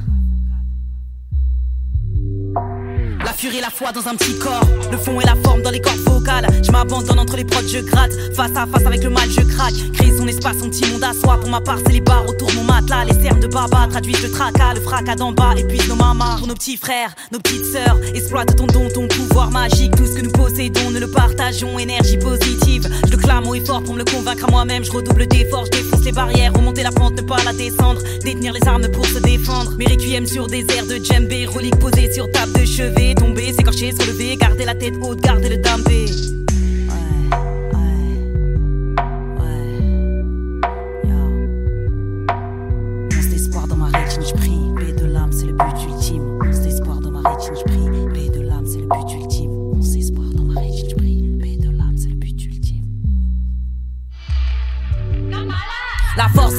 La 3.30 3.36
furie, 3.36 3.60
la 3.60 3.70
foi 3.70 3.92
dans 3.92 4.08
un 4.08 4.16
petit 4.16 4.36
corps, 4.40 4.66
le 4.90 4.98
fond 4.98 5.20
et 5.20 5.24
la 5.24 5.36
forme 5.36 5.62
dans 5.62 5.70
les 5.70 5.80
cordes 5.80 6.00
vocales. 6.00 6.48
Je 6.64 6.72
m'abandonne 6.72 7.20
entre 7.20 7.36
les 7.36 7.44
prods, 7.44 7.62
je 7.64 7.78
gratte. 7.78 8.10
Face 8.34 8.50
à 8.56 8.66
face 8.66 8.84
avec 8.84 9.04
le 9.04 9.10
mal, 9.10 9.30
je 9.30 9.42
craque. 9.42 9.74
Créer 9.92 10.18
son 10.18 10.26
espace, 10.26 10.58
son 10.58 10.68
petit 10.68 10.84
monde 10.90 11.04
à 11.04 11.12
soi. 11.12 11.38
Pour 11.38 11.48
ma 11.48 11.60
part, 11.60 11.78
c'est 11.86 11.92
les 11.92 12.00
barres 12.00 12.28
autour 12.28 12.52
mon 12.54 12.64
matelas. 12.64 13.04
Les 13.04 13.22
cernes 13.22 13.38
de 13.38 13.46
baba 13.46 13.86
traduisent 13.88 14.24
le 14.24 14.32
tracas, 14.32 14.74
le 14.74 14.80
fracas 14.80 15.14
d'en 15.14 15.30
bas. 15.30 15.54
Et 15.56 15.62
puis 15.62 15.80
nos 15.88 15.94
mamas, 15.94 16.38
pour 16.38 16.48
nos 16.48 16.54
petits 16.54 16.76
frères, 16.76 17.14
nos 17.30 17.38
petites 17.38 17.66
sœurs. 17.66 18.00
Exploite 18.14 18.56
ton 18.56 18.66
don, 18.66 18.88
ton 18.92 19.06
pouvoir 19.06 19.52
magique. 19.52 19.94
Tout 19.94 20.06
ce 20.06 20.14
que 20.14 20.22
nous 20.22 20.32
possédons, 20.32 20.90
ne 20.90 20.98
le 20.98 21.08
partageons. 21.08 21.78
Énergie 21.78 22.18
positive. 22.18 22.90
Je 23.06 23.12
le 23.12 23.16
clame 23.16 23.46
haut 23.46 23.54
et 23.54 23.64
fort 23.64 23.84
pour 23.84 23.94
me 23.94 24.00
le 24.00 24.04
convaincre 24.06 24.46
à 24.48 24.50
moi-même. 24.50 24.82
Je 24.82 24.90
redouble 24.90 25.28
d'efforts, 25.28 25.66
je 25.66 25.78
défonce 25.78 26.04
les 26.04 26.12
barrières. 26.12 26.52
Remonter 26.52 26.82
la 26.82 26.90
pente, 26.90 27.14
ne 27.14 27.22
pas 27.22 27.40
la 27.44 27.52
descendre. 27.52 28.02
Détenir 28.24 28.52
les 28.54 28.66
armes 28.66 28.88
pour 28.88 29.06
se 29.06 29.20
défendre. 29.20 29.76
Mes 29.78 29.86
requiem 29.86 30.26
sur 30.26 30.48
des 30.48 30.66
airs 30.76 30.86
de 30.86 30.96
djembé. 30.96 31.46
Relique 31.46 31.78
posée 31.78 32.12
sur 32.12 32.28
table 32.32 32.54
de 32.54 32.64
chevet. 32.64 33.14
Tomber, 33.20 33.52
s'écorcher, 33.52 33.92
se 33.92 33.98
relever. 34.00 34.34
Garder 34.38 34.64
la 34.64 34.74
tête 34.74 34.94
haute, 35.02 35.20
garder 35.20 35.50
le 35.50 35.58
dampé. 35.58 36.06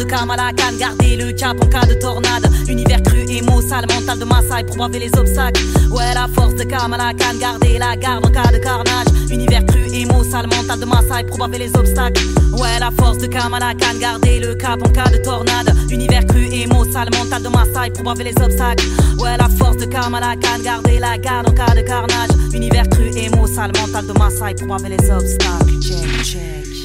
De 0.04 0.10
Kamala 0.10 0.52
Khan, 0.54 0.78
garder 0.80 1.16
le 1.16 1.32
cap 1.32 1.58
en 1.62 1.68
cas 1.68 1.86
de 1.86 1.94
tornade. 1.94 2.50
Univers 2.68 3.02
cru, 3.04 3.26
sale, 3.62 3.86
mental 3.88 4.18
de 4.20 4.26
Maasai 4.26 4.64
pour 4.66 4.78
braver 4.78 5.00
les 5.00 5.12
obstacles. 5.18 5.62
Ouais, 5.92 6.14
la 6.14 6.28
force 6.28 6.56
de 6.56 6.64
Kamala 6.64 7.14
Khan, 7.14 7.38
garder 7.40 7.78
la 7.78 7.96
garde 7.96 8.26
en 8.26 8.32
cas 8.32 8.52
de 8.52 8.58
carnage. 8.58 9.08
Univers 9.30 9.66
cru, 9.66 9.86
émo, 9.94 10.24
sale, 10.24 10.48
mental 10.48 10.80
de 10.80 10.86
Maasai 10.86 11.24
pour 11.26 11.38
braver 11.38 11.60
les 11.60 11.76
obstacles. 11.76 12.22
Ouais, 12.54 12.80
la 12.80 12.92
force 12.92 13.20
de 13.20 13.28
Kamala 13.28 13.74
Khan, 13.76 14.00
garder 14.00 14.40
le 14.40 14.56
cap 14.56 14.80
en 14.84 14.90
cas 14.90 15.10
de 15.10 15.18
tornade. 15.18 15.74
Univers 15.92 16.26
cru, 16.26 16.48
émo, 16.52 16.84
sale, 16.92 17.10
mental 17.12 17.44
de 17.44 17.50
Maasai 17.50 17.92
pour 17.92 18.04
braver 18.04 18.24
les 18.24 18.42
obstacles. 18.42 18.86
Ouais, 19.20 19.38
la 19.38 19.50
force 19.50 19.78
de 19.78 19.86
Kamala 19.86 20.36
Khan, 20.36 20.64
garder 20.64 21.00
la 21.00 21.18
garde 21.18 21.50
en 21.50 21.54
cas 21.54 21.76
de 21.76 21.82
carnage. 21.82 22.32
Univers 22.54 22.90
cru, 22.90 23.12
émo, 23.16 23.46
sale, 23.46 23.72
mental 23.80 24.08
de 24.08 24.14
Maasai 24.14 24.56
pour 24.56 24.68
braver 24.68 24.90
les 24.90 25.12
obstacles. 25.12 25.80
Check, 25.80 26.24
check. 26.24 26.81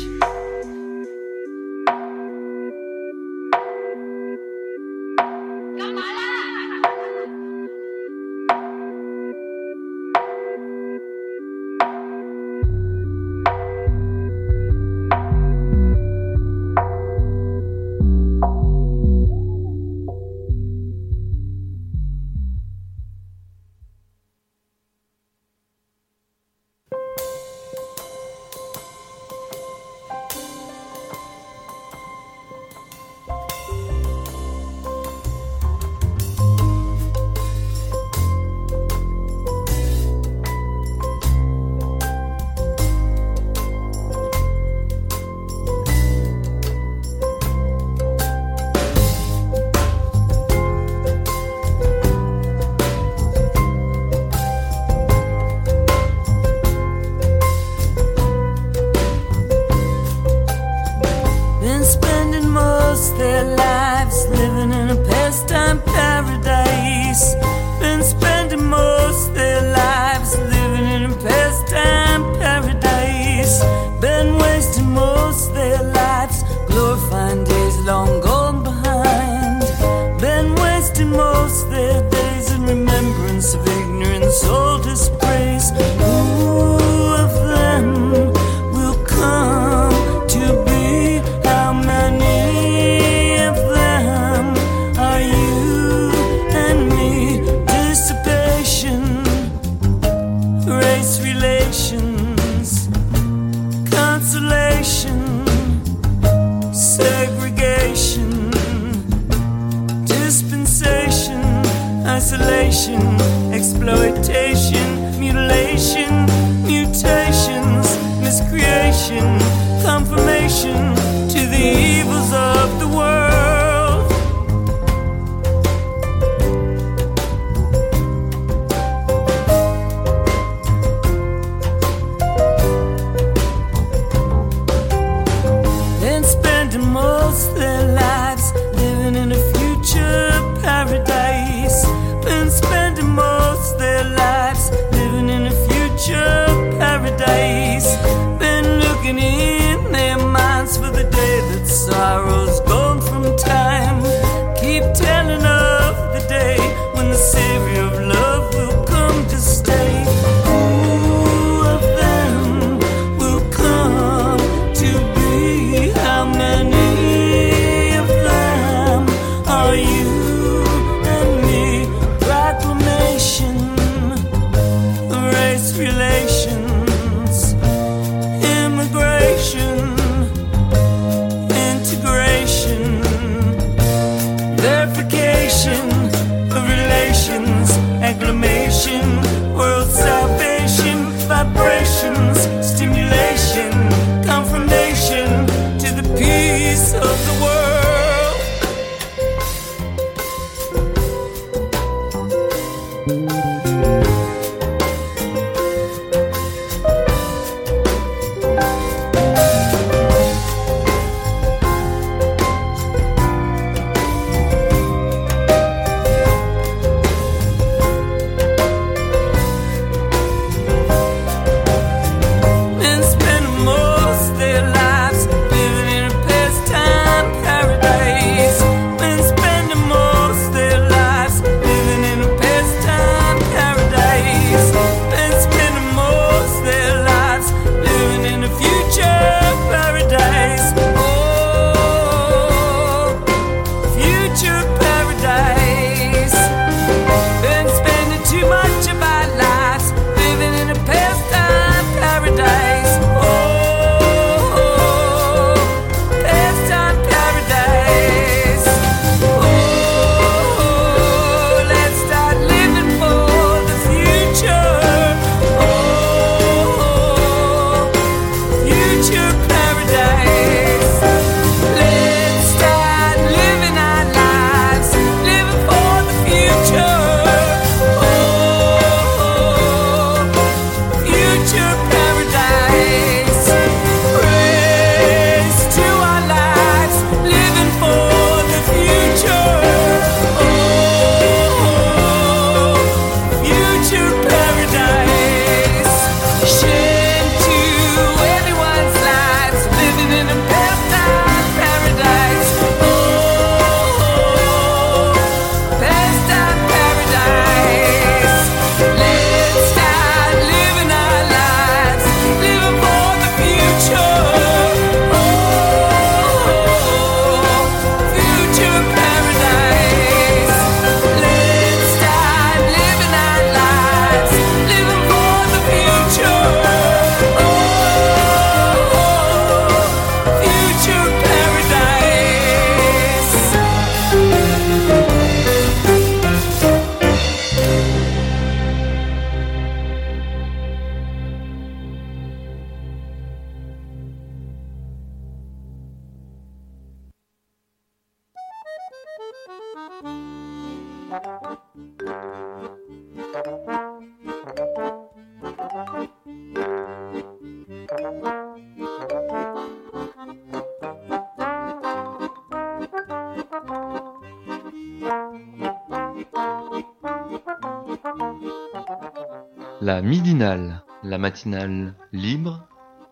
Matinale 371.37 371.93
libre, 372.15 372.67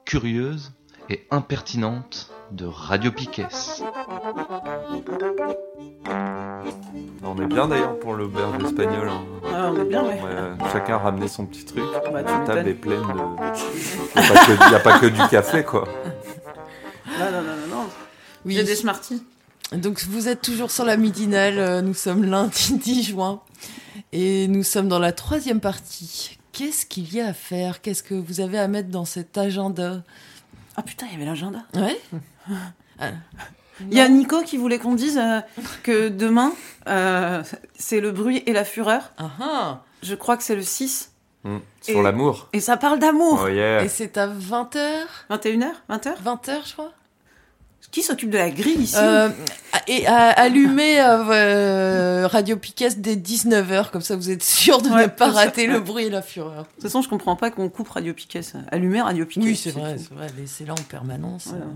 curieuse 0.06 0.72
et 1.10 1.26
impertinente 1.30 2.30
de 2.52 2.64
Radio 2.64 3.12
Piquet. 3.12 3.46
On 7.22 7.36
est 7.42 7.46
bien 7.46 7.68
d'ailleurs 7.68 7.98
pour 7.98 8.14
l'auberge 8.14 8.64
espagnole. 8.64 9.10
hein. 9.10 9.22
Ah, 9.52 9.70
on 9.70 9.78
est 9.80 9.84
bien, 9.84 10.04
ouais. 10.04 10.18
chacun 10.72 10.94
a 10.94 10.98
ramené 10.98 11.28
son 11.28 11.44
petit 11.44 11.66
truc. 11.66 11.84
Bah, 12.10 12.22
La 12.22 12.38
table 12.46 12.68
est 12.68 12.74
pleine 12.74 13.00
de. 13.02 13.06
Il 14.16 14.22
n'y 14.22 14.26
a, 14.26 14.32
pas 14.32 14.46
que- 14.46 14.72
y 14.72 14.74
a 14.74 14.80
pas 14.80 14.98
que 15.00 15.06
du 15.06 15.28
café, 15.28 15.62
quoi. 15.62 15.86
Non, 17.18 17.26
non, 17.30 17.42
non, 17.42 17.42
non, 17.42 17.76
non. 17.76 17.86
Oui. 18.46 18.54
J'ai 18.54 18.64
des 18.64 18.76
Smarties. 18.76 19.22
Donc 19.72 20.02
vous 20.08 20.28
êtes 20.28 20.40
toujours 20.40 20.70
sur 20.70 20.84
la 20.86 20.96
midinale, 20.96 21.58
euh, 21.58 21.82
nous 21.82 21.94
sommes 21.94 22.24
lundi 22.24 22.78
10 22.78 23.02
juin 23.02 23.40
et 24.12 24.46
nous 24.48 24.62
sommes 24.62 24.88
dans 24.88 24.98
la 24.98 25.12
troisième 25.12 25.60
partie. 25.60 26.33
Qu'est-ce 26.54 26.86
qu'il 26.86 27.12
y 27.12 27.20
a 27.20 27.26
à 27.26 27.32
faire? 27.32 27.82
Qu'est-ce 27.82 28.04
que 28.04 28.14
vous 28.14 28.40
avez 28.40 28.58
à 28.60 28.68
mettre 28.68 28.88
dans 28.88 29.04
cet 29.04 29.36
agenda? 29.36 30.02
Ah 30.76 30.82
putain, 30.82 31.06
il 31.06 31.12
y 31.12 31.16
avait 31.16 31.26
l'agenda. 31.26 31.64
Ouais 31.74 32.00
Ah, 33.00 33.10
Il 33.80 33.92
y 33.92 34.00
a 34.00 34.08
Nico 34.08 34.42
qui 34.42 34.56
voulait 34.56 34.78
qu'on 34.78 34.94
dise 34.94 35.18
euh, 35.18 35.40
que 35.82 36.08
demain, 36.08 36.52
euh, 36.86 37.42
c'est 37.76 37.98
le 38.00 38.12
bruit 38.12 38.44
et 38.46 38.52
la 38.52 38.64
fureur. 38.64 39.10
Ah 39.18 39.82
Je 40.04 40.14
crois 40.14 40.36
que 40.36 40.44
c'est 40.44 40.54
le 40.54 40.62
6. 40.62 41.10
Mm. 41.42 41.58
Sur 41.82 42.02
l'amour. 42.02 42.48
Et 42.52 42.60
ça 42.60 42.76
parle 42.76 43.00
d'amour. 43.00 43.40
Oh 43.44 43.48
yeah. 43.48 43.82
Et 43.82 43.88
c'est 43.88 44.16
à 44.16 44.28
20h 44.28 44.78
21h 45.30 45.66
20h 45.90 46.22
20h, 46.24 46.68
je 46.68 46.72
crois. 46.72 46.92
Qui 47.90 48.02
s'occupe 48.02 48.30
de 48.30 48.38
la 48.38 48.50
grille 48.50 48.82
ici 48.82 48.96
Euh, 48.98 49.28
et 49.86 50.06
à 50.06 50.30
allumer 50.30 51.00
euh, 51.00 51.24
euh, 51.30 52.26
Radio 52.26 52.56
Piquet 52.56 52.88
dès 52.96 53.16
19h, 53.16 53.90
comme 53.90 54.00
ça 54.02 54.16
vous 54.16 54.30
êtes 54.30 54.42
sûr 54.42 54.82
de 54.82 54.88
Ouais, 54.88 55.02
ne 55.04 55.06
pas 55.08 55.30
rater 55.30 55.66
le 55.66 55.80
bruit 55.80 56.04
et 56.06 56.10
la 56.10 56.22
fureur. 56.22 56.62
De 56.62 56.68
toute 56.74 56.82
façon, 56.82 57.02
je 57.02 57.08
comprends 57.08 57.36
pas 57.36 57.50
qu'on 57.50 57.68
coupe 57.68 57.88
Radio 57.88 58.14
Piquet. 58.14 58.40
Allumer 58.70 59.02
Radio 59.02 59.26
Piquet. 59.26 59.46
Oui, 59.46 59.56
c'est 59.56 59.70
vrai, 59.70 59.96
c'est 59.98 60.12
vrai, 60.14 60.26
laissez-la 60.38 60.72
en 60.72 60.82
permanence. 60.88 61.48
Voilà. 61.48 61.66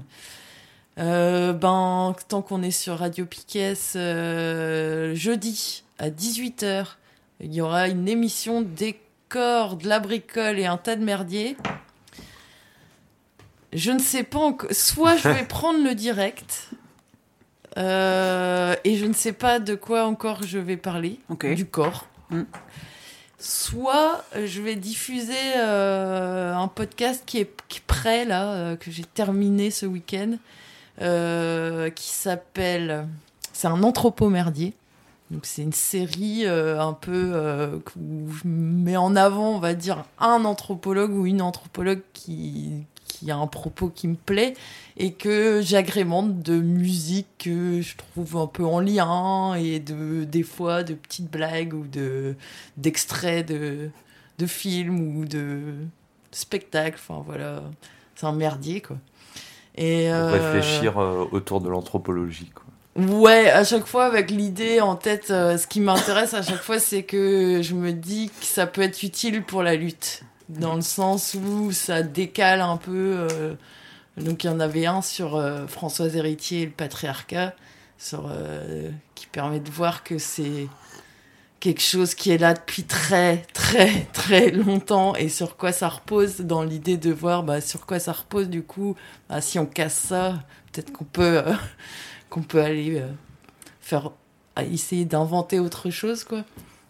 Euh, 0.98 1.52
ben, 1.52 2.16
tant 2.28 2.42
qu'on 2.42 2.62
est 2.62 2.72
sur 2.72 2.98
Radio 2.98 3.24
Piquet, 3.24 3.74
euh, 3.94 5.14
jeudi 5.14 5.84
à 5.98 6.10
18h, 6.10 6.86
il 7.40 7.54
y 7.54 7.60
aura 7.60 7.88
une 7.88 8.08
émission 8.08 8.62
décor, 8.62 9.76
de 9.76 9.86
la 9.86 10.00
bricole 10.00 10.58
et 10.58 10.66
un 10.66 10.76
tas 10.78 10.96
de 10.96 11.04
merdier. 11.04 11.56
Je 13.72 13.90
ne 13.90 13.98
sais 13.98 14.22
pas 14.22 14.38
encore. 14.38 14.70
Soit 14.72 15.16
je 15.16 15.28
vais 15.28 15.44
prendre 15.48 15.82
le 15.82 15.94
direct. 15.94 16.70
euh, 17.76 18.74
et 18.84 18.96
je 18.96 19.06
ne 19.06 19.12
sais 19.12 19.32
pas 19.32 19.58
de 19.60 19.74
quoi 19.74 20.04
encore 20.06 20.42
je 20.42 20.58
vais 20.58 20.76
parler. 20.76 21.18
Du 21.54 21.66
corps. 21.66 22.06
Mm. 22.30 22.42
Soit 23.38 24.24
euh, 24.34 24.46
je 24.46 24.60
vais 24.62 24.74
diffuser 24.74 25.34
euh, 25.56 26.54
un 26.54 26.66
podcast 26.66 27.22
qui 27.24 27.38
est, 27.38 27.50
qui 27.68 27.78
est 27.78 27.86
prêt, 27.86 28.24
là, 28.24 28.52
euh, 28.52 28.76
que 28.76 28.90
j'ai 28.90 29.04
terminé 29.04 29.70
ce 29.70 29.86
week-end, 29.86 30.32
euh, 31.00 31.88
qui 31.90 32.08
s'appelle. 32.08 33.06
C'est 33.52 33.68
un 33.68 33.82
anthropomerdier. 33.84 34.74
Donc 35.30 35.44
c'est 35.44 35.62
une 35.62 35.72
série 35.74 36.46
euh, 36.46 36.80
un 36.80 36.94
peu 36.94 37.32
euh, 37.34 37.76
où 38.00 38.32
je 38.32 38.48
mets 38.48 38.96
en 38.96 39.14
avant, 39.14 39.50
on 39.50 39.58
va 39.58 39.74
dire, 39.74 40.04
un 40.18 40.44
anthropologue 40.44 41.12
ou 41.12 41.26
une 41.26 41.42
anthropologue 41.42 42.00
qui, 42.14 42.70
qui 43.18 43.30
a 43.30 43.36
un 43.36 43.46
propos 43.46 43.88
qui 43.88 44.08
me 44.08 44.16
plaît 44.16 44.54
et 44.96 45.12
que 45.12 45.60
j'agrémente 45.62 46.40
de 46.40 46.60
musique 46.60 47.26
que 47.38 47.80
je 47.80 47.96
trouve 47.96 48.36
un 48.36 48.46
peu 48.46 48.64
en 48.64 48.80
lien 48.80 49.54
et 49.54 49.80
de 49.80 50.24
des 50.24 50.42
fois 50.42 50.82
de 50.82 50.94
petites 50.94 51.30
blagues 51.30 51.74
ou 51.74 51.86
de 51.86 52.36
d'extraits 52.76 53.46
de 53.46 53.90
de 54.38 54.46
films 54.46 55.16
ou 55.16 55.24
de 55.24 55.74
spectacles. 56.30 56.98
Enfin 56.98 57.22
voilà, 57.26 57.62
c'est 58.14 58.26
un 58.26 58.32
merdier 58.32 58.80
quoi. 58.80 58.96
Et 59.78 60.10
euh, 60.12 60.32
Réfléchir 60.32 60.98
euh, 60.98 61.24
autour 61.30 61.60
de 61.60 61.68
l'anthropologie, 61.68 62.50
quoi. 62.52 62.64
Ouais, 62.98 63.48
à 63.48 63.62
chaque 63.62 63.86
fois 63.86 64.06
avec 64.06 64.28
l'idée 64.28 64.80
en 64.80 64.96
tête, 64.96 65.30
euh, 65.30 65.56
ce 65.56 65.68
qui 65.68 65.80
m'intéresse 65.80 66.34
à 66.34 66.42
chaque 66.42 66.62
fois, 66.62 66.80
c'est 66.80 67.04
que 67.04 67.62
je 67.62 67.74
me 67.74 67.92
dis 67.92 68.28
que 68.40 68.44
ça 68.44 68.66
peut 68.66 68.82
être 68.82 69.04
utile 69.04 69.44
pour 69.44 69.62
la 69.62 69.76
lutte, 69.76 70.24
dans 70.48 70.74
le 70.74 70.82
sens 70.82 71.34
où 71.34 71.72
ça 71.72 72.02
décale 72.02 72.60
un 72.60 72.76
peu. 72.76 73.26
euh, 73.30 73.54
donc 74.20 74.44
il 74.44 74.48
y 74.48 74.50
en 74.50 74.60
avait 74.60 74.86
un 74.86 75.02
sur 75.02 75.36
euh, 75.36 75.66
Françoise 75.66 76.16
Héritier 76.16 76.62
et 76.62 76.66
le 76.66 76.72
patriarcat, 76.72 77.54
euh, 78.14 78.90
qui 79.14 79.26
permet 79.26 79.60
de 79.60 79.70
voir 79.70 80.02
que 80.04 80.18
c'est 80.18 80.68
quelque 81.60 81.82
chose 81.82 82.14
qui 82.14 82.30
est 82.30 82.38
là 82.38 82.54
depuis 82.54 82.84
très 82.84 83.38
très 83.52 84.04
très 84.12 84.50
longtemps 84.50 85.16
et 85.16 85.28
sur 85.28 85.56
quoi 85.56 85.72
ça 85.72 85.88
repose 85.88 86.40
dans 86.40 86.62
l'idée 86.62 86.96
de 86.96 87.12
voir 87.12 87.42
bah, 87.42 87.60
sur 87.60 87.84
quoi 87.84 87.98
ça 87.98 88.12
repose 88.12 88.48
du 88.48 88.62
coup 88.62 88.94
bah, 89.28 89.40
si 89.40 89.58
on 89.58 89.66
casse 89.66 89.98
ça 89.98 90.34
peut-être 90.72 90.92
qu'on 90.92 91.04
peut 91.04 91.42
euh, 91.44 91.54
qu'on 92.30 92.42
peut 92.42 92.62
aller 92.62 93.02
faire 93.80 94.10
essayer 94.56 95.04
d'inventer 95.04 95.58
autre 95.58 95.90
chose 95.90 96.22
quoi 96.22 96.44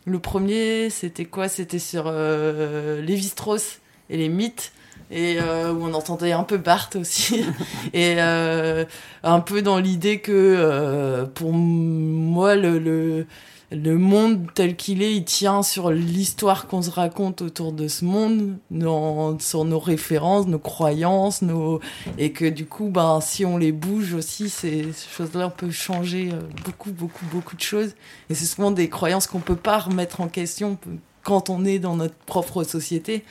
le 0.09 0.19
premier 0.19 0.91
c'était 0.91 1.27
quoi? 1.27 1.49
C'était 1.49 1.79
sur 1.79 2.05
euh, 2.07 3.01
Lévi-Strauss 3.03 3.81
et 4.11 4.17
les 4.17 4.29
mythes 4.29 4.73
et 5.11 5.39
euh, 5.41 5.73
où 5.73 5.85
on 5.85 5.95
entendait 5.95 6.33
un 6.33 6.43
peu 6.45 6.59
Barthes 6.59 6.97
aussi. 6.97 7.45
Et 7.93 8.17
euh, 8.19 8.85
un 9.23 9.41
peu 9.41 9.63
dans 9.63 9.79
l'idée 9.79 10.21
que 10.21 10.33
euh, 10.33 11.25
pour 11.25 11.53
moi 11.53 12.57
le, 12.57 12.79
le 12.79 13.27
le 13.71 13.99
monde 13.99 14.47
tel 14.55 14.77
qu'il 14.77 15.03
est, 15.03 15.15
il 15.15 15.25
tient 15.25 15.63
sur 15.63 15.91
l'histoire 15.91 16.69
qu'on 16.69 16.81
se 16.81 16.91
raconte 16.91 17.43
autour 17.43 17.73
de 17.73 17.87
ce 17.87 18.05
monde, 18.05 18.57
dans- 18.71 19.39
sur 19.39 19.65
nos 19.67 19.79
références, 19.79 20.47
nos 20.47 20.59
croyances, 20.59 21.43
nos... 21.43 21.81
et 22.17 22.33
que 22.33 22.47
du 22.47 22.65
coup, 22.65 22.89
ben, 22.89 23.21
si 23.21 23.45
on 23.45 23.59
les 23.59 23.73
bouge 23.73 24.15
aussi, 24.15 24.49
ces, 24.49 24.93
ces 24.95 25.09
choses-là 25.15 25.51
peuvent 25.51 25.71
changer 25.71 26.31
euh, 26.33 26.41
beaucoup, 26.65 26.93
beaucoup, 26.93 27.27
beaucoup 27.31 27.57
de 27.57 27.61
choses. 27.61 27.95
Et 28.31 28.35
c'est 28.35 28.47
souvent 28.47 28.71
des 28.71 28.89
croyances 28.89 29.27
qu'on 29.27 29.41
peut 29.41 29.55
pas 29.57 29.79
remettre 29.79 30.23
en 30.23 30.29
question 30.29 30.79
quand 31.23 31.51
on 31.51 31.65
est 31.67 31.79
dans 31.79 31.97
notre 31.97 32.15
propre 32.27 32.65
société. 32.65 33.23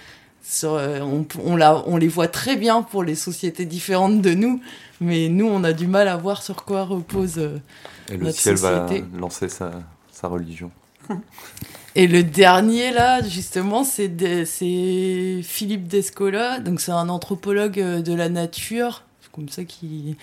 Sur, 0.50 0.74
euh, 0.76 1.00
on, 1.02 1.26
on, 1.44 1.56
la, 1.58 1.84
on 1.88 1.98
les 1.98 2.08
voit 2.08 2.28
très 2.30 2.56
bien 2.56 2.82
pour 2.84 3.04
les 3.04 3.16
sociétés 3.16 3.66
différentes 3.66 4.22
de 4.22 4.34
nous, 4.36 4.62
mais 5.02 5.28
nous, 5.30 5.48
on 5.48 5.64
a 5.64 5.74
du 5.74 5.88
mal 5.88 6.08
à 6.08 6.16
voir 6.16 6.42
sur 6.44 6.64
quoi 6.64 6.84
repose 6.86 7.34
euh, 7.38 7.58
Et 8.10 8.18
le 8.18 8.26
notre 8.26 8.38
ciel 8.40 8.58
société. 8.58 9.02
va 9.12 9.20
lancer 9.20 9.50
sa, 9.50 9.72
sa 10.18 10.28
religion. 10.28 10.72
Et 11.96 12.08
le 12.08 12.24
dernier, 12.24 12.92
là, 12.92 13.22
justement, 13.22 13.84
c'est 13.84 14.08
de- 14.08 14.44
Philippe 15.44 15.88
Descola. 15.88 16.60
Donc, 16.60 16.80
c'est 16.82 16.92
un 16.92 17.10
anthropologue 17.10 17.80
euh, 17.80 18.02
de 18.02 18.14
la 18.14 18.30
nature. 18.30 19.04
Comme 19.32 19.50
ça 19.50 19.64
qu'il. 19.64 20.16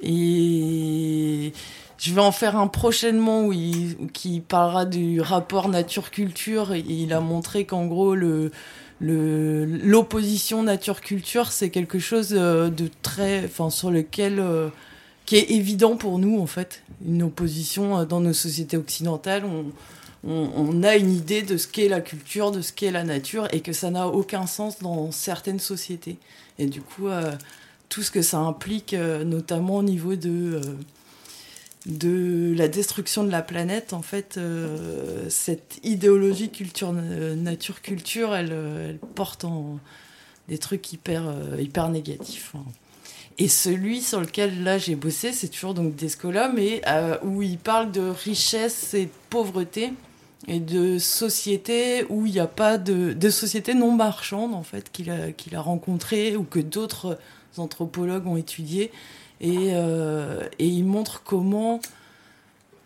Et 0.00 1.52
je 1.98 2.14
vais 2.14 2.20
en 2.20 2.32
faire 2.32 2.56
un 2.56 2.68
prochainement 2.68 3.44
où 3.46 3.52
il, 3.52 3.96
où 4.00 4.06
qui 4.06 4.40
parlera 4.40 4.84
du 4.84 5.20
rapport 5.20 5.68
nature-culture. 5.68 6.74
Il 6.76 7.12
a 7.12 7.20
montré 7.20 7.64
qu'en 7.66 7.86
gros, 7.86 8.14
le. 8.14 8.52
le- 9.00 9.64
L'opposition 9.64 10.62
nature-culture, 10.62 11.50
c'est 11.50 11.70
quelque 11.70 11.98
chose 11.98 12.34
euh, 12.38 12.68
de 12.70 12.88
très, 13.02 13.44
enfin, 13.44 13.68
sur 13.70 13.90
lequel, 13.90 14.38
euh, 14.38 14.68
qui 15.26 15.36
est 15.36 15.50
évident 15.50 15.96
pour 15.96 16.18
nous 16.18 16.40
en 16.40 16.46
fait. 16.46 16.82
Une 17.06 17.22
opposition 17.22 17.98
euh, 17.98 18.04
dans 18.04 18.20
nos 18.20 18.32
sociétés 18.32 18.76
occidentales, 18.76 19.44
on, 19.44 19.72
on, 20.24 20.82
a 20.82 20.96
une 20.96 21.12
idée 21.12 21.42
de 21.42 21.56
ce 21.56 21.66
qu'est 21.66 21.88
la 21.88 22.00
culture, 22.00 22.52
de 22.52 22.62
ce 22.62 22.72
qu'est 22.72 22.90
la 22.92 23.04
nature, 23.04 23.48
et 23.52 23.60
que 23.60 23.72
ça 23.72 23.90
n'a 23.90 24.06
aucun 24.06 24.46
sens 24.46 24.78
dans 24.78 25.10
certaines 25.10 25.58
sociétés. 25.58 26.16
Et 26.58 26.66
du 26.66 26.80
coup, 26.80 27.08
euh, 27.08 27.32
tout 27.88 28.02
ce 28.02 28.10
que 28.10 28.22
ça 28.22 28.38
implique, 28.38 28.94
euh, 28.94 29.24
notamment 29.24 29.78
au 29.78 29.82
niveau 29.82 30.14
de, 30.14 30.60
de 31.86 32.54
la 32.56 32.68
destruction 32.68 33.24
de 33.24 33.30
la 33.32 33.42
planète, 33.42 33.92
en 33.92 34.02
fait, 34.02 34.38
cette 35.28 35.80
idéologie 35.82 36.50
culture, 36.50 36.92
nature-culture, 36.92 38.34
elle, 38.36 38.98
porte 39.16 39.44
en 39.44 39.80
des 40.48 40.58
trucs 40.58 40.92
hyper, 40.92 41.24
hyper 41.58 41.88
négatifs. 41.88 42.52
hein. 42.56 42.64
Et 43.38 43.48
celui 43.48 44.02
sur 44.02 44.20
lequel 44.20 44.62
là 44.62 44.78
j'ai 44.78 44.94
bossé, 44.94 45.32
c'est 45.32 45.48
toujours 45.48 45.74
donc 45.74 45.94
Descola, 45.94 46.48
mais 46.48 46.82
euh, 46.86 47.16
où 47.22 47.42
il 47.42 47.58
parle 47.58 47.90
de 47.90 48.02
richesse 48.02 48.94
et 48.94 49.06
de 49.06 49.10
pauvreté 49.30 49.92
et 50.48 50.60
de 50.60 50.98
société 50.98 52.04
où 52.08 52.26
il 52.26 52.32
n'y 52.32 52.40
a 52.40 52.46
pas 52.46 52.78
de, 52.78 53.30
société 53.30 53.74
non 53.74 53.92
marchande 53.92 54.54
en 54.54 54.62
fait 54.62 54.90
qu'il 54.90 55.10
a, 55.10 55.30
qu'il 55.32 55.54
a 55.54 55.60
rencontré 55.60 56.36
ou 56.36 56.42
que 56.42 56.58
d'autres 56.58 57.18
anthropologues 57.56 58.26
ont 58.26 58.36
étudié 58.36 58.90
et, 59.40 59.70
euh, 59.72 60.48
il 60.58 60.84
montre 60.84 61.22
comment 61.24 61.80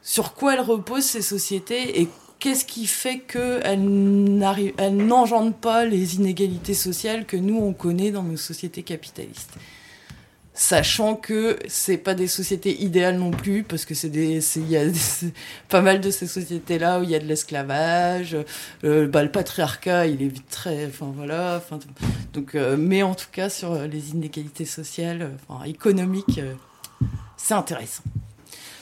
sur 0.03 0.35
quoi 0.35 0.55
elles 0.55 0.61
reposent 0.61 1.05
ces 1.05 1.23
sociétés 1.23 2.01
et 2.01 2.09
qu'est-ce 2.39 2.65
qui 2.65 2.87
fait 2.87 3.21
qu'elle 3.21 3.83
n'arrive, 3.83 4.73
elle 4.77 4.97
n'engendre 4.97 5.53
pas 5.55 5.85
les 5.85 6.17
inégalités 6.17 6.75
sociales 6.75 7.25
que 7.27 7.37
nous 7.37 7.57
on 7.57 7.73
connaît 7.73 8.11
dans 8.11 8.23
nos 8.23 8.37
sociétés 8.37 8.83
capitalistes. 8.83 9.55
Sachant 10.59 11.17
que 11.17 11.59
c'est 11.69 11.99
pas 11.99 12.15
des 12.15 12.27
sociétés 12.29 12.83
idéales 12.83 13.19
non 13.19 13.31
plus, 13.31 13.63
parce 13.63 13.85
que 13.85 13.95
c'est 13.95 14.09
des, 14.09 14.39
il 14.57 14.69
y 14.71 14.77
a 14.79 14.87
des- 14.87 14.99
pas 15.69 15.83
mal 15.83 16.01
de 16.01 16.11
ces 16.11 16.27
sociétés-là 16.27 16.99
où 16.99 17.03
il 17.03 17.11
y 17.11 17.15
a 17.15 17.19
de 17.19 17.27
l'esclavage, 17.27 18.35
euh, 18.83 19.07
bah, 19.07 19.23
le 19.23 19.31
patriarcat, 19.31 20.07
il 20.07 20.23
est 20.23 20.33
très, 20.49 20.87
enfin 20.87 21.13
voilà, 21.15 21.57
enfin, 21.63 21.79
donc, 22.33 22.55
euh, 22.55 22.75
mais 22.79 23.03
en 23.03 23.15
tout 23.15 23.27
cas 23.31 23.51
sur 23.51 23.75
les 23.83 24.11
inégalités 24.13 24.65
sociales, 24.65 25.23
euh, 25.23 25.29
enfin 25.49 25.65
économiques, 25.67 26.39
euh, 26.39 26.55
c'est 27.37 27.53
intéressant. 27.55 28.03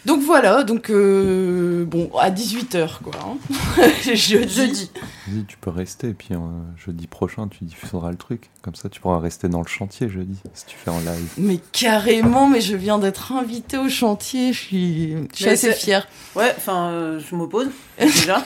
Donc 0.06 0.20
voilà, 0.22 0.64
donc 0.64 0.90
euh, 0.90 1.84
bon, 1.86 2.10
à 2.20 2.30
18h 2.30 2.98
quoi. 3.02 3.12
hein. 3.24 3.84
jeudi. 4.14 4.54
Jeudi. 4.54 4.90
Dis, 5.28 5.44
tu 5.46 5.56
peux 5.56 5.70
rester, 5.70 6.08
et 6.08 6.14
puis 6.14 6.34
euh, 6.34 6.38
jeudi 6.76 7.06
prochain, 7.06 7.48
tu 7.48 7.64
diffuseras 7.64 8.10
le 8.10 8.16
truc. 8.18 8.50
Comme 8.60 8.74
ça, 8.74 8.88
tu 8.90 9.00
pourras 9.00 9.18
rester 9.18 9.48
dans 9.48 9.62
le 9.62 9.66
chantier 9.66 10.10
jeudi, 10.10 10.38
si 10.52 10.66
tu 10.66 10.76
fais 10.76 10.90
en 10.90 10.98
live. 10.98 11.28
Mais 11.38 11.58
carrément, 11.72 12.46
mais 12.48 12.60
je 12.60 12.76
viens 12.76 12.98
d'être 12.98 13.32
invitée 13.32 13.78
au 13.78 13.88
chantier, 13.88 14.52
je 14.52 14.60
suis, 14.60 15.12
je 15.32 15.36
suis 15.36 15.48
assez 15.48 15.72
fière. 15.72 16.06
Ouais, 16.36 16.52
enfin, 16.56 16.88
euh, 16.90 17.20
je 17.20 17.34
m'oppose 17.34 17.68
déjà. 17.98 18.44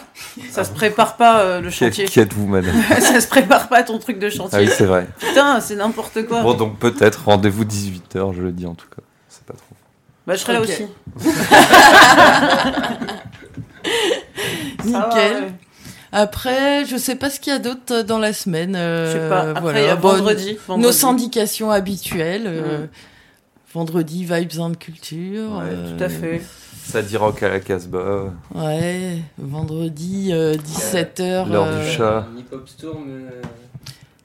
Ça 0.50 0.62
se 0.62 0.70
prépare 0.72 1.16
pas 1.16 1.40
euh, 1.40 1.60
le 1.60 1.70
chantier. 1.70 2.04
qui 2.04 2.20
êtes-vous, 2.20 2.46
madame 2.46 2.74
Ça 3.00 3.20
se 3.20 3.26
prépare 3.26 3.68
pas 3.68 3.82
ton 3.82 3.98
truc 3.98 4.18
de 4.20 4.30
chantier. 4.30 4.58
Ah 4.58 4.62
oui, 4.62 4.70
c'est 4.76 4.86
vrai. 4.86 5.08
Putain, 5.18 5.60
c'est 5.60 5.76
n'importe 5.76 6.24
quoi. 6.26 6.42
Bon, 6.42 6.54
donc 6.54 6.78
peut-être 6.78 7.24
rendez-vous 7.24 7.64
18h 7.64 8.32
jeudi 8.34 8.66
en 8.66 8.74
tout 8.74 8.86
cas. 8.88 9.02
Bah, 10.28 10.34
je 10.34 10.40
serai 10.40 10.52
là 10.52 10.60
aussi. 10.60 10.84
Nickel. 14.84 14.92
Va. 14.92 15.40
Après, 16.12 16.84
je 16.86 16.96
sais 16.96 17.16
pas 17.16 17.28
ce 17.30 17.40
qu'il 17.40 17.52
y 17.52 17.56
a 17.56 17.58
d'autre 17.58 18.02
dans 18.02 18.18
la 18.18 18.32
semaine. 18.34 18.74
euh, 18.76 19.06
Je 19.06 19.12
sais 19.18 19.28
pas. 19.28 19.40
Après, 19.50 19.60
voilà. 19.60 19.80
il 19.80 19.86
y 19.86 19.88
a 19.88 19.96
Bon, 19.96 20.08
vendredi, 20.10 20.52
Nos 20.68 20.74
vendredi. 20.74 20.96
syndications 20.96 21.70
habituelles. 21.70 22.44
euh, 22.46 22.84
Mm. 22.84 22.88
Vendredi, 23.74 24.24
Vibes 24.24 24.60
and 24.60 24.74
Culture. 24.74 25.52
Ouais, 25.52 25.64
euh, 25.66 25.96
Tout 25.96 26.04
à 26.04 26.08
fait. 26.08 26.40
Ça 26.86 27.02
dit 27.02 27.16
rock 27.18 27.42
à 27.42 27.50
la 27.50 27.60
Casbah. 27.60 28.32
Ouais, 28.54 29.18
vendredi, 29.38 30.30
17h. 30.32 31.48
L'heure 31.50 31.68
du 31.78 31.86
chat. 31.90 32.26
Hip-hop 32.38 32.66
storm. 32.68 33.04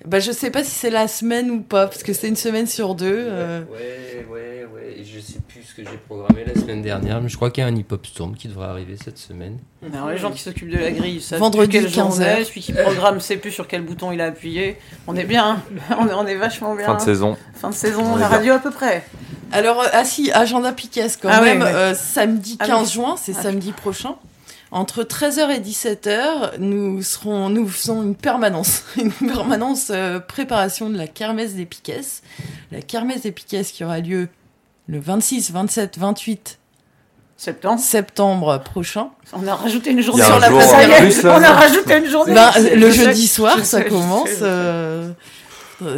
Bah, 0.06 0.20
je 0.20 0.32
sais 0.32 0.50
pas 0.52 0.64
si 0.64 0.72
c'est 0.72 0.90
la 0.90 1.08
semaine 1.08 1.50
ou 1.50 1.62
pas, 1.62 1.88
parce 1.88 2.04
que 2.04 2.12
c'est 2.14 2.28
une 2.28 2.36
semaine 2.36 2.68
sur 2.68 2.94
deux. 2.96 3.26
euh. 3.30 3.62
Ouais, 3.72 4.26
ouais, 4.30 4.68
ouais. 4.74 4.96
Et 5.00 5.06
je 5.06 5.20
sais 5.20 5.40
plus 5.48 5.64
ce 5.64 5.74
que 5.74 5.82
j'ai 5.90 5.98
programmé 5.98 6.44
la 6.46 6.60
semaine 6.60 6.82
dernière, 6.82 7.22
mais 7.22 7.30
je 7.30 7.36
crois 7.38 7.50
qu'il 7.52 7.64
y 7.64 7.66
a 7.66 7.70
un 7.70 7.76
hip-hop 7.76 8.06
storm 8.06 8.36
qui 8.36 8.48
devrait 8.50 8.68
arriver 8.68 8.96
cette 9.02 9.18
semaine. 9.18 9.58
Alors, 9.94 10.10
les 10.10 10.18
gens 10.18 10.32
qui 10.32 10.42
s'occupent 10.42 10.70
de 10.70 10.78
la 10.78 10.92
grille, 10.92 11.22
savent 11.22 11.40
Vendredi, 11.40 11.70
plus 11.70 11.82
quel 11.84 11.90
jour 11.94 12.04
15 12.10 12.20
on 12.20 12.22
est, 12.22 12.40
heures. 12.42 12.46
Celui 12.46 12.62
qui 12.62 12.74
programme 12.74 13.20
sait 13.22 13.38
plus 13.38 13.52
sur 13.52 13.68
quel 13.68 13.82
bouton 13.84 14.12
il 14.12 14.20
a 14.22 14.26
appuyé. 14.26 14.78
On 15.08 15.16
est 15.16 15.24
bien. 15.24 15.62
hein. 15.90 15.96
On 16.00 16.08
est, 16.08 16.14
on 16.14 16.28
est 16.28 16.36
vachement 16.36 16.76
bien. 16.76 16.86
Fin 16.86 16.96
de 16.96 17.02
saison. 17.02 17.38
Fin 17.56 17.70
de 17.70 17.76
saison, 17.76 18.04
On 18.06 18.12
la 18.16 18.18
bien. 18.18 18.28
radio 18.28 18.54
à 18.54 18.60
peu 18.60 18.72
près. 18.72 19.06
Alors, 19.52 19.82
euh, 19.82 19.88
ah 19.94 20.04
si, 20.04 20.32
agenda 20.32 20.74
Piquet 20.74 21.08
quand 21.22 21.30
Ah 21.32 21.40
ouais, 21.42 21.54
même, 21.54 21.62
ouais. 21.62 21.74
euh, 21.74 21.94
samedi 21.96 22.58
Ah 22.60 22.66
15 22.68 22.82
oui. 22.88 22.94
juin, 22.94 23.16
c'est 23.18 23.34
Ah. 23.38 23.44
samedi 23.44 23.72
prochain. 23.72 24.16
Entre 24.74 25.04
13h 25.04 25.52
et 25.52 25.60
17h, 25.60 26.58
nous 26.58 27.04
serons, 27.04 27.48
nous 27.50 27.68
faisons 27.68 28.02
une 28.02 28.16
permanence, 28.16 28.84
une 28.98 29.12
permanence 29.12 29.92
euh, 29.92 30.20
préparation 30.20 30.90
de 30.90 30.98
la 30.98 31.06
kermesse 31.06 31.54
des 31.54 31.66
Piquets. 31.68 32.02
La 32.72 32.82
kermesse 32.82 33.22
des 33.22 33.32
Piquets 33.32 33.64
qui 33.64 33.84
aura 33.84 34.00
lieu 34.00 34.30
le 34.88 35.00
26, 35.00 35.52
27, 35.52 36.00
28 36.00 36.60
septembre, 37.38 37.80
septembre 37.80 38.58
prochain. 38.66 39.12
On 39.34 39.46
a 39.48 39.54
rajouté 39.54 39.92
une 39.92 40.02
journée 40.02 40.24
sur 40.24 40.36
un 40.36 40.40
la 40.40 40.50
jour 40.50 40.58
place 40.58 41.02
plus, 41.02 41.22
là. 41.22 41.38
On 41.38 41.44
a 41.44 41.52
rajouté 41.54 41.98
une 42.00 42.10
journée. 42.10 42.34
Ben, 42.34 42.52
le 42.76 42.90
je 42.90 42.96
sais, 42.96 43.06
jeudi 43.06 43.28
soir, 43.28 43.58
je 43.60 43.64
ça 43.64 43.78
sais, 43.78 43.88
commence. 43.88 44.30
euh, 44.42 45.12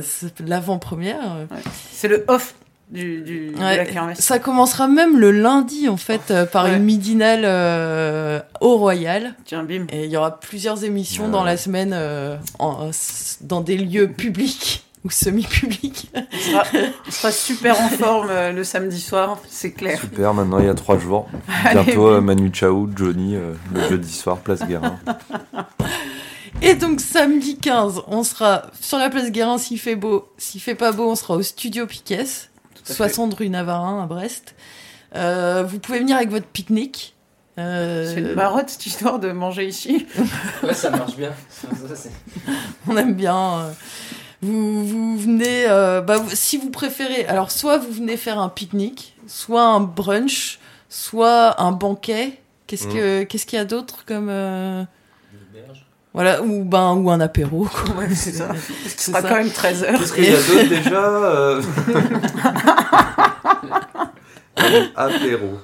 c'est 0.03 0.41
l'avant-première. 0.41 1.47
C'est 1.93 2.09
le 2.09 2.25
off 2.27 2.55
du, 2.89 3.21
du- 3.21 3.49
de 3.51 3.57
Ouais, 3.57 3.77
la 3.77 3.85
kermesse. 3.85 4.19
Ça 4.19 4.39
commencera 4.39 4.87
même 4.87 5.17
le 5.19 5.31
lundi 5.31 5.89
en 5.89 5.97
fait 5.97 6.31
euh, 6.31 6.45
par 6.45 6.65
Ouais. 6.65 6.75
une 6.77 6.83
midinale 6.83 7.41
euh, 7.43 8.39
au 8.61 8.77
Royal. 8.77 9.35
Tiens, 9.45 9.63
bim. 9.63 9.87
Et 9.91 10.05
il 10.05 10.11
y 10.11 10.17
aura 10.17 10.39
plusieurs 10.39 10.83
émissions 10.83 11.25
Ouais. 11.25 11.31
dans 11.31 11.43
la 11.43 11.57
semaine 11.57 11.91
euh, 11.93 12.37
en- 12.59 12.89
dans 13.41 13.61
des 13.61 13.77
lieux 13.77 14.07
publics 14.11 14.83
ou 15.03 15.09
semi-publics. 15.09 16.09
On 16.15 16.37
sera, 16.39 16.63
on 17.07 17.11
sera 17.11 17.31
super 17.31 17.79
en 17.81 17.89
forme 17.89 18.29
euh, 18.31 18.51
le 18.51 18.63
samedi 18.63 18.99
soir, 19.01 19.39
c'est 19.47 19.71
clair. 19.71 19.99
Super, 19.99 20.33
maintenant 20.33 20.59
il 20.59 20.65
y 20.65 20.69
a 20.69 20.73
trois 20.73 20.97
jours. 20.97 21.27
Allez, 21.63 21.83
Bientôt 21.83 22.07
euh, 22.07 22.15
bim. 22.19 22.25
Manu 22.25 22.49
Chao, 22.53 22.89
Johnny, 22.95 23.35
euh, 23.35 23.53
le 23.73 23.87
jeudi 23.89 24.11
soir, 24.11 24.37
place 24.37 24.65
Guérin. 24.67 24.97
Et 26.61 26.73
donc 26.75 27.01
samedi 27.01 27.57
15, 27.57 28.01
on 28.07 28.23
sera 28.23 28.63
sur 28.79 28.97
la 28.97 29.09
place 29.09 29.29
Guérin 29.31 29.57
s'il 29.57 29.79
fait 29.79 29.95
beau. 29.95 30.27
S'il 30.37 30.61
fait 30.61 30.75
pas 30.75 30.91
beau, 30.91 31.09
on 31.11 31.15
sera 31.15 31.35
au 31.35 31.41
studio 31.43 31.85
Piquet, 31.85 32.25
60 32.93 33.33
rue 33.35 33.49
Navarin 33.49 34.03
à 34.03 34.05
Brest. 34.05 34.55
Euh, 35.15 35.63
vous 35.67 35.79
pouvez 35.79 35.99
venir 35.99 36.17
avec 36.17 36.29
votre 36.29 36.45
pique-nique. 36.47 37.13
Euh, 37.57 38.11
C'est 38.13 38.19
une 38.19 38.33
marotte 38.33 38.69
cette 38.69 38.85
histoire 38.85 39.17
de 39.19 39.31
manger 39.31 39.65
ici. 39.67 40.05
Ouais, 40.63 40.73
ça 40.73 40.89
marche 40.89 41.15
bien. 41.15 41.31
Ça, 41.49 41.67
ça, 41.87 41.95
c'est- 41.95 42.11
on 42.87 42.97
aime 42.97 43.13
bien. 43.13 43.59
euh, 43.59 43.71
Vous, 44.41 44.85
vous 44.85 45.17
venez, 45.17 45.65
euh, 45.69 46.01
bah, 46.01 46.21
si 46.33 46.57
vous 46.57 46.69
préférez, 46.69 47.25
alors 47.27 47.51
soit 47.51 47.77
vous 47.77 47.91
venez 47.91 48.17
faire 48.17 48.39
un 48.39 48.49
pique-nique, 48.49 49.15
soit 49.27 49.63
un 49.63 49.79
brunch, 49.79 50.59
soit 50.89 51.61
un 51.61 51.71
banquet. 51.71 52.39
Qu'est-ce 52.67 52.87
que, 52.87 53.23
qu'est-ce 53.23 53.45
qu'il 53.45 53.57
y 53.57 53.61
a 53.61 53.65
d'autre 53.65 54.03
comme 54.05 54.27
euh, 54.29 54.83
voilà 56.15 56.41
ou 56.41 56.63
ben 56.63 56.93
ou 56.93 57.11
un 57.11 57.19
apéro. 57.19 57.65
quoi. 57.65 57.95
Ouais, 57.97 58.07
c'est 58.15 58.31
ça. 58.31 58.47
Ce 58.97 59.11
sera 59.11 59.21
ça. 59.21 59.27
quand 59.27 59.35
même 59.35 59.51
13 59.51 59.83
heures. 59.83 59.99
Qu'est-ce 59.99 60.13
qu'il 60.13 60.23
y 60.23 60.27
a 60.29 60.37
d'autre 60.37 60.69
déjà 60.69 61.03
euh? 61.03 61.61
Apéro. 64.95 65.59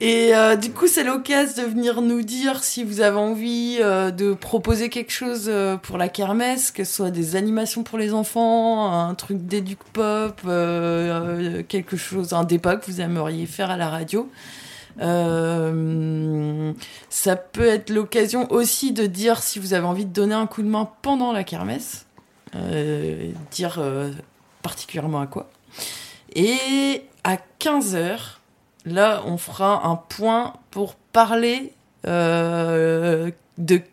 Et 0.00 0.34
euh, 0.34 0.56
du 0.56 0.72
coup, 0.72 0.88
c'est 0.88 1.04
l'occasion 1.04 1.62
de 1.62 1.68
venir 1.68 2.02
nous 2.02 2.22
dire 2.22 2.64
si 2.64 2.82
vous 2.82 3.00
avez 3.02 3.16
envie 3.16 3.78
euh, 3.80 4.10
de 4.10 4.34
proposer 4.34 4.88
quelque 4.88 5.12
chose 5.12 5.44
euh, 5.46 5.76
pour 5.76 5.96
la 5.96 6.08
kermesse, 6.08 6.72
que 6.72 6.82
ce 6.82 6.92
soit 6.92 7.12
des 7.12 7.36
animations 7.36 7.84
pour 7.84 7.98
les 7.98 8.12
enfants, 8.12 8.92
un 8.92 9.14
truc 9.14 9.46
d'éduc 9.46 9.78
pop, 9.92 10.40
euh, 10.44 11.60
euh, 11.60 11.62
quelque 11.62 11.96
chose, 11.96 12.32
un 12.32 12.42
débat 12.42 12.74
que 12.74 12.90
vous 12.90 13.00
aimeriez 13.00 13.46
faire 13.46 13.70
à 13.70 13.76
la 13.76 13.88
radio. 13.88 14.28
Euh, 15.00 16.72
ça 17.08 17.36
peut 17.36 17.66
être 17.66 17.90
l'occasion 17.90 18.50
aussi 18.50 18.92
de 18.92 19.06
dire 19.06 19.42
si 19.42 19.58
vous 19.58 19.74
avez 19.74 19.86
envie 19.86 20.04
de 20.04 20.12
donner 20.12 20.34
un 20.34 20.46
coup 20.46 20.62
de 20.62 20.68
main 20.68 20.88
pendant 21.02 21.32
la 21.32 21.44
kermesse, 21.44 22.06
euh, 22.54 23.30
dire 23.50 23.76
euh, 23.78 24.10
particulièrement 24.62 25.20
à 25.20 25.26
quoi. 25.26 25.50
Et 26.34 27.04
à 27.24 27.36
15h, 27.60 28.18
là, 28.84 29.22
on 29.26 29.36
fera 29.36 29.86
un 29.86 29.96
point 29.96 30.54
pour 30.70 30.94
parler 30.94 31.72
de 32.04 33.32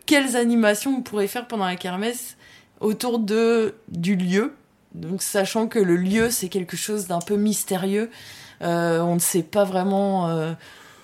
quelles 0.06 0.36
animations 0.36 0.96
on 0.98 1.02
pourrait 1.02 1.28
faire 1.28 1.46
pendant 1.46 1.66
la 1.66 1.76
kermesse 1.76 2.36
autour 2.80 3.20
de, 3.20 3.76
du 3.88 4.16
lieu. 4.16 4.54
Donc, 4.94 5.22
sachant 5.22 5.68
que 5.68 5.78
le 5.78 5.94
lieu, 5.94 6.30
c'est 6.30 6.48
quelque 6.48 6.76
chose 6.76 7.06
d'un 7.06 7.20
peu 7.20 7.36
mystérieux. 7.36 8.10
On 8.62 9.14
ne 9.14 9.20
sait 9.20 9.44
pas 9.44 9.62
vraiment 9.62 10.56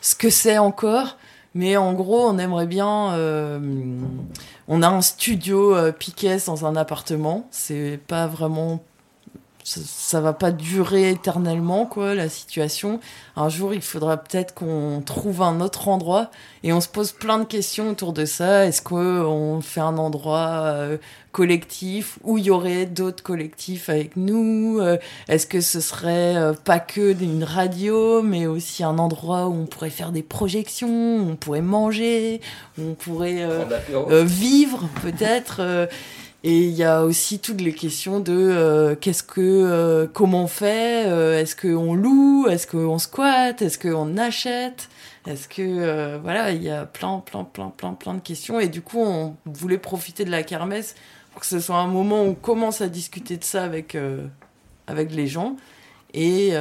ce 0.07 0.15
que 0.15 0.31
c'est 0.31 0.59
encore. 0.59 1.17
Mais 1.55 1.77
en 1.77 1.95
gros, 1.95 2.29
on 2.29 2.39
aimerait 2.39 2.67
bien. 2.67 3.15
euh, 3.15 3.59
on 4.69 4.83
a 4.83 4.89
un 4.89 5.03
studio 5.03 5.75
euh, 5.75 5.91
Piquet 5.91 6.39
dans 6.47 6.65
un 6.65 6.77
appartement. 6.77 7.49
C'est 7.51 7.99
pas 8.07 8.27
vraiment 8.27 8.85
ça, 9.67 9.81
ça 9.85 10.21
va 10.21 10.33
pas 10.33 10.53
durer 10.53 11.11
éternellement 11.11 11.87
quoi 11.87 12.15
la 12.15 12.29
situation. 12.29 13.01
Un 13.35 13.49
jour, 13.49 13.75
il 13.75 13.83
faudra 13.83 14.17
peut-être 14.17 14.55
qu'on 14.55 15.03
trouve 15.05 15.43
un 15.43 15.61
autre 15.61 15.89
endroit 15.89 16.31
et 16.63 16.73
on 16.73 16.81
se 16.81 16.89
pose 16.89 17.11
plein 17.11 17.41
de 17.41 17.45
questions 17.45 17.91
autour 17.91 18.13
de 18.13 18.27
ça. 18.27 18.65
Est-ce 18.65 18.81
qu'on 18.81 19.61
fait 19.61 19.81
un 19.81 19.99
endroit 19.99 20.63
euh, 20.63 20.99
collectif 21.33 22.21
où 22.23 22.39
il 22.39 22.45
y 22.45 22.51
aurait 22.51 22.87
d'autres 22.87 23.25
collectifs 23.25 23.89
avec 23.89 24.17
nous? 24.17 24.79
Euh, 24.79 24.99
Est-ce 25.29 25.49
que 25.49 25.61
ce 25.61 25.81
serait 25.81 26.37
euh, 26.37 26.53
pas 26.53 26.79
que 26.79 27.21
une 27.21 27.43
radio, 27.43 28.23
mais 28.23 28.47
aussi 28.47 28.85
un 28.85 28.99
endroit 28.99 29.49
où 29.49 29.53
on 29.53 29.67
pourrait 29.67 29.91
faire 29.91 30.13
des 30.13 30.23
projections, 30.23 31.17
où 31.17 31.31
on 31.31 31.37
pourrait 31.37 31.61
manger, 31.61 32.41
où 32.79 32.83
on 32.91 32.95
pourrait 32.95 33.43
euh, 33.43 33.65
euh, 33.93 34.23
vivre 34.25 34.89
peut-être 35.03 35.57
euh, 35.59 35.87
et 36.47 36.61
il 36.61 36.75
y 36.75 36.85
a 36.85 37.03
aussi 37.03 37.41
toutes 37.41 37.61
les 37.61 37.73
questions 37.73 38.21
de 38.21 38.33
euh, 38.33 38.95
qu'est-ce 38.95 39.25
que 39.25 39.41
euh, 39.41 40.07
comment 40.07 40.45
on 40.45 40.47
fait 40.47 41.05
euh, 41.09 41.41
est-ce 41.41 41.57
qu'on 41.57 41.95
loue 41.95 42.47
est-ce 42.49 42.69
qu'on 42.69 43.01
squatte 43.01 43.63
est-ce 43.63 43.81
qu'on 43.81 44.17
achète 44.17 44.89
est-ce 45.27 45.49
que 45.49 46.17
voilà 46.19 46.53
il 46.53 46.63
y 46.63 46.71
a 46.71 46.87
plein 46.87 47.19
plein 47.19 47.43
plein 47.43 47.71
plein 47.71 47.95
plein 47.95 48.15
de 48.15 48.21
questions 48.21 48.61
et 48.61 48.69
du 48.69 48.81
coup 48.81 49.01
on 49.01 49.35
voulait 49.45 49.77
profiter 49.77 50.25
de 50.25 50.31
la 50.31 50.45
kermesse 50.45 50.95
pour 51.33 51.41
que 51.41 51.49
ce 51.49 51.59
soit 51.59 51.79
un 51.79 51.89
moment 51.89 52.23
où 52.23 52.29
on 52.29 52.35
commence 52.35 52.81
à 52.81 52.89
discuter 52.89 53.37
de 53.37 53.45
ça 53.45 53.65
avec 53.65 53.99
avec 54.87 55.13
les 55.13 55.27
gens 55.27 55.57
et, 56.15 56.53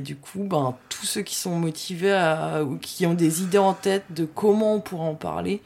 du 0.00 0.16
coup 0.16 0.44
ben 0.44 0.74
tous 0.88 1.04
ceux 1.04 1.20
qui 1.22 1.34
sont 1.34 1.58
motivés 1.58 2.18
ou 2.66 2.78
qui 2.78 3.04
ont 3.04 3.12
des 3.12 3.42
idées 3.42 3.58
en 3.58 3.74
tête 3.74 4.04
de 4.08 4.24
comment 4.24 4.76
on 4.76 4.80
pourra 4.80 5.04
en 5.04 5.14
parler 5.14 5.60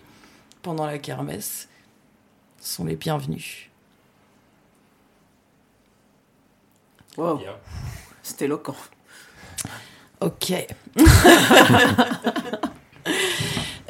pendant 0.62 0.84
la 0.84 0.98
kermesse 0.98 1.68
sont 2.60 2.84
les 2.84 2.96
bienvenus. 2.96 3.67
Wow. 7.18 7.40
C'est 8.22 8.42
éloquent. 8.42 8.76
Ok. 10.20 10.52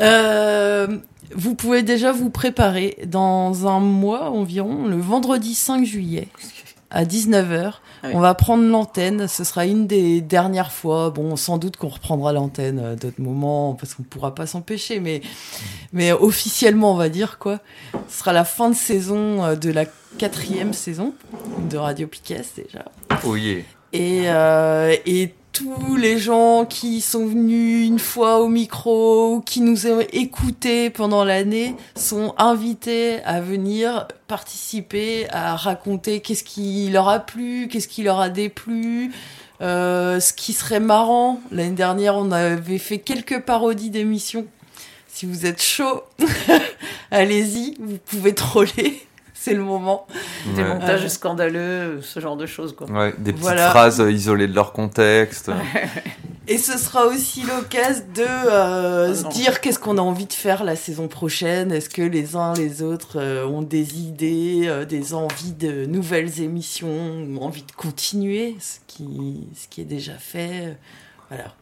Euh, 0.00 0.98
vous 1.34 1.56
pouvez 1.56 1.82
déjà 1.82 2.12
vous 2.12 2.30
préparer 2.30 2.98
dans 3.06 3.66
un 3.66 3.80
mois 3.80 4.30
environ, 4.30 4.86
le 4.86 4.94
vendredi 4.94 5.56
5 5.56 5.84
juillet 5.84 6.28
à 6.90 7.04
19h. 7.04 7.72
Ah 7.74 8.06
oui. 8.06 8.10
On 8.14 8.20
va 8.20 8.34
prendre 8.34 8.62
l'antenne. 8.62 9.26
Ce 9.26 9.42
sera 9.42 9.66
une 9.66 9.88
des 9.88 10.20
dernières 10.20 10.70
fois. 10.70 11.10
Bon, 11.10 11.34
sans 11.34 11.58
doute 11.58 11.76
qu'on 11.76 11.88
reprendra 11.88 12.32
l'antenne 12.32 12.78
à 12.78 12.94
d'autres 12.94 13.20
moments 13.20 13.74
parce 13.74 13.94
qu'on 13.94 14.04
ne 14.04 14.08
pourra 14.08 14.36
pas 14.36 14.46
s'empêcher. 14.46 15.00
Mais, 15.00 15.20
mais 15.92 16.12
officiellement, 16.12 16.92
on 16.92 16.96
va 16.96 17.08
dire 17.08 17.40
quoi. 17.40 17.58
Ce 18.08 18.20
sera 18.20 18.32
la 18.32 18.44
fin 18.44 18.70
de 18.70 18.76
saison 18.76 19.44
euh, 19.44 19.56
de 19.56 19.72
la 19.72 19.84
quatrième 20.16 20.72
saison 20.72 21.14
de 21.70 21.76
Radio 21.76 22.06
Piquet 22.06 22.42
déjà. 22.56 22.84
Oh 23.24 23.36
yeah. 23.36 23.62
Et, 23.92 24.24
euh, 24.26 24.94
et 25.06 25.32
tous 25.52 25.96
les 25.96 26.18
gens 26.18 26.66
qui 26.66 27.00
sont 27.00 27.26
venus 27.26 27.86
une 27.88 27.98
fois 27.98 28.38
au 28.38 28.48
micro, 28.48 29.34
ou 29.34 29.40
qui 29.40 29.60
nous 29.60 29.86
ont 29.86 30.00
écoutés 30.12 30.88
pendant 30.88 31.24
l'année, 31.24 31.74
sont 31.96 32.32
invités 32.38 33.22
à 33.24 33.40
venir 33.40 34.06
participer, 34.28 35.26
à 35.30 35.56
raconter 35.56 36.20
qu'est-ce 36.20 36.44
qui 36.44 36.88
leur 36.90 37.08
a 37.08 37.18
plu, 37.18 37.68
qu'est-ce 37.68 37.88
qui 37.88 38.04
leur 38.04 38.20
a 38.20 38.28
déplu. 38.28 39.10
Euh, 39.60 40.20
ce 40.20 40.32
qui 40.32 40.52
serait 40.52 40.78
marrant, 40.78 41.40
l'année 41.50 41.74
dernière, 41.74 42.16
on 42.16 42.30
avait 42.30 42.78
fait 42.78 42.98
quelques 42.98 43.40
parodies 43.40 43.90
d'émissions. 43.90 44.46
Si 45.08 45.26
vous 45.26 45.46
êtes 45.46 45.60
chaud, 45.60 46.04
allez-y, 47.10 47.74
vous 47.80 47.98
pouvez 48.06 48.34
troller. 48.34 49.07
C'est 49.48 49.54
le 49.54 49.62
moment. 49.64 50.06
Des 50.54 50.62
Ouais. 50.62 50.68
montages 50.68 51.04
Euh, 51.04 51.08
scandaleux, 51.08 52.00
ce 52.02 52.20
genre 52.20 52.36
de 52.36 52.44
choses, 52.46 52.74
quoi. 52.76 52.86
Ouais, 52.90 53.14
des 53.18 53.32
petites 53.32 53.42
Voilà. 53.42 53.70
phrases 53.70 54.00
euh, 54.00 54.12
isolées 54.12 54.46
de 54.46 54.54
leur 54.54 54.72
contexte. 54.72 55.50
Et 56.50 56.56
ce 56.58 56.78
sera 56.78 57.06
aussi 57.06 57.42
l'occasion 57.42 58.04
de 58.14 58.22
euh, 58.22 59.08
Oh 59.10 59.14
se 59.14 59.22
non. 59.24 59.28
dire 59.30 59.60
qu'est-ce 59.60 59.78
qu'on 59.78 59.98
a 59.98 60.00
envie 60.00 60.24
de 60.26 60.32
faire 60.32 60.64
la 60.64 60.76
saison 60.76 61.06
prochaine. 61.08 61.72
Est-ce 61.72 61.90
que 61.90 62.00
les 62.02 62.36
uns 62.36 62.54
les 62.54 62.82
autres 62.82 63.18
euh, 63.20 63.46
ont 63.46 63.60
des 63.62 63.98
idées, 63.98 64.62
euh, 64.66 64.84
des 64.86 65.12
envies 65.14 65.52
de 65.52 65.84
nouvelles 65.86 66.40
émissions, 66.40 67.22
ou 67.28 67.38
envie 67.42 67.62
de 67.64 67.72
continuer 67.72 68.56
ce 68.60 68.78
qui, 68.86 69.46
ce 69.60 69.68
qui 69.68 69.82
est 69.82 69.86
déjà 69.86 70.14
fait? 70.14 70.76
Voilà. 71.30 71.52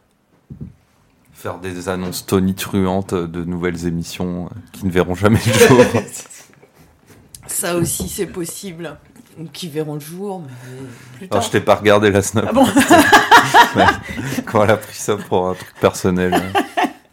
Faire 1.33 1.57
des 1.59 1.89
annonces 1.89 2.25
tonitruantes 2.25 3.13
de 3.13 3.43
nouvelles 3.43 3.85
émissions 3.87 4.49
qui 4.71 4.85
ne 4.85 4.91
verront 4.91 5.15
jamais 5.15 5.39
le 5.45 5.53
jour. 5.67 5.83
Ça 7.47 7.75
aussi, 7.75 8.09
c'est 8.09 8.25
possible. 8.25 8.97
Ou 9.39 9.45
Qui 9.45 9.69
verront 9.69 9.95
le 9.95 9.99
jour, 9.99 10.41
mais 10.41 10.51
plus 11.17 11.27
Alors, 11.29 11.43
je 11.43 11.51
t'ai 11.51 11.61
pas 11.61 11.75
regardé 11.75 12.09
la 12.09 12.21
snap. 12.23 12.45
Ah 12.49 12.53
bon. 12.53 12.65
Quand 14.45 14.63
elle 14.63 14.71
a 14.71 14.77
pris 14.77 14.95
ça 14.97 15.15
pour 15.15 15.47
un 15.49 15.53
truc 15.53 15.73
personnel. 15.79 16.41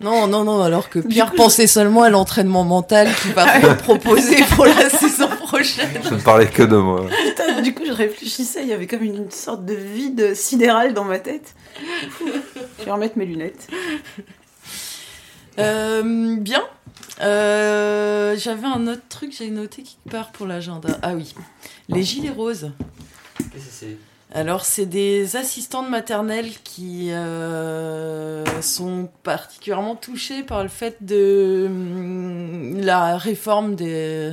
Non, 0.00 0.26
non, 0.26 0.44
non, 0.44 0.62
alors 0.62 0.90
que 0.90 0.98
Pierre 0.98 1.32
pensait 1.32 1.66
seulement 1.66 2.02
à 2.02 2.10
l'entraînement 2.10 2.64
mental 2.64 3.08
qu'il 3.22 3.32
va 3.32 3.46
proposer 3.74 4.42
pour 4.54 4.66
la 4.66 4.90
saison 4.90 5.28
prochaine. 5.28 5.88
Je 6.02 6.14
ne 6.14 6.20
parlais 6.20 6.46
que 6.46 6.62
de 6.62 6.76
moi. 6.76 7.06
Putain, 7.26 7.62
du 7.62 7.72
coup, 7.74 7.84
je 7.86 7.92
réfléchissais, 7.92 8.62
il 8.62 8.68
y 8.68 8.72
avait 8.72 8.86
comme 8.86 9.02
une 9.02 9.30
sorte 9.30 9.64
de 9.64 9.74
vide 9.74 10.34
sidéral 10.34 10.92
dans 10.92 11.04
ma 11.04 11.18
tête. 11.18 11.54
Je 12.78 12.84
vais 12.84 12.90
remettre 12.90 13.16
mes 13.16 13.24
lunettes. 13.24 13.68
Euh, 15.58 16.36
bien. 16.38 16.62
Euh, 17.20 18.36
J'avais 18.36 18.66
un 18.66 18.86
autre 18.86 19.02
truc, 19.08 19.32
j'ai 19.36 19.50
noté 19.50 19.82
quelque 19.82 20.10
part 20.10 20.32
pour 20.32 20.46
l'agenda. 20.46 20.98
Ah 21.02 21.14
oui, 21.14 21.34
les 21.88 22.02
gilets 22.02 22.30
roses. 22.30 22.72
Qu'est-ce 23.38 23.64
que 23.66 23.70
c'est? 23.70 23.96
Alors, 24.32 24.64
c'est 24.64 24.86
des 24.86 25.36
assistantes 25.36 25.88
maternelles 25.88 26.50
qui 26.64 27.12
euh, 27.12 28.44
sont 28.62 29.08
particulièrement 29.22 29.94
touchées 29.94 30.42
par 30.42 30.64
le 30.64 30.68
fait 30.68 30.96
de 31.04 31.66
hum, 31.68 32.80
la 32.80 33.16
réforme 33.16 33.76
des, 33.76 34.32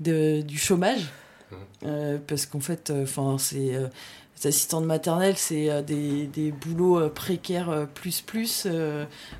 de- 0.00 0.40
du 0.42 0.58
chômage. 0.58 1.06
Euh, 1.84 2.18
parce 2.26 2.46
qu'en 2.46 2.58
fait, 2.58 2.92
enfin, 3.02 3.36
c'est 3.38 3.78
les 4.36 4.48
assistantes 4.48 4.84
maternelles, 4.84 5.36
c'est 5.36 5.70
euh, 5.70 5.82
des, 5.82 6.26
des 6.26 6.52
boulots 6.52 7.00
euh, 7.00 7.08
précaires 7.08 7.70
euh, 7.70 7.86
plus 7.86 8.20
plus 8.20 8.66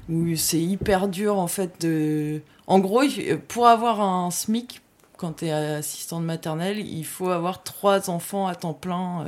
où 0.09 0.36
c'est 0.36 0.60
hyper 0.60 1.09
dur 1.09 1.39
en 1.39 1.47
fait 1.47 1.81
de. 1.81 2.40
En 2.66 2.78
gros, 2.81 3.02
pour 3.48 3.68
avoir 3.68 4.01
un 4.01 4.31
SMIC 4.31 4.81
quand 5.16 5.39
tu 5.39 5.47
es 5.47 5.52
assistante 5.52 6.24
maternelle, 6.24 6.78
il 6.78 7.05
faut 7.05 7.31
avoir 7.31 7.62
trois 7.62 8.10
enfants 8.10 8.48
à 8.48 8.55
temps 8.55 8.74
plein 8.74 9.24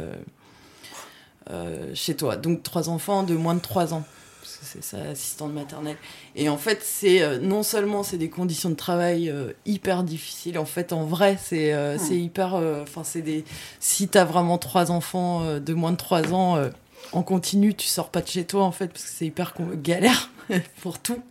chez 1.95 2.16
toi. 2.16 2.36
Donc 2.36 2.62
trois 2.62 2.89
enfants 2.89 3.23
de 3.23 3.35
moins 3.35 3.55
de 3.55 3.61
trois 3.61 3.95
ans. 3.95 4.03
Parce 4.49 4.57
que 4.75 4.81
c'est 4.81 4.85
ça, 4.97 5.03
assistante 5.11 5.53
maternelle. 5.53 5.97
Et 6.35 6.49
en 6.49 6.57
fait, 6.57 6.81
c'est 6.83 7.23
euh, 7.23 7.39
non 7.39 7.62
seulement 7.62 8.03
c'est 8.03 8.16
des 8.16 8.31
conditions 8.31 8.70
de 8.70 8.75
travail 8.77 9.29
euh, 9.29 9.53
hyper 9.66 10.03
difficiles. 10.05 10.59
En 10.59 10.65
fait, 10.65 10.93
en 10.95 11.05
vrai, 11.05 11.37
c'est 11.43 11.73
euh, 11.75 11.97
Hmm. 11.97 11.99
c'est 11.99 12.16
hyper. 12.19 12.55
Enfin, 12.83 13.05
c'est 13.05 13.23
des. 13.23 13.45
Si 13.81 14.09
t'as 14.09 14.25
vraiment 14.25 14.57
trois 14.59 14.91
enfants 14.91 15.43
euh, 15.45 15.61
de 15.61 15.75
moins 15.75 15.93
de 15.93 15.97
trois 15.99 16.33
ans. 16.33 16.57
euh, 16.57 16.70
en 17.12 17.23
continu, 17.23 17.75
tu 17.75 17.87
sors 17.87 18.11
pas 18.11 18.20
de 18.20 18.27
chez 18.27 18.45
toi 18.45 18.65
en 18.65 18.73
fait 18.73 18.89
parce 18.89 19.05
que 19.05 19.11
c'est 19.11 19.27
hyper 19.27 19.55
galère 19.83 20.31
pour 20.83 20.99
tout. 20.99 21.23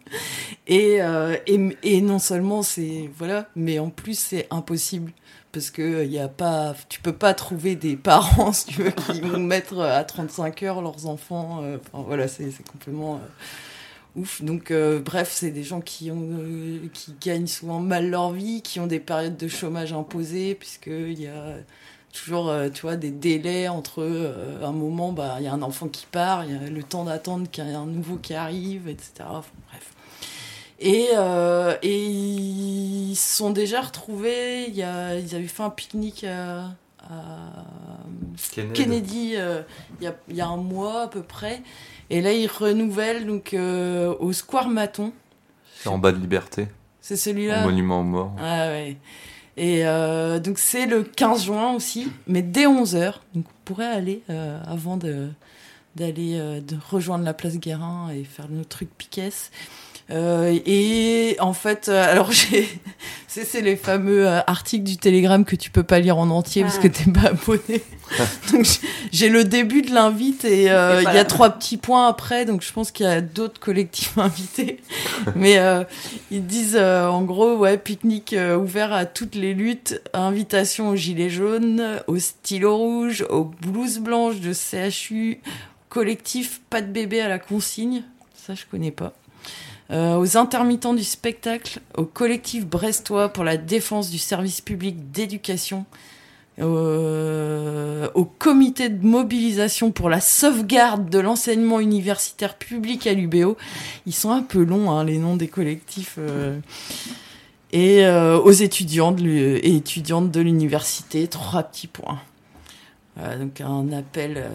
Et, 0.65 1.02
euh, 1.02 1.35
et, 1.45 1.60
et 1.84 2.02
non 2.02 2.19
seulement 2.19 2.64
c'est 2.64 3.10
voilà, 3.18 3.48
mais 3.56 3.77
en 3.77 3.89
plus 3.89 4.18
c'est 4.18 4.48
impossible 4.49 5.11
parce 5.57 5.71
que 5.71 6.03
il 6.05 6.11
y 6.11 6.19
a 6.19 6.27
pas, 6.27 6.75
tu 6.88 7.01
peux 7.01 7.13
pas 7.13 7.34
trouver 7.34 7.75
des 7.75 7.97
parents 8.11 8.53
si 8.53 8.67
tu 8.67 8.84
veux 8.84 8.91
qui 8.91 9.21
vont 9.21 9.39
mettre 9.39 9.79
à 9.81 10.03
35 10.03 10.61
heures 10.63 10.81
leurs 10.81 11.07
enfants. 11.07 11.61
euh, 11.63 11.77
Enfin 11.93 12.03
voilà, 12.05 12.27
c'est 12.27 12.51
complètement 12.71 13.15
euh, 13.15 14.21
ouf. 14.21 14.43
Donc 14.43 14.69
euh, 14.71 14.99
bref, 14.99 15.31
c'est 15.34 15.49
des 15.51 15.63
gens 15.63 15.81
qui 15.81 16.11
ont 16.11 16.29
euh, 16.31 16.79
qui 16.93 17.15
gagnent 17.19 17.47
souvent 17.47 17.79
mal 17.79 18.09
leur 18.09 18.31
vie, 18.34 18.61
qui 18.61 18.79
ont 18.79 18.88
des 18.88 18.99
périodes 18.99 19.38
de 19.38 19.47
chômage 19.47 19.93
imposées 19.93 20.53
puisque 20.55 20.88
il 20.88 21.19
y 21.19 21.27
a 21.27 21.55
toujours 22.13 22.49
euh, 22.49 22.69
tu 22.69 22.81
vois 22.84 22.95
des 22.97 23.11
délais 23.11 23.67
entre 23.67 24.01
euh, 24.03 24.63
un 24.63 24.71
moment 24.71 25.11
bah 25.11 25.38
il 25.39 25.45
y 25.45 25.47
a 25.47 25.53
un 25.53 25.61
enfant 25.63 25.88
qui 25.88 26.05
part 26.11 26.45
il 26.45 26.51
y 26.51 26.55
a 26.65 26.69
le 26.69 26.84
temps 26.84 27.05
d'attendre 27.05 27.49
qu'il 27.49 27.65
y 27.65 27.69
ait 27.69 27.73
un 27.73 27.85
nouveau 27.85 28.17
qui 28.17 28.34
arrive 28.34 28.88
etc 28.88 29.25
bref 29.69 29.93
et, 30.80 31.08
euh, 31.16 31.76
et 31.82 32.06
ils 32.06 33.16
se 33.16 33.38
sont 33.38 33.49
déjà 33.49 33.82
retrouvés 33.82 34.66
il 34.68 34.76
y 34.76 34.84
a, 34.84 35.16
ils 35.18 35.36
avaient 35.36 35.48
fait 35.48 35.64
un 35.64 35.70
pique-nique 35.70 36.24
à, 36.24 36.72
à 37.02 37.16
Kennedy. 38.52 38.74
Kennedy 38.74 39.34
euh, 39.38 39.62
il 39.99 40.04
y, 40.04 40.08
a, 40.08 40.16
il 40.30 40.36
y 40.36 40.41
a 40.41 40.48
un 40.48 40.58
mois 40.58 41.04
à 41.04 41.08
peu 41.08 41.22
près 41.24 41.62
et 42.10 42.22
là 42.22 42.32
ils 42.34 42.48
renouvellent 42.48 43.26
donc 43.26 43.54
euh, 43.54 44.14
au 44.20 44.34
Square 44.34 44.70
Maton 44.70 45.12
C'est 45.80 45.90
en 45.90 45.98
bas 45.98 46.12
de 46.12 46.20
Liberté. 46.20 46.68
c'est 47.02 47.18
celui-là 47.18 47.64
monument 47.64 48.02
aux 48.02 48.04
morts. 48.04 48.36
ah 48.40 48.68
ouais. 48.68 48.98
Et 49.60 49.88
euh, 49.88 50.38
donc 50.40 50.60
c'est 50.60 50.86
le 50.86 51.02
15 51.02 51.45
juin 51.45 51.74
aussi, 51.74 52.12
mais 52.28 52.44
dès 52.44 52.68
11h. 52.68 53.14
Donc 53.34 53.45
on 53.48 53.54
pourrait 53.66 53.88
aller 53.88 54.22
euh, 54.30 54.62
avant 54.68 54.98
de 54.98 55.30
d'aller 55.95 56.38
euh, 56.38 56.62
de 56.62 56.78
rejoindre 56.91 57.26
la 57.26 57.34
place 57.34 57.58
Guérin 57.58 58.12
et 58.14 58.24
faire 58.24 58.49
nos 58.49 58.64
trucs 58.64 58.95
piquets. 58.95 59.32
Euh, 60.09 60.57
et 60.65 61.35
en 61.39 61.51
fait, 61.53 61.89
euh, 61.89 62.11
alors 62.11 62.31
j'ai, 62.31 62.67
c'est, 63.27 63.59
les 63.61 63.75
fameux 63.75 64.25
euh, 64.27 64.39
articles 64.47 64.85
du 64.85 64.95
Télégramme 64.97 65.43
que 65.43 65.55
tu 65.57 65.69
peux 65.69 65.84
pas 65.84 65.99
lire 65.99 66.17
en 66.17 66.29
entier 66.29 66.63
parce 66.63 66.77
Ah. 66.79 66.84
que 66.84 66.88
t'es 66.88 67.11
pas 67.11 67.29
abonné. 67.29 67.84
donc 68.53 68.65
j'ai- 69.11 69.27
le 69.27 69.43
début 69.43 69.81
de 69.81 69.93
l'invite 69.93 70.45
et 70.45 70.71
euh, 70.71 71.01
il 71.05 71.13
y 71.13 71.17
a 71.17 71.25
trois 71.25 71.49
petits 71.49 71.75
points 71.75 72.07
après, 72.07 72.45
donc 72.45 72.61
je 72.61 72.71
pense 72.71 72.91
qu'il 72.91 73.05
y 73.05 73.09
a 73.09 73.19
d'autres 73.19 73.59
collectifs 73.59 74.17
invités. 74.17 74.79
Mais 75.35 75.57
euh, 75.57 75.84
ils 76.31 76.45
disent 76.47 76.77
euh, 76.79 77.07
en 77.07 77.23
gros, 77.23 77.57
ouais, 77.57 77.77
pique-nique 77.77 78.34
ouvert 78.57 78.93
à 78.93 79.05
toutes 79.05 79.35
les 79.35 79.53
luttes, 79.53 80.01
invitation 80.13 80.88
aux 80.89 80.95
gilets 80.95 81.29
jaunes, 81.29 81.99
aux 82.07 82.17
stylos 82.19 82.77
rouges, 82.77 83.25
aux 83.29 83.43
blouses 83.43 83.99
blanches 83.99 84.39
de 84.39 84.53
CHU, 84.53 85.41
collectif 85.89 86.61
pas 86.69 86.81
de 86.81 86.88
bébé 86.91 87.19
à 87.19 87.27
la 87.27 87.39
consigne, 87.39 88.03
ça 88.35 88.55
je 88.55 88.63
connais 88.71 88.91
pas. 88.91 89.13
Euh, 89.89 90.18
aux 90.18 90.35
intermittents 90.35 90.93
du 90.93 91.03
spectacle, 91.03 91.80
au 91.95 92.03
collectif 92.03 92.65
brestois 92.65 93.30
pour 93.30 93.45
la 93.45 93.55
défense 93.55 94.09
du 94.09 94.18
service 94.18 94.59
public 94.59 95.11
d'éducation, 95.11 95.85
euh, 96.59 98.09
au 98.14 98.26
comité 98.26 98.89
de 98.89 99.05
mobilisation 99.05 99.91
pour 99.91 100.09
la 100.09 100.19
sauvegarde 100.19 101.09
de 101.09 101.19
l'enseignement 101.19 101.80
universitaire 101.80 102.57
public 102.57 103.07
à 103.07 103.14
l'UBO. 103.14 103.55
Ils 104.05 104.14
sont 104.14 104.31
un 104.31 104.41
peu 104.43 104.64
longs, 104.64 104.91
hein, 104.91 105.05
les 105.05 105.19
noms 105.19 105.38
des 105.38 105.47
collectifs. 105.47 106.15
euh, 106.18 106.59
et 107.73 108.07
aux 108.07 108.51
étudiants 108.51 109.14
et 109.18 109.76
étudiantes 109.76 110.31
de 110.31 110.39
l'université, 110.39 111.27
trois 111.27 111.64
petits 111.64 111.88
points. 111.88 112.22
Donc 113.18 113.59
un 113.59 113.91
appel 113.91 114.49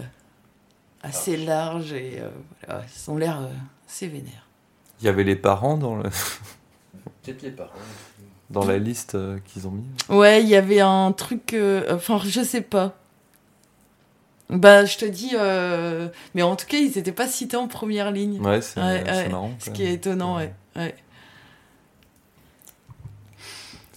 assez 1.03 1.37
large 1.37 1.93
et 1.93 2.23
ils 2.71 3.11
ont 3.11 3.19
l'air 3.19 3.39
assez 3.87 4.09
vénères. 4.09 4.47
Il 5.03 5.07
y 5.07 5.09
avait 5.09 5.25
les 5.25 5.35
parents 5.37 5.77
dans 5.77 5.97
le. 5.97 6.05
Peut-être 7.23 7.43
les 7.43 7.51
paroles. 7.51 7.73
Dans 8.51 8.65
la 8.65 8.79
liste 8.79 9.15
euh, 9.17 9.39
qu'ils 9.47 9.67
ont 9.67 9.73
mis. 9.73 9.85
Ouais, 10.09 10.43
il 10.43 10.49
y 10.49 10.55
avait 10.57 10.81
un 10.81 11.11
truc. 11.13 11.55
euh, 11.55 11.95
Enfin, 11.97 12.21
je 12.25 12.43
sais 12.43 12.61
pas. 12.61 12.95
Bah, 14.51 14.85
je 14.85 14.97
te 14.99 15.05
dis. 15.05 15.31
euh, 15.35 16.09
Mais 16.35 16.43
en 16.43 16.55
tout 16.57 16.67
cas, 16.67 16.77
ils 16.79 16.93
n'étaient 16.95 17.13
pas 17.13 17.27
cités 17.27 17.57
en 17.57 17.67
première 17.67 18.11
ligne. 18.13 18.41
Ouais, 18.41 18.61
c'est- 18.61 18.81
c'est 19.07 19.29
marrant, 19.31 19.51
Ce 19.59 19.71
qui 19.71 19.83
est 19.83 19.95
étonnant, 19.95 20.37
ouais. 20.37 20.53
ouais. 20.77 20.95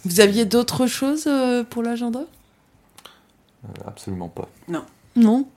Vous 0.06 0.20
aviez 0.22 0.46
d'autres 0.46 0.88
choses 0.88 1.26
euh, 1.28 1.64
pour 1.64 1.84
l'agenda? 1.84 2.22
Euh, 3.66 3.68
absolument 3.88 4.30
pas. 4.30 4.48
Non. 4.68 4.86
Non? 5.16 5.48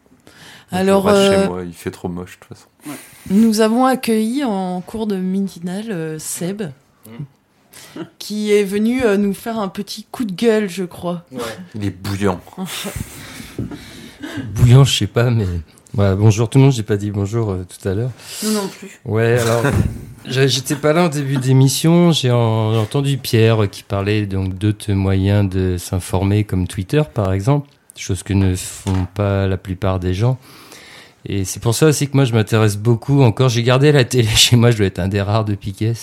Alors, 0.70 1.08
euh, 1.08 1.30
chez 1.42 1.48
moi, 1.48 1.62
il 1.64 1.72
fait 1.72 1.90
trop 1.90 2.08
moche 2.08 2.38
de 2.40 2.46
toute 2.46 2.56
façon. 2.58 2.68
Nous 3.30 3.60
avons 3.60 3.84
accueilli 3.86 4.44
en 4.44 4.80
cours 4.80 5.06
de 5.06 5.16
midinale 5.16 5.90
euh, 5.90 6.18
Seb, 6.18 6.62
qui 8.18 8.52
est 8.52 8.64
venu 8.64 9.02
euh, 9.04 9.16
nous 9.16 9.34
faire 9.34 9.58
un 9.58 9.68
petit 9.68 10.04
coup 10.10 10.24
de 10.24 10.32
gueule, 10.32 10.68
je 10.68 10.84
crois. 10.84 11.24
Il 11.74 11.84
est 11.84 11.90
bouillant. 11.90 12.40
Bouillant, 14.54 14.84
je 14.84 14.96
sais 14.96 15.06
pas, 15.06 15.30
mais. 15.30 15.46
Voilà, 15.94 16.14
bonjour 16.16 16.50
tout 16.50 16.58
le 16.58 16.64
monde, 16.64 16.72
j'ai 16.74 16.82
pas 16.82 16.98
dit 16.98 17.10
bonjour 17.10 17.50
euh, 17.50 17.64
tout 17.66 17.88
à 17.88 17.94
l'heure. 17.94 18.10
Nous 18.44 18.52
non 18.52 18.68
plus. 18.68 19.00
Ouais, 19.06 19.38
alors, 19.40 19.62
j'étais 20.26 20.76
pas 20.76 20.92
là 20.92 21.04
en 21.04 21.08
début 21.08 21.38
d'émission, 21.38 22.12
j'ai 22.12 22.30
en- 22.30 22.74
entendu 22.76 23.16
Pierre 23.16 23.68
qui 23.70 23.82
parlait 23.84 24.26
donc 24.26 24.54
d'autres 24.58 24.92
moyens 24.92 25.48
de 25.48 25.76
s'informer 25.78 26.44
comme 26.44 26.68
Twitter 26.68 27.02
par 27.12 27.32
exemple, 27.32 27.68
chose 28.02 28.22
que 28.22 28.32
ne 28.32 28.54
font 28.54 29.06
pas 29.14 29.46
la 29.46 29.56
plupart 29.56 30.00
des 30.00 30.14
gens. 30.14 30.38
Et 31.26 31.44
c'est 31.44 31.60
pour 31.60 31.74
ça 31.74 31.86
aussi 31.86 32.08
que 32.08 32.16
moi 32.16 32.24
je 32.24 32.32
m'intéresse 32.32 32.76
beaucoup 32.76 33.22
encore, 33.22 33.48
j'ai 33.48 33.62
gardé 33.62 33.92
la 33.92 34.04
télé 34.04 34.28
chez 34.36 34.56
moi, 34.56 34.70
je 34.70 34.78
dois 34.78 34.86
être 34.86 34.98
un 34.98 35.08
des 35.08 35.22
rares 35.22 35.44
de 35.44 35.54
Piquet. 35.54 35.94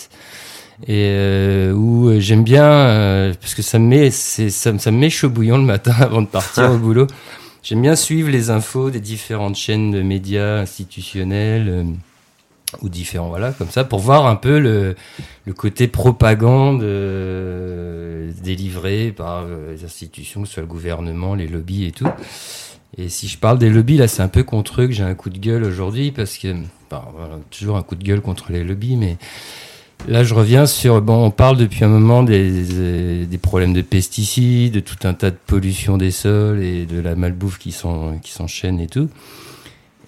Et 0.88 1.07
euh, 1.09 1.72
où 1.72 2.09
euh, 2.09 2.19
j'aime 2.19 2.43
bien, 2.43 2.65
euh, 2.65 3.34
parce 3.39 3.55
que 3.55 3.61
ça 3.61 3.80
me, 3.80 3.88
met, 3.88 4.11
ça, 4.11 4.49
ça 4.77 4.91
me 4.91 4.97
met 4.97 5.09
chaud 5.09 5.30
bouillant 5.30 5.57
le 5.57 5.63
matin 5.63 5.93
avant 5.99 6.22
de 6.22 6.27
partir 6.27 6.69
au 6.72 6.77
boulot. 6.77 7.07
J'aime 7.65 7.81
bien 7.81 7.95
suivre 7.95 8.30
les 8.30 8.51
infos 8.51 8.91
des 8.91 8.99
différentes 8.99 9.55
chaînes 9.55 9.89
de 9.89 10.03
médias 10.03 10.59
institutionnels 10.59 11.67
euh, 11.67 11.84
ou 12.82 12.90
différents, 12.90 13.30
voilà, 13.30 13.52
comme 13.52 13.70
ça, 13.70 13.84
pour 13.84 14.00
voir 14.00 14.26
un 14.28 14.36
peu 14.36 14.60
le, 14.60 14.96
le 15.46 15.54
côté 15.54 15.88
propagande 15.88 16.82
euh, 16.84 18.32
délivré 18.44 19.14
par 19.16 19.44
euh, 19.46 19.74
les 19.74 19.86
institutions, 19.86 20.42
que 20.42 20.48
ce 20.48 20.56
soit 20.56 20.62
le 20.62 20.68
gouvernement, 20.68 21.36
les 21.36 21.48
lobbies 21.48 21.86
et 21.86 21.92
tout. 21.92 22.08
Et 22.98 23.10
si 23.10 23.28
je 23.28 23.38
parle 23.38 23.60
des 23.60 23.70
lobbies, 23.70 23.98
là, 23.98 24.08
c'est 24.08 24.22
un 24.22 24.28
peu 24.30 24.44
contre 24.44 24.82
eux 24.82 24.88
que 24.88 24.94
j'ai 24.94 25.04
un 25.04 25.16
coup 25.16 25.30
de 25.30 25.38
gueule 25.38 25.64
aujourd'hui, 25.64 26.12
parce 26.12 26.38
que, 26.38 26.54
enfin, 26.90 27.04
voilà, 27.16 27.36
toujours 27.52 27.78
un 27.78 27.84
coup 27.84 27.96
de 27.96 28.04
gueule 28.04 28.22
contre 28.22 28.52
les 28.52 28.64
lobbies, 28.64 28.96
mais 28.98 29.18
Là, 30.10 30.24
je 30.24 30.36
reviens 30.36 30.68
sur. 30.68 31.02
Bon, 31.02 31.26
on 31.26 31.32
parle 31.32 31.58
depuis 31.58 31.84
un 31.84 31.88
moment 31.88 32.22
des, 32.22 32.64
des, 32.66 33.26
des 33.26 33.38
problèmes 33.40 33.74
de 33.74 33.82
pesticides, 33.82 34.74
de 34.74 34.80
tout 34.82 34.98
un 35.08 35.14
tas 35.16 35.32
de 35.32 35.38
pollution 35.48 35.98
des 35.98 36.12
sols 36.12 36.62
et 36.62 36.86
de 36.86 37.00
la 37.00 37.16
malbouffe 37.16 37.58
qui 37.58 37.72
s'en- 37.72 38.20
qui 38.22 38.32
s'enchaîne 38.32 38.80
et 38.82 38.88
tout. 38.88 39.10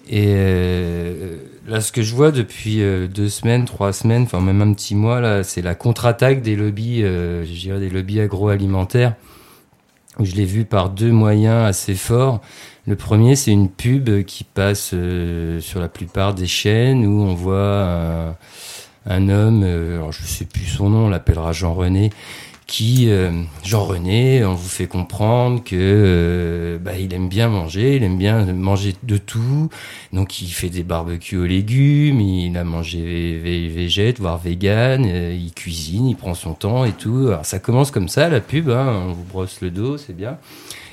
Et 0.08 0.28
euh, 0.28 1.36
là, 1.66 1.80
ce 1.80 1.92
que 1.92 2.02
je 2.02 2.14
vois 2.14 2.30
depuis 2.30 2.82
euh, 2.82 3.06
deux 3.06 3.28
semaines, 3.28 3.66
trois 3.66 3.92
semaines, 3.92 4.22
enfin 4.22 4.40
même 4.40 4.62
un 4.62 4.72
petit 4.72 4.94
mois, 4.94 5.20
là, 5.20 5.44
c'est 5.44 5.62
la 5.62 5.74
contre-attaque 5.74 6.40
des 6.40 6.56
lobbies, 6.56 7.02
euh, 7.02 7.44
je 7.44 7.52
dirais 7.52 7.80
des 7.80 7.90
lobbies 7.90 8.20
agroalimentaires. 8.20 9.14
Je 10.20 10.34
l'ai 10.34 10.46
vu 10.46 10.64
par 10.64 10.90
deux 10.90 11.12
moyens 11.12 11.64
assez 11.66 11.94
forts. 11.94 12.40
Le 12.86 12.96
premier, 12.96 13.36
c'est 13.36 13.52
une 13.52 13.68
pub 13.68 14.24
qui 14.24 14.42
passe 14.44 14.94
sur 15.60 15.80
la 15.80 15.88
plupart 15.88 16.34
des 16.34 16.46
chaînes 16.46 17.06
où 17.06 17.22
on 17.22 17.34
voit 17.34 17.84
un, 17.84 18.34
un 19.08 19.28
homme, 19.28 19.62
euh, 19.64 19.96
alors 19.96 20.12
je 20.12 20.22
sais 20.24 20.44
plus 20.44 20.66
son 20.66 20.90
nom, 20.90 21.06
on 21.06 21.08
l'appellera 21.08 21.52
Jean-René, 21.52 22.10
qui, 22.68 23.06
euh, 23.08 23.30
Jean-René, 23.64 24.44
on 24.44 24.52
vous 24.52 24.68
fait 24.68 24.86
comprendre 24.86 25.64
que 25.64 25.74
euh, 25.74 26.78
bah, 26.78 26.92
il 26.98 27.14
aime 27.14 27.28
bien 27.30 27.48
manger, 27.48 27.96
il 27.96 28.04
aime 28.04 28.18
bien 28.18 28.44
manger 28.52 28.94
de 29.02 29.16
tout, 29.16 29.70
donc 30.12 30.42
il 30.42 30.50
fait 30.50 30.68
des 30.68 30.82
barbecues 30.82 31.38
aux 31.38 31.46
légumes, 31.46 32.20
il 32.20 32.54
a 32.58 32.64
mangé 32.64 32.98
vé- 32.98 33.42
vé- 33.42 33.74
végète, 33.74 34.20
voire 34.20 34.36
vegan, 34.36 35.02
euh, 35.06 35.34
il 35.34 35.52
cuisine, 35.54 36.08
il 36.08 36.14
prend 36.14 36.34
son 36.34 36.52
temps 36.52 36.84
et 36.84 36.92
tout. 36.92 37.28
Alors 37.28 37.46
ça 37.46 37.58
commence 37.58 37.90
comme 37.90 38.08
ça, 38.08 38.28
la 38.28 38.40
pub, 38.42 38.68
hein, 38.68 39.06
on 39.08 39.12
vous 39.14 39.24
brosse 39.24 39.62
le 39.62 39.70
dos, 39.70 39.96
c'est 39.96 40.14
bien. 40.14 40.36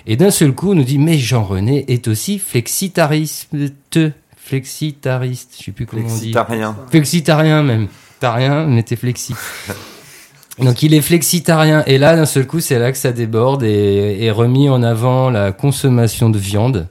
Et 0.07 0.15
d'un 0.15 0.31
seul 0.31 0.53
coup, 0.53 0.71
on 0.71 0.75
nous 0.75 0.83
dit, 0.85 0.97
mais 0.97 1.17
Jean-René 1.17 1.83
est 1.91 2.07
aussi 2.07 2.39
flexitariste, 2.39 3.49
flexitariste, 4.37 5.55
je 5.59 5.63
sais 5.65 5.71
plus 5.73 5.85
comment 5.85 6.03
on 6.03 6.05
dit. 6.05 6.31
Flexitarien. 6.31 6.77
Flexitarien 6.89 7.63
même. 7.63 7.87
Tarien, 8.21 8.65
mais 8.65 8.83
t'es 8.83 8.95
flexi. 8.95 9.33
Donc 10.59 10.83
il 10.83 10.93
est 10.93 11.01
flexitarien 11.01 11.83
et 11.85 11.97
là 11.97 12.15
d'un 12.15 12.25
seul 12.25 12.47
coup 12.47 12.61
c'est 12.61 12.79
là 12.79 12.91
que 12.93 12.97
ça 12.97 13.11
déborde 13.11 13.63
et 13.63 14.23
est 14.23 14.31
remis 14.31 14.69
en 14.69 14.83
avant 14.83 15.29
la 15.29 15.51
consommation 15.51 16.29
de 16.29 16.37
viande. 16.37 16.87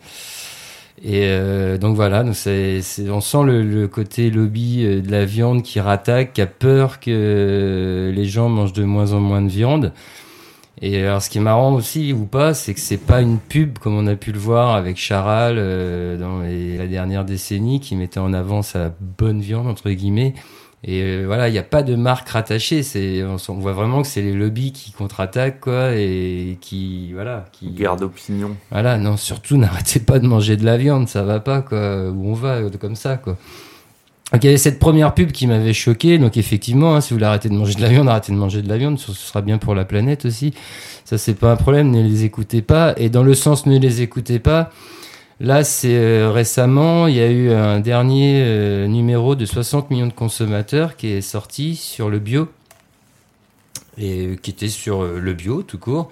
Et 1.03 1.25
euh, 1.25 1.77
donc 1.77 1.97
voilà, 1.97 2.25
donc 2.25 2.35
c'est, 2.35 2.81
on 3.11 3.21
sent 3.21 3.43
le, 3.45 3.63
le 3.63 3.89
côté 3.89 4.31
lobby 4.31 4.85
euh, 4.85 5.03
de 5.03 5.11
la 5.11 5.27
viande 5.27 5.63
qui 5.63 5.79
rattaque, 5.79 6.33
qui 6.33 6.41
a 6.41 6.47
peur 6.47 6.99
que 6.99 8.11
les 8.15 8.25
gens 8.25 8.49
mangent 8.49 8.73
de 8.73 8.85
moins 8.85 9.13
en 9.13 9.21
moins 9.21 9.43
de 9.43 9.49
viande. 9.49 9.93
Et 10.81 11.03
alors 11.03 11.23
ce 11.23 11.31
qui 11.31 11.39
est 11.39 11.43
marrant 11.43 11.75
aussi 11.75 12.13
ou 12.13 12.25
pas, 12.25 12.55
c'est 12.55 12.75
que 12.75 12.81
c'est 12.81 12.97
pas 12.97 13.21
une 13.21 13.39
pub 13.39 13.79
comme 13.79 13.97
on 13.97 14.07
a 14.07 14.17
pu 14.17 14.33
le 14.33 14.39
voir 14.39 14.75
avec 14.75 14.97
Charal 14.97 15.57
euh, 15.59 16.17
dans 16.17 16.41
la 16.41 16.87
dernière 16.87 17.25
décennie 17.25 17.81
qui 17.81 17.97
mettait 17.97 18.21
en 18.21 18.33
avant 18.33 18.63
sa 18.63 18.93
bonne 19.19 19.41
viande 19.41 19.67
entre 19.67 19.91
guillemets. 19.91 20.35
Et 20.87 21.01
euh, 21.03 21.25
voilà, 21.27 21.49
il 21.49 21.53
n'y 21.53 21.59
a 21.59 21.63
pas 21.63 21.83
de 21.83 21.97
marque 21.97 22.29
rattachée. 22.29 22.83
C'est, 22.83 23.23
on, 23.25 23.37
on 23.49 23.55
voit 23.55 23.73
vraiment 23.73 24.03
que 24.03 24.09
c'est 24.09 24.21
les 24.21 24.35
lobbies 24.35 24.73
qui 24.73 24.93
contre-attaquent, 24.93 25.61
quoi, 25.61 25.95
et 25.95 26.59
qui, 26.61 27.13
voilà, 27.15 27.47
qui 27.53 27.71
Garde 27.71 28.03
opinion. 28.03 28.55
Voilà, 28.71 28.99
non, 28.99 29.17
surtout 29.17 29.57
n'arrêtez 29.59 30.01
pas 30.01 30.19
de 30.19 30.27
manger 30.27 30.57
de 30.57 30.65
la 30.65 30.77
viande, 30.77 31.09
ça 31.09 31.23
va 31.23 31.41
pas, 31.41 31.63
quoi. 31.63 32.11
Où 32.11 32.29
on 32.29 32.35
va, 32.35 32.57
euh, 32.57 32.71
comme 32.79 32.97
ça, 32.97 33.17
quoi. 33.17 33.39
Donc 34.33 34.43
il 34.43 34.47
y 34.47 34.49
avait 34.49 34.59
cette 34.59 34.81
première 34.81 35.15
pub 35.15 35.31
qui 35.31 35.47
m'avait 35.47 35.73
choqué. 35.73 36.19
Donc 36.19 36.37
effectivement, 36.37 36.97
hein, 36.97 37.01
si 37.01 37.11
vous 37.11 37.17
voulez 37.17 37.27
arrêter 37.27 37.49
de 37.49 37.55
manger 37.55 37.75
de 37.75 37.83
la 37.83 37.89
viande, 37.89 38.09
arrêtez 38.09 38.33
de 38.33 38.37
manger 38.37 38.63
de 38.63 38.69
la 38.69 38.79
viande. 38.79 38.99
Ce 38.99 39.13
ce 39.13 39.29
sera 39.29 39.43
bien 39.43 39.59
pour 39.59 39.77
la 39.77 39.85
planète 39.85 40.25
aussi. 40.25 40.53
Ça 41.05 41.19
c'est 41.19 41.35
pas 41.35 41.53
un 41.53 41.57
problème. 41.57 41.91
Ne 41.91 42.03
les 42.03 42.25
écoutez 42.25 42.61
pas. 42.61 42.95
Et 42.97 43.11
dans 43.11 43.23
le 43.23 43.35
sens 43.35 43.65
ne 43.67 43.79
les 43.79 44.03
écoutez 44.03 44.41
pas. 44.41 44.71
Là, 45.41 45.65
c'est 45.65 45.97
euh, 45.97 46.31
récemment, 46.31 47.07
il 47.09 47.17
y 47.17 47.21
a 47.21 47.31
eu 47.31 47.51
un 47.51 47.81
dernier 47.81 48.43
euh, 48.45 48.87
numéro 48.87 49.35
de 49.35 49.45
60 49.45 49.91
millions 49.91 50.07
de 50.07 50.13
consommateurs 50.13 50.97
qui 50.97 51.09
est 51.09 51.21
sorti 51.21 51.77
sur 51.77 52.09
le 52.09 52.21
bio 52.21 52.49
et 53.99 54.27
euh, 54.27 54.37
qui 54.37 54.51
était 54.51 54.69
sur 54.69 55.05
le 55.05 55.33
bio 55.35 55.63
tout 55.63 55.79
court. 55.79 56.11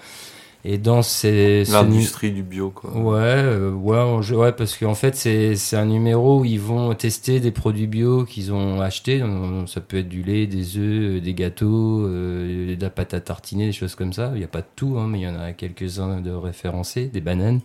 Et 0.64 0.78
dans 0.78 1.02
ces 1.02 1.64
ce 1.64 1.72
L'industrie 1.72 2.30
du 2.30 2.44
bio, 2.44 2.70
quoi. 2.70 2.96
Ouais, 2.96 3.18
euh, 3.18 3.72
ouais, 3.72 4.52
parce 4.52 4.76
qu'en 4.76 4.94
fait, 4.94 5.16
c'est 5.16 5.56
c'est 5.56 5.76
un 5.76 5.86
numéro 5.86 6.40
où 6.40 6.44
ils 6.44 6.60
vont 6.60 6.94
tester 6.94 7.40
des 7.40 7.50
produits 7.50 7.88
bio 7.88 8.24
qu'ils 8.24 8.52
ont 8.52 8.80
achetés. 8.80 9.24
Ça 9.66 9.80
peut 9.80 9.98
être 9.98 10.08
du 10.08 10.22
lait, 10.22 10.46
des 10.46 10.78
œufs, 10.78 11.20
des 11.20 11.34
gâteaux, 11.34 12.06
euh, 12.06 12.76
de 12.76 12.80
la 12.80 12.90
pâte 12.90 13.12
à 13.12 13.20
tartiner, 13.20 13.66
des 13.66 13.72
choses 13.72 13.96
comme 13.96 14.12
ça. 14.12 14.30
Il 14.34 14.38
n'y 14.38 14.44
a 14.44 14.48
pas 14.48 14.60
de 14.60 14.66
tout, 14.76 14.98
hein, 14.98 15.08
mais 15.08 15.20
il 15.20 15.22
y 15.22 15.28
en 15.28 15.38
a 15.38 15.52
quelques-uns 15.52 16.20
de 16.20 16.30
référencés, 16.30 17.06
des 17.06 17.20
bananes. 17.20 17.60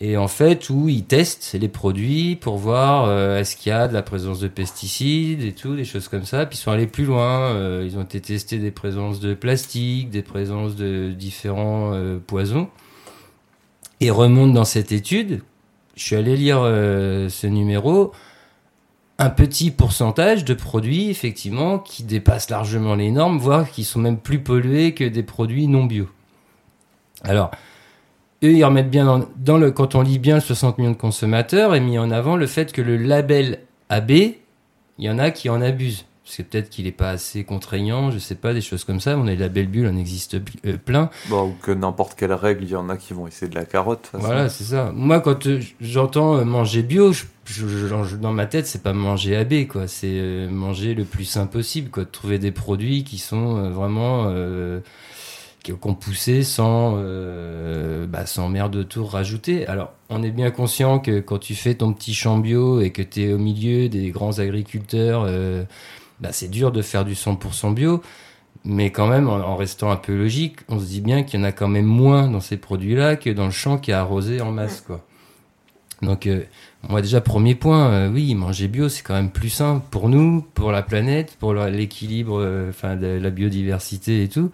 Et 0.00 0.16
en 0.16 0.28
fait, 0.28 0.70
où 0.70 0.88
ils 0.88 1.04
testent 1.04 1.56
les 1.60 1.68
produits 1.68 2.36
pour 2.36 2.56
voir 2.56 3.06
euh, 3.06 3.38
est-ce 3.38 3.56
qu'il 3.56 3.70
y 3.70 3.72
a 3.72 3.88
de 3.88 3.94
la 3.94 4.02
présence 4.02 4.38
de 4.38 4.46
pesticides 4.46 5.42
et 5.42 5.52
tout, 5.52 5.74
des 5.74 5.84
choses 5.84 6.06
comme 6.06 6.24
ça. 6.24 6.46
Puis 6.46 6.56
ils 6.56 6.62
sont 6.62 6.70
allés 6.70 6.86
plus 6.86 7.04
loin. 7.04 7.52
euh, 7.52 7.82
ils 7.84 7.98
ont 7.98 8.02
été 8.02 8.20
testés 8.20 8.58
des 8.58 8.70
présences 8.70 9.18
de 9.18 9.34
plastique, 9.34 10.10
des 10.10 10.22
présences 10.22 10.76
de 10.76 11.10
différents 11.10 11.90
euh, 11.94 12.18
poisons. 12.24 12.68
Et 14.00 14.10
remonte 14.10 14.52
dans 14.52 14.64
cette 14.64 14.92
étude. 14.92 15.42
Je 15.96 16.04
suis 16.04 16.14
allé 16.14 16.36
lire 16.36 16.60
euh, 16.60 17.28
ce 17.28 17.48
numéro. 17.48 18.12
Un 19.18 19.30
petit 19.30 19.72
pourcentage 19.72 20.44
de 20.44 20.54
produits, 20.54 21.10
effectivement, 21.10 21.80
qui 21.80 22.04
dépassent 22.04 22.50
largement 22.50 22.94
les 22.94 23.10
normes, 23.10 23.38
voire 23.38 23.68
qui 23.68 23.82
sont 23.82 23.98
même 23.98 24.18
plus 24.18 24.38
pollués 24.38 24.94
que 24.94 25.02
des 25.02 25.24
produits 25.24 25.66
non 25.66 25.86
bio. 25.86 26.08
Alors, 27.24 27.50
eux, 28.44 28.52
ils 28.52 28.64
remettent 28.64 28.90
bien 28.90 29.04
dans, 29.04 29.26
dans 29.36 29.58
le, 29.58 29.70
quand 29.70 29.94
on 29.94 30.02
lit 30.02 30.18
bien 30.18 30.40
60 30.40 30.78
millions 30.78 30.90
de 30.92 30.96
consommateurs, 30.96 31.74
et 31.74 31.80
mis 31.80 31.98
en 31.98 32.10
avant 32.10 32.36
le 32.36 32.46
fait 32.46 32.72
que 32.72 32.82
le 32.82 32.96
label 32.96 33.60
AB, 33.88 34.10
il 34.10 34.34
y 34.98 35.10
en 35.10 35.18
a 35.18 35.30
qui 35.30 35.48
en 35.50 35.60
abusent. 35.62 36.04
Parce 36.24 36.36
que 36.36 36.42
peut-être 36.42 36.68
qu'il 36.68 36.84
n'est 36.84 36.92
pas 36.92 37.08
assez 37.08 37.42
contraignant, 37.44 38.10
je 38.10 38.18
sais 38.18 38.34
pas, 38.34 38.52
des 38.52 38.60
choses 38.60 38.84
comme 38.84 39.00
ça. 39.00 39.16
On 39.16 39.22
a 39.26 39.30
les 39.30 39.36
labels 39.36 39.66
bulles, 39.66 39.90
on 39.90 39.96
existe 39.96 40.34
euh, 40.34 40.76
plein. 40.76 41.08
Bon, 41.30 41.48
ou 41.48 41.54
que 41.62 41.70
n'importe 41.70 42.18
quelle 42.18 42.34
règle, 42.34 42.64
il 42.64 42.68
y 42.70 42.76
en 42.76 42.90
a 42.90 42.98
qui 42.98 43.14
vont 43.14 43.26
essayer 43.26 43.48
de 43.48 43.54
la 43.54 43.64
carotte. 43.64 44.10
de. 44.12 44.18
Voilà, 44.18 44.50
c'est 44.50 44.64
ça. 44.64 44.92
Moi, 44.94 45.20
quand 45.20 45.46
euh, 45.46 45.58
j'entends 45.80 46.36
euh, 46.36 46.44
manger 46.44 46.82
bio, 46.82 47.12
je, 47.14 47.24
je- 47.46 47.66
je- 48.04 48.16
dans 48.16 48.34
ma 48.34 48.44
tête, 48.44 48.66
c'est 48.66 48.82
pas 48.82 48.92
manger 48.92 49.36
AB, 49.36 49.66
quoi. 49.68 49.86
C'est 49.88 50.18
euh, 50.20 50.50
manger 50.50 50.92
le 50.92 51.04
plus 51.04 51.24
sain 51.24 51.46
possible, 51.46 51.88
quoi. 51.88 52.04
De 52.04 52.10
trouver 52.10 52.38
des 52.38 52.52
produits 52.52 53.04
qui 53.04 53.16
sont 53.16 53.70
vraiment 53.70 54.26
euh, 54.28 54.80
qu'on 55.76 55.94
poussé 55.94 56.42
sans 56.42 56.94
euh, 56.96 58.06
bah, 58.06 58.26
sans 58.26 58.48
merde 58.48 58.72
de 58.76 58.82
tour 58.82 59.12
rajoutée. 59.12 59.66
Alors, 59.66 59.92
on 60.08 60.22
est 60.22 60.30
bien 60.30 60.50
conscient 60.50 60.98
que 60.98 61.20
quand 61.20 61.38
tu 61.38 61.54
fais 61.54 61.74
ton 61.74 61.92
petit 61.92 62.14
champ 62.14 62.38
bio 62.38 62.80
et 62.80 62.90
que 62.90 63.02
tu 63.02 63.24
es 63.24 63.32
au 63.32 63.38
milieu 63.38 63.88
des 63.88 64.10
grands 64.10 64.38
agriculteurs, 64.38 65.24
euh, 65.26 65.64
bah, 66.20 66.30
c'est 66.32 66.48
dur 66.48 66.72
de 66.72 66.82
faire 66.82 67.04
du 67.04 67.14
100% 67.14 67.74
bio. 67.74 68.02
Mais 68.64 68.90
quand 68.90 69.06
même, 69.06 69.28
en, 69.28 69.56
restant 69.56 69.90
un 69.90 69.96
peu 69.96 70.16
logique, 70.16 70.58
on 70.68 70.80
se 70.80 70.86
dit 70.86 71.00
bien 71.00 71.22
qu'il 71.22 71.38
y 71.38 71.42
en 71.42 71.46
a 71.46 71.52
quand 71.52 71.68
même 71.68 71.86
moins 71.86 72.28
dans 72.28 72.40
ces 72.40 72.56
produits-là 72.56 73.16
que 73.16 73.30
dans 73.30 73.44
le 73.44 73.50
champ 73.50 73.78
qui 73.78 73.92
est 73.92 73.94
arrosé 73.94 74.40
en 74.40 74.50
masse, 74.50 74.80
quoi. 74.80 75.04
Donc, 76.02 76.26
euh, 76.26 76.42
moi 76.88 77.02
déjà, 77.02 77.20
premier 77.20 77.54
point, 77.54 77.88
euh, 77.90 78.10
oui, 78.10 78.34
manger 78.34 78.68
bio, 78.68 78.88
c'est 78.88 79.02
quand 79.02 79.14
même 79.14 79.30
plus 79.30 79.48
simple 79.48 79.84
pour 79.90 80.08
nous, 80.08 80.44
pour 80.54 80.70
la 80.70 80.82
planète, 80.82 81.36
pour 81.38 81.54
l'équilibre, 81.54 82.40
de 82.40 83.18
la 83.18 83.30
biodiversité 83.30 84.22
et 84.22 84.28
tout. 84.28 84.50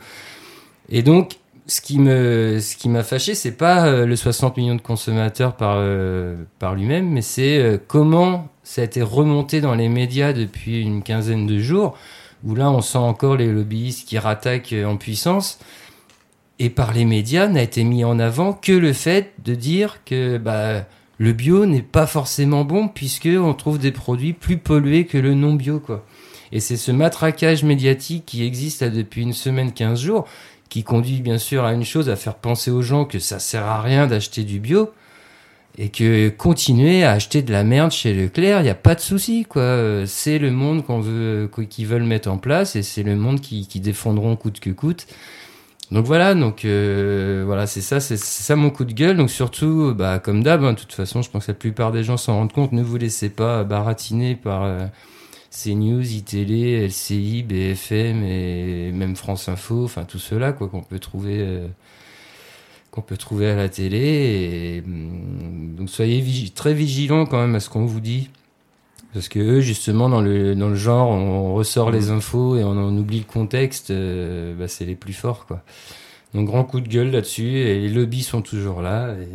Et 0.88 1.02
donc, 1.02 1.36
ce 1.66 1.80
qui 1.80 1.98
me, 1.98 2.58
ce 2.60 2.76
qui 2.76 2.88
m'a 2.88 3.02
fâché, 3.02 3.34
c'est 3.34 3.56
pas 3.56 3.86
euh, 3.86 4.06
le 4.06 4.16
60 4.16 4.56
millions 4.56 4.74
de 4.74 4.82
consommateurs 4.82 5.56
par 5.56 5.76
euh, 5.78 6.36
par 6.58 6.74
lui-même, 6.74 7.08
mais 7.08 7.22
c'est 7.22 7.58
euh, 7.58 7.78
comment 7.86 8.48
ça 8.62 8.82
a 8.82 8.84
été 8.84 9.02
remonté 9.02 9.60
dans 9.60 9.74
les 9.74 9.88
médias 9.88 10.32
depuis 10.32 10.82
une 10.82 11.02
quinzaine 11.02 11.46
de 11.46 11.58
jours, 11.58 11.96
où 12.44 12.54
là, 12.54 12.70
on 12.70 12.80
sent 12.82 12.98
encore 12.98 13.36
les 13.36 13.50
lobbyistes 13.50 14.06
qui 14.06 14.18
rattaquent 14.18 14.74
en 14.86 14.96
puissance. 14.96 15.58
Et 16.58 16.70
par 16.70 16.92
les 16.92 17.04
médias, 17.04 17.48
n'a 17.48 17.62
été 17.62 17.82
mis 17.82 18.04
en 18.04 18.18
avant 18.18 18.52
que 18.52 18.72
le 18.72 18.92
fait 18.92 19.32
de 19.44 19.54
dire 19.54 20.00
que 20.04 20.38
bah, 20.38 20.86
le 21.18 21.32
bio 21.32 21.66
n'est 21.66 21.82
pas 21.82 22.06
forcément 22.06 22.64
bon 22.64 22.88
puisque 22.88 23.28
on 23.28 23.54
trouve 23.54 23.78
des 23.78 23.90
produits 23.90 24.32
plus 24.34 24.56
pollués 24.56 25.04
que 25.06 25.18
le 25.18 25.34
non 25.34 25.54
bio, 25.54 25.80
quoi. 25.80 26.04
Et 26.52 26.60
c'est 26.60 26.76
ce 26.76 26.92
matraquage 26.92 27.64
médiatique 27.64 28.24
qui 28.26 28.44
existe 28.44 28.84
depuis 28.84 29.22
une 29.22 29.32
semaine, 29.32 29.72
15 29.72 30.00
jours, 30.00 30.28
qui 30.68 30.82
conduit 30.82 31.20
bien 31.20 31.38
sûr 31.38 31.64
à 31.64 31.72
une 31.72 31.84
chose, 31.84 32.08
à 32.08 32.16
faire 32.16 32.34
penser 32.34 32.70
aux 32.70 32.82
gens 32.82 33.04
que 33.04 33.18
ça 33.18 33.38
sert 33.38 33.64
à 33.64 33.80
rien 33.80 34.06
d'acheter 34.06 34.42
du 34.44 34.58
bio 34.60 34.90
et 35.76 35.88
que 35.88 36.28
continuer 36.28 37.02
à 37.04 37.12
acheter 37.12 37.42
de 37.42 37.50
la 37.52 37.64
merde 37.64 37.90
chez 37.90 38.14
Leclerc, 38.14 38.60
il 38.60 38.64
n'y 38.64 38.70
a 38.70 38.74
pas 38.76 38.94
de 38.94 39.00
souci, 39.00 39.44
quoi. 39.44 40.04
C'est 40.06 40.38
le 40.38 40.50
monde 40.52 40.84
qu'on 40.84 41.00
veut, 41.00 41.48
qu- 41.52 41.66
qu'ils 41.66 41.86
veulent 41.86 42.04
mettre 42.04 42.30
en 42.30 42.38
place 42.38 42.76
et 42.76 42.82
c'est 42.82 43.02
le 43.02 43.16
monde 43.16 43.40
qui, 43.40 43.66
défendront 43.80 44.36
coûte 44.36 44.60
que 44.60 44.70
coûte. 44.70 45.06
Donc 45.90 46.06
voilà, 46.06 46.34
donc 46.34 46.64
euh, 46.64 47.42
voilà, 47.46 47.66
c'est 47.66 47.82
ça, 47.82 48.00
c'est 48.00 48.16
c'est 48.16 48.42
ça 48.44 48.56
mon 48.56 48.70
coup 48.70 48.84
de 48.84 48.92
gueule. 48.92 49.16
Donc 49.16 49.30
surtout, 49.30 49.94
bah 49.94 50.18
comme 50.18 50.42
d'hab, 50.42 50.64
hein, 50.64 50.72
de 50.72 50.78
toute 50.78 50.92
façon, 50.92 51.22
je 51.22 51.30
pense 51.30 51.46
que 51.46 51.52
la 51.52 51.58
plupart 51.58 51.92
des 51.92 52.02
gens 52.04 52.16
s'en 52.16 52.34
rendent 52.36 52.52
compte. 52.52 52.72
Ne 52.72 52.82
vous 52.82 52.96
laissez 52.96 53.28
pas 53.28 53.64
baratiner 53.64 54.34
par 54.34 54.62
euh, 54.64 54.86
CNews, 55.62 56.02
iTélé, 56.02 56.86
LCI, 56.88 57.42
BFM 57.44 58.24
et 58.24 58.90
même 58.92 59.14
France 59.14 59.48
Info, 59.48 59.84
enfin 59.84 60.04
tout 60.04 60.18
cela 60.18 60.52
quoi 60.52 60.68
qu'on 60.68 60.82
peut 60.82 60.98
trouver 60.98 61.36
euh, 61.40 61.68
qu'on 62.90 63.02
peut 63.02 63.16
trouver 63.16 63.50
à 63.50 63.56
la 63.56 63.68
télé. 63.68 63.98
Et, 64.78 64.82
hum, 64.84 65.74
donc 65.76 65.90
soyez 65.90 66.20
vigi- 66.20 66.50
très 66.52 66.74
vigilants 66.74 67.26
quand 67.26 67.40
même 67.40 67.54
à 67.54 67.60
ce 67.60 67.68
qu'on 67.70 67.84
vous 67.86 68.00
dit. 68.00 68.30
Parce 69.12 69.28
que 69.28 69.38
eux, 69.38 69.60
justement, 69.60 70.08
dans 70.08 70.20
le, 70.20 70.56
dans 70.56 70.68
le 70.68 70.74
genre, 70.74 71.08
on 71.08 71.54
ressort 71.54 71.92
les 71.92 72.10
infos 72.10 72.56
et 72.56 72.64
on 72.64 72.76
oublie 72.98 73.20
le 73.20 73.24
contexte, 73.24 73.90
euh, 73.90 74.56
bah, 74.56 74.66
c'est 74.66 74.84
les 74.84 74.96
plus 74.96 75.12
forts, 75.12 75.46
quoi. 75.46 75.62
Donc, 76.34 76.46
grand 76.46 76.64
coup 76.64 76.80
de 76.80 76.88
gueule 76.88 77.10
là-dessus, 77.10 77.58
et 77.58 77.80
les 77.80 77.88
lobbies 77.88 78.22
sont 78.22 78.42
toujours 78.42 78.82
là, 78.82 79.14
et 79.14 79.28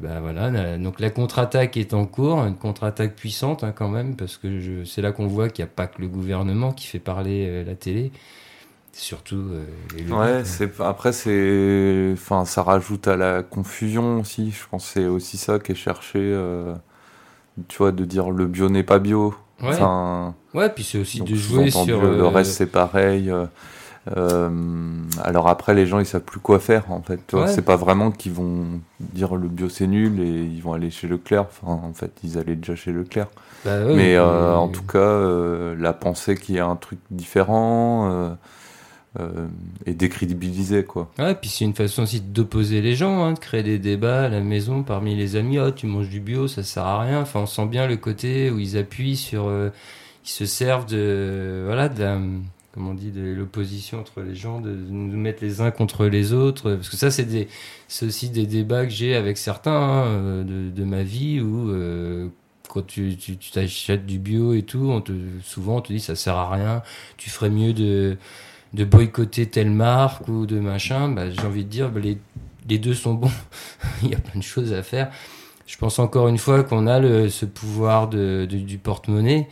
bah 0.00 0.20
voilà. 0.20 0.78
Donc, 0.78 1.00
la 1.00 1.10
contre-attaque 1.10 1.76
est 1.76 1.94
en 1.94 2.06
cours, 2.06 2.38
une 2.38 2.56
contre-attaque 2.56 3.14
puissante, 3.14 3.64
hein, 3.64 3.72
quand 3.76 3.88
même, 3.88 4.16
parce 4.16 4.36
que 4.36 4.84
c'est 4.84 5.02
là 5.02 5.12
qu'on 5.12 5.26
voit 5.26 5.48
qu'il 5.48 5.64
n'y 5.64 5.70
a 5.70 5.72
pas 5.74 5.86
que 5.86 6.00
le 6.00 6.08
gouvernement 6.08 6.72
qui 6.72 6.86
fait 6.86 6.98
parler 6.98 7.46
euh, 7.48 7.64
la 7.64 7.74
télé, 7.74 8.12
surtout 8.92 9.36
euh, 9.36 9.64
les 9.94 10.02
lobbies, 10.04 10.12
Ouais, 10.12 10.44
c'est 10.44 10.80
après 10.80 11.12
c'est 11.12 12.10
enfin 12.12 12.44
ça 12.44 12.62
rajoute 12.62 13.08
à 13.08 13.16
la 13.16 13.42
confusion 13.42 14.20
aussi. 14.20 14.50
Je 14.50 14.66
pense 14.70 14.86
que 14.86 14.92
c'est 15.00 15.06
aussi 15.06 15.36
ça 15.36 15.58
qui 15.58 15.72
est 15.72 15.76
cherché 15.76 16.18
euh, 16.18 16.74
tu 17.68 17.78
vois 17.78 17.92
de 17.92 18.04
dire 18.04 18.30
le 18.30 18.46
bio 18.46 18.68
n'est 18.68 18.82
pas 18.82 18.98
bio. 18.98 19.34
Ouais. 19.60 19.68
Enfin 19.68 20.34
Ouais, 20.54 20.70
puis 20.70 20.84
c'est 20.84 20.98
aussi 20.98 21.20
de 21.20 21.34
jouer 21.34 21.70
sur, 21.70 22.00
le 22.00 22.26
reste 22.26 22.52
c'est 22.52 22.66
pareil. 22.66 23.30
Euh, 24.16 24.50
alors 25.22 25.48
après 25.48 25.74
les 25.74 25.86
gens 25.86 25.98
ils 25.98 26.06
savent 26.06 26.22
plus 26.22 26.40
quoi 26.40 26.60
faire 26.60 26.90
en 26.92 27.02
fait. 27.02 27.32
Ouais. 27.32 27.48
c'est 27.48 27.62
pas 27.62 27.76
vraiment 27.76 28.10
qu'ils 28.10 28.32
vont 28.32 28.80
dire 29.00 29.34
le 29.36 29.48
bio 29.48 29.68
c'est 29.68 29.86
nul 29.86 30.20
et 30.20 30.44
ils 30.44 30.62
vont 30.62 30.72
aller 30.72 30.90
chez 30.90 31.08
Leclerc. 31.08 31.46
Enfin 31.48 31.72
en 31.72 31.92
fait 31.92 32.12
ils 32.22 32.38
allaient 32.38 32.56
déjà 32.56 32.76
chez 32.76 32.92
Leclerc. 32.92 33.28
Bah 33.64 33.80
Mais 33.94 34.16
euh, 34.16 34.54
en 34.56 34.68
tout 34.68 34.84
cas 34.84 34.98
euh, 34.98 35.74
la 35.78 35.92
pensée 35.92 36.36
qu'il 36.36 36.54
y 36.54 36.58
a 36.60 36.66
un 36.66 36.76
truc 36.76 36.98
différent. 37.10 38.34
euh, 39.18 39.46
et 39.86 40.84
quoi. 40.84 41.10
Ouais, 41.18 41.34
puis 41.34 41.48
c'est 41.48 41.64
une 41.64 41.74
façon 41.74 42.02
aussi 42.02 42.20
d'opposer 42.20 42.80
les 42.80 42.94
gens, 42.94 43.24
hein, 43.24 43.32
de 43.32 43.38
créer 43.38 43.62
des 43.62 43.78
débats 43.78 44.24
à 44.24 44.28
la 44.28 44.40
maison 44.40 44.82
parmi 44.82 45.14
les 45.14 45.36
amis. 45.36 45.58
Oh, 45.58 45.70
tu 45.70 45.86
manges 45.86 46.08
du 46.08 46.20
bio, 46.20 46.48
ça 46.48 46.62
sert 46.62 46.84
à 46.84 47.00
rien. 47.00 47.20
Enfin, 47.20 47.40
on 47.40 47.46
sent 47.46 47.66
bien 47.66 47.86
le 47.86 47.96
côté 47.96 48.50
où 48.50 48.58
ils 48.58 48.76
appuient 48.76 49.16
sur, 49.16 49.48
euh, 49.48 49.70
ils 50.24 50.30
se 50.30 50.44
servent 50.46 50.86
de, 50.86 51.62
voilà, 51.66 51.88
de 51.88 52.00
la, 52.00 52.18
comment 52.76 52.90
on 52.90 52.94
dit, 52.94 53.10
de 53.10 53.34
l'opposition 53.34 53.98
entre 53.98 54.20
les 54.20 54.36
gens, 54.36 54.60
de, 54.60 54.70
nous 54.70 55.16
mettre 55.16 55.42
les 55.42 55.60
uns 55.60 55.72
contre 55.72 56.06
les 56.06 56.32
autres. 56.32 56.74
Parce 56.74 56.88
que 56.88 56.96
ça, 56.96 57.10
c'est 57.10 57.48
aussi 58.06 58.28
des 58.30 58.46
débats 58.46 58.84
que 58.84 58.92
j'ai 58.92 59.16
avec 59.16 59.38
certains 59.38 59.72
hein, 59.72 60.44
de, 60.44 60.84
ma 60.84 61.02
vie 61.02 61.40
où 61.40 61.70
euh, 61.70 62.28
quand 62.68 62.86
tu 62.86 63.16
t'achètes 63.52 64.06
du 64.06 64.18
bio 64.18 64.52
et 64.52 64.62
tout, 64.62 64.90
on 64.90 65.00
te, 65.00 65.12
souvent 65.42 65.76
on 65.76 65.80
te 65.80 65.92
dit 65.92 66.00
ça 66.00 66.14
sert 66.14 66.36
à 66.36 66.50
rien. 66.50 66.82
Tu 67.16 67.30
ferais 67.30 67.50
mieux 67.50 67.72
de 67.72 68.16
de 68.74 68.84
boycotter 68.84 69.46
telle 69.46 69.70
marque 69.70 70.28
ou 70.28 70.46
de 70.46 70.60
machin, 70.60 71.08
bah, 71.08 71.30
j'ai 71.30 71.40
envie 71.40 71.64
de 71.64 71.70
dire, 71.70 71.90
bah, 71.90 72.00
les, 72.00 72.18
les 72.68 72.78
deux 72.78 72.94
sont 72.94 73.14
bons. 73.14 73.32
Il 74.02 74.10
y 74.10 74.14
a 74.14 74.18
plein 74.18 74.38
de 74.38 74.44
choses 74.44 74.72
à 74.72 74.82
faire. 74.82 75.10
Je 75.66 75.76
pense 75.78 75.98
encore 75.98 76.28
une 76.28 76.38
fois 76.38 76.62
qu'on 76.62 76.86
a 76.86 77.00
le, 77.00 77.28
ce 77.28 77.46
pouvoir 77.46 78.08
de- 78.08 78.46
du 78.46 78.78
porte-monnaie, 78.78 79.48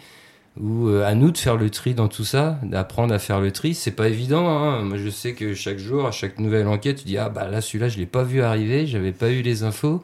où 0.60 0.88
euh, 0.88 1.04
à 1.04 1.14
nous 1.14 1.30
de 1.30 1.38
faire 1.38 1.56
le 1.56 1.70
tri 1.70 1.94
dans 1.94 2.08
tout 2.08 2.24
ça, 2.24 2.58
d'apprendre 2.62 3.12
à 3.14 3.18
faire 3.18 3.40
le 3.40 3.50
tri. 3.50 3.74
C'est 3.74 3.90
pas 3.92 4.08
évident. 4.08 4.48
Hein. 4.48 4.82
Moi, 4.82 4.98
je 4.98 5.10
sais 5.10 5.34
que 5.34 5.54
chaque 5.54 5.78
jour, 5.78 6.06
à 6.06 6.10
chaque 6.12 6.38
nouvelle 6.38 6.66
enquête, 6.68 6.98
tu 6.98 7.04
dis 7.04 7.18
ah 7.18 7.28
bah 7.28 7.48
là 7.48 7.60
celui-là, 7.60 7.88
je 7.88 7.98
l'ai 7.98 8.06
pas 8.06 8.22
vu 8.22 8.42
arriver, 8.42 8.86
j'avais 8.86 9.12
pas 9.12 9.30
eu 9.30 9.42
les 9.42 9.62
infos. 9.64 10.02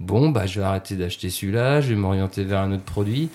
Bon 0.00 0.30
bah 0.30 0.46
je 0.46 0.60
vais 0.60 0.66
arrêter 0.66 0.96
d'acheter 0.96 1.30
celui-là, 1.30 1.80
je 1.80 1.90
vais 1.90 1.94
m'orienter 1.94 2.44
vers 2.44 2.60
un 2.60 2.72
autre 2.72 2.82
produit 2.84 3.30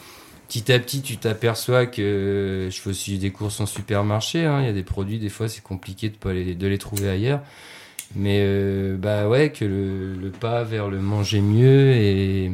petit 0.48 0.72
à 0.72 0.80
petit, 0.80 1.02
tu 1.02 1.18
t'aperçois 1.18 1.86
que 1.86 2.70
je 2.72 2.80
fais 2.80 2.90
aussi 2.90 3.18
des 3.18 3.32
courses 3.32 3.60
en 3.60 3.66
supermarché. 3.66 4.46
hein. 4.46 4.62
Il 4.62 4.66
y 4.66 4.70
a 4.70 4.74
des 4.74 4.84
produits, 4.84 5.20
des 5.20 5.30
fois, 5.30 5.50
c'est 5.50 5.62
compliqué 5.64 6.10
de 6.10 6.16
pas 6.16 6.32
les, 6.34 6.56
de 6.56 6.68
les 6.68 6.78
trouver 6.78 7.10
ailleurs. 7.10 7.42
Mais 8.16 8.40
euh, 8.42 8.96
bah 8.98 9.28
ouais, 9.28 9.52
que 9.52 9.66
le, 9.66 10.14
le 10.16 10.30
pas 10.32 10.64
vers 10.64 10.90
le 10.90 11.00
manger 11.02 11.42
mieux 11.42 11.92
et 11.92 12.52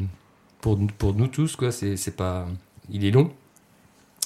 pour, 0.62 0.80
pour 0.98 1.14
nous 1.14 1.28
tous, 1.28 1.56
quoi, 1.56 1.72
c'est 1.72 2.16
pas. 2.16 2.48
Il 2.90 3.06
est 3.06 3.12
long. 3.12 3.32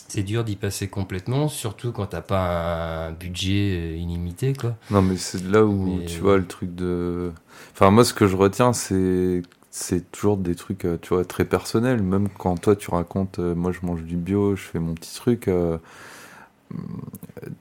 C'est 0.08 0.24
dur 0.24 0.44
d'y 0.44 0.56
passer 0.56 0.88
complètement, 0.90 1.48
surtout 1.50 1.92
quand 1.92 2.08
t'as 2.08 2.22
pas 2.22 3.08
un 3.08 3.12
budget 3.12 3.78
euh, 3.78 3.98
illimité, 3.98 4.54
quoi. 4.54 4.76
Non, 4.90 5.02
mais 5.02 5.18
c'est 5.18 5.44
là 5.44 5.66
où 5.66 6.00
Mais, 6.00 6.06
tu 6.06 6.20
euh, 6.20 6.22
vois 6.22 6.38
le 6.38 6.48
truc 6.48 6.74
de. 6.76 7.32
Enfin, 7.74 7.92
moi, 7.92 8.06
ce 8.06 8.14
que 8.14 8.28
je 8.28 8.36
retiens, 8.38 8.74
c'est 8.74 9.42
c'est 9.70 10.10
toujours 10.12 10.38
des 10.38 10.56
trucs, 10.56 10.86
euh, 10.86 10.98
tu 11.02 11.10
vois, 11.10 11.26
très 11.26 11.46
personnels. 11.46 12.02
Même 12.02 12.30
quand 12.30 12.56
toi, 12.58 12.76
tu 12.76 12.90
racontes, 12.90 13.40
euh, 13.40 13.54
moi, 13.54 13.72
je 13.72 13.86
mange 13.86 14.04
du 14.04 14.16
bio, 14.16 14.56
je 14.56 14.62
fais 14.64 14.80
mon 14.80 14.94
petit 14.94 15.14
truc. 15.16 15.48
euh, 15.48 15.78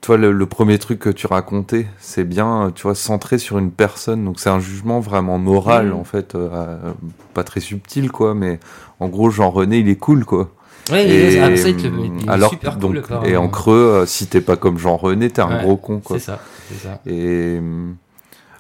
toi, 0.01 0.17
le, 0.17 0.33
le 0.33 0.47
premier 0.47 0.79
truc 0.79 0.99
que 0.99 1.11
tu 1.11 1.27
racontais, 1.27 1.87
c'est 1.99 2.25
bien, 2.25 2.67
euh, 2.67 2.71
tu 2.71 2.83
vois, 2.83 2.95
centré 2.95 3.39
sur 3.39 3.59
une 3.59 3.71
personne. 3.71 4.25
Donc, 4.25 4.41
c'est 4.41 4.51
un 4.51 4.61
jugement 4.61 5.01
vraiment 5.01 5.39
moral, 5.39 5.89
Mhm. 5.89 5.93
en 5.93 6.05
fait, 6.05 6.35
euh, 6.35 6.49
euh, 6.53 6.93
pas 7.35 7.45
très 7.45 7.61
subtil, 7.61 8.11
quoi. 8.11 8.35
Mais 8.35 8.59
en 9.01 9.09
gros, 9.09 9.31
Jean-René, 9.31 9.79
il 9.79 9.89
est 9.89 9.97
cool, 9.97 10.25
quoi. 10.25 10.51
Ouais, 10.91 11.05
et, 11.09 11.35
il 11.37 11.37
est 11.37 12.29
alors, 12.29 12.51
super 12.51 12.79
cool, 12.79 13.03
et 13.25 13.37
en 13.37 13.49
creux, 13.49 13.75
euh, 13.75 14.07
si 14.07 14.27
t'es 14.29 14.41
pas 14.41 14.57
comme 14.57 14.79
Jean-René, 14.79 15.31
t'es 15.31 15.43
un 15.43 15.57
Ouais, 15.57 15.63
gros 15.63 15.77
con, 15.77 16.01
quoi. 16.01 16.19
c'est 16.19 16.25
ça, 16.27 16.41
c'est 16.69 16.87
ça. 16.87 17.01
Et 17.07 17.57
hum, 17.59 17.97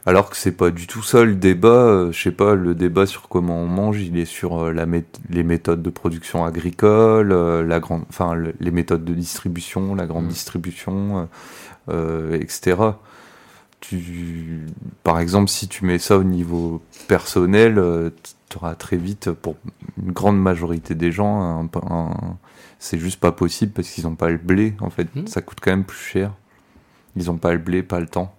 alors 0.06 0.30
que 0.30 0.36
c'est 0.36 0.52
pas 0.52 0.70
du 0.70 0.86
tout 0.86 1.02
ça 1.02 1.24
le 1.24 1.34
débat, 1.34 1.68
euh, 1.68 2.12
je 2.12 2.20
sais 2.22 2.30
pas, 2.32 2.54
le 2.54 2.74
débat 2.74 3.06
sur 3.06 3.28
comment 3.28 3.60
on 3.60 3.66
mange, 3.66 4.00
il 4.00 4.18
est 4.18 4.24
sur 4.24 4.58
euh, 4.66 4.72
la 4.72 4.86
les 5.30 5.42
méthodes 5.42 5.82
de 5.82 5.90
production 5.90 6.44
agricole, 6.44 7.32
euh, 7.32 7.64
la 7.64 7.80
grande, 7.80 8.02
enfin 8.08 8.34
le- 8.34 8.54
les 8.60 8.70
méthodes 8.70 9.04
de 9.04 9.14
distribution, 9.14 9.94
la 9.94 10.06
grande 10.06 10.28
distribution, 10.28 11.28
euh, 11.88 11.92
euh, 11.92 12.40
etc. 12.40 12.76
Tu, 13.80 14.66
par 15.04 15.20
exemple, 15.20 15.48
si 15.48 15.68
tu 15.68 15.84
mets 15.84 15.98
ça 15.98 16.16
au 16.18 16.24
niveau 16.24 16.82
personnel, 17.08 17.80
tu 18.48 18.56
auras 18.56 18.74
très 18.74 18.96
vite, 18.96 19.30
pour 19.30 19.56
une 20.02 20.12
grande 20.12 20.40
majorité 20.40 20.94
des 20.94 21.12
gens, 21.12 21.40
un- 21.40 21.68
un- 21.90 22.36
c'est 22.78 22.98
juste 22.98 23.20
pas 23.20 23.32
possible 23.32 23.72
parce 23.72 23.88
qu'ils 23.88 24.06
ont 24.06 24.14
pas 24.16 24.28
le 24.30 24.38
blé. 24.38 24.74
En 24.80 24.90
fait, 24.90 25.08
ça 25.26 25.42
coûte 25.42 25.58
quand 25.60 25.70
même 25.70 25.84
plus 25.84 25.98
cher. 25.98 26.32
Ils 27.16 27.30
ont 27.30 27.36
pas 27.36 27.52
le 27.52 27.58
blé, 27.58 27.82
pas 27.82 28.00
le 28.00 28.06
temps. 28.06 28.34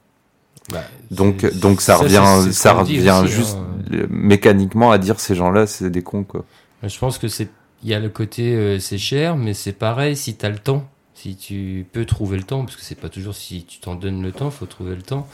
Bah, 0.69 0.83
donc, 1.11 1.45
donc 1.59 1.81
ça 1.81 1.93
ça, 1.95 2.03
revient, 2.03 2.53
ça 2.53 2.73
revient 2.73 3.21
aussi, 3.23 3.31
juste 3.31 3.57
hein. 3.57 3.67
euh, 3.93 4.07
mécaniquement 4.09 4.91
à 4.91 4.97
dire 4.97 5.19
ces 5.19 5.33
gens-là, 5.33 5.65
c'est 5.65 5.89
des 5.89 6.03
cons, 6.03 6.23
quoi. 6.25 6.43
Je 6.83 6.99
pense 6.99 7.17
que 7.17 7.27
c'est, 7.29 7.47
il 7.83 7.89
y 7.89 7.93
a 7.93 7.99
le 7.99 8.09
côté 8.09 8.53
euh, 8.53 8.77
c'est 8.79 8.97
cher, 8.97 9.37
mais 9.37 9.53
c'est 9.53 9.71
pareil 9.71 10.17
si 10.17 10.35
tu 10.35 10.45
as 10.45 10.49
le 10.49 10.57
temps, 10.59 10.85
si 11.17 11.35
tu 11.35 11.85
peux 11.91 12.05
trouver 12.05 12.37
le 12.37 12.43
temps, 12.43 12.63
parce 12.63 12.75
que 12.75 12.83
c'est 12.83 12.93
pas 12.99 13.09
toujours 13.09 13.33
si 13.33 13.65
tu 13.65 13.79
t'en 13.79 13.95
donnes 13.95 14.21
le 14.21 14.31
temps, 14.31 14.51
faut 14.51 14.67
trouver 14.67 14.95
le 14.95 15.01
temps. 15.01 15.27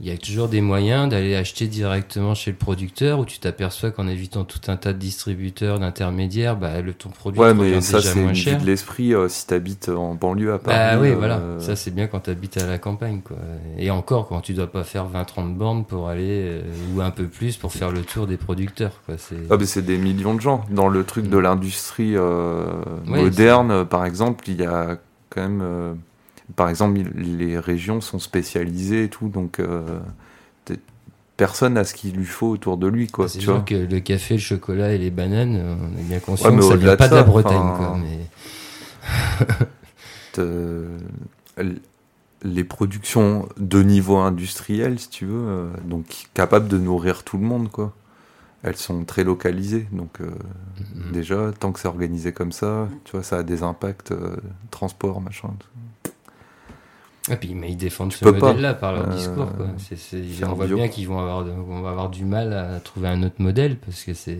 il 0.00 0.08
y 0.08 0.10
a 0.10 0.16
toujours 0.16 0.48
des 0.48 0.60
moyens 0.60 1.08
d'aller 1.08 1.36
acheter 1.36 1.68
directement 1.68 2.34
chez 2.34 2.50
le 2.50 2.56
producteur 2.56 3.20
où 3.20 3.24
tu 3.24 3.38
t'aperçois 3.38 3.92
qu'en 3.92 4.08
évitant 4.08 4.42
tout 4.42 4.58
un 4.66 4.76
tas 4.76 4.92
de 4.92 4.98
distributeurs, 4.98 5.78
d'intermédiaires, 5.78 6.56
bah, 6.56 6.80
le 6.80 6.92
ton 6.92 7.10
produit 7.10 7.38
Ouais, 7.40 7.54
mais 7.54 7.80
ça, 7.80 7.98
déjà 7.98 8.16
moins 8.16 8.34
cher. 8.34 8.60
de 8.60 8.66
l'esprit 8.66 9.14
euh, 9.14 9.28
si 9.28 9.46
t'habites 9.46 9.88
en 9.90 10.14
banlieue 10.14 10.54
à 10.54 10.58
Paris. 10.58 10.76
Bah 10.76 10.98
oui, 11.00 11.10
euh, 11.10 11.14
voilà. 11.14 11.40
Ça, 11.60 11.76
c'est 11.76 11.92
bien 11.92 12.08
quand 12.08 12.18
tu 12.18 12.30
habites 12.30 12.56
à 12.56 12.66
la 12.66 12.78
campagne, 12.78 13.20
quoi. 13.20 13.36
Et 13.78 13.92
encore, 13.92 14.26
quand 14.26 14.40
tu 14.40 14.54
dois 14.54 14.66
pas 14.66 14.82
faire 14.82 15.06
20-30 15.08 15.54
bornes 15.54 15.84
pour 15.84 16.08
aller, 16.08 16.48
euh, 16.48 16.62
ou 16.96 17.00
un 17.00 17.12
peu 17.12 17.28
plus, 17.28 17.56
pour 17.56 17.72
faire 17.72 17.92
le 17.92 18.02
tour 18.02 18.26
des 18.26 18.38
producteurs, 18.38 19.00
quoi. 19.06 19.14
C'est... 19.18 19.36
Ah, 19.50 19.56
mais 19.56 19.66
c'est 19.66 19.82
des 19.82 19.98
millions 19.98 20.34
de 20.34 20.40
gens. 20.40 20.64
Dans 20.70 20.88
le 20.88 21.04
truc 21.04 21.28
de 21.28 21.38
l'industrie 21.38 22.16
euh, 22.16 22.64
Ouais, 23.06 23.22
moderne, 23.22 23.84
par 23.84 24.04
exemple, 24.04 24.42
il 24.48 24.60
y 24.60 24.64
a 24.64 24.98
quand 25.32 25.42
même. 25.42 25.60
euh, 25.62 25.94
par 26.56 26.68
exemple, 26.68 27.00
les 27.14 27.58
régions 27.58 28.00
sont 28.00 28.18
spécialisées 28.18 29.04
et 29.04 29.08
tout, 29.08 29.28
donc 29.28 29.60
euh, 29.60 30.00
personne 31.36 31.74
n'a 31.74 31.84
ce 31.84 31.94
qu'il 31.94 32.14
lui 32.14 32.26
faut 32.26 32.48
autour 32.48 32.76
de 32.76 32.86
lui, 32.86 33.08
quoi. 33.08 33.28
C'est 33.28 33.40
sûr 33.40 33.54
vois. 33.54 33.62
que 33.62 33.74
le 33.74 34.00
café, 34.00 34.34
le 34.34 34.40
chocolat 34.40 34.92
et 34.92 34.98
les 34.98 35.10
bananes, 35.10 35.56
euh, 35.56 35.74
on 35.80 35.98
est 35.98 36.02
bien 36.02 36.18
conscient 36.18 36.50
Ouais, 36.50 36.54
mais 36.54 36.60
que 36.60 36.66
ça 36.66 36.74
au-delà 36.74 36.84
vient 36.84 36.92
de 36.92 36.98
pas 36.98 37.08
de 37.08 37.10
ça, 37.10 37.16
la 37.16 37.22
Bretagne, 37.22 37.72
quoi. 37.76 37.98
Mais... 40.36 41.78
les 42.44 42.64
productions 42.64 43.48
de 43.56 43.82
niveau 43.82 44.16
industriel, 44.16 44.98
si 44.98 45.08
tu 45.08 45.26
veux, 45.26 45.70
donc 45.84 46.26
capables 46.34 46.68
de 46.68 46.76
nourrir 46.76 47.22
tout 47.22 47.38
le 47.38 47.44
monde, 47.44 47.70
quoi. 47.70 47.92
Elles 48.64 48.76
sont 48.76 49.04
très 49.04 49.24
localisées, 49.24 49.86
donc 49.92 50.20
euh, 50.20 50.30
Mm-hmm. 50.80 51.12
déjà, 51.12 51.50
tant 51.58 51.72
que 51.72 51.80
c'est 51.80 51.88
organisé 51.88 52.32
comme 52.32 52.52
ça, 52.52 52.88
tu 53.04 53.12
vois, 53.12 53.22
ça 53.22 53.38
a 53.38 53.42
des 53.42 53.62
impacts 53.62 54.12
euh, 54.12 54.36
transport, 54.70 55.20
machin. 55.20 55.48
tout. 55.58 56.10
Et 57.32 57.36
puis, 57.36 57.54
mais 57.54 57.70
ils 57.70 57.76
défendent 57.76 58.12
ce 58.12 58.24
modèle-là 58.24 58.74
par 58.74 58.92
leur 58.92 59.08
Euh, 59.08 59.14
discours. 59.16 59.52
Quoi. 59.56 59.66
C'est, 59.78 59.96
c'est- 59.98 60.22
faire 60.22 60.50
on 60.50 60.54
voit 60.54 60.66
bio. 60.66 60.76
bien 60.76 60.88
qu'ils 60.88 61.06
vont 61.08 61.18
avoir, 61.20 61.44
de- 61.44 61.50
on 61.52 61.80
va 61.82 61.90
avoir 61.90 62.10
du 62.10 62.24
mal 62.24 62.52
à 62.52 62.80
trouver 62.80 63.08
un 63.08 63.22
autre 63.22 63.36
modèle 63.40 63.76
parce 63.78 64.02
que 64.02 64.12
c'est, 64.14 64.38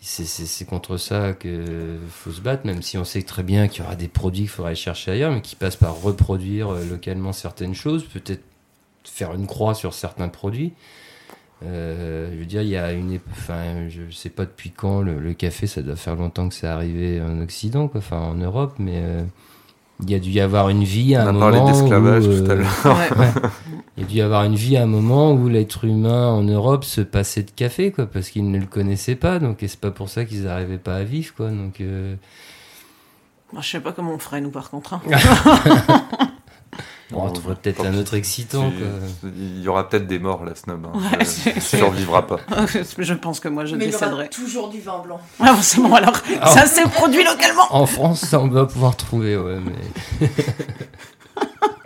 c'est, 0.00 0.64
contre 0.64 0.96
ça 0.96 1.32
qu'il 1.32 1.98
faut 2.10 2.30
se 2.32 2.40
battre, 2.40 2.66
même 2.66 2.82
si 2.82 2.98
on 2.98 3.04
sait 3.04 3.22
très 3.22 3.42
bien 3.44 3.68
qu'il 3.68 3.82
y 3.82 3.86
aura 3.86 3.94
des 3.96 4.08
produits 4.08 4.42
qu'il 4.42 4.48
faudra 4.50 4.68
aller 4.70 4.76
chercher 4.76 5.12
ailleurs, 5.12 5.32
mais 5.32 5.42
qui 5.42 5.54
passent 5.56 5.76
par 5.76 6.00
reproduire 6.00 6.70
localement 6.90 7.32
certaines 7.32 7.74
choses, 7.74 8.04
peut-être 8.04 8.42
faire 9.04 9.32
une 9.34 9.46
croix 9.46 9.74
sur 9.74 9.94
certains 9.94 10.28
produits. 10.28 10.72
Euh, 11.64 12.30
je 12.34 12.38
veux 12.38 12.44
dire, 12.46 12.62
il 12.62 12.68
y 12.68 12.76
a 12.76 12.92
une, 12.92 13.18
enfin, 13.30 13.88
je 13.88 14.02
sais 14.14 14.30
pas 14.30 14.44
depuis 14.44 14.70
quand 14.70 15.00
le, 15.02 15.18
le 15.20 15.32
café, 15.34 15.66
ça 15.66 15.82
doit 15.82 15.96
faire 15.96 16.16
longtemps 16.16 16.48
que 16.48 16.54
c'est 16.54 16.66
arrivé 16.66 17.20
en 17.22 17.40
Occident, 17.40 17.88
quoi, 17.88 17.98
enfin 18.00 18.18
en 18.18 18.34
Europe, 18.34 18.74
mais 18.78 18.94
euh, 18.96 19.22
il 20.02 20.10
y 20.10 20.14
a 20.14 20.18
dû 20.18 20.30
y 20.30 20.40
avoir 20.40 20.68
une 20.70 20.82
vie 20.84 21.14
à 21.14 21.24
On 21.24 21.28
un 21.28 21.36
a 21.36 21.38
parlé 21.38 21.58
moment. 21.60 21.70
d'esclavage 21.72 22.26
où, 22.26 22.44
tout 22.44 22.50
à 22.50 22.54
euh, 22.54 22.56
l'heure. 22.56 22.84
ouais, 22.84 23.18
ouais. 23.20 23.32
Il 23.96 24.02
y 24.02 24.06
a 24.06 24.08
dû 24.08 24.16
y 24.16 24.20
avoir 24.22 24.44
une 24.44 24.54
vie 24.56 24.76
à 24.76 24.82
un 24.82 24.86
moment 24.86 25.32
où 25.32 25.48
l'être 25.48 25.84
humain 25.84 26.28
en 26.30 26.42
Europe 26.42 26.82
se 26.84 27.00
passait 27.02 27.42
de 27.44 27.50
café, 27.50 27.92
quoi, 27.92 28.06
parce 28.06 28.30
qu'ils 28.30 28.50
ne 28.50 28.58
le 28.58 28.66
connaissaient 28.66 29.14
pas, 29.16 29.38
donc 29.38 29.62
et 29.62 29.68
c'est 29.68 29.78
pas 29.80 29.90
pour 29.92 30.08
ça 30.08 30.24
qu'ils 30.24 30.44
n'arrivaient 30.44 30.78
pas 30.78 30.96
à 30.96 31.04
vivre, 31.04 31.32
quoi, 31.36 31.50
donc. 31.50 31.80
euh, 31.80 32.16
Moi, 33.52 33.62
je 33.62 33.68
sais 33.68 33.80
pas 33.80 33.92
comment 33.92 34.14
on 34.14 34.18
ferait, 34.18 34.40
nous, 34.40 34.50
par 34.50 34.70
contre. 34.70 34.94
hein. 34.94 35.00
On 37.14 37.20
retrouverait 37.24 37.56
peut-être 37.56 37.84
un 37.84 37.94
autre 37.94 38.14
excitant, 38.14 38.70
quoi. 38.70 39.30
Il 39.36 39.60
y 39.62 39.68
aura 39.68 39.88
peut-être 39.88 40.06
des 40.06 40.18
morts, 40.18 40.44
la 40.44 40.54
snob. 40.54 40.86
Hein. 40.86 40.98
Ouais, 40.98 41.18
Euh, 41.20 41.24
c'est- 41.24 41.60
survivras 41.60 42.22
pas. 42.22 42.38
je 42.98 43.14
pense 43.14 43.40
que 43.40 43.48
moi, 43.48 43.64
je 43.64 43.76
Mais 43.76 43.86
il 43.86 43.90
y 43.90 43.94
aura 43.94 44.06
décéderai. 44.06 44.28
toujours 44.28 44.68
du 44.68 44.80
vin 44.80 44.98
blanc. 45.04 45.20
Ah, 45.40 45.56
c'est 45.62 45.80
bon, 45.80 45.94
alors, 45.94 46.16
Ah. 46.40 46.46
ça 46.48 46.66
s'est 46.66 46.84
produit 46.88 47.24
localement. 47.24 47.66
En 47.70 47.86
France, 47.86 48.20
ça, 48.20 48.40
on 48.40 48.48
va 48.48 48.66
pouvoir 48.66 48.96
trouver, 48.96 49.36
ouais, 49.36 49.58
mais. 49.64 50.28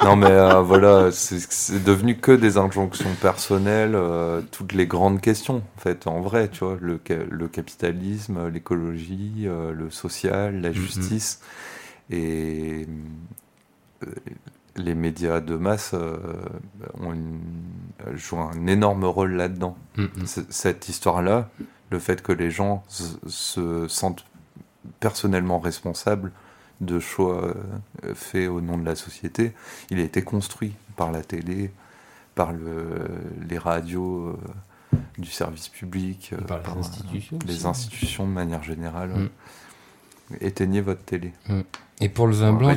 Non, 0.05 0.15
mais 0.15 0.31
euh, 0.31 0.61
voilà, 0.61 1.11
c'est 1.11 1.83
devenu 1.83 2.17
que 2.19 2.31
des 2.31 2.59
injonctions 2.59 3.11
personnelles, 3.21 3.95
euh, 3.95 4.41
toutes 4.53 4.73
les 4.73 4.87
grandes 4.87 5.21
questions, 5.21 5.63
en 5.77 5.81
fait, 5.81 6.07
en 6.07 6.21
vrai, 6.21 6.49
tu 6.49 6.65
vois, 6.65 6.77
le, 6.81 7.01
le 7.31 7.49
capitalisme, 7.49 8.49
l'écologie, 8.49 9.45
euh, 9.47 9.73
le 9.73 9.91
social, 9.91 10.61
la 10.61 10.71
justice, 10.73 11.41
et 12.11 12.87
euh, 14.05 14.07
les 14.77 14.95
médias 14.95 15.41
de 15.41 15.57
masse 15.57 15.93
euh, 15.95 16.17
ont 17.01 17.13
une- 17.13 17.41
jouent 18.15 18.39
un 18.41 18.67
énorme 18.67 19.05
rôle 19.05 19.33
là-dedans. 19.33 19.77
Mhm. 19.97 20.27
C- 20.27 20.47
Cette 20.51 20.89
histoire-là, 20.89 21.49
le 21.91 21.99
fait 21.99 22.23
que 22.23 22.33
les 22.33 22.51
gens 22.51 22.85
se- 22.89 23.17
se 23.27 23.89
sentent 23.89 24.25
personnellement 25.01 25.59
responsables 25.59 26.33
de 26.81 27.01
choix 27.01 27.43
euh, 28.05 28.15
faits 28.15 28.49
au 28.49 28.61
nom 28.61 28.77
de 28.77 28.85
la 28.85 28.95
société, 28.97 29.53
il 29.91 29.99
a 29.99 30.03
été 30.03 30.23
construit 30.23 30.75
par 30.97 31.11
la 31.11 31.23
télé, 31.23 31.73
par 32.35 32.53
le, 32.53 33.09
les 33.49 33.59
radios 33.59 34.29
euh, 34.93 34.99
du 35.19 35.31
service 35.31 35.69
public, 35.69 36.35
Par 36.47 36.59
les 36.59 36.81
institutions 36.81 37.39
les 37.47 37.67
institutions 37.67 38.27
de 38.27 38.33
manière 38.33 38.63
générale. 38.63 39.09
Mm. 39.11 39.29
Éteignez 40.41 40.81
votre 40.81 41.03
télé. 41.03 41.33
Mm. 41.49 41.61
Et 42.03 42.09
pour 42.11 42.27
le 42.27 42.35
vin 42.35 42.53
blanc, 42.53 42.77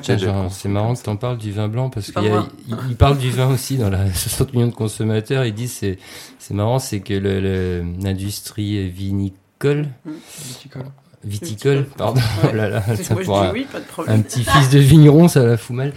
c'est 0.50 0.70
marrant 0.70 0.94
que 0.96 1.02
tu 1.04 1.10
en 1.10 1.18
parles 1.18 1.38
du 1.38 1.52
vin 1.52 1.68
blanc 1.68 1.90
parce 1.90 2.06
C'est 2.06 2.12
pas 2.14 2.22
qu'il 2.22 2.30
y 2.30 2.34
a- 2.34 2.36
moi. 2.40 2.48
il, 2.70 2.76
il 2.92 2.96
parle 2.96 3.18
du 3.18 3.30
vin 3.32 3.52
aussi 3.52 3.76
dans 3.78 3.90
la 3.90 4.10
60 4.14 4.54
millions 4.54 4.68
de 4.68 4.74
consommateurs. 4.74 5.44
Il 5.46 5.54
dit 5.54 5.68
c'est 5.68 5.98
c'est 6.38 6.54
marrant, 6.54 6.80
c'est 6.80 7.02
que 7.02 7.14
le- 7.14 7.42
le- 7.42 7.84
l'industrie 8.02 8.88
vinicole, 8.90 9.88
Viticole. 10.06 10.84
viticole, 11.26 11.86
pardon, 11.98 12.22
Ouais. 12.22 12.50
oh 12.54 12.56
là 12.56 12.70
là, 12.70 12.82
ça 12.96 13.14
Moi, 13.14 13.24
je 13.24 13.26
pour 13.28 13.42
dis 13.42 13.48
un, 13.48 13.52
oui, 13.52 13.68
pas 13.70 13.80
de 13.82 13.86
problème. 13.86 14.20
un 14.20 14.22
petit 14.22 14.44
fils 14.46 14.70
de 14.70 14.80
vigneron, 14.80 15.28
ça 15.28 15.44
la 15.44 15.58
fout 15.58 15.76
mal. 15.76 15.92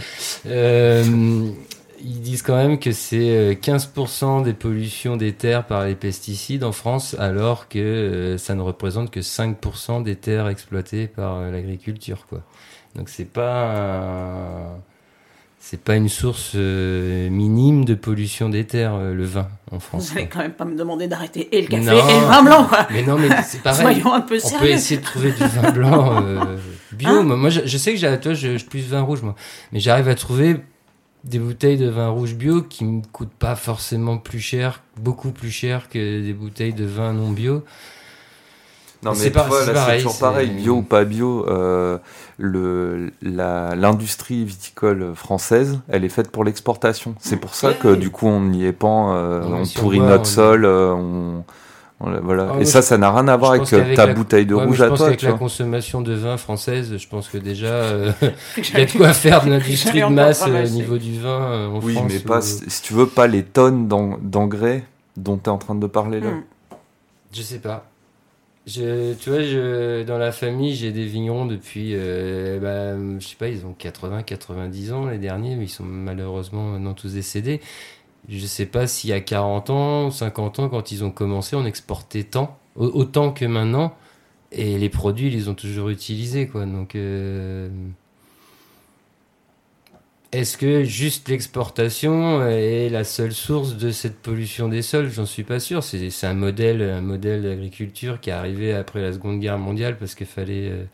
Euh, 0.47 1.49
ils 2.05 2.21
disent 2.21 2.43
quand 2.43 2.57
même 2.57 2.79
que 2.79 2.93
c'est 2.93 3.31
euh, 3.37 3.55
15% 3.55 4.43
des 4.43 4.53
pollutions 4.53 5.17
des 5.17 5.33
terres 5.33 5.65
par 5.67 5.85
les 5.85 5.95
pesticides 5.95 6.65
en 6.65 6.73
France, 6.73 7.15
alors 7.19 7.69
que 7.69 7.79
euh, 7.79 8.39
ça 8.39 8.55
ne 8.55 8.61
représente 8.63 9.11
que 9.11 9.21
5% 9.21 10.03
des 10.03 10.17
terres 10.17 10.49
exploitées 10.49 11.07
par 11.07 11.37
euh, 11.37 11.51
l'agriculture, 11.51 12.27
quoi. 12.29 12.41
Donc 12.97 13.09
c'est 13.09 13.25
pas 13.25 13.75
un- 13.77 14.77
c'est 15.65 15.81
pas 15.81 15.95
une 15.95 16.09
source 16.09 16.53
euh, 16.57 17.31
minime 17.31 17.85
de 17.85 17.95
pollution 17.95 18.49
des 18.49 18.65
terres, 18.67 18.95
euh, 18.97 19.15
le 19.15 19.23
vin 19.25 19.49
en 19.71 19.79
France. 19.79 20.11
Vous 20.11 20.19
allez 20.19 20.27
quand 20.27 20.41
même 20.41 20.53
pas 20.55 20.65
me 20.65 20.77
demander 20.77 21.07
d'arrêter 21.07 21.57
et 21.57 21.63
le 21.63 21.69
café 21.69 21.85
Non. 21.85 21.93
et 22.09 22.21
le 22.21 22.27
vin 22.27 22.43
blanc, 22.43 22.65
quoi. 22.65 22.89
Mais 22.91 23.05
non, 23.05 23.17
mais 23.17 23.29
c'est 23.45 23.63
pareil. 23.63 23.81
Soyons 24.01 24.13
un 24.13 24.23
peu 24.23 24.39
On 24.39 24.41
peut 24.41 24.49
sérieux. 24.49 24.71
essayer 24.73 24.99
de 24.99 25.05
trouver 25.05 25.31
du 25.31 25.45
vin 25.45 25.71
blanc 25.71 26.21
euh, 26.27 26.57
bio. 26.93 27.09
Hein 27.11 27.23
moi, 27.23 27.37
moi, 27.37 27.49
je, 27.49 27.61
je 27.65 27.79
sais 27.79 27.93
que 27.93 27.97
j'ai, 27.99 28.19
toi, 28.19 28.35
je, 28.35 28.59
je 28.59 28.65
plus 28.65 28.81
vin 28.81 29.03
rouge, 29.03 29.23
moi. 29.23 29.37
Mais 29.73 29.79
j'arrive 29.79 30.09
à 30.09 30.17
trouver 30.17 30.57
des 31.25 31.39
bouteilles 31.39 31.79
de 31.79 31.89
vin 31.89 32.09
rouge 32.09 32.35
bio 32.35 32.63
qui 32.63 32.85
me 32.85 33.03
coûtent 33.13 33.33
pas 33.39 33.55
forcément 33.57 34.19
plus 34.19 34.41
cher, 34.41 34.83
beaucoup 34.97 35.31
plus 35.31 35.51
cher 35.51 35.89
que 35.89 36.21
des 36.23 36.33
bouteilles 36.33 36.73
de 36.75 36.85
vin 36.85 37.13
non 37.13 37.31
bio. 37.31 37.63
Non, 39.05 39.13
mais 39.13 39.17
c'est 39.17 39.31
pareil, 39.33 40.03
toujours 40.03 40.19
pareil, 40.19 40.51
bio 40.51 40.77
ou 40.77 40.83
pas 40.83 41.05
bio. 41.05 41.45
euh, 41.49 41.99
le, 42.39 43.11
la, 43.21 43.75
l'industrie 43.75 44.45
viticole 44.45 45.15
française, 45.17 45.81
elle 45.89 46.05
est 46.05 46.09
faite 46.09 46.31
pour 46.31 46.45
l'exportation. 46.45 47.17
C'est 47.19 47.37
pour 47.37 47.55
ça 47.57 47.73
que 47.73 47.97
du 47.97 48.11
coup, 48.11 48.29
on 48.29 48.41
n'y 48.41 48.65
est 48.65 48.73
pas, 48.73 48.87
euh, 49.17 49.43
on 49.45 49.67
pourrit 49.67 49.99
notre 49.99 50.23
on- 50.23 50.25
sol, 50.25 50.65
euh, 50.65 50.93
on- 50.95 51.45
voilà. 52.23 52.53
Ah, 52.55 52.61
Et 52.61 52.65
ça, 52.65 52.81
je- 52.81 52.87
ça 52.87 52.99
n'a 52.99 53.11
rien 53.13 53.29
à 53.29 53.37
voir 53.37 53.53
avec 53.53 53.73
euh, 53.73 53.95
ta 53.95 54.07
la- 54.07 54.15
bouteille 54.15 54.47
de 54.47 54.55
Ouais, 54.55 54.63
mais 54.63 54.67
rouge 54.69 54.77
je 54.79 54.85
à 54.85 54.89
pense 54.89 54.99
toi. 54.99 55.07
qu'avec 55.09 55.23
la 55.23 55.33
consommation 55.33 56.01
de 56.01 56.13
vin 56.15 56.37
française, 56.37 56.97
je 56.97 57.09
pense 57.09 57.29
que 57.29 57.39
déjà, 57.39 57.67
euh, 57.73 58.13
il 58.57 58.79
y 58.79 58.83
a 58.83 58.85
de 58.87 58.93
quoi 58.93 59.13
faire 59.13 59.45
de 59.45 59.51
l'industrie 59.51 60.01
de 60.01 60.07
masse 60.07 60.45
euh, 60.47 60.65
au 60.65 60.69
niveau 60.69 60.99
du 60.99 61.19
vin 61.21 61.29
euh, 61.43 61.67
en 61.69 61.81
Oui, 61.81 61.95
France. 61.95 62.07
mais 62.13 62.19
ou- 62.19 62.29
pas, 62.29 62.41
si 62.43 62.69
si 62.69 62.83
tu 62.83 62.93
veux, 62.95 63.07
pas 63.07 63.27
les 63.27 63.43
tonnes 63.45 63.89
d'en- 63.89 64.19
d'engrais 64.21 64.85
dont 65.17 65.37
tu 65.39 65.45
es 65.45 65.49
en 65.49 65.59
train 65.59 65.75
de 65.75 65.87
parler 65.87 66.21
là. 66.21 66.31
Hmm. 66.31 66.43
Je 67.33 67.43
sais 67.43 67.59
pas. 67.59 67.87
Je, 68.67 69.15
tu 69.15 69.31
vois, 69.31 69.43
je, 69.43 70.05
dans 70.05 70.19
la 70.19 70.31
famille, 70.31 70.75
j'ai 70.77 70.93
des 70.93 71.05
vignerons 71.05 71.47
depuis, 71.47 71.93
euh, 71.95 72.61
bah, 72.61 72.97
je 73.19 73.27
sais 73.27 73.35
pas, 73.37 73.49
ils 73.49 73.67
ont 73.67 73.75
80, 73.77 74.23
90 74.23 74.93
ans 74.93 75.07
les 75.07 75.19
derniers, 75.19 75.57
mais 75.57 75.65
ils 75.65 75.69
sont 75.69 75.83
malheureusement 75.83 76.63
maintenant 76.71 76.95
tous 76.95 77.15
décédés. 77.15 77.61
Je 78.29 78.47
sais 78.47 78.67
pas 78.67 78.87
s'il 78.87 79.11
y 79.11 79.13
a 79.13 79.21
40 79.21 79.71
ans 79.71 80.07
ou 80.07 80.11
50 80.11 80.59
ans, 80.59 80.69
quand 80.69 80.93
ils 80.93 81.05
ont 81.05 81.11
commencé, 81.11 81.57
on 81.57 81.65
exportait 81.67 82.25
tant, 82.25 82.59
au- 82.77 82.87
autant 82.87 83.33
que 83.33 83.45
maintenant, 83.45 83.97
et 84.53 84.79
les 84.79 84.91
produits, 84.91 85.29
ils 85.29 85.35
les 85.35 85.49
ont 85.49 85.55
toujours 85.55 85.91
utilisés, 85.91 86.49
quoi. 86.49 86.67
Donc, 86.67 86.97
euh, 86.97 87.69
est-ce 90.33 90.57
que 90.57 90.83
juste 90.83 91.29
l'exportation 91.29 92.43
est 92.47 92.89
la 92.89 93.05
seule 93.05 93.35
source 93.35 93.77
de 93.77 93.91
cette 93.91 94.17
pollution 94.23 94.69
des 94.69 94.81
sols? 94.81 95.11
J'en 95.11 95.27
suis 95.27 95.45
pas 95.45 95.61
sûr. 95.61 95.85
C'est 95.85 96.25
un 96.27 96.33
modèle, 96.33 96.81
un 96.81 97.03
modèle 97.03 97.43
d'agriculture 97.43 98.19
qui 98.19 98.31
est 98.31 98.33
arrivé 98.33 98.73
après 98.73 99.03
la 99.03 99.13
Seconde 99.13 99.41
Guerre 99.41 99.59
mondiale 99.59 99.99
parce 99.99 100.15
qu'il 100.15 100.27
fallait, 100.27 100.71
euh, 100.71 100.85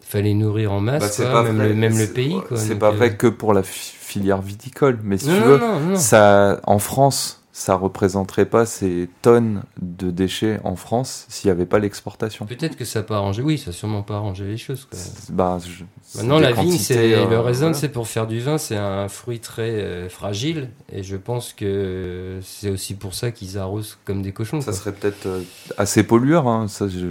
fallait 0.00 0.34
nourrir 0.34 0.72
en 0.72 0.80
masse, 0.80 1.08
Bah, 1.08 1.10
c'est 1.10 1.28
quoi, 1.28 1.30
pas 1.30 1.42
même, 1.42 1.60
vrai. 1.60 1.62
le, 1.62 1.74
même 1.74 1.98
le 1.98 2.12
pays. 2.12 2.44
C'est 2.54 2.78
pas 2.78 2.90
euh, 2.90 2.90
vrai 2.90 3.16
que 3.16 3.26
pour 3.26 3.52
la 3.54 3.62
filière 4.08 4.40
viticole, 4.40 4.98
mais 5.04 5.18
si 5.18 5.28
Non, 5.28 5.34
tu 5.36 5.42
veux, 5.42 5.58
non, 5.58 5.80
non. 5.80 5.96
ça, 5.96 6.60
en 6.64 6.78
France, 6.78 7.42
ça 7.52 7.74
représenterait 7.74 8.46
pas 8.46 8.64
ces 8.66 9.08
tonnes 9.20 9.62
de 9.82 10.10
déchets 10.12 10.60
en 10.62 10.76
France 10.76 11.26
s'il 11.28 11.48
n'y 11.48 11.52
avait 11.52 11.66
pas 11.66 11.80
l'exportation. 11.80 12.46
Peut-être 12.46 12.76
que 12.76 12.84
ça 12.84 13.00
n'a 13.00 13.02
pas 13.02 13.16
arrangé. 13.16 13.42
Oui, 13.42 13.58
ça 13.58 13.66
n'a 13.70 13.76
sûrement 13.76 14.02
pas 14.02 14.14
arrangé 14.14 14.44
les 14.44 14.56
choses. 14.56 14.84
quoi. 14.88 14.98
Bah, 15.30 15.58
je- 15.66 15.84
Maintenant, 16.18 16.38
la 16.38 16.52
vigne, 16.52 16.78
c'est 16.78 17.14
euh, 17.14 17.28
le 17.28 17.38
raisin, 17.40 17.66
voilà. 17.66 17.74
c'est 17.74 17.88
pour 17.90 18.06
faire 18.08 18.26
du 18.28 18.38
vin, 18.40 18.56
c'est 18.58 18.76
un 18.76 19.08
fruit 19.08 19.40
très 19.40 19.70
euh, 19.82 20.08
fragile, 20.08 20.70
et 20.90 21.02
je 21.02 21.16
pense 21.16 21.52
que 21.52 22.38
c'est 22.42 22.70
aussi 22.70 22.94
pour 22.94 23.12
ça 23.14 23.30
qu'ils 23.32 23.58
arrosent 23.58 23.98
comme 24.06 24.22
des 24.22 24.32
cochons. 24.32 24.60
Ça 24.62 24.70
quoi. 24.70 24.80
serait 24.80 24.92
peut-être 24.92 25.26
euh, 25.26 25.42
assez 25.76 26.04
pollueur, 26.04 26.46
hein. 26.48 26.66
ça 26.68 26.86
je, 26.88 26.98
je, 27.00 27.04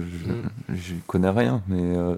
Mm. 0.94 1.00
connais 1.06 1.30
rien, 1.30 1.62
mais 1.68 1.80
euh, 1.96 2.16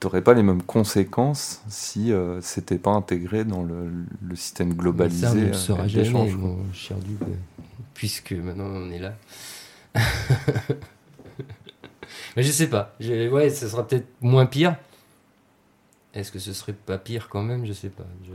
t'aurais 0.00 0.22
pas 0.22 0.34
les 0.34 0.42
mêmes 0.42 0.62
conséquences 0.62 1.62
si 1.68 2.12
euh, 2.12 2.40
c'était 2.40 2.78
pas 2.78 2.90
intégré 2.92 3.44
dans 3.44 3.62
le, 3.62 3.90
le 4.22 4.36
système 4.36 4.68
Mais 4.68 4.74
globalisé 4.74 5.26
ça, 5.26 5.32
on 5.32 5.34
ne 5.34 5.40
le 5.40 5.48
euh, 5.48 5.52
saura 5.52 5.88
jamais, 5.88 6.30
mon 6.32 6.72
cher 6.72 6.96
Duc, 6.98 7.22
euh, 7.22 7.26
puisque 7.94 8.32
maintenant 8.32 8.64
on 8.66 8.90
est 8.90 8.98
là. 8.98 9.14
Mais 12.36 12.42
je 12.42 12.50
sais 12.52 12.68
pas. 12.68 12.94
Je- 13.00 13.28
ouais, 13.28 13.50
ça 13.50 13.68
sera 13.68 13.86
peut-être 13.86 14.06
moins 14.20 14.46
pire. 14.46 14.76
Est-ce 16.14 16.30
que 16.32 16.38
ce 16.38 16.52
serait 16.52 16.72
pas 16.74 16.98
pire 16.98 17.28
quand 17.28 17.42
même? 17.42 17.66
Je 17.66 17.72
sais 17.72 17.88
pas. 17.88 18.06
Je- 18.24 18.32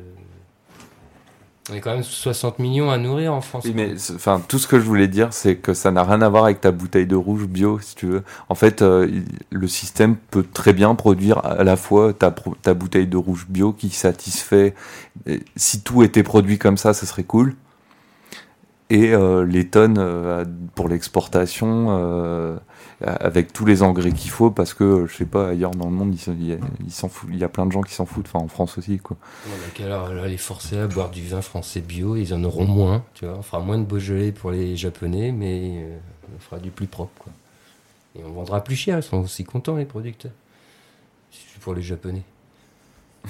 On 1.69 1.75
est 1.75 1.79
quand 1.79 1.93
même 1.93 2.03
60 2.03 2.57
millions 2.57 2.89
à 2.89 2.97
nourrir 2.97 3.33
en 3.33 3.41
France. 3.41 3.67
Enfin, 4.15 4.41
tout 4.47 4.57
ce 4.57 4.67
que 4.67 4.79
je 4.79 4.85
voulais 4.85 5.07
dire, 5.07 5.31
c'est 5.31 5.57
que 5.57 5.75
ça 5.75 5.91
n'a 5.91 6.03
rien 6.03 6.21
à 6.21 6.29
voir 6.29 6.45
avec 6.45 6.59
ta 6.59 6.71
bouteille 6.71 7.05
de 7.05 7.15
rouge 7.15 7.45
bio, 7.45 7.79
si 7.79 7.95
tu 7.95 8.07
veux. 8.07 8.23
En 8.49 8.55
fait, 8.55 8.81
euh, 8.81 9.07
le 9.51 9.67
système 9.67 10.15
peut 10.15 10.43
très 10.43 10.73
bien 10.73 10.95
produire 10.95 11.37
à 11.45 11.63
la 11.63 11.75
fois 11.75 12.13
ta, 12.13 12.33
ta 12.63 12.73
bouteille 12.73 13.05
de 13.05 13.17
rouge 13.17 13.45
bio 13.47 13.73
qui 13.73 13.89
satisfait. 13.89 14.73
si 15.55 15.81
tout 15.83 16.01
était 16.01 16.23
produit 16.23 16.57
comme 16.57 16.77
ça, 16.77 16.93
ça 16.93 17.05
serait 17.05 17.23
cool. 17.23 17.55
Et 18.89 19.13
euh, 19.13 19.45
les 19.45 19.67
tonnes 19.67 19.99
euh, 19.99 20.43
pour 20.75 20.89
l'exportation, 20.89 22.59
avec 23.05 23.51
tous 23.53 23.65
les 23.65 23.81
engrais 23.83 24.11
qu'il 24.11 24.29
faut, 24.31 24.51
parce 24.51 24.73
que 24.73 25.05
je 25.07 25.15
sais 25.15 25.25
pas, 25.25 25.49
ailleurs 25.49 25.71
dans 25.71 25.85
le 25.85 25.91
monde, 25.91 26.13
ils 26.13 26.19
s'en- 26.19 26.33
il 26.33 26.45
y 26.47 26.53
a- 26.53 26.57
ils 26.85 26.91
s'en 26.91 27.09
foutent. 27.09 27.29
Il 27.31 27.37
y 27.39 27.43
a 27.43 27.49
plein 27.49 27.65
de 27.65 27.71
gens 27.71 27.81
qui 27.81 27.93
s'en 27.93 28.05
foutent, 28.05 28.27
enfin 28.27 28.39
en 28.43 28.47
France 28.47 28.77
aussi, 28.77 28.97
quoi. 28.99 29.17
On 29.47 29.51
a 29.67 29.71
qu'à 29.73 29.87
leur- 29.87 30.13
leur 30.13 30.25
les 30.25 30.37
forcer 30.37 30.77
à 30.79 30.87
boire 30.87 31.09
du 31.09 31.25
vin 31.27 31.41
français 31.41 31.81
bio, 31.81 32.15
ils 32.15 32.33
en 32.33 32.43
auront 32.43 32.65
moins, 32.65 33.03
tu 33.13 33.25
vois. 33.25 33.35
On 33.37 33.41
fera 33.41 33.59
moins 33.59 33.77
de 33.77 33.83
Beaujolais 33.85 34.31
pour 34.31 34.51
les 34.51 34.75
Japonais, 34.77 35.31
mais 35.31 35.83
euh, 35.83 35.97
on 36.35 36.39
fera 36.39 36.59
du 36.59 36.69
plus 36.71 36.87
propre, 36.87 37.11
quoi. 37.23 37.31
Et 38.17 38.23
on 38.25 38.31
vendra 38.31 38.63
plus 38.63 38.75
cher, 38.75 38.97
ils 38.99 39.03
sont 39.03 39.17
aussi 39.17 39.43
contents, 39.45 39.77
les 39.77 39.85
producteurs. 39.85 40.31
C'est 41.31 41.59
pour 41.61 41.73
les 41.73 41.81
Japonais. 41.81 42.23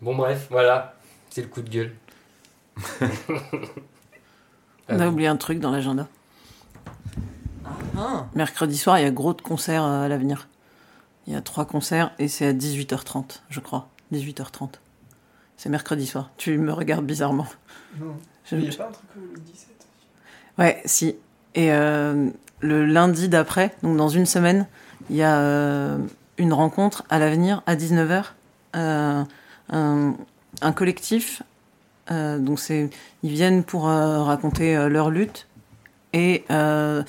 bon, 0.00 0.14
bref, 0.16 0.46
voilà. 0.50 0.94
C'est 1.30 1.42
le 1.42 1.48
coup 1.48 1.62
de 1.62 1.70
gueule. 1.70 1.94
On 4.88 5.00
a 5.00 5.08
oublié 5.08 5.28
un 5.28 5.36
truc 5.36 5.60
dans 5.60 5.70
l'agenda. 5.70 6.06
Ah. 7.96 8.26
Mercredi 8.34 8.76
soir, 8.76 8.98
il 8.98 9.02
y 9.02 9.06
a 9.06 9.10
gros 9.10 9.34
de 9.34 9.40
concerts 9.42 9.84
euh, 9.84 10.04
à 10.04 10.08
l'avenir. 10.08 10.48
Il 11.26 11.32
y 11.32 11.36
a 11.36 11.40
trois 11.40 11.64
concerts 11.64 12.12
et 12.18 12.28
c'est 12.28 12.46
à 12.46 12.52
18h30, 12.52 13.40
je 13.48 13.60
crois. 13.60 13.88
18h30. 14.12 14.68
C'est 15.56 15.68
mercredi 15.68 16.06
soir. 16.06 16.30
Tu 16.36 16.58
me 16.58 16.72
regardes 16.72 17.06
bizarrement. 17.06 17.46
Non. 17.98 18.14
Je- 18.44 18.56
Il 18.56 18.62
n'y 18.62 18.68
a 18.68 18.76
pas 18.76 18.88
un 18.88 18.92
truc 18.92 19.08
le 19.16 19.38
17 19.40 19.68
Ouais, 20.58 20.82
si. 20.84 21.16
Et 21.54 21.72
euh, 21.72 22.28
le 22.60 22.84
lundi 22.84 23.28
d'après, 23.28 23.74
donc 23.82 23.96
dans 23.96 24.08
une 24.08 24.26
semaine, 24.26 24.66
il 25.08 25.16
y 25.16 25.22
a 25.22 25.38
euh, 25.38 25.98
une 26.36 26.52
rencontre 26.52 27.04
à 27.08 27.18
l'avenir 27.18 27.62
à 27.66 27.76
19h. 27.76 28.24
euh, 28.76 29.24
un, 29.70 30.14
un 30.60 30.72
collectif. 30.72 31.42
euh, 32.10 32.38
donc 32.38 32.60
c'est, 32.60 32.90
ils 33.22 33.30
viennent 33.30 33.64
pour 33.64 33.88
euh, 33.88 34.22
raconter 34.22 34.76
euh, 34.76 34.88
leur 34.90 35.08
lutte 35.10 35.46
et 36.12 36.44
euh, 36.50 37.02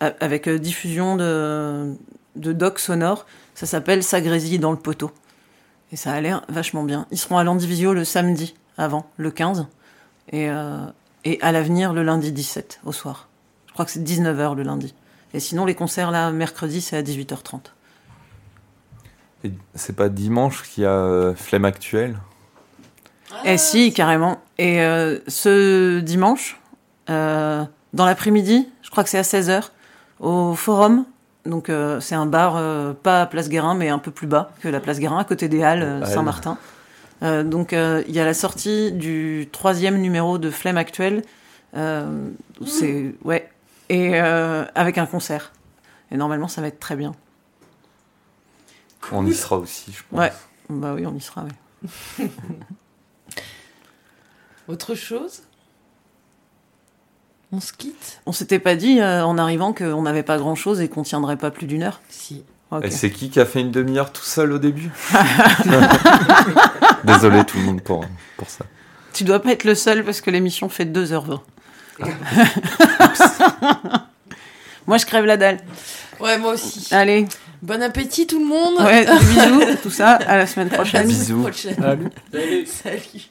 avec 0.00 0.48
euh, 0.48 0.58
diffusion 0.58 1.16
de, 1.16 1.94
de 2.36 2.52
docs 2.52 2.78
sonores. 2.78 3.26
Ça 3.54 3.66
s'appelle 3.66 4.02
Ça 4.02 4.20
grésille 4.20 4.58
dans 4.58 4.70
le 4.70 4.78
poteau. 4.78 5.10
Et 5.92 5.96
ça 5.96 6.12
a 6.12 6.20
l'air 6.20 6.42
vachement 6.48 6.84
bien. 6.84 7.06
Ils 7.10 7.18
seront 7.18 7.38
à 7.38 7.44
l'Andivisio 7.44 7.92
le 7.92 8.04
samedi 8.04 8.54
avant, 8.78 9.10
le 9.16 9.30
15. 9.30 9.66
Et, 10.32 10.48
euh, 10.48 10.86
et 11.24 11.38
à 11.42 11.52
l'avenir 11.52 11.92
le 11.92 12.02
lundi 12.02 12.32
17 12.32 12.80
au 12.84 12.92
soir. 12.92 13.28
Je 13.66 13.72
crois 13.72 13.84
que 13.84 13.90
c'est 13.90 14.02
19h 14.02 14.54
le 14.54 14.62
lundi. 14.62 14.94
Et 15.34 15.40
sinon, 15.40 15.64
les 15.64 15.74
concerts 15.74 16.10
là, 16.10 16.30
mercredi, 16.30 16.80
c'est 16.80 16.96
à 16.96 17.02
18h30. 17.02 17.60
Et 19.44 19.52
c'est 19.74 19.96
pas 19.96 20.08
dimanche 20.08 20.64
qu'il 20.64 20.84
y 20.84 20.86
a 20.86 20.90
euh, 20.90 21.34
Flemme 21.34 21.64
Actuelle? 21.64 22.18
Et 23.44 23.58
si, 23.58 23.92
carrément. 23.92 24.42
Et 24.58 24.82
euh, 24.82 25.18
ce 25.28 26.00
dimanche, 26.00 26.60
euh, 27.08 27.64
dans 27.92 28.04
l'après-midi, 28.04 28.68
je 28.82 28.90
crois 28.90 29.04
que 29.04 29.10
c'est 29.10 29.18
à 29.18 29.22
16h, 29.22 29.70
au 30.20 30.54
Forum. 30.54 31.04
Donc 31.46 31.68
euh, 31.68 32.00
c'est 32.00 32.14
un 32.14 32.26
bar, 32.26 32.56
euh, 32.56 32.92
pas 32.92 33.22
à 33.22 33.26
Place 33.26 33.48
Guérin, 33.48 33.74
mais 33.74 33.88
un 33.88 33.98
peu 33.98 34.10
plus 34.10 34.26
bas 34.26 34.52
que 34.60 34.68
la 34.68 34.80
Place 34.80 34.98
Guérin, 34.98 35.18
à 35.18 35.24
côté 35.24 35.48
des 35.48 35.62
Halles, 35.62 35.82
euh. 35.82 36.04
Saint-Martin. 36.04 36.58
Euh, 37.22 37.42
donc 37.42 37.72
euh, 37.72 38.02
il 38.08 38.14
y 38.14 38.20
a 38.20 38.24
la 38.24 38.34
sortie 38.34 38.92
du 38.92 39.48
troisième 39.50 39.98
numéro 39.98 40.38
de 40.38 40.50
Flemme 40.50 40.78
Actuelle. 40.78 41.22
Euh, 41.76 42.28
c'est 42.66 43.14
ouais, 43.24 43.48
et 43.88 44.20
euh, 44.20 44.64
avec 44.74 44.98
un 44.98 45.06
concert. 45.06 45.52
Et 46.10 46.16
normalement, 46.16 46.48
ça 46.48 46.60
va 46.60 46.66
être 46.66 46.80
très 46.80 46.96
bien. 46.96 47.12
On 49.12 49.24
y 49.26 49.34
sera 49.34 49.56
aussi, 49.56 49.92
je 49.92 50.02
pense. 50.10 50.18
Ouais, 50.18 50.32
bah 50.68 50.92
oui, 50.94 51.06
on 51.06 51.14
y 51.14 51.20
sera. 51.20 51.44
Ouais. 51.44 52.28
Autre 54.68 54.94
chose? 54.94 55.42
On 57.52 57.60
se 57.60 57.72
quitte 57.72 58.20
On 58.26 58.32
s'était 58.32 58.58
pas 58.60 58.76
dit 58.76 59.00
euh, 59.00 59.24
en 59.24 59.36
arrivant 59.38 59.72
qu'on 59.72 60.02
n'avait 60.02 60.22
pas 60.22 60.38
grand 60.38 60.54
chose 60.54 60.80
et 60.80 60.88
qu'on 60.88 61.02
tiendrait 61.02 61.36
pas 61.36 61.50
plus 61.50 61.66
d'une 61.66 61.82
heure 61.82 62.00
Si. 62.08 62.44
Et 62.84 62.90
c'est 62.92 63.10
qui 63.10 63.30
qui 63.30 63.40
a 63.40 63.46
fait 63.46 63.60
une 63.60 63.72
demi-heure 63.72 64.12
tout 64.12 64.22
seul 64.22 64.52
au 64.52 64.58
début 64.58 64.90
Désolé 67.04 67.44
tout 67.44 67.58
le 67.58 67.64
monde 67.64 67.82
pour, 67.82 68.04
pour 68.36 68.48
ça. 68.48 68.64
Tu 69.12 69.24
dois 69.24 69.42
pas 69.42 69.50
être 69.50 69.64
le 69.64 69.74
seul 69.74 70.04
parce 70.04 70.20
que 70.20 70.30
l'émission 70.30 70.68
fait 70.68 70.84
2h20. 70.84 71.40
Moi, 74.86 74.98
je 74.98 75.06
crève 75.06 75.24
la 75.24 75.36
dalle. 75.36 75.58
Ouais, 76.20 76.38
moi 76.38 76.52
aussi. 76.54 76.92
Allez. 76.94 77.26
Bon 77.62 77.82
appétit 77.82 78.26
tout 78.26 78.38
le 78.38 78.46
monde. 78.46 78.80
Ouais, 78.80 79.04
bisous, 79.04 79.76
tout 79.82 79.90
ça. 79.90 80.12
À 80.12 80.36
la 80.36 80.46
semaine 80.46 80.68
prochaine. 80.68 81.00
À 81.00 81.04
la 81.04 81.10
semaine 81.10 81.18
Bisous. 81.26 81.42
prochaine. 81.42 81.76
Salut. 81.76 82.08
Salut. 82.32 82.66
Salut. 82.66 83.30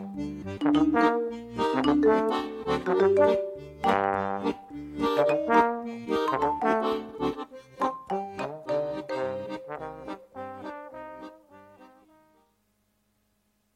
Thank 0.73 0.95
you. 6.63 6.80